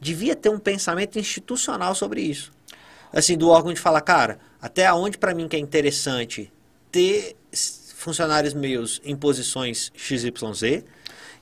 Devia 0.00 0.34
ter 0.34 0.48
um 0.48 0.58
pensamento 0.58 1.18
institucional 1.18 1.94
sobre 1.94 2.22
isso. 2.22 2.52
Assim, 3.12 3.36
do 3.36 3.48
órgão 3.48 3.72
de 3.72 3.80
falar, 3.80 4.00
cara, 4.00 4.38
até 4.62 4.92
onde 4.92 5.18
para 5.18 5.34
mim 5.34 5.48
que 5.48 5.56
é 5.56 5.58
interessante 5.58 6.52
ter 6.90 7.36
funcionários 8.00 8.54
meus 8.54 9.00
em 9.04 9.14
posições 9.14 9.92
XYZ, 9.94 10.84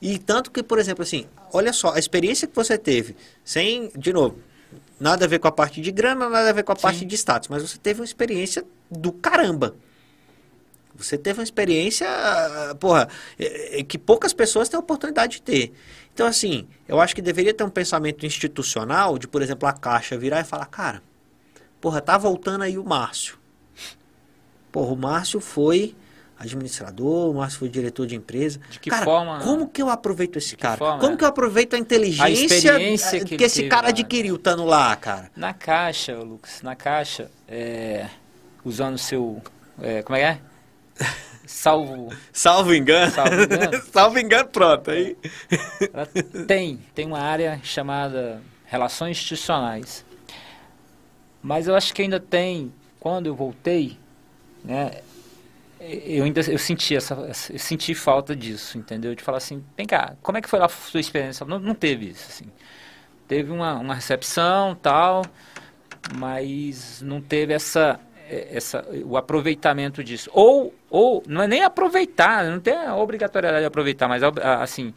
e 0.01 0.17
tanto 0.19 0.51
que, 0.51 0.61
por 0.61 0.77
exemplo, 0.77 1.03
assim, 1.03 1.25
olha 1.53 1.71
só, 1.71 1.93
a 1.93 1.99
experiência 1.99 2.47
que 2.47 2.55
você 2.55 2.77
teve, 2.77 3.15
sem, 3.43 3.91
de 3.97 4.11
novo, 4.11 4.37
nada 4.99 5.25
a 5.25 5.27
ver 5.27 5.39
com 5.39 5.47
a 5.47 5.51
parte 5.51 5.81
de 5.81 5.91
grana, 5.91 6.29
nada 6.29 6.49
a 6.49 6.53
ver 6.53 6.63
com 6.63 6.73
a 6.73 6.75
Sim. 6.75 6.81
parte 6.81 7.05
de 7.05 7.15
status, 7.15 7.47
mas 7.47 7.61
você 7.61 7.77
teve 7.77 8.01
uma 8.01 8.05
experiência 8.05 8.65
do 8.91 9.11
caramba. 9.11 9.75
Você 10.95 11.17
teve 11.17 11.39
uma 11.39 11.43
experiência, 11.43 12.07
porra, 12.77 13.07
é, 13.39 13.79
é, 13.79 13.83
que 13.83 13.97
poucas 13.97 14.33
pessoas 14.33 14.67
têm 14.67 14.77
a 14.77 14.81
oportunidade 14.81 15.37
de 15.37 15.41
ter. 15.41 15.71
Então, 16.13 16.27
assim, 16.27 16.67
eu 16.89 16.99
acho 16.99 17.15
que 17.15 17.21
deveria 17.21 17.53
ter 17.53 17.63
um 17.63 17.69
pensamento 17.69 18.25
institucional 18.25 19.17
de, 19.17 19.25
por 19.25 19.41
exemplo, 19.41 19.67
a 19.67 19.71
Caixa 19.71 20.17
virar 20.17 20.41
e 20.41 20.43
falar, 20.43 20.65
cara, 20.65 21.01
porra, 21.79 22.01
tá 22.01 22.17
voltando 22.17 22.63
aí 22.63 22.77
o 22.77 22.83
Márcio. 22.83 23.37
Porra, 24.73 24.91
o 24.91 24.97
Márcio 24.97 25.39
foi 25.39 25.95
administrador, 26.39 27.29
o 27.29 27.33
Márcio 27.35 27.59
foi 27.59 27.69
diretor 27.69 28.07
de 28.07 28.15
empresa. 28.15 28.59
De 28.69 28.79
que 28.79 28.89
cara, 28.89 29.03
forma? 29.03 29.39
Como 29.39 29.67
que 29.67 29.81
eu 29.81 29.89
aproveito 29.89 30.37
esse 30.37 30.55
cara? 30.55 30.77
Forma, 30.77 30.99
como 30.99 31.17
que 31.17 31.23
eu 31.23 31.27
aproveito 31.27 31.75
a 31.75 31.79
inteligência 31.79 32.75
a 32.75 33.25
que, 33.25 33.37
que 33.37 33.43
esse 33.43 33.67
cara 33.67 33.83
lá. 33.83 33.89
adquiriu 33.89 34.35
estando 34.35 34.63
lá, 34.63 34.95
cara? 34.95 35.29
Na 35.35 35.53
caixa, 35.53 36.17
Lucas, 36.17 36.61
na 36.61 36.75
caixa, 36.75 37.29
é, 37.47 38.07
usando 38.63 38.95
o 38.95 38.97
seu. 38.97 39.41
É, 39.81 40.01
como 40.01 40.17
é 40.17 40.19
que 40.19 40.25
é? 41.05 41.05
Salvo. 41.45 42.13
Salvo 42.31 42.73
engano. 42.73 43.11
Salvo 43.11 43.43
engano. 43.43 43.83
Salvo 43.91 44.19
engano, 44.19 44.49
pronto. 44.49 44.91
Aí. 44.91 45.17
Tem, 46.47 46.79
tem 46.93 47.05
uma 47.05 47.19
área 47.19 47.59
chamada 47.63 48.41
Relações 48.65 49.17
Institucionais. 49.17 50.05
Mas 51.41 51.67
eu 51.67 51.75
acho 51.75 51.93
que 51.93 52.01
ainda 52.01 52.19
tem, 52.19 52.71
quando 52.99 53.25
eu 53.25 53.35
voltei, 53.35 53.97
né, 54.63 55.01
eu 55.79 56.25
ainda 56.25 56.41
eu 56.41 56.57
senti 56.57 56.95
essa 56.95 57.13
eu 57.49 57.59
senti 57.59 57.95
falta 57.95 58.35
disso 58.35 58.77
entendeu? 58.77 59.15
De 59.15 59.23
falar 59.23 59.37
assim 59.37 59.63
vem 59.77 59.85
cá 59.85 60.15
como 60.21 60.37
é 60.37 60.41
que 60.41 60.49
foi 60.49 60.59
lá 60.59 60.65
a 60.65 60.69
sua 60.69 60.99
experiência? 60.99 61.45
Não, 61.45 61.57
não 61.59 61.73
teve 61.73 62.09
isso 62.09 62.25
assim. 62.29 62.45
Teve 63.27 63.51
uma, 63.51 63.75
uma 63.75 63.95
recepção 63.95 64.75
tal 64.75 65.23
mas 66.15 67.01
não 67.01 67.21
teve 67.21 67.53
essa 67.53 67.99
essa 68.29 68.85
o 69.05 69.17
aproveitamento 69.17 70.03
disso. 70.03 70.29
Ou 70.33 70.73
ou 70.89 71.23
não 71.27 71.41
é 71.43 71.47
nem 71.47 71.63
aproveitar 71.63 72.43
não 72.45 72.59
tem 72.59 72.75
a 72.75 72.95
obrigatoriedade 72.95 73.61
de 73.61 73.67
aproveitar 73.67 74.07
mas 74.07 74.21
assim 74.61 74.93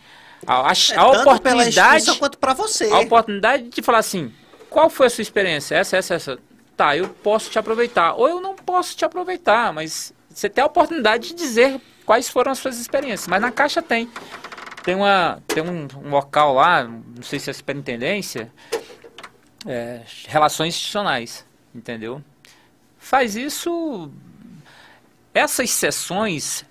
a, 0.47 0.71
a, 0.71 0.73
é, 0.73 0.97
a 0.97 1.07
oportunidade 1.07 2.19
quanto 2.19 2.39
para 2.39 2.55
você. 2.55 2.91
a 2.91 2.99
oportunidade 2.99 3.69
de 3.69 3.83
falar 3.83 3.99
assim 3.99 4.33
qual 4.69 4.89
foi 4.89 5.07
a 5.07 5.11
sua 5.11 5.23
experiência? 5.23 5.77
Essa 5.77 5.97
essa 5.97 6.15
essa. 6.15 6.39
Tá 6.75 6.97
eu 6.97 7.07
posso 7.07 7.51
te 7.51 7.59
aproveitar 7.59 8.15
ou 8.15 8.27
eu 8.27 8.41
não 8.41 8.57
posso 8.57 8.97
te 8.97 9.05
aproveitar 9.05 9.73
mas 9.73 10.13
você 10.35 10.49
tem 10.49 10.63
a 10.63 10.67
oportunidade 10.67 11.29
de 11.29 11.35
dizer 11.35 11.81
quais 12.05 12.29
foram 12.29 12.53
as 12.53 12.59
suas 12.59 12.79
experiências. 12.79 13.29
Mas 13.29 13.41
na 13.41 13.51
Caixa 13.51 13.83
tem. 13.83 14.11
Tem, 14.83 14.95
uma, 14.95 15.41
tem 15.47 15.63
um, 15.63 15.87
um 16.05 16.11
local 16.11 16.55
lá, 16.55 16.83
não 16.85 17.23
sei 17.23 17.39
se 17.39 17.49
é 17.49 17.53
superintendência, 17.53 18.53
é, 19.65 20.03
relações 20.27 20.75
institucionais, 20.75 21.47
entendeu? 21.73 22.23
Faz 22.99 23.37
isso. 23.37 24.11
Essas 25.33 25.71
sessões, 25.71 26.65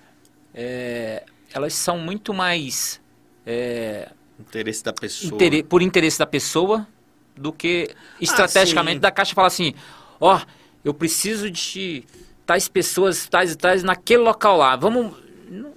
é, 0.54 1.24
elas 1.54 1.74
são 1.74 1.98
muito 1.98 2.34
mais. 2.34 3.02
É, 3.46 4.10
interesse 4.40 4.84
da 4.84 4.94
pessoa. 4.94 5.34
Inter, 5.34 5.66
por 5.66 5.82
interesse 5.82 6.20
da 6.20 6.26
pessoa 6.26 6.88
do 7.36 7.54
que 7.54 7.90
ah, 7.92 7.98
estrategicamente 8.20 8.98
ah, 8.98 9.02
da 9.02 9.12
Caixa 9.12 9.34
falar 9.34 9.48
assim: 9.48 9.74
ó, 10.20 10.38
oh, 10.38 10.48
eu 10.84 10.94
preciso 10.94 11.50
de 11.50 12.04
tais 12.52 12.68
pessoas, 12.68 13.28
tais 13.28 13.54
e 13.54 13.56
tais, 13.56 13.82
naquele 13.82 14.24
local 14.24 14.58
lá. 14.58 14.76
Vamos. 14.76 15.16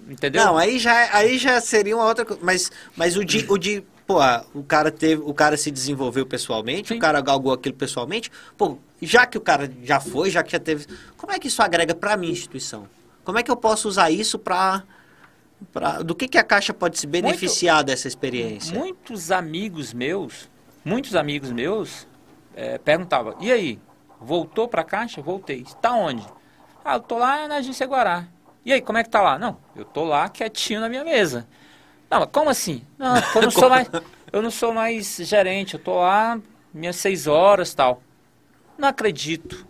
Entendeu? 0.08 0.44
Não, 0.44 0.58
aí 0.58 0.78
já, 0.78 1.16
aí 1.16 1.38
já 1.38 1.60
seria 1.60 1.96
uma 1.96 2.04
outra 2.04 2.24
coisa. 2.24 2.42
Mas, 2.44 2.70
mas 2.96 3.16
o 3.16 3.24
de. 3.24 3.46
O 3.48 3.56
de 3.56 3.84
pô, 4.04 4.18
o 4.52 4.62
cara 4.62 4.90
teve, 4.90 5.22
o 5.24 5.32
cara 5.32 5.56
se 5.56 5.70
desenvolveu 5.70 6.26
pessoalmente, 6.26 6.88
Sim. 6.88 6.96
o 6.96 6.98
cara 6.98 7.20
galgou 7.20 7.52
aquilo 7.52 7.76
pessoalmente. 7.76 8.30
Pô, 8.56 8.76
já 9.00 9.24
que 9.24 9.38
o 9.38 9.40
cara 9.40 9.70
já 9.82 10.00
foi, 10.00 10.30
já 10.30 10.42
que 10.42 10.50
já 10.50 10.58
teve, 10.58 10.86
como 11.16 11.32
é 11.32 11.38
que 11.38 11.46
isso 11.46 11.62
agrega 11.62 11.94
para 11.94 12.16
minha 12.16 12.32
instituição? 12.32 12.88
Como 13.22 13.38
é 13.38 13.42
que 13.42 13.50
eu 13.50 13.56
posso 13.56 13.88
usar 13.88 14.10
isso 14.10 14.38
para 14.38 14.82
pra, 15.72 16.02
do 16.02 16.14
que 16.14 16.28
que 16.28 16.36
a 16.36 16.44
Caixa 16.44 16.74
pode 16.74 16.98
se 16.98 17.06
beneficiar 17.06 17.76
Muito, 17.76 17.86
dessa 17.86 18.08
experiência? 18.08 18.76
Muitos 18.76 19.30
amigos 19.30 19.94
meus, 19.94 20.50
muitos 20.84 21.14
amigos 21.14 21.50
meus 21.50 22.06
é, 22.54 22.76
perguntavam: 22.78 23.36
"E 23.40 23.50
aí, 23.50 23.78
voltou 24.20 24.68
para 24.68 24.82
a 24.82 24.84
Caixa? 24.84 25.22
Voltei. 25.22 25.62
Está 25.62 25.92
onde?" 25.94 26.26
Ah, 26.84 26.96
eu 26.96 27.00
tô 27.00 27.16
lá 27.16 27.48
na 27.48 27.56
agência 27.56 27.86
Guará. 27.86 28.26
E 28.64 28.72
aí, 28.72 28.80
como 28.80 28.98
é 28.98 29.02
que 29.02 29.10
tá 29.10 29.22
lá? 29.22 29.38
Não, 29.38 29.56
eu 29.74 29.84
tô 29.84 30.04
lá 30.04 30.28
quietinho 30.28 30.80
na 30.80 30.88
minha 30.88 31.04
mesa. 31.04 31.46
Não, 32.10 32.20
mas 32.20 32.28
como 32.30 32.50
assim? 32.50 32.82
Não, 32.98 33.14
eu 33.34 33.42
não 33.42 33.50
sou 33.50 33.70
mais, 33.70 33.90
eu 34.32 34.42
não 34.42 34.50
sou 34.50 34.74
mais 34.74 35.16
gerente, 35.16 35.74
eu 35.74 35.80
tô 35.80 36.00
lá 36.00 36.38
minhas 36.72 36.96
seis 36.96 37.26
horas 37.26 37.72
tal. 37.74 38.02
Não 38.76 38.88
acredito. 38.88 39.66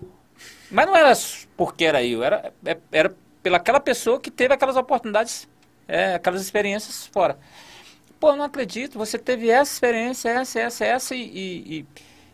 Mas 0.70 0.86
não 0.86 0.97
era 0.97 1.12
porque 1.57 1.85
era 1.85 2.03
eu, 2.03 2.24
era, 2.24 2.53
é, 2.65 2.78
era 2.91 3.15
pela 3.43 3.59
aquela 3.59 3.78
pessoa 3.78 4.19
que 4.19 4.31
teve 4.31 4.55
aquelas 4.55 4.77
oportunidades, 4.77 5.49
é, 5.86 6.15
aquelas 6.15 6.41
experiências 6.41 7.07
fora. 7.07 7.39
Pô, 8.19 8.35
não 8.35 8.45
acredito, 8.45 8.99
você 8.99 9.19
teve 9.19 9.51
essa 9.51 9.73
experiência, 9.73 10.31
essa, 10.31 10.61
essa, 10.61 10.85
essa, 10.85 11.15
e, 11.15 11.20
e, 11.20 11.86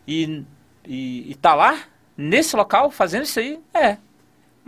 e, 0.07 0.45
e, 0.87 1.31
e 1.31 1.35
tá 1.35 1.53
lá, 1.53 1.83
nesse 2.15 2.55
local, 2.55 2.89
fazendo 2.89 3.23
isso 3.23 3.39
aí? 3.39 3.59
É. 3.73 3.97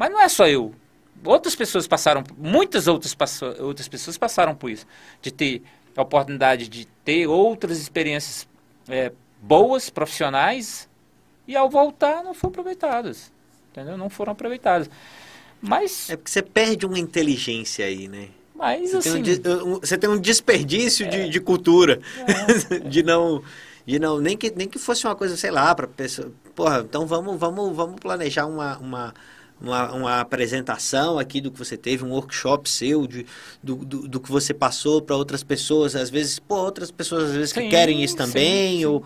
Mas 0.04 0.12
não 0.12 0.20
é 0.20 0.28
só 0.28 0.46
eu. 0.46 0.76
Outras 1.24 1.56
pessoas 1.56 1.88
passaram, 1.88 2.26
muitas 2.38 2.90
outras, 2.90 3.16
outras 3.58 3.88
pessoas 3.88 4.18
passaram 4.18 4.54
por 4.54 4.70
isso. 4.70 4.86
De 5.22 5.32
ter 5.32 5.62
a 5.96 6.02
oportunidade 6.02 6.68
de 6.68 6.86
ter 7.06 7.26
outras 7.26 7.80
experiências 7.80 8.46
é, 8.90 9.14
boas, 9.42 9.90
profissionais, 9.90 10.90
e 11.48 11.56
ao 11.56 11.70
voltar 11.70 12.22
não 12.22 12.34
foram 12.34 12.52
aproveitadas. 12.52 13.32
Entendeu? 13.72 13.98
Não 13.98 14.10
foram 14.10 14.34
aproveitadas. 14.34 14.90
Mas. 15.62 16.10
É 16.10 16.18
porque 16.18 16.32
você 16.32 16.42
perde 16.42 16.86
uma 16.86 17.00
inteligência 17.00 17.86
aí, 17.86 18.10
né? 18.10 18.28
Mas 18.54 18.92
você 18.92 19.08
assim. 19.08 19.24
Tem 19.24 19.54
um, 19.54 19.80
você 19.80 19.98
tem 19.98 20.10
um 20.10 20.20
desperdício 20.20 21.06
é, 21.06 21.10
de, 21.10 21.30
de 21.30 21.40
cultura. 21.40 22.02
É, 22.28 22.80
de 22.90 23.04
não. 23.04 23.42
De 23.86 24.00
não, 24.00 24.20
nem 24.20 24.36
que, 24.36 24.52
nem 24.52 24.68
que 24.68 24.80
fosse 24.80 25.06
uma 25.06 25.16
coisa, 25.16 25.38
sei 25.38 25.52
lá, 25.52 25.74
para 25.74 25.88
pessoa. 25.88 26.30
Porra, 26.54 26.80
então 26.80 27.06
vamos, 27.06 27.40
vamos, 27.40 27.74
vamos 27.74 28.00
planejar 28.02 28.46
uma, 28.46 28.78
uma, 28.78 29.14
uma, 29.62 29.92
uma, 29.94 30.20
apresentação 30.20 31.18
aqui 31.18 31.40
do 31.40 31.52
que 31.52 31.58
você 31.58 31.78
teve, 31.78 32.04
um 32.04 32.12
workshop 32.12 32.70
seu, 32.70 33.08
de, 33.08 33.26
do, 33.62 33.76
do, 33.78 34.08
do 34.08 34.20
que 34.20 34.30
você 34.30 34.54
passou 34.54 35.02
para 35.02 35.16
outras 35.16 35.44
pessoas, 35.44 35.96
às 35.96 36.10
vezes, 36.10 36.40
pô, 36.40 36.56
outras 36.56 36.92
pessoas 36.92 37.26
às 37.26 37.32
vezes 37.32 37.50
sim, 37.52 37.62
que 37.62 37.70
querem 37.70 38.04
isso 38.04 38.16
também, 38.16 38.78
sim, 38.78 38.82
sim. 38.82 39.04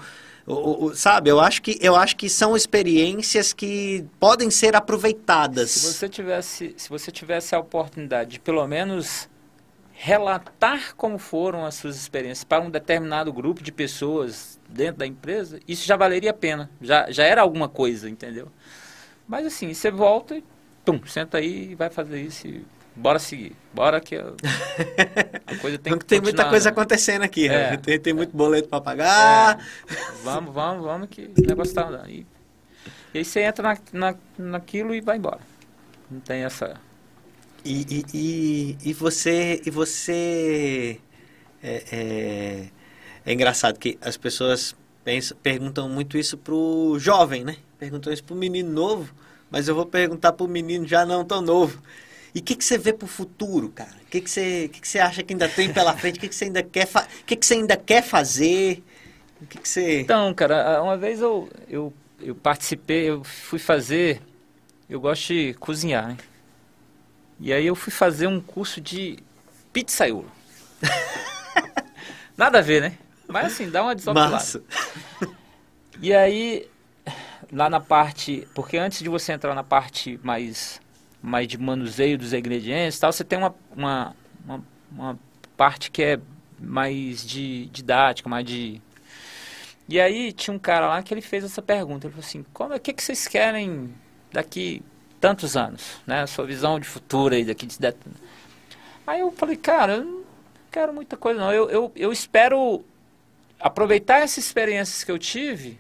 Ou, 0.50 0.96
sabe, 0.96 1.30
eu 1.30 1.42
acho, 1.42 1.62
que, 1.62 1.78
eu 1.82 1.94
acho 1.94 2.16
que 2.16 2.30
são 2.30 2.56
experiências 2.56 3.52
que 3.52 4.06
podem 4.18 4.50
ser 4.50 4.78
aproveitadas. 4.78 5.72
Se 5.72 5.94
você 5.94 6.08
tivesse, 6.08 6.74
se 6.78 6.90
você 6.90 7.12
tivesse 7.12 7.54
a 7.54 7.60
oportunidade 7.60 8.32
de 8.32 8.40
pelo 8.40 8.66
menos 8.66 9.28
relatar 9.92 10.96
como 10.96 11.18
foram 11.18 11.66
as 11.66 11.76
suas 11.76 11.98
experiências 11.98 12.46
para 12.46 12.62
um 12.62 12.70
determinado 12.70 13.34
grupo 13.34 13.62
de 13.62 13.74
pessoas 13.74 14.58
dentro 14.70 15.00
da 15.00 15.06
empresa, 15.06 15.60
isso 15.68 15.86
já 15.86 15.98
valeria 15.98 16.30
a 16.30 16.34
pena, 16.34 16.70
já, 16.80 17.12
já 17.12 17.26
era 17.26 17.42
alguma 17.42 17.68
coisa, 17.68 18.10
entendeu? 18.10 18.48
Mas 19.28 19.46
assim, 19.46 19.74
você 19.74 19.92
volta 19.92 20.36
e 20.36 20.44
pum, 20.86 21.00
senta 21.06 21.38
aí 21.38 21.72
e 21.72 21.76
vai 21.76 21.90
fazer 21.90 22.22
isso 22.22 22.48
e 22.48 22.66
bora 22.96 23.20
seguir. 23.20 23.56
Bora 23.74 24.00
que 24.00 24.16
a, 24.16 24.34
a 25.46 25.56
coisa 25.58 25.78
tem 25.78 25.98
que 25.98 26.06
Tem 26.06 26.22
muita 26.22 26.50
coisa 26.50 26.70
né? 26.70 26.72
acontecendo 26.72 27.24
aqui, 27.24 27.50
né? 27.50 27.74
é, 27.74 27.78
tem, 27.78 28.00
tem 28.00 28.14
muito 28.14 28.36
boleto 28.36 28.70
para 28.70 28.82
pagar. 28.82 29.60
É. 29.60 29.96
Vamos, 30.24 30.54
vamos, 30.54 30.84
vamos 30.84 31.10
que 31.10 31.30
o 31.38 31.42
negócio 31.46 31.74
tá 31.74 31.88
andando. 31.88 32.10
E, 32.10 32.26
e 33.14 33.18
aí 33.20 33.26
você 33.26 33.42
entra 33.42 33.64
na, 33.64 33.78
na, 33.92 34.16
naquilo 34.38 34.96
e 34.96 35.02
vai 35.02 35.18
embora. 35.18 35.40
Não 36.10 36.22
tem 36.22 36.44
essa... 36.44 36.80
E, 37.66 37.86
e, 37.90 38.06
e, 38.14 38.78
e 38.90 38.94
você... 38.94 39.62
E 39.66 39.70
você 39.70 41.00
é, 41.62 41.84
é, 41.92 42.68
é 43.26 43.34
engraçado 43.34 43.78
que 43.78 43.98
as 44.02 44.16
pessoas 44.16 44.76
pensam, 45.04 45.38
perguntam 45.44 45.90
muito 45.90 46.18
isso 46.18 46.38
pro 46.38 46.96
jovem, 46.98 47.44
né? 47.44 47.58
Perguntou 47.80 48.12
isso 48.12 48.24
pro 48.24 48.36
menino 48.36 48.70
novo, 48.70 49.14
mas 49.52 49.68
eu 49.68 49.76
vou 49.76 49.86
perguntar 49.86 50.34
pro 50.34 50.48
menino 50.48 50.88
já 50.88 51.06
não 51.06 51.24
tão 51.24 51.42
novo. 51.42 51.82
E 52.34 52.40
o 52.40 52.44
que, 52.44 52.56
que 52.56 52.64
você 52.64 52.78
vê 52.78 52.94
pro 52.94 53.08
futuro, 53.08 53.70
cara? 53.70 53.96
O 54.04 54.10
que, 54.10 54.22
que, 54.22 54.30
você, 54.30 54.70
que, 54.72 54.82
que 54.82 54.88
você 54.88 55.00
acha 55.00 55.24
que 55.24 55.34
ainda 55.34 55.48
tem 55.48 55.72
pela 55.72 55.96
frente? 55.98 56.18
O 56.18 56.20
que, 56.20 56.28
que 56.28 56.36
você 56.36 56.46
ainda 56.46 56.62
quer 56.64 56.88
O 56.88 57.26
que, 57.26 57.36
que 57.36 57.46
você 57.46 57.54
ainda 57.56 57.78
quer 57.78 58.04
fazer? 58.04 58.84
O 59.42 59.46
que, 59.46 59.58
que 59.60 59.70
você. 59.70 60.02
Então, 60.02 60.34
cara, 60.34 60.82
uma 60.82 60.98
vez 60.98 61.22
eu, 61.22 61.50
eu, 61.70 61.94
eu 62.20 62.36
participei, 62.36 63.10
eu 63.10 63.24
fui 63.24 63.60
fazer. 63.60 64.22
Eu 64.90 65.00
gosto 65.00 65.28
de 65.28 65.54
cozinhar, 65.56 66.08
né? 66.08 66.18
E 67.40 67.54
aí 67.54 67.66
eu 67.66 67.76
fui 67.76 67.92
fazer 67.92 68.28
um 68.28 68.42
curso 68.42 68.82
de 68.82 69.20
pizzaiolo. 69.72 70.32
Nada 72.38 72.60
a 72.60 72.62
ver, 72.62 72.82
né? 72.82 72.98
Mas 73.28 73.48
assim, 73.48 73.70
dá 73.70 73.84
uma 73.84 73.94
desoculada. 73.94 74.32
Massa. 74.32 74.64
E 76.02 76.14
aí 76.14 76.68
lá 77.52 77.70
na 77.70 77.80
parte, 77.80 78.48
porque 78.54 78.78
antes 78.78 79.00
de 79.00 79.10
você 79.10 79.34
entrar 79.34 79.54
na 79.56 79.64
parte 79.64 80.20
mais, 80.24 80.82
mais 81.22 81.48
de 81.48 81.58
manuseio 81.58 82.18
dos 82.18 82.34
ingredientes 82.34 83.00
tal, 83.00 83.12
você 83.12 83.24
tem 83.24 83.38
uma, 83.38 83.56
uma, 83.76 84.16
uma, 84.46 84.64
uma 84.92 85.20
parte 85.56 85.90
que 85.92 86.04
é 86.04 86.20
mais 86.60 87.26
de 87.26 87.68
didática, 87.68 88.28
mais 88.30 88.46
de 88.46 88.82
E 89.88 90.00
aí 90.00 90.32
tinha 90.32 90.54
um 90.54 90.60
cara 90.60 90.88
lá 90.88 91.04
que 91.04 91.14
ele 91.14 91.22
fez 91.22 91.44
essa 91.44 91.62
pergunta. 91.62 92.08
Ele 92.08 92.14
falou 92.14 92.26
assim, 92.26 92.46
como 92.54 92.74
é 92.74 92.80
que, 92.80 92.94
que 92.94 93.04
vocês 93.04 93.28
querem 93.28 93.94
daqui 94.32 94.82
tantos 95.20 95.56
anos? 95.56 96.02
Né? 96.06 96.22
A 96.22 96.28
sua 96.28 96.46
visão 96.46 96.80
de 96.80 96.88
futuro 96.88 97.36
aí 97.36 97.46
daqui 97.46 97.66
de... 97.66 97.78
Aí 99.06 99.20
eu 99.22 99.32
falei, 99.32 99.56
cara, 99.56 99.98
eu 99.98 100.04
não 100.04 100.24
quero 100.72 100.94
muita 100.94 101.16
coisa 101.16 101.40
não. 101.40 101.54
Eu, 101.54 101.70
eu, 101.70 101.92
eu 101.96 102.12
espero 102.12 102.84
aproveitar 103.60 104.18
essas 104.18 104.46
experiências 104.46 105.04
que 105.04 105.12
eu 105.12 105.18
tive 105.18 105.80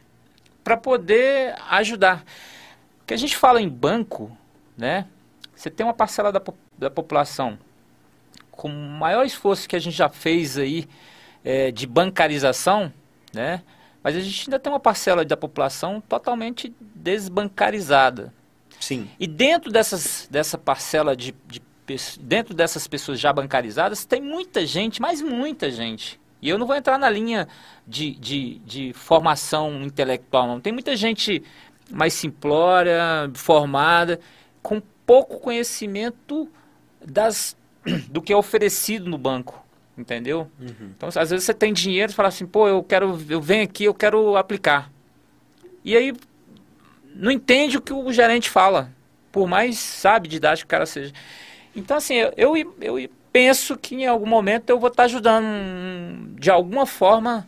para 0.67 0.75
poder 0.75 1.55
ajudar. 1.69 2.25
Porque 2.97 3.13
a 3.13 3.17
gente 3.17 3.37
fala 3.37 3.61
em 3.61 3.69
banco, 3.69 4.37
né? 4.77 5.05
Você 5.55 5.69
tem 5.69 5.85
uma 5.85 5.93
parcela 5.93 6.29
da, 6.29 6.41
da 6.77 6.89
população 6.89 7.57
com 8.51 8.67
o 8.67 8.73
maior 8.73 9.25
esforço 9.25 9.65
que 9.65 9.77
a 9.77 9.79
gente 9.79 9.95
já 9.95 10.09
fez 10.09 10.57
aí 10.57 10.85
é, 11.41 11.71
de 11.71 11.87
bancarização, 11.87 12.91
né? 13.33 13.63
Mas 14.03 14.17
a 14.17 14.19
gente 14.19 14.49
ainda 14.49 14.59
tem 14.59 14.69
uma 14.69 14.79
parcela 14.79 15.23
da 15.23 15.37
população 15.37 16.01
totalmente 16.01 16.75
desbancarizada. 16.81 18.33
Sim. 18.77 19.09
E 19.17 19.25
dentro 19.25 19.71
dessas, 19.71 20.27
dessa 20.29 20.57
parcela 20.57 21.15
de, 21.15 21.33
de 21.47 21.61
dentro 22.19 22.53
dessas 22.53 22.85
pessoas 22.87 23.21
já 23.21 23.31
bancarizadas, 23.31 24.03
tem 24.03 24.19
muita 24.19 24.65
gente, 24.65 25.01
mas 25.01 25.21
muita 25.21 25.71
gente. 25.71 26.19
E 26.41 26.49
eu 26.49 26.57
não 26.57 26.67
vou 26.67 26.75
entrar 26.75 26.97
na 26.97 27.09
linha 27.09 27.47
de, 27.87 28.11
de, 28.11 28.59
de 28.59 28.93
formação 28.93 29.83
intelectual, 29.83 30.47
não. 30.47 30.59
Tem 30.59 30.71
muita 30.71 30.95
gente 30.95 31.43
mais 31.89 32.13
simplória, 32.13 33.29
formada, 33.33 34.19
com 34.61 34.81
pouco 35.05 35.39
conhecimento 35.39 36.49
das, 37.03 37.55
do 38.09 38.21
que 38.21 38.33
é 38.33 38.35
oferecido 38.35 39.09
no 39.09 39.17
banco. 39.17 39.65
Entendeu? 39.97 40.51
Uhum. 40.59 40.91
Então, 40.95 41.09
às 41.09 41.31
vezes 41.31 41.43
você 41.43 41.55
tem 41.55 41.73
dinheiro 41.73 42.11
e 42.11 42.15
fala 42.15 42.29
assim, 42.29 42.45
pô, 42.45 42.67
eu 42.67 42.83
quero, 42.83 43.19
eu 43.27 43.41
venho 43.41 43.63
aqui, 43.63 43.85
eu 43.85 43.95
quero 43.95 44.35
aplicar. 44.35 44.91
E 45.83 45.97
aí 45.97 46.13
não 47.15 47.31
entende 47.31 47.77
o 47.77 47.81
que 47.81 47.91
o 47.91 48.13
gerente 48.13 48.47
fala, 48.47 48.91
por 49.31 49.47
mais 49.47 49.79
sabe 49.79 50.27
didático 50.27 50.67
que 50.67 50.75
o 50.75 50.77
cara 50.77 50.85
seja. 50.85 51.11
Então, 51.75 51.97
assim, 51.97 52.15
eu, 52.15 52.55
eu, 52.55 52.55
eu 52.79 53.09
penso 53.37 53.77
que 53.77 53.93
em 53.93 54.07
algum 54.07 54.25
momento 54.25 54.71
eu 54.71 54.79
vou 54.79 54.87
estar 54.89 55.03
ajudando 55.03 55.45
de 56.39 56.49
alguma 56.49 56.87
forma 56.87 57.47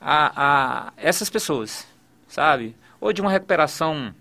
a, 0.00 0.30
a 0.36 0.92
essas 0.96 1.28
pessoas, 1.28 1.84
sabe? 2.28 2.76
Ou 3.00 3.12
de 3.12 3.20
uma 3.20 3.32
recuperação 3.32 4.14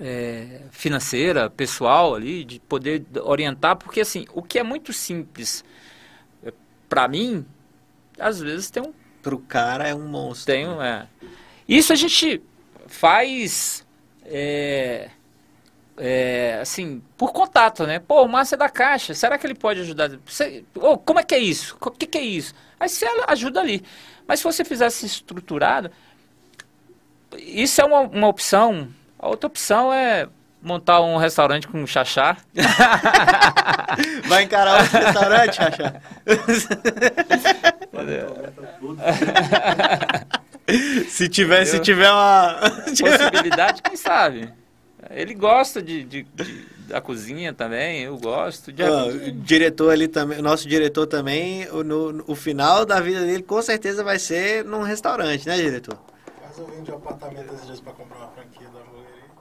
é, 0.00 0.62
financeira, 0.72 1.48
pessoal 1.48 2.12
ali, 2.12 2.44
de 2.44 2.58
poder 2.58 3.04
orientar, 3.22 3.76
porque 3.76 4.00
assim, 4.00 4.26
o 4.34 4.42
que 4.42 4.58
é 4.58 4.64
muito 4.64 4.92
simples 4.92 5.64
para 6.88 7.06
mim, 7.06 7.46
às 8.18 8.40
vezes 8.40 8.68
tem 8.68 8.82
um. 8.82 8.92
Pro 9.22 9.38
cara 9.38 9.86
é 9.86 9.94
um 9.94 10.08
monstro. 10.08 10.52
Tem 10.52 10.66
um, 10.66 10.82
é. 10.82 11.06
Isso 11.68 11.92
a 11.92 11.96
gente 11.96 12.42
faz. 12.88 13.86
É, 14.24 15.08
é, 15.98 16.58
assim, 16.60 17.02
por 17.16 17.32
contato, 17.32 17.86
né? 17.86 17.98
Pô, 17.98 18.22
o 18.22 18.28
Márcio 18.28 18.54
é 18.54 18.58
da 18.58 18.68
Caixa, 18.68 19.14
será 19.14 19.38
que 19.38 19.46
ele 19.46 19.54
pode 19.54 19.80
ajudar? 19.80 20.10
Você, 20.26 20.64
oh, 20.74 20.98
como 20.98 21.18
é 21.18 21.22
que 21.22 21.34
é 21.34 21.38
isso? 21.38 21.76
O 21.80 21.90
que, 21.90 22.06
que 22.06 22.18
é 22.18 22.22
isso? 22.22 22.54
Aí 22.78 22.88
você 22.88 23.06
ajuda 23.26 23.60
ali. 23.60 23.82
Mas 24.26 24.40
se 24.40 24.44
você 24.44 24.64
fizesse 24.64 25.06
estruturado, 25.06 25.90
isso 27.38 27.80
é 27.80 27.84
uma, 27.84 28.00
uma 28.00 28.28
opção. 28.28 28.88
A 29.18 29.28
outra 29.28 29.46
opção 29.46 29.92
é 29.92 30.28
montar 30.62 31.00
um 31.00 31.16
restaurante 31.16 31.68
com 31.68 31.86
chachá. 31.86 32.36
Vai 34.26 34.42
encarar 34.42 34.82
outro 34.82 34.98
restaurante, 34.98 35.56
chachá? 35.56 35.94
se 41.08 41.28
tiver, 41.28 41.64
se 41.64 41.78
tiver 41.78 42.10
uma 42.10 42.58
possibilidade, 42.84 43.80
quem 43.82 43.96
sabe? 43.96 44.52
Ele 45.10 45.34
gosta 45.34 45.82
de, 45.82 46.04
de, 46.04 46.22
de 46.22 46.76
da 46.86 47.00
cozinha 47.00 47.52
também, 47.52 48.02
eu 48.02 48.16
gosto. 48.18 48.72
De... 48.72 48.82
Ah, 48.82 49.06
o 49.06 49.30
diretor 49.32 49.90
ali 49.90 50.08
também, 50.08 50.40
nosso 50.40 50.68
diretor 50.68 51.06
também, 51.06 51.66
no, 51.66 52.12
no, 52.12 52.24
o 52.26 52.34
final 52.34 52.84
da 52.84 53.00
vida 53.00 53.20
dele 53.20 53.42
com 53.42 53.60
certeza 53.60 54.04
vai 54.04 54.18
ser 54.18 54.64
num 54.64 54.82
restaurante, 54.82 55.46
né, 55.46 55.56
diretor? 55.56 55.98
Mas 56.42 56.58
eu 56.58 56.66
vim 56.66 56.82
de 56.82 56.92
apartamento 56.92 57.52
esses 57.54 57.66
dias 57.66 57.80
pra 57.80 57.92
comprar 57.92 58.18
uma 58.18 58.28
franquia 58.28 58.68
da 58.68 58.80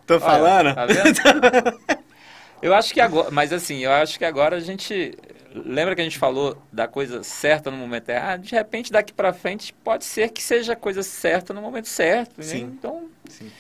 Tô 0.05 0.19
falando? 0.19 0.67
Olha, 0.67 0.75
tá 0.75 0.85
vendo? 0.85 1.79
eu 2.61 2.73
acho 2.73 2.93
que 2.93 2.99
agora, 2.99 3.31
mas 3.31 3.53
assim, 3.53 3.79
eu 3.79 3.91
acho 3.91 4.17
que 4.17 4.25
agora 4.25 4.57
a 4.57 4.59
gente 4.59 5.17
lembra 5.53 5.95
que 5.95 6.01
a 6.01 6.03
gente 6.03 6.17
falou 6.17 6.57
da 6.71 6.87
coisa 6.87 7.23
certa 7.23 7.71
no 7.71 7.77
momento 7.77 8.09
errado? 8.09 8.41
De 8.41 8.53
repente, 8.53 8.91
daqui 8.91 9.13
para 9.13 9.31
frente, 9.33 9.73
pode 9.83 10.03
ser 10.03 10.29
que 10.29 10.43
seja 10.43 10.73
a 10.73 10.75
coisa 10.75 11.01
certa 11.01 11.53
no 11.53 11.61
momento 11.61 11.87
certo. 11.87 12.37
Né? 12.37 12.43
Sim. 12.43 12.65
Né? 12.65 12.71
Então, 12.77 13.09
Sim. 13.29 13.51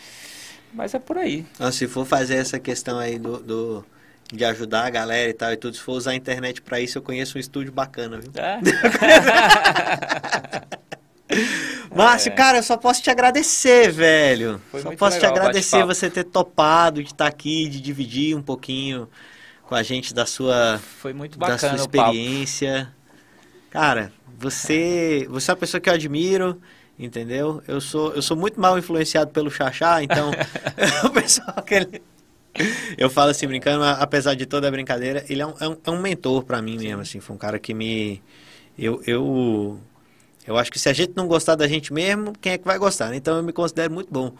Mas 0.75 0.93
é 0.93 0.99
por 0.99 1.17
aí. 1.17 1.45
Então, 1.55 1.71
se 1.71 1.87
for 1.87 2.05
fazer 2.05 2.35
essa 2.35 2.59
questão 2.59 2.99
aí 2.99 3.17
do, 3.17 3.39
do, 3.39 3.85
de 4.31 4.45
ajudar 4.45 4.85
a 4.85 4.89
galera 4.89 5.29
e 5.29 5.33
tal 5.33 5.53
e 5.53 5.57
tudo, 5.57 5.75
se 5.75 5.81
for 5.81 5.93
usar 5.93 6.11
a 6.11 6.15
internet 6.15 6.61
para 6.61 6.79
isso, 6.79 6.97
eu 6.97 7.01
conheço 7.01 7.37
um 7.37 7.41
estúdio 7.41 7.71
bacana, 7.71 8.19
viu? 8.19 8.31
É? 8.35 8.59
Márcio, 11.95 12.31
é. 12.31 12.35
cara, 12.35 12.57
eu 12.57 12.63
só 12.63 12.75
posso 12.75 13.01
te 13.01 13.09
agradecer, 13.09 13.89
velho. 13.91 14.61
Foi 14.69 14.81
só 14.81 14.95
posso 14.95 15.17
legal, 15.17 15.33
te 15.33 15.39
agradecer 15.39 15.85
você 15.85 16.09
ter 16.09 16.25
topado 16.25 17.01
de 17.01 17.11
estar 17.11 17.27
aqui, 17.27 17.69
de 17.69 17.79
dividir 17.79 18.35
um 18.35 18.41
pouquinho 18.41 19.07
com 19.63 19.75
a 19.75 19.81
gente 19.81 20.13
da 20.13 20.25
sua, 20.25 20.79
Foi 20.99 21.13
muito 21.13 21.39
bacana 21.39 21.57
da 21.57 21.69
sua 21.69 21.77
experiência. 21.77 22.93
Cara, 23.69 24.11
você, 24.37 25.25
você 25.29 25.51
é 25.51 25.53
uma 25.53 25.59
pessoa 25.59 25.81
que 25.81 25.89
eu 25.89 25.93
admiro, 25.93 26.61
entendeu? 26.97 27.61
Eu 27.67 27.79
sou, 27.81 28.13
eu 28.13 28.21
sou 28.21 28.35
muito 28.37 28.59
mal 28.59 28.77
influenciado 28.77 29.31
pelo 29.31 29.49
Xaxá, 29.49 30.03
então 30.03 30.31
o 31.05 31.09
pessoal 31.11 31.61
que 31.63 31.75
ele... 31.75 32.01
Eu 32.97 33.09
falo 33.09 33.31
assim, 33.31 33.45
brincando, 33.47 33.83
apesar 33.83 34.33
de 34.33 34.45
toda 34.45 34.69
a 34.69 34.71
brincadeira, 34.71 35.25
ele 35.27 35.41
é 35.41 35.45
um, 35.45 35.53
é 35.59 35.67
um, 35.67 35.77
é 35.83 35.91
um 35.91 36.01
mentor 36.01 36.41
para 36.45 36.61
mim 36.61 36.77
mesmo, 36.77 37.01
assim, 37.01 37.19
foi 37.19 37.35
um 37.35 37.39
cara 37.39 37.59
que 37.59 37.73
me... 37.73 38.23
Eu, 38.77 39.01
eu 39.05 39.77
eu 40.47 40.57
acho 40.57 40.71
que 40.71 40.77
se 40.77 40.87
a 40.87 40.93
gente 40.93 41.13
não 41.15 41.27
gostar 41.27 41.55
da 41.55 41.67
gente 41.67 41.91
mesmo, 41.91 42.31
quem 42.39 42.53
é 42.53 42.57
que 42.57 42.65
vai 42.65 42.77
gostar? 42.77 43.09
Né? 43.09 43.15
Então 43.15 43.37
eu 43.37 43.43
me 43.43 43.51
considero 43.51 43.91
muito 43.91 44.11
bom. 44.11 44.33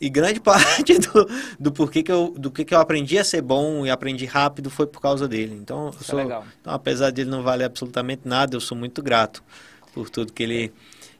E 0.00 0.10
grande 0.10 0.40
parte 0.40 0.98
do, 0.98 1.28
do 1.60 1.72
porquê 1.72 2.02
que 2.02 2.10
eu, 2.10 2.34
do 2.36 2.50
que, 2.50 2.64
que 2.64 2.74
eu 2.74 2.80
aprendi 2.80 3.16
a 3.16 3.22
ser 3.22 3.40
bom 3.40 3.86
e 3.86 3.90
aprendi 3.90 4.26
rápido 4.26 4.68
foi 4.68 4.86
por 4.86 5.00
causa 5.00 5.28
dele. 5.28 5.54
Então, 5.54 5.90
é 5.90 6.04
sou, 6.04 6.18
é 6.18 6.24
então, 6.24 6.44
apesar 6.64 7.12
dele 7.12 7.30
não 7.30 7.44
valer 7.44 7.64
absolutamente 7.64 8.22
nada, 8.24 8.56
eu 8.56 8.60
sou 8.60 8.76
muito 8.76 9.00
grato 9.00 9.42
por 9.94 10.10
tudo 10.10 10.32
que 10.32 10.42
ele, 10.42 10.72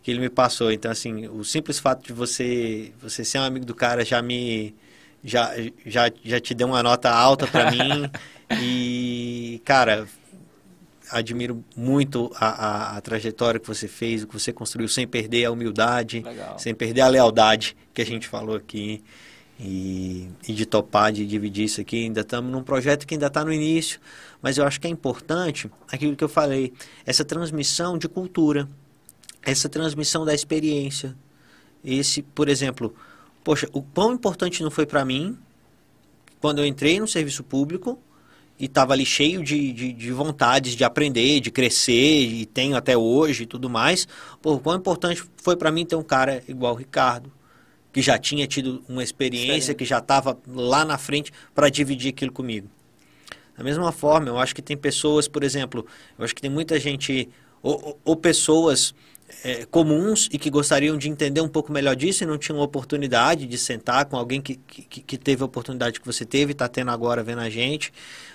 que 0.02 0.10
ele 0.10 0.20
me 0.20 0.28
passou. 0.28 0.72
Então, 0.72 0.90
assim, 0.90 1.28
o 1.28 1.44
simples 1.44 1.78
fato 1.78 2.04
de 2.04 2.12
você, 2.12 2.92
você 3.00 3.24
ser 3.24 3.38
um 3.38 3.42
amigo 3.42 3.64
do 3.64 3.74
cara 3.74 4.04
já 4.04 4.20
me. 4.20 4.74
Já, 5.24 5.52
já, 5.86 6.10
já 6.24 6.40
te 6.40 6.52
deu 6.52 6.66
uma 6.66 6.82
nota 6.82 7.08
alta 7.08 7.46
para 7.46 7.70
mim. 7.70 8.10
e, 8.60 9.62
cara, 9.64 10.08
admiro 11.08 11.64
muito 11.76 12.32
a, 12.34 12.46
a, 12.46 12.96
a, 12.96 13.00
trajetória 13.00 13.60
que 13.60 13.68
você 13.68 13.86
fez, 13.86 14.24
o 14.24 14.26
que 14.26 14.32
você 14.32 14.52
construiu, 14.52 14.88
sem 14.88 15.06
perder 15.06 15.44
a 15.44 15.52
humildade, 15.52 16.22
Legal. 16.22 16.58
sem 16.58 16.74
perder 16.74 17.02
a 17.02 17.08
lealdade 17.08 17.76
que 17.94 18.02
a 18.02 18.06
gente 18.06 18.26
falou 18.26 18.56
aqui. 18.56 19.02
E, 19.60 20.28
e 20.48 20.54
de 20.54 20.66
topar, 20.66 21.12
de 21.12 21.24
dividir 21.24 21.66
isso 21.66 21.80
aqui. 21.80 22.02
Ainda 22.02 22.22
estamos 22.22 22.50
num 22.50 22.64
projeto 22.64 23.06
que 23.06 23.14
ainda 23.14 23.28
está 23.28 23.44
no 23.44 23.52
início, 23.52 24.00
mas 24.40 24.58
eu 24.58 24.66
acho 24.66 24.80
que 24.80 24.88
é 24.88 24.90
importante 24.90 25.70
aquilo 25.92 26.16
que 26.16 26.24
eu 26.24 26.28
falei, 26.28 26.72
essa 27.06 27.24
transmissão 27.24 27.96
de 27.96 28.08
cultura, 28.08 28.68
essa 29.42 29.68
transmissão 29.68 30.24
da 30.24 30.34
experiência. 30.34 31.16
Esse, 31.84 32.22
por 32.22 32.48
exemplo, 32.48 32.94
poxa, 33.42 33.68
o 33.72 33.82
quão 33.82 34.12
importante 34.12 34.62
não 34.62 34.70
foi 34.70 34.86
para 34.86 35.04
mim 35.04 35.36
quando 36.40 36.60
eu 36.60 36.66
entrei 36.66 36.98
no 36.98 37.06
serviço 37.06 37.42
público 37.42 37.98
e 38.58 38.66
estava 38.66 38.92
ali 38.92 39.04
cheio 39.04 39.42
de, 39.42 39.72
de, 39.72 39.92
de, 39.92 40.12
vontades 40.12 40.76
de 40.76 40.84
aprender, 40.84 41.40
de 41.40 41.50
crescer, 41.50 42.26
e 42.26 42.46
tenho 42.46 42.76
até 42.76 42.96
hoje 42.96 43.42
e 43.42 43.46
tudo 43.46 43.68
mais. 43.68 44.06
Pô, 44.40 44.58
quão 44.58 44.76
importante 44.76 45.24
foi 45.36 45.56
para 45.56 45.72
mim 45.72 45.84
ter 45.84 45.96
um 45.96 46.02
cara 46.02 46.42
igual 46.46 46.74
o 46.74 46.76
Ricardo, 46.76 47.32
que 47.92 48.00
já 48.00 48.18
tinha 48.18 48.46
tido 48.46 48.82
uma 48.88 49.02
experiência, 49.02 49.74
que 49.74 49.84
já 49.84 49.98
estava 49.98 50.38
lá 50.46 50.84
na 50.84 50.96
frente 50.96 51.32
para 51.54 51.68
dividir 51.68 52.10
aquilo 52.10 52.32
comigo. 52.32 52.68
Da 53.56 53.64
mesma 53.64 53.92
forma, 53.92 54.28
eu 54.28 54.38
acho 54.38 54.54
que 54.54 54.62
tem 54.62 54.76
pessoas, 54.76 55.28
por 55.28 55.42
exemplo, 55.42 55.86
eu 56.18 56.24
acho 56.24 56.34
que 56.34 56.40
tem 56.40 56.50
muita 56.50 56.78
gente, 56.78 57.28
ou, 57.62 57.98
ou 58.04 58.16
pessoas 58.16 58.94
é, 59.44 59.64
comuns 59.66 60.28
e 60.32 60.38
que 60.38 60.50
gostariam 60.50 60.96
de 60.96 61.08
entender 61.08 61.40
um 61.40 61.48
pouco 61.48 61.72
melhor 61.72 61.96
disso 61.96 62.22
e 62.22 62.26
não 62.26 62.38
tinham 62.38 62.60
oportunidade 62.60 63.46
de 63.46 63.58
sentar 63.58 64.04
com 64.04 64.16
alguém 64.16 64.40
que, 64.40 64.56
que, 64.56 65.00
que 65.00 65.18
teve 65.18 65.42
a 65.42 65.46
oportunidade 65.46 66.00
que 66.00 66.06
você 66.06 66.24
teve 66.24 66.50
e 66.50 66.54
está 66.54 66.68
tendo 66.68 66.90
agora 66.90 67.22
vendo 67.22 67.40
a 67.40 67.50
gente 67.50 67.92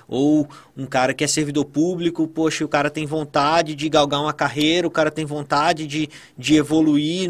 ou 0.07 0.47
um 0.75 0.85
cara 0.85 1.13
que 1.13 1.23
é 1.23 1.27
servidor 1.27 1.65
público, 1.65 2.27
poxa, 2.27 2.63
o 2.63 2.67
cara 2.67 2.89
tem 2.89 3.05
vontade 3.05 3.75
de 3.75 3.89
galgar 3.89 4.21
uma 4.21 4.33
carreira, 4.33 4.87
o 4.87 4.91
cara 4.91 5.11
tem 5.11 5.25
vontade 5.25 5.85
de, 5.85 6.09
de 6.37 6.55
evoluir 6.55 7.29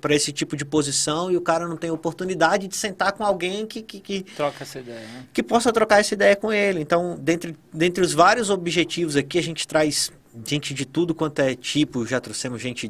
para 0.00 0.14
esse 0.14 0.32
tipo 0.32 0.56
de 0.56 0.64
posição 0.64 1.30
e 1.30 1.36
o 1.36 1.40
cara 1.40 1.68
não 1.68 1.76
tem 1.76 1.90
oportunidade 1.90 2.66
de 2.66 2.76
sentar 2.76 3.12
com 3.12 3.24
alguém 3.24 3.66
que, 3.66 3.82
que, 3.82 4.00
que 4.00 4.22
troca 4.22 4.64
essa 4.64 4.80
ideia, 4.80 5.00
né? 5.00 5.26
que 5.32 5.42
possa 5.42 5.72
trocar 5.72 6.00
essa 6.00 6.14
ideia 6.14 6.34
com 6.34 6.52
ele. 6.52 6.80
Então, 6.80 7.16
dentre, 7.20 7.56
dentre 7.72 8.02
os 8.02 8.12
vários 8.12 8.50
objetivos 8.50 9.14
aqui, 9.14 9.38
a 9.38 9.42
gente 9.42 9.68
traz 9.68 10.10
gente 10.46 10.74
de 10.74 10.84
tudo 10.84 11.14
quanto 11.14 11.38
é 11.40 11.54
tipo, 11.54 12.04
já 12.06 12.20
trouxemos 12.20 12.60
gente 12.60 12.88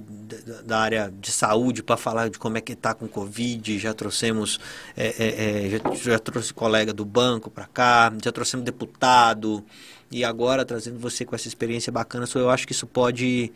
da, 0.65 0.79
área 0.79 1.13
de 1.21 1.31
saúde 1.31 1.83
para 1.83 1.97
falar 1.97 2.31
de 2.31 2.39
como 2.39 2.57
é 2.57 2.61
que 2.61 2.75
tá 2.75 2.95
com 2.95 3.07
Covid, 3.07 3.79
já 3.79 3.93
trouxemos, 3.93 4.59
é, 4.97 5.07
é, 5.07 5.67
é, 5.67 5.71
já, 5.71 6.13
já, 6.13 6.19
trouxe 6.19 6.55
colega 6.55 6.93
do 6.93 7.05
banco 7.05 7.51
para 7.51 7.67
cá, 7.67 8.13
já 8.23 8.33
trouxemos 8.33 8.65
deputado, 8.65 9.65
e 10.11 10.25
agora 10.25 10.65
trazendo 10.65 10.99
você 10.99 11.25
com 11.25 11.35
essa 11.35 11.49
experiência 11.49 11.93
bacana, 11.93 12.27
eu 12.35 12.51
acho 12.51 12.67
que 12.67 12.73
isso 12.73 12.87
pode... 12.87 13.53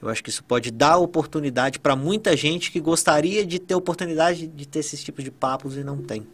Eu 0.00 0.10
acho 0.10 0.22
que 0.22 0.28
isso 0.28 0.44
pode 0.44 0.70
dar 0.70 0.98
oportunidade 0.98 1.78
para 1.78 1.96
muita 1.96 2.36
gente 2.36 2.70
que 2.70 2.78
gostaria 2.78 3.46
de 3.46 3.58
ter 3.58 3.74
oportunidade 3.74 4.46
de 4.46 4.68
ter 4.68 4.80
esses 4.80 5.02
tipos 5.02 5.24
de 5.24 5.30
papos 5.30 5.74
e 5.74 5.82
não 5.82 5.96
tem. 5.96 6.26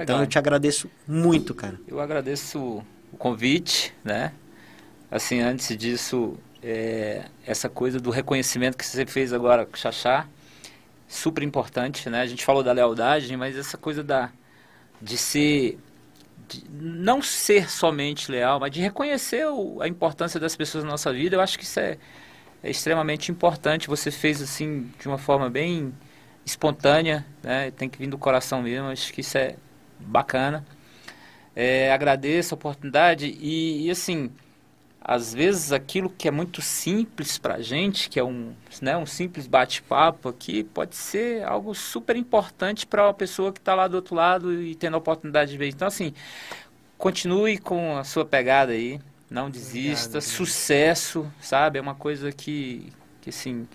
Então 0.00 0.18
eu 0.18 0.26
te 0.26 0.38
agradeço 0.38 0.90
muito, 1.06 1.54
cara. 1.54 1.78
Eu 1.86 2.00
agradeço 2.00 2.82
o 3.12 3.16
convite, 3.18 3.92
né? 4.02 4.32
Assim, 5.12 5.40
antes 5.40 5.76
disso, 5.76 6.38
é, 6.62 7.26
essa 7.46 7.68
coisa 7.68 8.00
do 8.00 8.08
reconhecimento 8.10 8.78
que 8.78 8.86
você 8.86 9.04
fez 9.04 9.30
agora 9.30 9.66
com 9.66 9.74
o 9.74 9.78
Xaxá, 9.78 10.26
super 11.06 11.42
importante, 11.42 12.08
né? 12.08 12.22
A 12.22 12.26
gente 12.26 12.42
falou 12.42 12.62
da 12.62 12.72
lealdade, 12.72 13.36
mas 13.36 13.54
essa 13.54 13.76
coisa 13.76 14.02
da 14.02 14.30
de 15.02 15.18
ser 15.18 15.78
de 16.48 16.64
não 16.70 17.20
ser 17.20 17.70
somente 17.70 18.32
leal, 18.32 18.58
mas 18.58 18.70
de 18.70 18.80
reconhecer 18.80 19.46
o, 19.46 19.82
a 19.82 19.86
importância 19.86 20.40
das 20.40 20.56
pessoas 20.56 20.82
na 20.82 20.90
nossa 20.92 21.12
vida, 21.12 21.36
eu 21.36 21.40
acho 21.42 21.58
que 21.58 21.64
isso 21.64 21.78
é, 21.78 21.98
é 22.62 22.70
extremamente 22.70 23.30
importante. 23.30 23.88
Você 23.88 24.10
fez 24.10 24.40
assim 24.40 24.90
de 24.98 25.08
uma 25.08 25.18
forma 25.18 25.50
bem 25.50 25.92
espontânea, 26.46 27.26
né? 27.42 27.70
Tem 27.72 27.86
que 27.86 27.98
vir 27.98 28.08
do 28.08 28.16
coração 28.16 28.62
mesmo. 28.62 28.88
Acho 28.88 29.12
que 29.12 29.20
isso 29.20 29.36
é 29.36 29.56
bacana. 30.00 30.64
É, 31.54 31.92
agradeço 31.92 32.54
a 32.54 32.56
oportunidade 32.56 33.26
e, 33.38 33.86
e, 33.86 33.90
assim, 33.90 34.30
às 35.04 35.34
vezes 35.34 35.72
aquilo 35.72 36.08
que 36.08 36.28
é 36.28 36.30
muito 36.30 36.62
simples 36.62 37.36
para 37.36 37.56
a 37.56 37.62
gente, 37.62 38.08
que 38.08 38.20
é 38.20 38.24
um, 38.24 38.52
né, 38.80 38.96
um 38.96 39.06
simples 39.06 39.46
bate-papo 39.46 40.28
aqui, 40.28 40.62
pode 40.62 40.94
ser 40.94 41.42
algo 41.44 41.74
super 41.74 42.14
importante 42.16 42.86
para 42.86 43.06
uma 43.06 43.14
pessoa 43.14 43.52
que 43.52 43.58
está 43.58 43.74
lá 43.74 43.88
do 43.88 43.94
outro 43.94 44.14
lado 44.14 44.62
e 44.62 44.74
tendo 44.76 44.94
a 44.94 44.98
oportunidade 44.98 45.50
de 45.50 45.58
ver. 45.58 45.68
Então, 45.68 45.88
assim, 45.88 46.14
continue 46.96 47.58
com 47.58 47.96
a 47.96 48.04
sua 48.04 48.24
pegada 48.24 48.72
aí, 48.72 49.00
não 49.28 49.50
desista, 49.50 50.18
Obrigado, 50.18 50.22
sucesso, 50.22 51.32
sabe? 51.40 51.78
É 51.78 51.82
uma 51.82 51.96
coisa 51.96 52.30
que, 52.30 52.92
que 53.20 53.30
assim, 53.30 53.66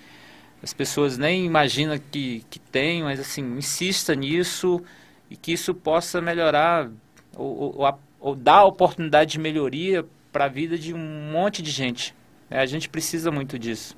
as 0.63 0.73
pessoas 0.73 1.17
nem 1.17 1.45
imaginam 1.45 1.99
que, 1.99 2.45
que 2.49 2.59
tem, 2.59 3.03
mas 3.03 3.19
assim, 3.19 3.57
insista 3.57 4.15
nisso 4.15 4.81
e 5.29 5.35
que 5.35 5.51
isso 5.51 5.73
possa 5.73 6.21
melhorar 6.21 6.89
ou, 7.35 7.75
ou, 7.77 7.99
ou 8.17 8.33
dar 8.33 8.63
oportunidade 8.63 9.31
de 9.31 9.39
melhoria 9.39 10.05
para 10.37 10.45
a 10.45 10.49
vida 10.49 10.77
de 10.77 10.93
um 10.93 11.31
monte 11.31 11.63
de 11.63 11.71
gente. 11.71 12.13
É, 12.47 12.59
a 12.59 12.65
gente 12.67 12.87
precisa 12.87 13.31
muito 13.31 13.57
disso. 13.57 13.97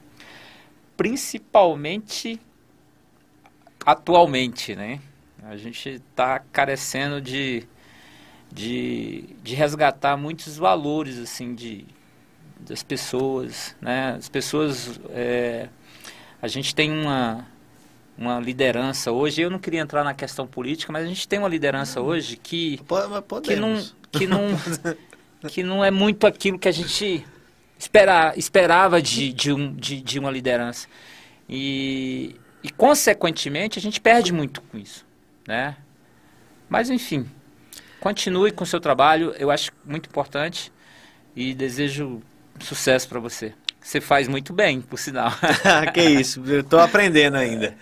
Principalmente 0.95 2.39
atualmente, 3.85 4.73
né? 4.73 5.01
A 5.43 5.57
gente 5.57 5.89
está 5.89 6.39
carecendo 6.39 7.19
de, 7.19 7.67
de, 8.49 9.25
de 9.43 9.53
resgatar 9.53 10.15
muitos 10.15 10.55
valores, 10.55 11.19
assim, 11.19 11.53
de, 11.53 11.85
das 12.57 12.83
pessoas, 12.83 13.75
né? 13.81 14.15
As 14.17 14.29
pessoas... 14.29 14.97
É, 15.09 15.67
a 16.41 16.47
gente 16.47 16.73
tem 16.73 16.89
uma, 16.89 17.45
uma 18.17 18.39
liderança 18.39 19.11
hoje. 19.11 19.41
Eu 19.41 19.49
não 19.49 19.59
queria 19.59 19.81
entrar 19.81 20.05
na 20.05 20.13
questão 20.13 20.47
política, 20.47 20.93
mas 20.93 21.03
a 21.03 21.07
gente 21.07 21.27
tem 21.27 21.37
uma 21.37 21.49
liderança 21.49 21.99
hoje 21.99 22.37
que 22.37 22.79
que 23.43 23.57
não 23.57 23.85
que 24.09 24.25
não 24.25 24.39
que 25.47 25.63
não 25.63 25.83
é 25.83 25.91
muito 25.91 26.27
aquilo 26.27 26.59
que 26.59 26.67
a 26.67 26.71
gente 26.71 27.25
espera, 27.77 28.33
esperava 28.35 29.01
de, 29.01 29.31
de, 29.31 29.53
um, 29.53 29.73
de, 29.73 30.01
de 30.01 30.19
uma 30.19 30.29
liderança 30.29 30.87
e, 31.47 32.35
e 32.61 32.69
consequentemente 32.69 33.79
a 33.79 33.81
gente 33.81 34.01
perde 34.01 34.33
muito 34.33 34.61
com 34.61 34.77
isso, 34.77 35.05
né? 35.47 35.77
Mas 36.69 36.89
enfim, 36.89 37.25
continue 37.99 38.51
com 38.51 38.63
o 38.63 38.67
seu 38.67 38.79
trabalho. 38.79 39.33
Eu 39.39 39.49
acho 39.49 39.71
muito 39.83 40.07
importante 40.07 40.71
e 41.35 41.53
desejo 41.53 42.21
sucesso 42.59 43.07
para 43.07 43.19
você. 43.19 43.53
Você 43.81 44.01
faz 44.01 44.27
muito 44.27 44.53
bem, 44.53 44.81
por 44.81 44.99
sinal. 44.99 45.31
que 45.93 46.01
isso, 46.01 46.43
eu 46.45 46.59
estou 46.59 46.79
aprendendo 46.79 47.37
ainda. 47.37 47.75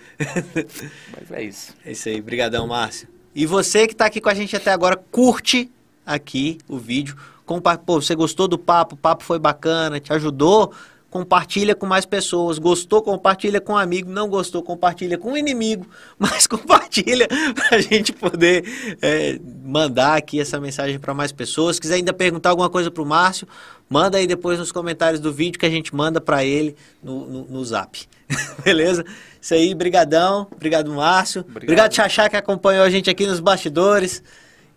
Mas 1.12 1.32
é 1.32 1.44
isso. 1.44 1.76
É 1.84 1.92
isso 1.92 2.08
aí, 2.08 2.22
brigadão, 2.22 2.68
Márcio. 2.68 3.08
E 3.36 3.46
você 3.46 3.88
que 3.88 3.94
está 3.94 4.06
aqui 4.06 4.22
com 4.22 4.30
a 4.30 4.34
gente 4.34 4.56
até 4.56 4.72
agora, 4.72 4.96
curte 4.96 5.72
aqui 6.06 6.60
o 6.68 6.78
vídeo. 6.78 7.18
Compa 7.48 7.76
Pô, 7.78 8.00
você 8.00 8.14
gostou 8.14 8.48
do 8.48 8.60
papo, 8.60 8.94
o 8.94 8.98
papo 8.98 9.24
foi 9.24 9.40
bacana, 9.40 10.00
te 10.00 10.14
ajudou? 10.14 10.72
compartilha 11.10 11.74
com 11.74 11.86
mais 11.86 12.06
pessoas. 12.06 12.60
Gostou, 12.60 13.02
compartilha 13.02 13.60
com 13.60 13.74
um 13.74 13.78
amigo. 13.78 14.10
Não 14.12 14.30
gostou, 14.30 14.62
compartilha 14.62 15.18
com 15.18 15.32
um 15.32 15.38
inimigo. 15.38 15.88
Mas 16.20 16.48
compartilha 16.48 17.28
para 17.56 17.78
a 17.78 17.82
gente 17.82 18.14
poder 18.14 18.64
é, 19.02 19.40
mandar 19.64 20.18
aqui 20.18 20.40
essa 20.40 20.60
mensagem 20.60 21.00
para 21.00 21.14
mais 21.14 21.32
pessoas. 21.32 21.78
Se 21.78 21.82
quiser 21.82 21.96
ainda 21.96 22.14
perguntar 22.14 22.50
alguma 22.50 22.70
coisa 22.70 22.92
para 22.92 23.02
o 23.02 23.06
Márcio, 23.06 23.48
manda 23.90 24.18
aí 24.18 24.28
depois 24.28 24.60
nos 24.60 24.72
comentários 24.72 25.20
do 25.20 25.32
vídeo 25.32 25.60
que 25.60 25.66
a 25.66 25.70
gente 25.70 25.96
manda 25.96 26.20
para 26.22 26.44
ele 26.44 26.76
no, 27.02 27.26
no, 27.26 27.44
no 27.46 27.66
zap. 27.66 28.00
Beleza? 28.64 29.06
Isso 29.42 29.54
aí, 29.54 29.74
brigadão. 29.74 30.48
Obrigado, 30.52 30.92
Márcio. 30.94 31.42
Obrigado, 31.42 31.64
Obrigado 31.64 31.94
Xaxá, 31.96 32.30
que 32.30 32.36
acompanhou 32.36 32.84
a 32.84 32.90
gente 32.90 33.10
aqui 33.10 33.26
nos 33.26 33.40
bastidores. 33.40 34.22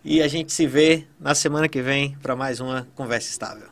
E 0.03 0.21
a 0.21 0.27
gente 0.27 0.51
se 0.51 0.65
vê 0.65 1.05
na 1.19 1.35
semana 1.35 1.69
que 1.69 1.81
vem 1.81 2.17
para 2.21 2.35
mais 2.35 2.59
uma 2.59 2.87
Conversa 2.95 3.29
Estável. 3.29 3.70